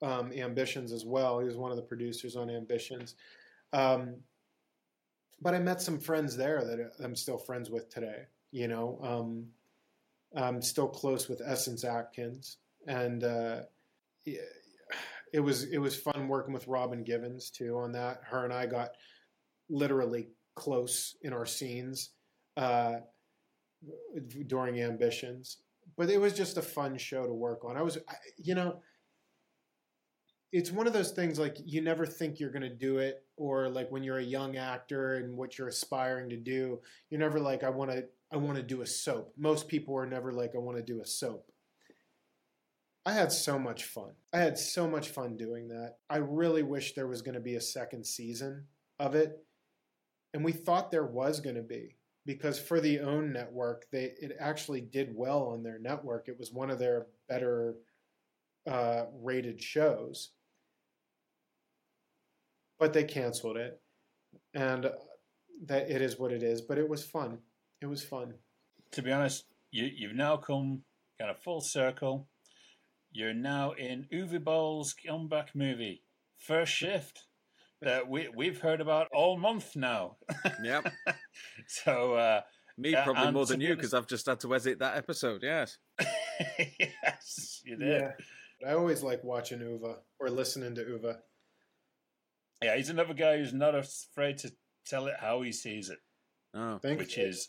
um, 0.03 0.33
Ambitions 0.33 0.93
as 0.93 1.05
well. 1.05 1.39
He 1.39 1.47
was 1.47 1.57
one 1.57 1.71
of 1.71 1.77
the 1.77 1.83
producers 1.83 2.37
on 2.37 2.51
Ambitions. 2.51 3.17
Um, 3.73 4.17
but 5.43 5.55
I 5.55 5.59
met 5.59 5.81
some 5.81 5.99
friends 5.99 6.37
there 6.37 6.63
that 6.65 6.93
I'm 7.03 7.17
still 7.17 7.39
friends 7.39 7.71
with 7.71 7.89
today. 7.91 8.25
You 8.51 8.69
know, 8.69 8.99
um, 9.03 9.47
I'm 10.35 10.61
still 10.63 10.89
close 10.89 11.29
with 11.29 11.43
Essence 11.45 11.85
Atkins, 11.85 12.59
and 12.87 13.25
uh, 13.25 13.61
it 15.33 15.41
was 15.41 15.65
it 15.65 15.79
was 15.79 15.97
fun 15.97 16.29
working 16.29 16.55
with 16.55 16.67
Robin 16.67 17.03
Givens 17.03 17.51
too 17.51 17.77
on 17.79 17.93
that. 17.93 18.21
Her 18.25 18.45
and 18.45 18.53
I 18.53 18.67
got 18.67 18.91
literally 19.69 20.29
close 20.55 21.17
in 21.23 21.33
our 21.33 21.47
scenes 21.47 22.11
uh, 22.57 22.97
during 24.47 24.81
Ambitions, 24.81 25.59
but 25.97 26.11
it 26.11 26.21
was 26.21 26.35
just 26.35 26.57
a 26.57 26.63
fun 26.63 26.99
show 26.99 27.27
to 27.27 27.33
work 27.33 27.65
on. 27.65 27.77
I 27.77 27.83
was, 27.83 27.99
you 28.37 28.55
know, 28.55 28.81
it's 30.53 30.73
one 30.73 30.87
of 30.87 30.93
those 30.93 31.13
things 31.13 31.39
like 31.39 31.57
you 31.65 31.81
never 31.81 32.05
think 32.05 32.41
you're 32.41 32.51
going 32.51 32.63
to 32.63 32.69
do 32.75 32.99
it, 32.99 33.23
or 33.37 33.69
like 33.69 33.91
when 33.91 34.03
you're 34.03 34.19
a 34.19 34.25
young 34.25 34.57
actor 34.57 35.15
and 35.15 35.37
what 35.37 35.57
you're 35.57 35.69
aspiring 35.69 36.29
to 36.31 36.37
do, 36.37 36.81
you're 37.09 37.21
never 37.21 37.39
like 37.39 37.63
I 37.63 37.71
want 37.71 37.91
to 37.93 38.05
I 38.33 38.37
want 38.37 38.57
to 38.57 38.63
do 38.63 38.83
a 38.83 38.87
soap. 38.87 39.33
Most 39.39 39.69
people 39.69 39.97
are 39.97 40.07
never 40.07 40.33
like 40.33 40.55
I 40.55 40.59
want 40.59 40.77
to 40.77 40.83
do 40.83 41.01
a 41.01 41.07
soap 41.07 41.51
I 43.07 43.13
had 43.13 43.33
so 43.33 43.59
much 43.59 43.85
fun. 43.85 44.13
I 44.33 44.39
had 44.39 44.59
so 44.59 44.89
much 44.89 45.09
fun 45.09 45.37
doing 45.37 45.69
that. 45.69 45.97
I 46.09 46.19
really 46.19 46.63
wish 46.63 46.93
there 46.93 47.07
was 47.07 47.23
going 47.23 47.35
to 47.35 47.41
be 47.41 47.55
a 47.55 47.61
second 47.61 48.07
season 48.07 48.67
of 48.99 49.15
it. 49.15 49.45
And 50.35 50.45
we 50.45 50.53
thought 50.53 50.91
there 50.91 51.07
was 51.07 51.41
going 51.41 51.57
to 51.57 51.63
be 51.63 51.97
because 52.27 52.61
for 52.61 52.81
the 52.81 53.01
OWN 53.01 53.33
network, 53.33 53.87
they 53.91 54.13
it 54.21 54.37
actually 54.39 54.83
did 54.83 55.15
well 55.15 55.45
on 55.45 55.63
their 55.63 55.79
network. 55.79 56.29
It 56.29 56.39
was 56.39 56.53
one 56.53 56.71
of 56.71 56.79
their 56.79 57.07
better 57.29 57.75
uh, 58.71 59.05
rated 59.23 59.63
shows. 59.63 60.31
But 62.79 62.93
they 62.93 63.05
canceled 63.05 63.57
it. 63.57 63.81
And 64.55 64.91
that 65.67 65.91
it 65.91 66.01
is 66.03 66.19
what 66.19 66.33
it 66.33 66.43
is, 66.43 66.61
but 66.61 66.79
it 66.79 66.89
was 66.89 67.05
fun. 67.05 67.39
It 67.83 67.87
was 67.87 68.03
fun. 68.03 68.35
To 68.93 69.03
be 69.03 69.13
honest, 69.13 69.45
you, 69.71 69.91
you've 69.95 70.15
now 70.15 70.37
come 70.37 70.83
kind 71.19 71.31
of 71.31 71.39
full 71.39 71.61
circle 71.61 72.29
you're 73.13 73.35
now 73.35 73.73
in 73.73 74.07
Uwe 74.13 74.43
Boll's 74.43 74.95
comeback 74.95 75.55
movie, 75.55 76.03
First 76.39 76.73
Shift, 76.73 77.25
that 77.83 78.09
we, 78.09 78.29
we've 78.35 78.61
heard 78.61 78.81
about 78.81 79.09
all 79.13 79.39
month 79.39 79.77
now. 79.77 80.17
Yep. 80.63 80.93
so, 81.67 82.15
uh, 82.15 82.41
me 82.77 82.95
probably 82.95 83.33
more 83.33 83.47
than 83.47 83.61
you 83.61 83.75
because 83.75 83.95
I've 83.95 84.07
just 84.07 84.27
had 84.27 84.41
to 84.41 84.55
edit 84.55 84.79
that 84.79 84.97
episode. 84.97 85.43
Yes. 85.43 85.79
yes, 86.59 87.61
you 87.65 87.77
did. 87.77 88.03
Yeah. 88.03 88.13
I 88.67 88.75
always 88.75 89.03
like 89.03 89.25
watching 89.25 89.61
Uwe 89.61 89.97
or 90.19 90.31
listening 90.31 90.75
to 90.77 90.83
Uwe. 90.83 91.17
Yeah, 92.63 92.77
he's 92.77 92.91
another 92.91 93.15
guy 93.15 93.39
who's 93.39 93.55
not 93.55 93.75
afraid 93.75 94.39
to 94.39 94.53
tell 94.87 95.07
it 95.07 95.15
how 95.19 95.43
he 95.43 95.53
sees 95.53 95.89
it. 95.89 95.99
Oh, 96.55 96.79
which 96.83 97.17
is 97.17 97.49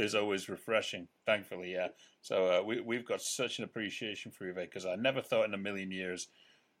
is 0.00 0.14
always 0.14 0.48
refreshing. 0.48 1.08
Thankfully, 1.26 1.72
yeah. 1.72 1.88
So 2.22 2.46
uh, 2.46 2.62
we 2.62 2.80
we've 2.80 3.06
got 3.06 3.22
such 3.22 3.58
an 3.58 3.64
appreciation 3.64 4.32
for 4.32 4.44
Uwe 4.52 4.54
because 4.62 4.86
I 4.86 4.96
never 4.96 5.22
thought 5.22 5.46
in 5.46 5.54
a 5.54 5.58
million 5.58 5.90
years 5.90 6.28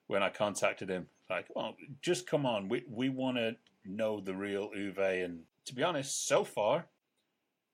when 0.06 0.22
I 0.22 0.28
contacted 0.30 0.88
him 0.88 1.06
like, 1.28 1.46
well, 1.54 1.76
just 2.02 2.26
come 2.26 2.44
on, 2.44 2.68
we 2.68 2.84
we 2.88 3.08
want 3.08 3.36
to 3.36 3.56
know 3.84 4.20
the 4.20 4.34
real 4.34 4.70
Uwe, 4.76 5.24
and 5.24 5.42
to 5.66 5.74
be 5.74 5.82
honest, 5.82 6.26
so 6.26 6.44
far, 6.44 6.86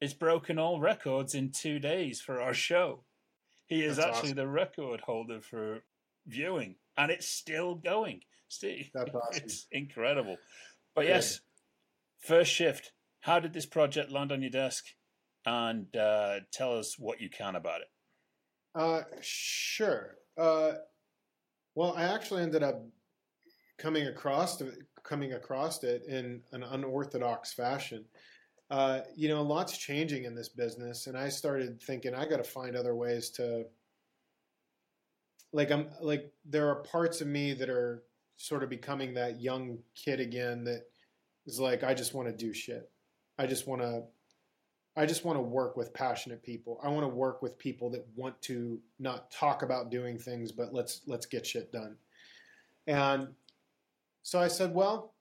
it's 0.00 0.12
broken 0.14 0.58
all 0.58 0.80
records 0.80 1.34
in 1.34 1.50
two 1.50 1.78
days 1.78 2.20
for 2.20 2.40
our 2.40 2.54
show. 2.54 3.00
He 3.66 3.82
is 3.82 3.96
That's 3.96 4.08
actually 4.08 4.30
awesome. 4.30 4.36
the 4.36 4.48
record 4.48 5.00
holder 5.00 5.40
for 5.40 5.82
viewing, 6.26 6.76
and 6.96 7.10
it's 7.10 7.28
still 7.28 7.74
going. 7.74 8.20
Steve, 8.48 8.90
That's 8.94 9.14
awesome. 9.14 9.42
it's 9.44 9.66
incredible. 9.72 10.36
But 10.94 11.06
yes, 11.06 11.40
first 12.18 12.52
shift. 12.52 12.92
How 13.20 13.40
did 13.40 13.54
this 13.54 13.66
project 13.66 14.12
land 14.12 14.30
on 14.30 14.40
your 14.40 14.50
desk? 14.52 14.84
And 15.46 15.94
uh, 15.96 16.40
tell 16.52 16.76
us 16.76 16.98
what 16.98 17.20
you 17.20 17.30
can 17.30 17.54
about 17.54 17.80
it. 17.80 17.88
Uh, 18.74 19.02
sure. 19.22 20.16
Uh, 20.36 20.72
well, 21.74 21.94
I 21.96 22.02
actually 22.02 22.42
ended 22.42 22.62
up 22.62 22.82
coming 23.78 24.08
across 24.08 24.56
to, 24.56 24.72
coming 25.02 25.34
across 25.34 25.82
it 25.84 26.02
in 26.08 26.42
an 26.52 26.62
unorthodox 26.62 27.54
fashion. 27.54 28.04
Uh, 28.68 29.00
you 29.14 29.28
know, 29.28 29.40
a 29.40 29.42
lots 29.42 29.78
changing 29.78 30.24
in 30.24 30.34
this 30.34 30.48
business, 30.48 31.06
and 31.06 31.16
I 31.16 31.28
started 31.28 31.80
thinking 31.80 32.14
I 32.14 32.26
got 32.26 32.38
to 32.38 32.44
find 32.44 32.76
other 32.76 32.96
ways 32.96 33.30
to. 33.30 33.66
Like 35.52 35.70
I'm 35.70 35.88
like 36.00 36.32
there 36.44 36.68
are 36.68 36.82
parts 36.82 37.20
of 37.20 37.28
me 37.28 37.54
that 37.54 37.70
are 37.70 38.02
sort 38.36 38.64
of 38.64 38.68
becoming 38.68 39.14
that 39.14 39.40
young 39.40 39.78
kid 39.94 40.18
again 40.18 40.64
that 40.64 40.82
is 41.46 41.60
like 41.60 41.84
I 41.84 41.94
just 41.94 42.12
want 42.12 42.28
to 42.28 42.34
do 42.34 42.52
shit. 42.52 42.90
I 43.38 43.46
just 43.46 43.68
want 43.68 43.82
to 43.82 44.02
I 44.96 45.04
just 45.04 45.24
want 45.24 45.36
to 45.36 45.42
work 45.42 45.76
with 45.76 45.92
passionate 45.92 46.42
people. 46.42 46.80
I 46.82 46.88
want 46.88 47.02
to 47.02 47.14
work 47.14 47.42
with 47.42 47.58
people 47.58 47.90
that 47.90 48.06
want 48.16 48.40
to 48.42 48.80
not 48.98 49.30
talk 49.30 49.62
about 49.62 49.90
doing 49.90 50.18
things, 50.18 50.52
but 50.52 50.72
let's 50.72 51.02
let's 51.06 51.26
get 51.26 51.46
shit 51.46 51.70
done. 51.70 51.96
And 52.86 53.28
so 54.22 54.40
I 54.40 54.48
said, 54.48 54.74
well, 54.74 55.14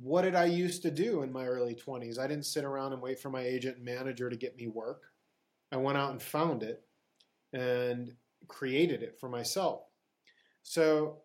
what 0.00 0.22
did 0.22 0.34
I 0.34 0.46
used 0.46 0.82
to 0.82 0.90
do 0.90 1.22
in 1.22 1.32
my 1.32 1.46
early 1.46 1.74
20s? 1.74 2.18
I 2.18 2.26
didn't 2.26 2.46
sit 2.46 2.64
around 2.64 2.92
and 2.92 3.02
wait 3.02 3.20
for 3.20 3.30
my 3.30 3.42
agent 3.42 3.76
and 3.76 3.84
manager 3.84 4.28
to 4.28 4.36
get 4.36 4.56
me 4.56 4.66
work. 4.66 5.02
I 5.70 5.76
went 5.76 5.98
out 5.98 6.10
and 6.10 6.20
found 6.20 6.62
it 6.62 6.82
and 7.52 8.12
created 8.48 9.02
it 9.02 9.18
for 9.20 9.28
myself. 9.28 9.82
So 10.62 11.18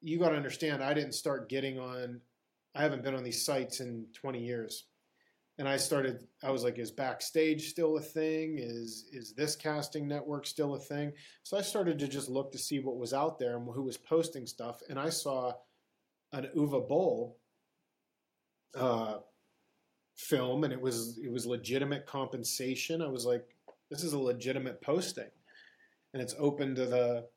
you 0.00 0.18
got 0.18 0.30
to 0.30 0.36
understand, 0.36 0.82
I 0.82 0.92
didn't 0.94 1.12
start 1.12 1.48
getting 1.48 1.78
on, 1.78 2.20
I 2.74 2.82
haven't 2.82 3.02
been 3.02 3.14
on 3.14 3.24
these 3.24 3.44
sites 3.44 3.80
in 3.80 4.06
20 4.12 4.44
years 4.44 4.84
and 5.58 5.68
I 5.68 5.76
started. 5.76 6.26
I 6.42 6.50
was 6.50 6.64
like, 6.64 6.78
"Is 6.78 6.90
backstage 6.90 7.70
still 7.70 7.96
a 7.96 8.00
thing? 8.00 8.58
Is 8.58 9.08
is 9.12 9.34
this 9.34 9.54
casting 9.54 10.08
network 10.08 10.46
still 10.46 10.74
a 10.74 10.80
thing?" 10.80 11.12
So 11.42 11.56
I 11.56 11.62
started 11.62 11.98
to 12.00 12.08
just 12.08 12.28
look 12.28 12.52
to 12.52 12.58
see 12.58 12.80
what 12.80 12.98
was 12.98 13.14
out 13.14 13.38
there 13.38 13.56
and 13.56 13.68
who 13.72 13.82
was 13.82 13.96
posting 13.96 14.46
stuff, 14.46 14.82
and 14.88 14.98
I 14.98 15.10
saw 15.10 15.52
an 16.32 16.50
Uwe 16.56 16.88
Boll 16.88 17.38
uh, 18.74 19.18
film, 20.16 20.64
and 20.64 20.72
it 20.72 20.80
was 20.80 21.18
it 21.22 21.30
was 21.30 21.46
legitimate 21.46 22.06
compensation. 22.06 23.00
I 23.00 23.08
was 23.08 23.24
like, 23.24 23.46
"This 23.90 24.02
is 24.02 24.12
a 24.12 24.18
legitimate 24.18 24.82
posting," 24.82 25.30
and 26.12 26.20
it's 26.20 26.34
open 26.36 26.74
to 26.74 26.86
the, 26.86 27.28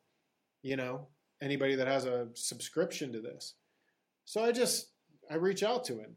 you 0.62 0.76
know, 0.76 1.06
anybody 1.40 1.76
that 1.76 1.86
has 1.86 2.04
a 2.04 2.28
subscription 2.34 3.12
to 3.12 3.20
this. 3.20 3.54
So 4.24 4.44
I 4.44 4.50
just 4.50 4.88
I 5.30 5.36
reach 5.36 5.62
out 5.62 5.84
to 5.84 6.00
him 6.00 6.16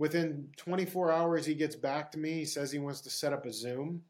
within 0.00 0.48
24 0.56 1.12
hours 1.12 1.44
he 1.44 1.54
gets 1.54 1.76
back 1.76 2.10
to 2.10 2.18
me. 2.18 2.32
He 2.32 2.46
says 2.46 2.72
he 2.72 2.78
wants 2.78 3.02
to 3.02 3.10
set 3.10 3.34
up 3.34 3.44
a 3.44 3.52
zoom. 3.52 4.00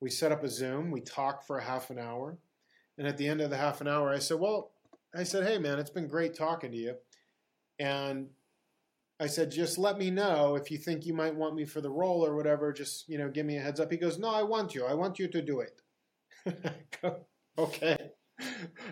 We 0.00 0.08
set 0.08 0.32
up 0.32 0.42
a 0.42 0.48
zoom. 0.48 0.90
We 0.90 1.02
talk 1.02 1.46
for 1.46 1.58
a 1.58 1.62
half 1.62 1.90
an 1.90 1.98
hour. 1.98 2.38
And 2.96 3.06
at 3.06 3.18
the 3.18 3.28
end 3.28 3.42
of 3.42 3.50
the 3.50 3.58
half 3.58 3.82
an 3.82 3.86
hour 3.86 4.10
i 4.10 4.18
said 4.18 4.40
well 4.40 4.72
i 5.14 5.22
said 5.22 5.46
hey 5.46 5.58
man 5.58 5.78
it's 5.78 5.90
been 5.90 6.08
great 6.08 6.34
talking 6.34 6.72
to 6.72 6.76
you. 6.76 6.94
And 7.78 8.28
i 9.20 9.26
said 9.26 9.50
just 9.50 9.76
let 9.76 9.98
me 9.98 10.10
know 10.10 10.56
if 10.56 10.70
you 10.70 10.78
think 10.78 11.04
you 11.04 11.12
might 11.12 11.34
want 11.34 11.54
me 11.54 11.66
for 11.66 11.82
the 11.82 11.90
role 11.90 12.24
or 12.24 12.34
whatever. 12.34 12.72
Just 12.72 13.10
you 13.10 13.18
know 13.18 13.28
give 13.28 13.44
me 13.44 13.58
a 13.58 13.60
heads 13.60 13.80
up. 13.80 13.92
He 13.92 13.98
goes 13.98 14.18
no 14.18 14.30
i 14.30 14.42
want 14.42 14.74
you. 14.74 14.86
I 14.86 14.94
want 14.94 15.18
you 15.18 15.28
to 15.28 15.42
do 15.42 15.60
it. 15.60 15.82
Okay. 17.58 17.98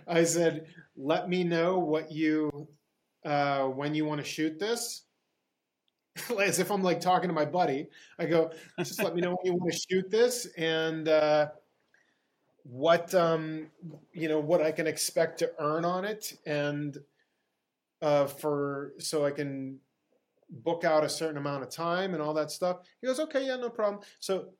I 0.09 0.24
said 0.24 0.66
let 0.97 1.28
me 1.28 1.44
know 1.44 1.78
what 1.78 2.10
you 2.10 2.68
uh, 3.24 3.66
when 3.66 3.94
you 3.94 4.05
want 4.05 4.20
to 4.20 4.27
shoot 4.27 4.59
this 4.59 5.06
as 6.43 6.59
if 6.59 6.71
I'm 6.71 6.83
like 6.83 7.01
talking 7.01 7.29
to 7.29 7.35
my 7.35 7.45
buddy. 7.45 7.89
I 8.19 8.27
go, 8.27 8.51
just 8.79 9.03
let 9.03 9.15
me 9.15 9.21
know 9.21 9.31
when 9.31 9.53
you 9.53 9.55
want 9.55 9.73
to 9.73 9.79
shoot 9.79 10.11
this 10.11 10.47
and 10.57 11.09
uh, 11.09 11.49
what 12.65 13.15
um, 13.15 13.69
you 14.13 14.29
know 14.29 14.41
what 14.41 14.61
I 14.61 14.73
can 14.73 14.87
expect 14.87 15.39
to 15.41 15.53
earn 15.59 15.85
on 15.85 16.05
it, 16.05 16.37
and 16.47 16.97
uh, 18.03 18.27
for 18.27 18.93
so 18.99 19.25
I 19.25 19.31
can 19.31 19.79
book 20.49 20.85
out 20.85 21.05
a 21.05 21.09
certain 21.09 21.37
amount 21.37 21.63
of 21.63 21.71
time 21.71 22.15
and 22.15 22.23
all 22.23 22.35
that 22.35 22.51
stuff. 22.51 22.79
He 23.01 23.07
goes, 23.07 23.19
okay, 23.21 23.47
yeah, 23.47 23.57
no 23.57 23.69
problem. 23.69 24.03
So 24.21 24.51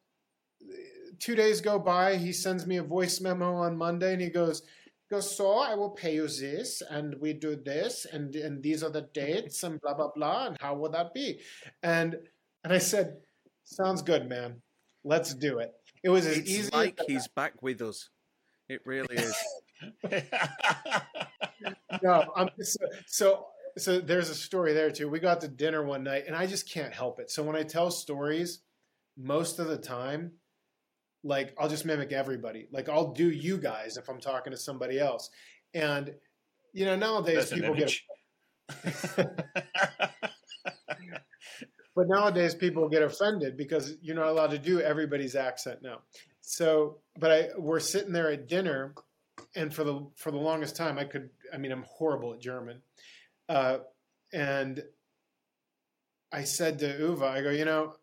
two 1.19 1.35
days 1.35 1.61
go 1.61 1.79
by. 1.79 2.17
He 2.17 2.33
sends 2.33 2.67
me 2.67 2.77
a 2.77 2.83
voice 2.83 3.21
memo 3.21 3.55
on 3.55 3.77
Monday, 3.77 4.13
and 4.13 4.23
he 4.23 4.31
goes. 4.31 4.63
Goes, 5.09 5.37
so 5.37 5.59
I 5.59 5.75
will 5.77 5.91
pay 5.91 6.15
you 6.15 6.27
this, 6.27 6.83
and 6.83 7.15
we 7.21 7.33
do 7.33 7.55
this, 7.55 8.07
and 8.13 8.35
and 8.35 8.63
these 8.63 8.83
are 8.83 8.91
the 8.91 9.09
dates, 9.15 9.63
and 9.63 9.81
blah 9.81 9.95
blah 9.95 10.11
blah, 10.15 10.47
and 10.49 10.57
how 10.61 10.75
will 10.75 10.91
that 10.91 11.15
be? 11.15 11.41
And 11.83 12.17
and 12.65 12.73
I 12.73 12.79
said, 12.79 13.19
sounds 13.63 14.03
good, 14.03 14.29
man. 14.29 14.63
Let's 15.05 15.33
do 15.35 15.59
it. 15.61 15.73
It 16.03 16.09
was 16.09 16.27
as 16.27 16.39
It's 16.39 16.51
easy. 16.51 16.71
like 16.73 16.99
as 16.99 17.07
he's 17.07 17.29
back 17.29 17.63
with 17.63 17.81
us. 17.83 18.11
It 18.69 18.81
really 18.85 19.15
is. 19.15 19.37
no, 22.03 22.25
I'm 22.35 22.49
so, 22.61 22.87
so 23.07 23.47
so 23.79 24.01
there's 24.01 24.31
a 24.31 24.35
story 24.35 24.73
there 24.73 24.91
too. 24.91 25.09
We 25.09 25.21
got 25.21 25.41
to 25.43 25.49
dinner 25.49 25.85
one 25.85 26.03
night 26.03 26.25
and 26.27 26.35
I 26.35 26.47
just 26.47 26.69
can't 26.69 26.93
help 26.93 27.21
it. 27.21 27.31
So 27.31 27.43
when 27.43 27.57
I 27.57 27.63
tell 27.63 27.91
stories, 27.91 28.61
most 29.17 29.59
of 29.59 29.69
the 29.69 29.77
time, 29.77 30.33
like 31.27 31.55
I'll 31.59 31.69
just 31.69 31.85
mimic 31.85 32.13
everybody. 32.13 32.69
Like 32.71 32.89
I'll 32.89 33.13
do 33.13 33.31
you 33.31 33.59
guys 33.59 33.97
if 33.97 34.09
I'm 34.09 34.21
talking 34.21 34.53
to 34.53 34.57
somebody 34.57 34.99
else. 34.99 35.31
And 35.75 36.15
you 36.73 36.85
know, 36.85 36.97
nowadays 36.97 37.51
That's 37.51 37.53
people 37.53 37.75
get 37.75 37.93
but 41.95 42.09
nowadays 42.09 42.55
people 42.55 42.89
get 42.89 43.03
offended 43.03 43.57
because 43.57 43.97
you're 44.01 44.17
not 44.17 44.29
allowed 44.29 44.51
to 44.51 44.59
do 44.59 44.81
everybody's 44.81 45.35
accent 45.35 45.81
now. 45.83 46.01
So, 46.41 46.99
but 47.19 47.31
I 47.31 47.49
we're 47.59 47.81
sitting 47.81 48.13
there 48.13 48.31
at 48.31 48.49
dinner, 48.49 48.95
and 49.55 49.75
for 49.75 49.85
the 49.85 50.07
for 50.17 50.31
the 50.31 50.39
longest 50.39 50.77
time 50.77 50.99
I 50.99 51.05
could. 51.05 51.31
I 51.53 51.59
mean, 51.59 51.73
I'm 51.73 51.85
horrible 51.89 52.35
at 52.35 52.41
German, 52.41 52.83
uh, 53.49 53.79
and 54.33 54.83
I 56.33 56.45
said 56.45 56.79
to 56.81 56.99
Uwe, 56.99 57.23
I 57.23 57.43
go, 57.43 57.51
you 57.51 57.65
know, 57.65 57.95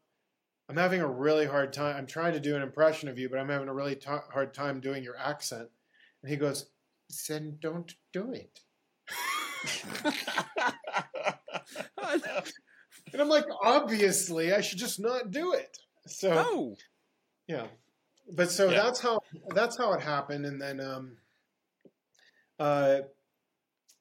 I'm 0.73 0.79
having 0.79 1.01
a 1.01 1.07
really 1.07 1.45
hard 1.45 1.71
time. 1.71 1.95
I'm 1.95 2.07
trying 2.07 2.33
to 2.33 2.39
do 2.39 2.55
an 2.55 2.63
impression 2.63 3.07
of 3.07 3.19
you, 3.19 3.29
but 3.29 3.37
I'm 3.37 3.49
having 3.49 3.67
a 3.67 3.73
really 3.73 3.93
t- 3.93 4.09
hard 4.09 4.55
time 4.55 4.79
doing 4.79 5.03
your 5.03 5.15
accent. 5.15 5.69
And 6.23 6.31
he 6.31 6.35
goes, 6.35 6.65
then 7.29 7.57
don't 7.61 7.93
do 8.11 8.33
it. 8.33 8.59
And 13.11 13.21
I'm 13.21 13.29
like, 13.29 13.45
obviously, 13.61 14.51
I 14.51 14.61
should 14.61 14.79
just 14.79 14.99
not 14.99 15.29
do 15.29 15.53
it. 15.53 15.77
So 16.07 16.33
oh, 16.35 16.75
yeah, 17.47 17.67
but 18.31 18.49
so 18.49 18.71
Yeah. 18.71 18.81
that's 18.81 18.99
how 18.99 19.19
that's 19.53 19.77
how 19.77 19.93
it 19.93 20.01
happened, 20.01 20.47
and 20.47 20.59
then 20.59 20.79
um, 20.79 21.17
uh, 22.57 23.01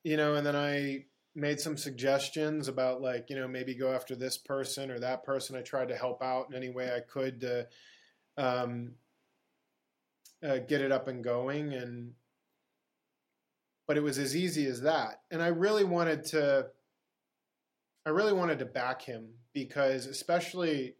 you 0.02 0.16
know, 0.16 0.36
and 0.36 0.46
then 0.46 0.56
I 0.56 1.04
made 1.34 1.58
some 1.60 1.76
suggestions 1.76 2.68
about 2.68 3.00
like 3.00 3.30
you 3.30 3.36
know 3.36 3.48
maybe 3.48 3.74
go 3.74 3.92
after 3.92 4.14
this 4.14 4.36
person 4.36 4.90
or 4.90 4.98
that 5.00 5.24
person. 5.24 5.56
I 5.56 5.62
tried 5.62 5.88
to 5.88 5.96
help 5.96 6.22
out 6.22 6.46
in 6.50 6.56
any 6.56 6.70
way 6.70 6.94
I 6.94 7.00
could 7.00 7.40
to 7.40 7.66
um, 8.36 8.92
uh, 10.46 10.58
get 10.58 10.80
it 10.80 10.92
up 10.92 11.08
and 11.08 11.24
going, 11.24 11.72
and 11.72 12.12
but 13.86 13.96
it 13.96 14.02
was 14.02 14.18
as 14.18 14.36
easy 14.36 14.66
as 14.66 14.82
that. 14.82 15.20
And 15.30 15.42
I 15.42 15.48
really 15.48 15.84
wanted 15.84 16.24
to, 16.26 16.66
I 18.06 18.10
really 18.10 18.32
wanted 18.32 18.58
to 18.60 18.64
back 18.64 19.02
him 19.02 19.28
because 19.52 20.06
especially 20.06 20.94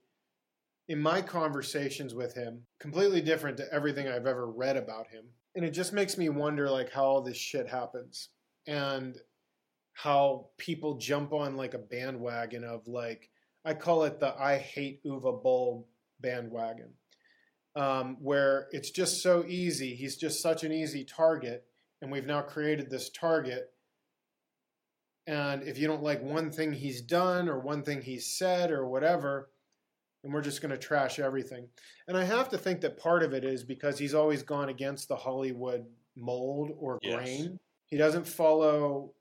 in 0.88 1.00
my 1.00 1.22
conversations 1.22 2.14
with 2.14 2.34
him, 2.34 2.62
completely 2.80 3.20
different 3.20 3.56
to 3.58 3.72
everything 3.72 4.08
I've 4.08 4.26
ever 4.26 4.46
read 4.46 4.76
about 4.76 5.08
him. 5.08 5.24
And 5.54 5.64
it 5.64 5.70
just 5.70 5.92
makes 5.92 6.18
me 6.18 6.28
wonder 6.28 6.68
like 6.68 6.90
how 6.90 7.04
all 7.04 7.22
this 7.22 7.36
shit 7.36 7.68
happens 7.68 8.30
and 8.66 9.16
how 9.92 10.48
people 10.58 10.96
jump 10.96 11.32
on 11.32 11.56
like 11.56 11.74
a 11.74 11.78
bandwagon 11.78 12.64
of 12.64 12.86
like 12.88 13.28
I 13.64 13.74
call 13.74 14.04
it 14.04 14.18
the 14.20 14.34
I 14.38 14.58
hate 14.58 15.04
Uwe 15.04 15.42
Boll 15.42 15.88
bandwagon. 16.20 16.90
Um, 17.74 18.18
where 18.20 18.68
it's 18.72 18.90
just 18.90 19.22
so 19.22 19.44
easy. 19.46 19.94
He's 19.94 20.16
just 20.16 20.42
such 20.42 20.62
an 20.62 20.72
easy 20.72 21.04
target, 21.04 21.64
and 22.02 22.12
we've 22.12 22.26
now 22.26 22.42
created 22.42 22.90
this 22.90 23.08
target. 23.08 23.70
And 25.26 25.62
if 25.62 25.78
you 25.78 25.86
don't 25.86 26.02
like 26.02 26.22
one 26.22 26.50
thing 26.50 26.72
he's 26.72 27.00
done 27.00 27.48
or 27.48 27.60
one 27.60 27.82
thing 27.82 28.02
he's 28.02 28.26
said 28.36 28.70
or 28.70 28.86
whatever, 28.86 29.48
and 30.24 30.32
we're 30.32 30.42
just 30.42 30.60
going 30.60 30.70
to 30.72 30.78
trash 30.78 31.18
everything. 31.18 31.66
And 32.08 32.16
I 32.16 32.24
have 32.24 32.48
to 32.50 32.58
think 32.58 32.80
that 32.82 32.98
part 32.98 33.22
of 33.22 33.32
it 33.32 33.44
is 33.44 33.64
because 33.64 33.98
he's 33.98 34.14
always 34.14 34.42
gone 34.42 34.68
against 34.68 35.08
the 35.08 35.16
Hollywood 35.16 35.86
mold 36.16 36.72
or 36.78 36.98
Yes. 37.02 37.14
grain. 37.14 37.58
He 37.86 37.96
doesn't 37.96 38.26
follow 38.26 39.14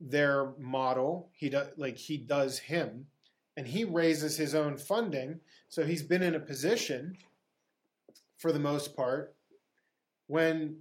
their 0.00 0.52
model. 0.58 1.30
He 1.32 1.48
does 1.48 1.68
like 1.76 1.96
he 1.96 2.16
does 2.16 2.58
him, 2.58 3.06
and 3.56 3.66
he 3.66 3.84
raises 3.84 4.36
his 4.36 4.54
own 4.54 4.76
funding. 4.76 5.40
So 5.68 5.84
he's 5.84 6.02
been 6.02 6.22
in 6.22 6.34
a 6.34 6.40
position, 6.40 7.16
for 8.38 8.52
the 8.52 8.58
most 8.58 8.94
part, 8.94 9.34
when 10.26 10.78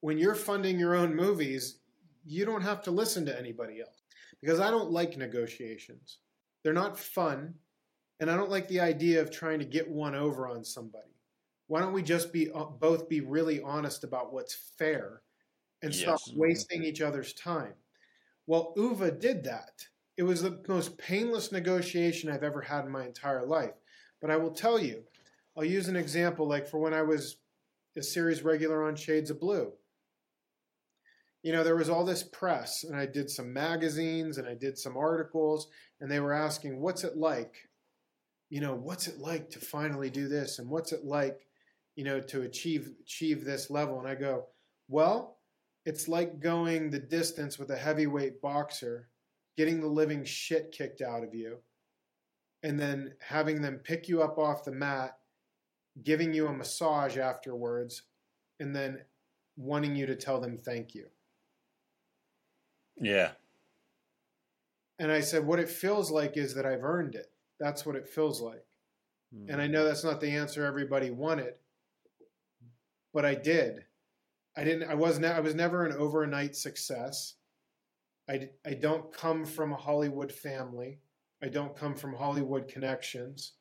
when 0.00 0.18
you're 0.18 0.34
funding 0.34 0.78
your 0.78 0.94
own 0.94 1.14
movies, 1.14 1.78
you 2.26 2.44
don't 2.44 2.62
have 2.62 2.82
to 2.82 2.90
listen 2.90 3.24
to 3.26 3.38
anybody 3.38 3.80
else 3.80 4.02
because 4.40 4.60
I 4.60 4.70
don't 4.70 4.90
like 4.90 5.16
negotiations. 5.16 6.18
They're 6.62 6.72
not 6.72 6.98
fun, 6.98 7.54
and 8.20 8.30
I 8.30 8.36
don't 8.36 8.50
like 8.50 8.68
the 8.68 8.80
idea 8.80 9.20
of 9.20 9.30
trying 9.30 9.58
to 9.58 9.64
get 9.64 9.90
one 9.90 10.14
over 10.14 10.48
on 10.48 10.64
somebody. 10.64 11.14
Why 11.66 11.80
don't 11.80 11.92
we 11.92 12.02
just 12.02 12.32
be 12.32 12.50
uh, 12.50 12.64
both 12.64 13.08
be 13.08 13.20
really 13.20 13.62
honest 13.62 14.04
about 14.04 14.32
what's 14.32 14.54
fair 14.76 15.22
and 15.82 15.94
stop 15.94 16.20
wasting 16.34 16.84
each 16.84 17.00
other's 17.00 17.32
time? 17.34 17.74
Well, 18.46 18.74
Uwe 18.76 19.18
did 19.18 19.44
that. 19.44 19.86
It 20.16 20.22
was 20.22 20.42
the 20.42 20.62
most 20.68 20.96
painless 20.98 21.50
negotiation 21.50 22.30
I've 22.30 22.42
ever 22.42 22.60
had 22.60 22.84
in 22.84 22.90
my 22.90 23.04
entire 23.04 23.44
life. 23.44 23.74
But 24.20 24.30
I 24.30 24.36
will 24.36 24.52
tell 24.52 24.78
you, 24.78 25.02
I'll 25.56 25.64
use 25.64 25.88
an 25.88 25.96
example 25.96 26.48
like 26.48 26.66
for 26.66 26.78
when 26.78 26.94
I 26.94 27.02
was 27.02 27.36
a 27.96 28.02
series 28.02 28.42
regular 28.42 28.84
on 28.84 28.96
Shades 28.96 29.30
of 29.30 29.40
Blue. 29.40 29.72
You 31.42 31.52
know, 31.52 31.62
there 31.62 31.76
was 31.76 31.90
all 31.90 32.04
this 32.04 32.22
press, 32.22 32.84
and 32.84 32.96
I 32.96 33.06
did 33.06 33.28
some 33.28 33.52
magazines 33.52 34.38
and 34.38 34.48
I 34.48 34.54
did 34.54 34.78
some 34.78 34.96
articles, 34.96 35.68
and 36.00 36.10
they 36.10 36.20
were 36.20 36.32
asking, 36.32 36.80
What's 36.80 37.04
it 37.04 37.16
like? 37.16 37.54
You 38.50 38.60
know, 38.60 38.74
what's 38.74 39.08
it 39.08 39.18
like 39.18 39.50
to 39.50 39.58
finally 39.58 40.10
do 40.10 40.26
this? 40.28 40.58
And 40.58 40.70
what's 40.70 40.92
it 40.92 41.04
like, 41.04 41.46
you 41.96 42.04
know, 42.04 42.20
to 42.20 42.42
achieve 42.42 42.90
achieve 43.02 43.44
this 43.44 43.68
level? 43.68 43.98
And 43.98 44.08
I 44.08 44.14
go, 44.14 44.46
Well, 44.88 45.38
it's 45.84 46.08
like 46.08 46.40
going 46.40 46.90
the 46.90 46.98
distance 46.98 47.58
with 47.58 47.70
a 47.70 47.76
heavyweight 47.76 48.40
boxer, 48.40 49.08
getting 49.56 49.80
the 49.80 49.86
living 49.86 50.24
shit 50.24 50.72
kicked 50.72 51.02
out 51.02 51.22
of 51.22 51.34
you, 51.34 51.58
and 52.62 52.78
then 52.78 53.14
having 53.20 53.60
them 53.60 53.80
pick 53.82 54.08
you 54.08 54.22
up 54.22 54.38
off 54.38 54.64
the 54.64 54.72
mat, 54.72 55.18
giving 56.02 56.32
you 56.32 56.46
a 56.48 56.52
massage 56.52 57.18
afterwards, 57.18 58.02
and 58.60 58.74
then 58.74 59.00
wanting 59.56 59.94
you 59.94 60.06
to 60.06 60.16
tell 60.16 60.40
them 60.40 60.58
thank 60.58 60.94
you. 60.94 61.06
Yeah. 62.96 63.32
And 64.98 65.10
I 65.10 65.20
said, 65.20 65.46
what 65.46 65.58
it 65.58 65.68
feels 65.68 66.10
like 66.10 66.36
is 66.36 66.54
that 66.54 66.66
I've 66.66 66.84
earned 66.84 67.14
it. 67.14 67.30
That's 67.58 67.84
what 67.84 67.96
it 67.96 68.08
feels 68.08 68.40
like. 68.40 68.64
And 69.48 69.60
I 69.60 69.66
know 69.66 69.80
mm-hmm. 69.80 69.88
that's 69.88 70.04
not 70.04 70.20
the 70.20 70.30
answer 70.30 70.64
everybody 70.64 71.10
wanted, 71.10 71.54
but 73.12 73.24
I 73.24 73.34
did. 73.34 73.84
I 74.56 74.64
didn't. 74.64 74.88
I 74.88 74.94
was. 74.94 75.18
Ne- 75.18 75.28
I 75.28 75.40
was 75.40 75.54
never 75.54 75.84
an 75.84 75.96
overnight 75.96 76.56
success. 76.56 77.34
I, 78.28 78.48
I 78.64 78.74
don't 78.74 79.12
come 79.12 79.44
from 79.44 79.72
a 79.72 79.76
Hollywood 79.76 80.32
family. 80.32 81.00
I 81.42 81.48
don't 81.48 81.76
come 81.76 81.94
from 81.94 82.14
Hollywood 82.14 82.68
connections. 82.68 83.52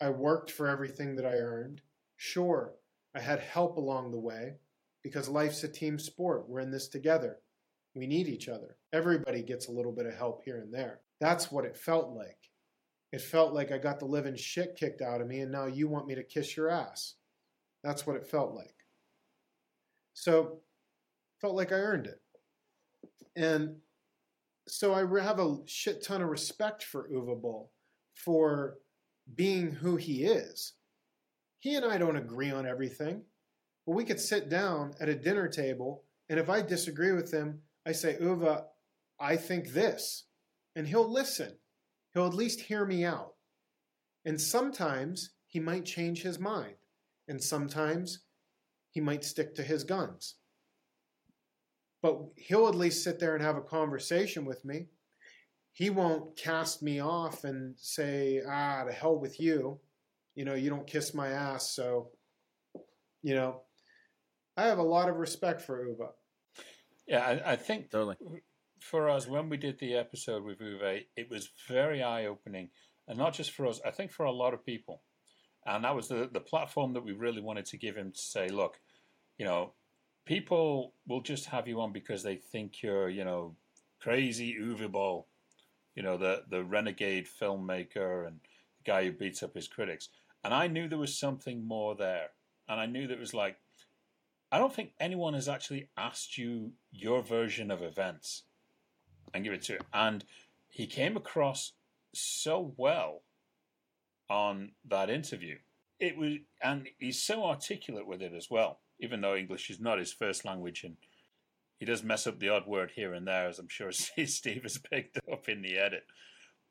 I 0.00 0.10
worked 0.10 0.50
for 0.50 0.66
everything 0.66 1.16
that 1.16 1.26
I 1.26 1.34
earned. 1.34 1.82
Sure, 2.16 2.74
I 3.14 3.20
had 3.20 3.40
help 3.40 3.76
along 3.76 4.10
the 4.10 4.18
way 4.18 4.54
because 5.02 5.28
life's 5.28 5.62
a 5.62 5.68
team 5.68 5.98
sport. 5.98 6.48
We're 6.48 6.60
in 6.60 6.70
this 6.70 6.88
together. 6.88 7.38
We 7.94 8.06
need 8.06 8.28
each 8.28 8.48
other. 8.48 8.76
Everybody 8.92 9.42
gets 9.42 9.68
a 9.68 9.72
little 9.72 9.92
bit 9.92 10.06
of 10.06 10.14
help 10.14 10.42
here 10.44 10.58
and 10.58 10.72
there. 10.72 11.00
That's 11.20 11.52
what 11.52 11.64
it 11.64 11.76
felt 11.76 12.10
like. 12.10 12.38
It 13.12 13.20
felt 13.20 13.52
like 13.52 13.72
I 13.72 13.78
got 13.78 13.98
the 13.98 14.06
living 14.06 14.36
shit 14.36 14.76
kicked 14.76 15.02
out 15.02 15.20
of 15.20 15.26
me, 15.26 15.40
and 15.40 15.50
now 15.50 15.66
you 15.66 15.88
want 15.88 16.06
me 16.06 16.14
to 16.14 16.22
kiss 16.22 16.56
your 16.56 16.70
ass. 16.70 17.14
That's 17.82 18.06
what 18.06 18.16
it 18.16 18.26
felt 18.26 18.54
like. 18.54 18.74
So, 20.20 20.60
felt 21.40 21.56
like 21.56 21.72
I 21.72 21.76
earned 21.76 22.06
it. 22.06 22.20
And 23.36 23.76
so 24.68 24.92
I 24.92 25.22
have 25.22 25.38
a 25.38 25.56
shit 25.64 26.04
ton 26.04 26.20
of 26.20 26.28
respect 26.28 26.84
for 26.84 27.08
Uwe 27.08 27.40
Boll 27.40 27.72
for 28.14 28.76
being 29.34 29.70
who 29.70 29.96
he 29.96 30.24
is. 30.24 30.74
He 31.60 31.74
and 31.74 31.86
I 31.86 31.96
don't 31.96 32.18
agree 32.18 32.50
on 32.50 32.66
everything, 32.66 33.22
but 33.86 33.94
we 33.94 34.04
could 34.04 34.20
sit 34.20 34.50
down 34.50 34.92
at 35.00 35.08
a 35.08 35.14
dinner 35.14 35.48
table, 35.48 36.04
and 36.28 36.38
if 36.38 36.50
I 36.50 36.60
disagree 36.60 37.12
with 37.12 37.32
him, 37.32 37.62
I 37.86 37.92
say, 37.92 38.18
Uwe, 38.20 38.62
I 39.18 39.36
think 39.36 39.72
this. 39.72 40.26
And 40.76 40.86
he'll 40.86 41.10
listen. 41.10 41.56
He'll 42.12 42.26
at 42.26 42.34
least 42.34 42.60
hear 42.60 42.84
me 42.84 43.06
out. 43.06 43.36
And 44.26 44.38
sometimes 44.38 45.30
he 45.46 45.60
might 45.60 45.86
change 45.86 46.20
his 46.20 46.38
mind. 46.38 46.74
And 47.26 47.42
sometimes 47.42 48.20
he 48.90 49.00
might 49.00 49.24
stick 49.24 49.54
to 49.54 49.62
his 49.62 49.84
guns. 49.84 50.36
But 52.02 52.18
he'll 52.36 52.68
at 52.68 52.74
least 52.74 53.04
sit 53.04 53.18
there 53.18 53.34
and 53.34 53.44
have 53.44 53.56
a 53.56 53.62
conversation 53.62 54.44
with 54.44 54.64
me. 54.64 54.86
He 55.72 55.90
won't 55.90 56.36
cast 56.36 56.82
me 56.82 57.00
off 57.00 57.44
and 57.44 57.74
say, 57.78 58.42
ah, 58.46 58.84
to 58.84 58.92
hell 58.92 59.18
with 59.18 59.38
you. 59.38 59.78
You 60.34 60.44
know, 60.44 60.54
you 60.54 60.70
don't 60.70 60.86
kiss 60.86 61.14
my 61.14 61.28
ass. 61.28 61.70
So, 61.70 62.10
you 63.22 63.34
know, 63.34 63.62
I 64.56 64.64
have 64.64 64.78
a 64.78 64.82
lot 64.82 65.08
of 65.08 65.16
respect 65.16 65.60
for 65.60 65.86
Uwe. 65.86 66.08
Yeah, 67.06 67.20
I, 67.24 67.52
I 67.52 67.56
think 67.56 67.90
Totally. 67.90 68.16
for 68.80 69.08
us, 69.08 69.26
when 69.26 69.48
we 69.48 69.56
did 69.56 69.78
the 69.78 69.94
episode 69.94 70.42
with 70.44 70.60
Uwe, 70.60 71.04
it 71.16 71.30
was 71.30 71.50
very 71.68 72.02
eye 72.02 72.26
opening. 72.26 72.70
And 73.06 73.18
not 73.18 73.34
just 73.34 73.52
for 73.52 73.66
us, 73.66 73.80
I 73.84 73.90
think 73.90 74.10
for 74.10 74.24
a 74.24 74.32
lot 74.32 74.54
of 74.54 74.64
people. 74.64 75.02
And 75.66 75.84
that 75.84 75.94
was 75.94 76.08
the, 76.08 76.28
the 76.32 76.40
platform 76.40 76.94
that 76.94 77.04
we 77.04 77.12
really 77.12 77.40
wanted 77.40 77.66
to 77.66 77.76
give 77.76 77.96
him 77.96 78.12
to 78.12 78.18
say, 78.18 78.48
look, 78.48 78.80
you 79.38 79.44
know, 79.44 79.72
people 80.24 80.94
will 81.06 81.20
just 81.20 81.46
have 81.46 81.68
you 81.68 81.80
on 81.80 81.92
because 81.92 82.22
they 82.22 82.36
think 82.36 82.82
you're, 82.82 83.08
you 83.08 83.24
know, 83.24 83.56
crazy 84.00 84.56
Uwe 84.60 84.90
Boll, 84.90 85.26
you 85.94 86.02
know, 86.02 86.16
the, 86.16 86.44
the 86.48 86.64
renegade 86.64 87.26
filmmaker 87.26 88.26
and 88.26 88.40
the 88.78 88.90
guy 88.90 89.04
who 89.04 89.12
beats 89.12 89.42
up 89.42 89.54
his 89.54 89.68
critics. 89.68 90.08
And 90.42 90.54
I 90.54 90.66
knew 90.66 90.88
there 90.88 90.98
was 90.98 91.18
something 91.18 91.66
more 91.66 91.94
there. 91.94 92.28
And 92.68 92.80
I 92.80 92.86
knew 92.86 93.06
that 93.08 93.18
was 93.18 93.34
like, 93.34 93.56
I 94.52 94.58
don't 94.58 94.74
think 94.74 94.92
anyone 94.98 95.34
has 95.34 95.48
actually 95.48 95.88
asked 95.96 96.38
you 96.38 96.72
your 96.90 97.22
version 97.22 97.70
of 97.70 97.82
events 97.82 98.44
and 99.34 99.44
give 99.44 99.52
it 99.52 99.62
to 99.62 99.74
him. 99.74 99.82
And 99.92 100.24
he 100.68 100.86
came 100.86 101.16
across 101.16 101.72
so 102.14 102.74
well 102.76 103.22
on 104.30 104.70
that 104.88 105.10
interview. 105.10 105.56
It 105.98 106.16
was, 106.16 106.34
and 106.62 106.88
he's 106.98 107.22
so 107.22 107.44
articulate 107.44 108.06
with 108.06 108.22
it 108.22 108.32
as 108.32 108.48
well, 108.50 108.78
even 109.00 109.20
though 109.20 109.36
English 109.36 109.68
is 109.68 109.80
not 109.80 109.98
his 109.98 110.12
first 110.12 110.46
language, 110.46 110.84
and 110.84 110.96
he 111.78 111.84
does 111.84 112.02
mess 112.02 112.26
up 112.26 112.38
the 112.38 112.48
odd 112.48 112.66
word 112.66 112.92
here 112.94 113.12
and 113.12 113.26
there, 113.26 113.48
as 113.48 113.58
I'm 113.58 113.68
sure 113.68 113.92
Steve 113.92 114.62
has 114.62 114.78
picked 114.78 115.18
up 115.30 115.48
in 115.48 115.60
the 115.60 115.76
edit. 115.76 116.04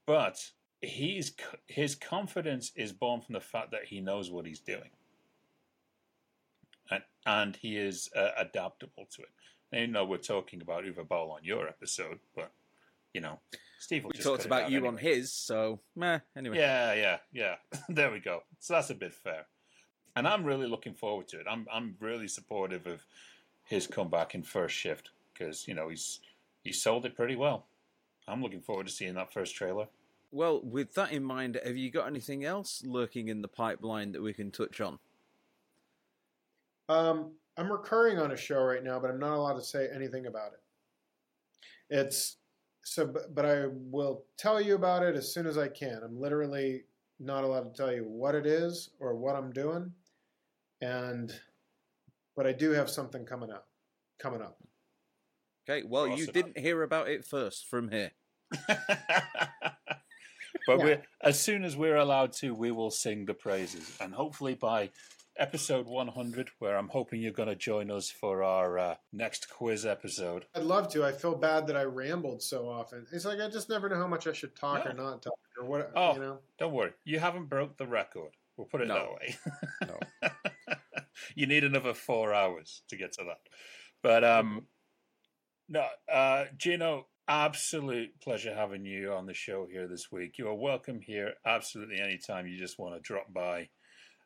But 0.08 0.40
he's 0.82 1.34
his 1.68 1.94
confidence 1.94 2.72
is 2.76 2.94
born 2.94 3.22
from 3.22 3.34
the 3.34 3.42
fact 3.42 3.72
that 3.72 3.86
he 3.86 4.00
knows 4.00 4.32
what 4.32 4.48
he's 4.48 4.62
doing, 4.62 4.90
and 6.90 7.04
and 7.26 7.56
he 7.58 7.78
is 7.78 8.10
uh, 8.16 8.30
adaptable 8.38 9.08
to 9.16 9.22
it. 9.22 9.30
You 9.72 9.88
know, 9.88 10.06
we're 10.06 10.18
talking 10.18 10.62
about 10.62 10.86
Uwe 10.86 11.08
Boll 11.08 11.32
on 11.32 11.44
your 11.44 11.68
episode, 11.68 12.20
but 12.36 12.52
you 13.14 13.22
know, 13.22 13.40
Steve 13.80 14.04
will 14.04 14.10
We 14.10 14.16
just 14.16 14.28
talked 14.28 14.46
about 14.46 14.70
you 14.70 14.78
anyway. 14.78 14.88
on 14.90 14.98
his, 14.98 15.32
so 15.32 15.80
meh. 15.96 16.20
Anyway, 16.36 16.58
Yeah, 16.58 16.94
yeah, 16.94 17.18
yeah. 17.32 17.56
there 17.90 18.12
we 18.12 18.20
go. 18.20 18.44
So 18.60 18.74
that's 18.74 18.90
a 18.90 18.96
bit 18.96 19.14
fair. 19.14 19.46
And 20.16 20.28
I'm 20.28 20.44
really 20.44 20.68
looking 20.68 20.94
forward 20.94 21.28
to 21.30 21.40
it. 21.40 21.46
I'm 21.50 21.66
I'm 21.72 21.96
really 22.00 22.28
supportive 22.28 22.88
of 22.88 23.06
his 23.64 23.88
comeback 23.88 24.36
in 24.36 24.44
first 24.44 24.76
shift 24.76 25.12
because 25.34 25.68
you 25.68 25.74
know 25.74 25.88
he's 25.88 26.20
he 26.62 26.74
sold 26.74 27.06
it 27.06 27.16
pretty 27.16 27.38
well. 27.38 27.68
I'm 28.28 28.44
looking 28.44 28.62
forward 28.62 28.88
to 28.88 28.94
seeing 28.94 29.14
that 29.16 29.34
first 29.34 29.56
trailer. 29.56 29.88
Well, 30.32 30.62
with 30.62 30.94
that 30.94 31.12
in 31.12 31.24
mind, 31.24 31.60
have 31.66 31.78
you 31.78 31.90
got 31.90 32.06
anything 32.06 32.46
else 32.46 32.84
lurking 32.86 33.30
in 33.30 33.42
the 33.42 33.48
pipeline 33.48 34.12
that 34.12 34.22
we 34.22 34.34
can 34.34 34.52
touch 34.52 34.80
on? 34.82 35.00
Um, 36.88 37.32
I'm 37.58 37.72
recurring 37.72 38.20
on 38.20 38.32
a 38.32 38.38
show 38.38 38.62
right 38.62 38.84
now, 38.84 39.00
but 39.00 39.10
I'm 39.10 39.20
not 39.20 39.34
allowed 39.34 39.54
to 39.54 39.64
say 39.64 39.88
anything 39.94 40.28
about 40.28 40.52
it. 40.54 40.60
It's 41.90 42.38
so, 42.84 43.06
but, 43.06 43.34
but 43.36 43.46
I 43.46 43.68
will 43.68 44.24
tell 44.38 44.60
you 44.62 44.76
about 44.76 45.04
it 45.04 45.16
as 45.16 45.34
soon 45.34 45.46
as 45.46 45.58
I 45.58 45.68
can. 45.68 46.02
I'm 46.04 46.20
literally 46.20 46.84
not 47.20 47.44
allowed 47.44 47.74
to 47.74 47.78
tell 47.78 47.94
you 47.94 48.04
what 48.04 48.36
it 48.36 48.46
is 48.46 48.92
or 49.00 49.16
what 49.16 49.36
I'm 49.36 49.52
doing, 49.52 49.92
and 50.82 51.34
but 52.36 52.48
I 52.48 52.54
do 52.54 52.72
have 52.72 52.90
something 52.90 53.26
coming 53.26 53.52
up. 53.52 53.68
Coming 54.20 54.42
up. 54.42 54.58
Okay, 55.70 55.86
well, 55.88 56.08
you 56.08 56.26
didn't 56.26 56.58
hear 56.58 56.84
about 56.84 57.10
it 57.10 57.26
first 57.26 57.68
from 57.68 57.90
here. 57.92 58.12
but 58.68 58.80
Yeah. 60.68 60.76
we're, 60.78 61.02
as 61.22 61.40
soon 61.40 61.64
as 61.64 61.78
we're 61.78 61.98
allowed 61.98 62.34
to, 62.34 62.54
we 62.56 62.72
will 62.72 62.92
sing 62.92 63.26
the 63.26 63.34
praises, 63.34 63.98
and 64.02 64.14
hopefully 64.14 64.56
by 64.56 64.90
episode 65.40 65.88
100, 65.88 66.50
where 66.60 66.78
I'm 66.78 66.90
hoping 66.90 67.22
you're 67.22 67.32
going 67.32 67.50
to 67.50 67.56
join 67.56 67.90
us 67.90 68.10
for 68.10 68.44
our 68.44 68.78
uh, 68.78 68.96
next 69.14 69.50
quiz 69.50 69.86
episode. 69.86 70.46
I'd 70.54 70.64
love 70.64 70.92
to. 70.94 71.04
I 71.04 71.14
feel 71.14 71.36
bad 71.36 71.68
that 71.68 71.78
I 71.78 71.84
rambled 71.84 72.44
so 72.44 72.68
often. 72.68 73.08
It's 73.12 73.26
like 73.26 73.40
I 73.40 73.50
just 73.50 73.70
never 73.70 73.90
know 73.90 73.96
how 73.96 74.08
much 74.08 74.28
I 74.28 74.34
should 74.34 74.56
talk 74.56 74.86
or 74.86 74.94
not 74.94 75.22
talk 75.22 75.40
or 75.60 75.66
what. 75.66 75.92
Oh. 75.96 76.14
You 76.14 76.20
know. 76.20 76.40
Don't 76.60 76.74
worry, 76.74 76.92
you 77.06 77.20
haven't 77.20 77.46
broke 77.50 77.78
the 77.78 77.88
record. 77.88 78.32
We'll 78.58 78.68
put 78.68 78.82
it 78.82 78.90
No. 78.90 78.96
that 78.96 79.90
way. 79.90 79.98
No. 80.22 80.30
you 81.36 81.48
need 81.48 81.64
another 81.64 81.94
four 81.94 82.34
hours 82.34 82.82
to 82.90 82.98
get 82.98 83.14
to 83.14 83.24
that. 83.24 83.40
But 84.04 84.24
um, 84.26 84.66
no, 85.70 85.86
uh, 86.12 86.46
Gino, 86.58 87.08
absolute 87.28 88.20
pleasure 88.22 88.54
having 88.54 88.84
you 88.84 89.14
on 89.14 89.28
the 89.28 89.34
show 89.34 89.66
here 89.72 89.88
this 89.88 90.12
week. 90.12 90.38
You 90.38 90.50
are 90.50 90.54
welcome 90.56 91.00
here 91.00 91.36
absolutely 91.46 92.02
anytime 92.02 92.48
you 92.48 92.58
just 92.58 92.78
want 92.78 92.96
to 92.96 93.00
drop 93.02 93.32
by 93.34 93.70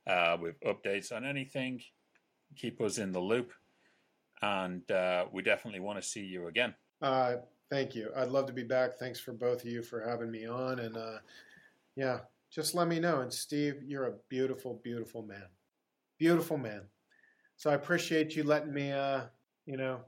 uh, 0.07 0.37
with 0.39 0.59
updates 0.61 1.11
on 1.11 1.25
anything. 1.25 1.81
Keep 2.55 2.81
us 2.81 2.97
in 2.97 3.11
the 3.11 3.19
loop. 3.19 3.51
and 4.41 4.89
uh, 4.91 5.25
we 5.31 5.41
definitely 5.41 5.79
want 5.79 6.01
to 6.01 6.07
see 6.07 6.21
you 6.23 6.47
again. 6.47 6.73
Uh, 7.01 7.35
thank 7.69 7.95
you. 7.95 8.09
I'd 8.15 8.29
love 8.29 8.45
to 8.47 8.53
be 8.53 8.63
back. 8.63 8.97
Thanks 8.99 9.19
for 9.19 9.31
both 9.33 9.61
of 9.61 9.67
you 9.67 9.81
for 9.81 10.01
having 10.01 10.29
me 10.31 10.45
on. 10.45 10.79
And 10.79 10.97
uh, 10.97 11.17
yeah, 11.95 12.19
just 12.51 12.75
let 12.75 12.87
me 12.87 12.99
know. 12.99 13.21
And 13.21 13.31
Steve, 13.33 13.81
you're 13.85 14.07
a 14.07 14.13
beautiful, 14.29 14.79
beautiful 14.83 15.23
man. 15.23 15.45
Beautiful 16.19 16.57
man. 16.57 16.81
So 17.55 17.69
I 17.71 17.75
appreciate 17.75 18.35
you 18.35 18.43
letting 18.43 18.73
me, 18.73 18.91
uh, 18.91 19.21
you 19.65 19.77
know, 19.77 20.01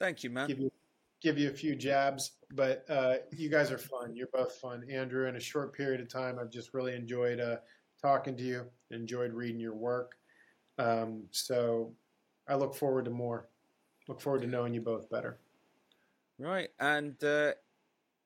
Thank 0.00 0.24
you, 0.24 0.30
man. 0.30 0.48
give 0.48 0.58
you 0.58 0.72
give 1.20 1.38
you 1.38 1.48
a 1.48 1.52
few 1.54 1.76
jabs. 1.76 2.32
But 2.54 2.84
uh, 2.90 3.16
you 3.30 3.48
guys 3.48 3.70
are 3.70 3.78
fun. 3.78 4.16
You're 4.16 4.28
both 4.32 4.54
fun, 4.56 4.84
Andrew. 4.90 5.28
In 5.28 5.36
a 5.36 5.40
short 5.40 5.72
period 5.74 6.00
of 6.00 6.08
time, 6.08 6.38
I've 6.40 6.50
just 6.50 6.74
really 6.74 6.94
enjoyed 6.94 7.38
uh, 7.40 7.56
talking 8.02 8.36
to 8.36 8.42
you. 8.42 8.64
Enjoyed 8.90 9.32
reading 9.32 9.60
your 9.60 9.74
work. 9.74 10.16
Um, 10.78 11.22
so 11.30 11.92
I 12.48 12.56
look 12.56 12.74
forward 12.74 13.04
to 13.06 13.10
more. 13.10 13.48
Look 14.08 14.20
forward 14.20 14.42
to 14.42 14.48
knowing 14.48 14.74
you 14.74 14.80
both 14.80 15.08
better. 15.08 15.38
Right, 16.38 16.70
and 16.80 17.22
uh, 17.22 17.52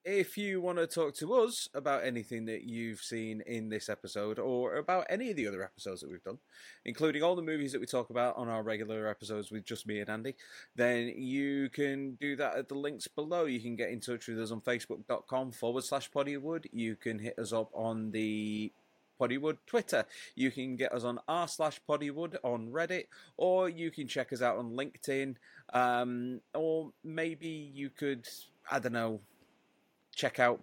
if 0.06 0.38
you 0.38 0.60
want 0.60 0.78
to 0.78 0.86
talk 0.86 1.14
to 1.16 1.34
us 1.34 1.68
about 1.74 2.04
anything 2.04 2.46
that 2.46 2.62
you've 2.62 3.00
seen 3.00 3.42
in 3.44 3.68
this 3.68 3.88
episode 3.88 4.38
or 4.38 4.76
about 4.76 5.04
any 5.10 5.30
of 5.30 5.36
the 5.36 5.48
other 5.48 5.64
episodes 5.64 6.00
that 6.00 6.10
we've 6.10 6.22
done, 6.22 6.38
including 6.84 7.24
all 7.24 7.34
the 7.34 7.42
movies 7.42 7.72
that 7.72 7.80
we 7.80 7.86
talk 7.86 8.08
about 8.10 8.36
on 8.36 8.48
our 8.48 8.62
regular 8.62 9.08
episodes 9.08 9.50
with 9.50 9.64
just 9.64 9.86
me 9.86 9.98
and 9.98 10.08
Andy, 10.08 10.36
then 10.76 11.12
you 11.16 11.68
can 11.70 12.14
do 12.20 12.36
that 12.36 12.56
at 12.56 12.68
the 12.68 12.74
links 12.76 13.08
below. 13.08 13.46
You 13.46 13.60
can 13.60 13.74
get 13.74 13.90
in 13.90 14.00
touch 14.00 14.28
with 14.28 14.40
us 14.40 14.52
on 14.52 14.60
facebook.com 14.60 15.50
forward 15.50 15.82
slash 15.82 16.08
poddywood. 16.10 16.66
You 16.72 16.94
can 16.94 17.18
hit 17.18 17.36
us 17.38 17.52
up 17.52 17.70
on 17.74 18.12
the 18.12 18.72
Poddywood 19.20 19.58
Twitter. 19.66 20.04
You 20.34 20.50
can 20.50 20.76
get 20.76 20.92
us 20.92 21.04
on 21.04 21.18
r 21.28 21.48
slash 21.48 21.80
Poddywood 21.88 22.36
on 22.42 22.70
Reddit, 22.70 23.06
or 23.36 23.68
you 23.68 23.90
can 23.90 24.06
check 24.08 24.32
us 24.32 24.42
out 24.42 24.56
on 24.58 24.72
LinkedIn, 24.72 25.36
um, 25.72 26.40
or 26.54 26.92
maybe 27.04 27.48
you 27.48 27.90
could, 27.90 28.26
I 28.70 28.78
don't 28.78 28.92
know, 28.92 29.20
check 30.14 30.38
out 30.38 30.60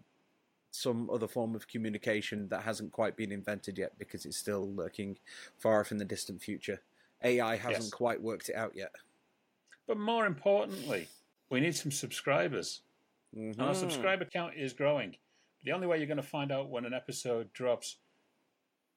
some 0.72 1.10
other 1.12 1.28
form 1.28 1.54
of 1.56 1.68
communication 1.68 2.48
that 2.50 2.64
hasn't 2.64 2.92
quite 2.92 3.16
been 3.16 3.32
invented 3.32 3.78
yet 3.78 3.98
because 4.00 4.26
it's 4.26 4.38
still 4.38 4.72
lurking 4.74 5.18
far 5.60 5.80
off 5.80 5.92
in 5.92 5.98
the 5.98 6.06
distant 6.06 6.42
future. 6.42 6.82
AI 7.24 7.56
hasn't 7.56 7.86
Yes. 7.86 7.92
quite 7.92 8.22
worked 8.22 8.50
it 8.50 8.56
out 8.56 8.76
yet. 8.76 8.92
But 9.86 9.98
more 9.98 10.26
importantly, 10.26 11.08
we 11.50 11.60
need 11.60 11.76
some 11.76 11.92
subscribers. 11.92 12.82
And 13.36 13.60
our 13.62 13.74
Mhm. 13.74 13.80
subscriber 13.80 14.26
count 14.26 14.56
is 14.56 14.74
growing. 14.74 15.18
The 15.64 15.72
only 15.72 15.88
way 15.88 15.98
you're 15.98 16.08
going 16.08 16.18
to 16.18 16.24
find 16.24 16.52
out 16.52 16.70
when 16.70 16.86
an 16.86 16.94
episode 16.94 17.54
drops 17.54 17.98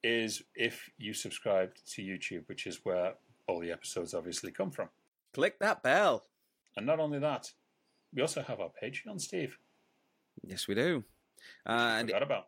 is 0.07 0.41
if 0.55 0.89
you 0.97 1.13
subscribe 1.13 1.71
to 1.93 2.01
YouTube, 2.01 2.47
which 2.47 2.65
is 2.65 2.79
where 2.83 3.13
all 3.47 3.59
the 3.59 3.71
episodes 3.71 4.13
obviously 4.13 4.51
come 4.51 4.71
from. 4.71 4.89
Click 5.33 5.59
that 5.59 5.83
bell. 5.83 6.25
And 6.75 6.85
not 6.85 6.99
only 6.99 7.19
that, 7.19 7.51
we 8.13 8.21
also 8.21 8.41
have 8.41 8.59
our 8.59 8.71
Patreon, 8.81 9.19
Steve. 9.19 9.57
Yes, 10.43 10.67
we 10.67 10.75
do. 10.75 11.03
Uh, 11.65 11.97
and 11.99 12.07
Forgot 12.07 12.23
about. 12.23 12.47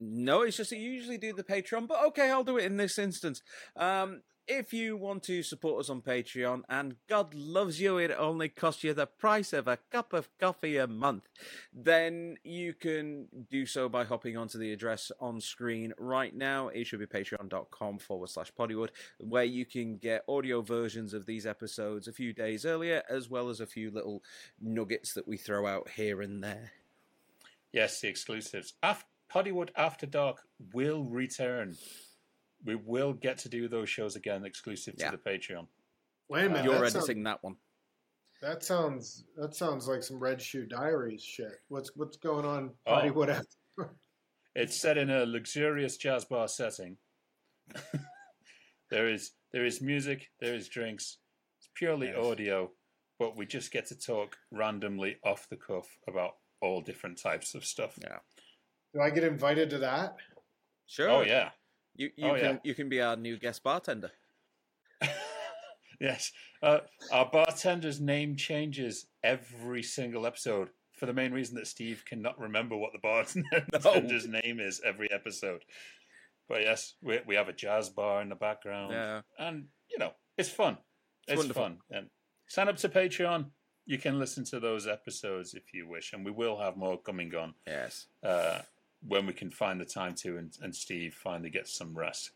No, 0.00 0.42
it's 0.42 0.56
just 0.56 0.70
that 0.70 0.78
you 0.78 0.90
usually 0.90 1.18
do 1.18 1.32
the 1.32 1.44
Patreon, 1.44 1.88
but 1.88 2.04
okay, 2.06 2.30
I'll 2.30 2.44
do 2.44 2.58
it 2.58 2.64
in 2.64 2.76
this 2.76 2.98
instance. 2.98 3.42
Um, 3.76 4.22
if 4.46 4.72
you 4.72 4.96
want 4.96 5.22
to 5.24 5.42
support 5.42 5.80
us 5.80 5.88
on 5.90 6.02
Patreon, 6.02 6.62
and 6.68 6.96
God 7.08 7.34
loves 7.34 7.80
you, 7.80 7.98
it 7.98 8.10
only 8.16 8.48
costs 8.48 8.84
you 8.84 8.92
the 8.92 9.06
price 9.06 9.52
of 9.52 9.66
a 9.66 9.78
cup 9.90 10.12
of 10.12 10.28
coffee 10.38 10.76
a 10.76 10.86
month, 10.86 11.28
then 11.72 12.36
you 12.44 12.74
can 12.74 13.28
do 13.50 13.66
so 13.66 13.88
by 13.88 14.04
hopping 14.04 14.36
onto 14.36 14.58
the 14.58 14.72
address 14.72 15.10
on 15.20 15.40
screen 15.40 15.92
right 15.98 16.34
now. 16.34 16.68
It 16.68 16.86
should 16.86 17.00
be 17.00 17.06
patreon.com 17.06 17.98
forward 17.98 18.28
slash 18.30 18.52
poddywood, 18.52 18.90
where 19.18 19.44
you 19.44 19.64
can 19.64 19.96
get 19.96 20.24
audio 20.28 20.60
versions 20.60 21.14
of 21.14 21.26
these 21.26 21.46
episodes 21.46 22.06
a 22.08 22.12
few 22.12 22.32
days 22.32 22.66
earlier, 22.66 23.02
as 23.08 23.30
well 23.30 23.48
as 23.48 23.60
a 23.60 23.66
few 23.66 23.90
little 23.90 24.22
nuggets 24.60 25.14
that 25.14 25.26
we 25.26 25.36
throw 25.36 25.66
out 25.66 25.88
here 25.90 26.20
and 26.20 26.44
there. 26.44 26.72
Yes, 27.72 28.00
the 28.00 28.08
exclusives. 28.08 28.74
Af- 28.82 29.06
After 29.76 30.06
Dark 30.06 30.42
will 30.72 31.04
return. 31.04 31.76
We 32.64 32.74
will 32.76 33.12
get 33.12 33.38
to 33.38 33.48
do 33.48 33.68
those 33.68 33.88
shows 33.88 34.16
again, 34.16 34.44
exclusive 34.44 34.94
Yeah. 34.98 35.10
to 35.10 35.16
the 35.16 35.22
Patreon. 35.30 35.66
Wait 36.28 36.46
a 36.46 36.48
minute. 36.48 36.64
You're 36.64 36.80
that, 36.80 36.90
sounds, 36.92 37.04
editing 37.04 37.22
that 37.24 37.42
one. 37.42 37.56
that 38.40 38.64
sounds 38.64 39.24
that 39.36 39.54
sounds 39.54 39.86
like 39.86 40.02
some 40.02 40.18
Red 40.18 40.40
Shoe 40.40 40.66
Diaries 40.66 41.22
shit. 41.22 41.60
What's 41.68 41.90
what's 41.96 42.16
going 42.16 42.44
on? 42.46 42.70
Oh. 42.86 42.92
Bollywood 42.94 43.44
It's 44.56 44.76
set 44.76 44.96
in 44.98 45.10
a 45.10 45.26
luxurious 45.26 45.96
jazz 45.96 46.24
bar 46.24 46.46
setting. 46.48 46.96
there 48.90 49.08
is 49.08 49.32
there 49.52 49.64
is 49.64 49.80
music, 49.80 50.30
there 50.40 50.54
is 50.54 50.68
drinks. 50.68 51.18
It's 51.58 51.68
purely 51.74 52.08
Yes. 52.08 52.16
audio, 52.24 52.72
but 53.18 53.36
we 53.36 53.46
just 53.46 53.70
get 53.72 53.86
to 53.86 53.98
talk 53.98 54.36
randomly 54.50 55.16
off 55.24 55.48
the 55.48 55.56
cuff 55.56 55.98
about 56.08 56.32
all 56.60 56.80
different 56.80 57.18
types 57.20 57.54
of 57.54 57.64
stuff. 57.64 57.98
Yeah. 58.02 58.18
Do 58.94 59.00
I 59.00 59.10
get 59.10 59.24
invited 59.24 59.70
to 59.70 59.78
that? 59.78 60.16
Sure. 60.86 61.08
Oh 61.10 61.20
yeah. 61.22 61.50
You 61.96 62.10
you 62.16 62.26
Oh, 62.28 62.34
can 62.34 62.54
yeah. 62.54 62.58
you 62.64 62.74
can 62.74 62.88
be 62.88 63.00
our 63.00 63.16
new 63.16 63.36
guest 63.38 63.62
bartender. 63.62 64.10
yes. 66.00 66.32
Uh, 66.62 66.78
our 67.12 67.30
bartender's 67.30 68.00
name 68.00 68.36
changes 68.36 69.06
every 69.22 69.82
single 69.82 70.26
episode 70.26 70.70
for 70.92 71.06
the 71.06 71.12
main 71.12 71.32
reason 71.32 71.56
that 71.56 71.66
Steve 71.66 72.04
cannot 72.08 72.38
remember 72.38 72.76
what 72.76 72.92
the 72.92 72.98
bartender's 73.78 74.26
name 74.28 74.60
is 74.60 74.80
every 74.84 75.10
episode. 75.12 75.62
But 76.48 76.62
yes, 76.62 76.94
we, 77.02 77.20
we 77.26 77.34
have 77.36 77.48
a 77.48 77.52
jazz 77.52 77.88
bar 77.88 78.22
in 78.22 78.28
the 78.28 78.34
background. 78.34 78.92
Yeah. 78.92 79.22
And, 79.38 79.66
you 79.90 79.98
know, 79.98 80.12
it's 80.36 80.48
fun. 80.50 80.78
It's 81.26 81.32
It's, 81.32 81.38
wonderful. 81.38 81.62
fun. 81.62 81.78
And 81.90 82.10
sign 82.48 82.68
up 82.68 82.76
to 82.78 82.88
Patreon. 82.88 83.46
You 83.86 83.98
can 83.98 84.18
listen 84.18 84.44
to 84.46 84.60
those 84.60 84.86
episodes 84.86 85.54
if 85.54 85.72
you 85.74 85.88
wish. 85.88 86.12
And 86.12 86.24
we 86.24 86.30
will 86.30 86.58
have 86.60 86.76
more 86.76 86.98
coming 87.00 87.34
on 87.34 87.54
Yes. 87.66 88.06
uh, 88.22 88.60
when 89.06 89.26
we 89.26 89.32
can 89.32 89.50
find 89.50 89.80
the 89.80 89.84
time 89.84 90.14
to 90.14 90.36
and, 90.38 90.56
and 90.62 90.74
Steve 90.74 91.14
finally 91.14 91.50
gets 91.50 91.72
some 91.76 91.96
rest. 91.96 92.30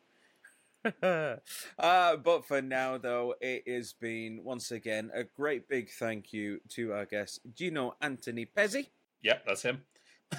uh, 1.03 1.37
but 1.79 2.47
for 2.47 2.63
now, 2.63 2.97
though, 2.99 3.35
it 3.41 3.65
has 3.67 3.93
been 3.95 4.41
once 4.45 4.71
again 4.71 5.11
a 5.15 5.25
great 5.25 5.69
big 5.69 5.91
thank 5.91 6.33
you 6.33 6.61
to 6.69 6.93
our 6.93 7.05
guest 7.05 7.41
Gino 7.55 7.97
Anthony 8.01 8.47
Pesi. 8.47 8.87
Yep, 9.23 9.45
that's 9.47 9.63
him. 9.63 9.83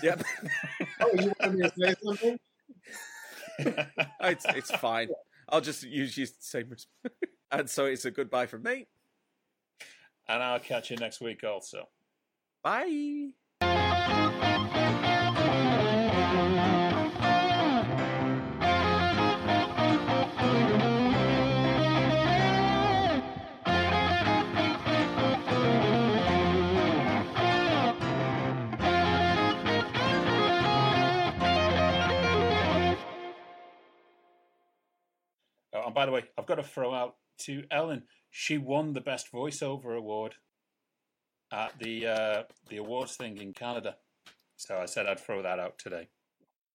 Yep, 0.01 0.23
Oh, 1.01 1.09
you 1.19 1.33
wanted 1.39 1.55
me 1.59 1.67
to 1.67 1.73
say 1.77 1.95
something? 2.03 2.39
it's 4.21 4.45
it's 4.49 4.71
fine. 4.75 5.09
I'll 5.49 5.61
just 5.61 5.83
use 5.83 6.15
the 6.15 6.27
same. 6.39 6.69
res- 6.69 6.87
and 7.51 7.69
so 7.69 7.85
it's 7.85 8.05
a 8.05 8.11
goodbye 8.11 8.45
from 8.45 8.63
me. 8.63 8.87
and 10.27 10.43
I'll 10.43 10.59
catch 10.59 10.91
you 10.91 10.97
next 10.97 11.21
week 11.21 11.43
also. 11.43 11.89
Bye. 12.63 13.31
And 35.89 35.95
by 35.95 36.05
the 36.05 36.11
way, 36.11 36.23
I've 36.37 36.45
got 36.45 36.55
to 36.55 36.63
throw 36.63 36.93
out 36.93 37.15
to 37.45 37.63
Ellen. 37.71 38.03
She 38.29 38.59
won 38.59 38.93
the 38.93 39.01
best 39.01 39.31
voiceover 39.33 39.97
award 39.97 40.35
at 41.51 41.79
the 41.79 42.05
uh, 42.05 42.43
the 42.69 42.77
awards 42.77 43.15
thing 43.15 43.37
in 43.37 43.53
Canada. 43.53 43.95
So 44.55 44.77
I 44.77 44.85
said 44.85 45.07
I'd 45.07 45.19
throw 45.19 45.41
that 45.41 45.57
out 45.57 45.79
today. 45.79 46.09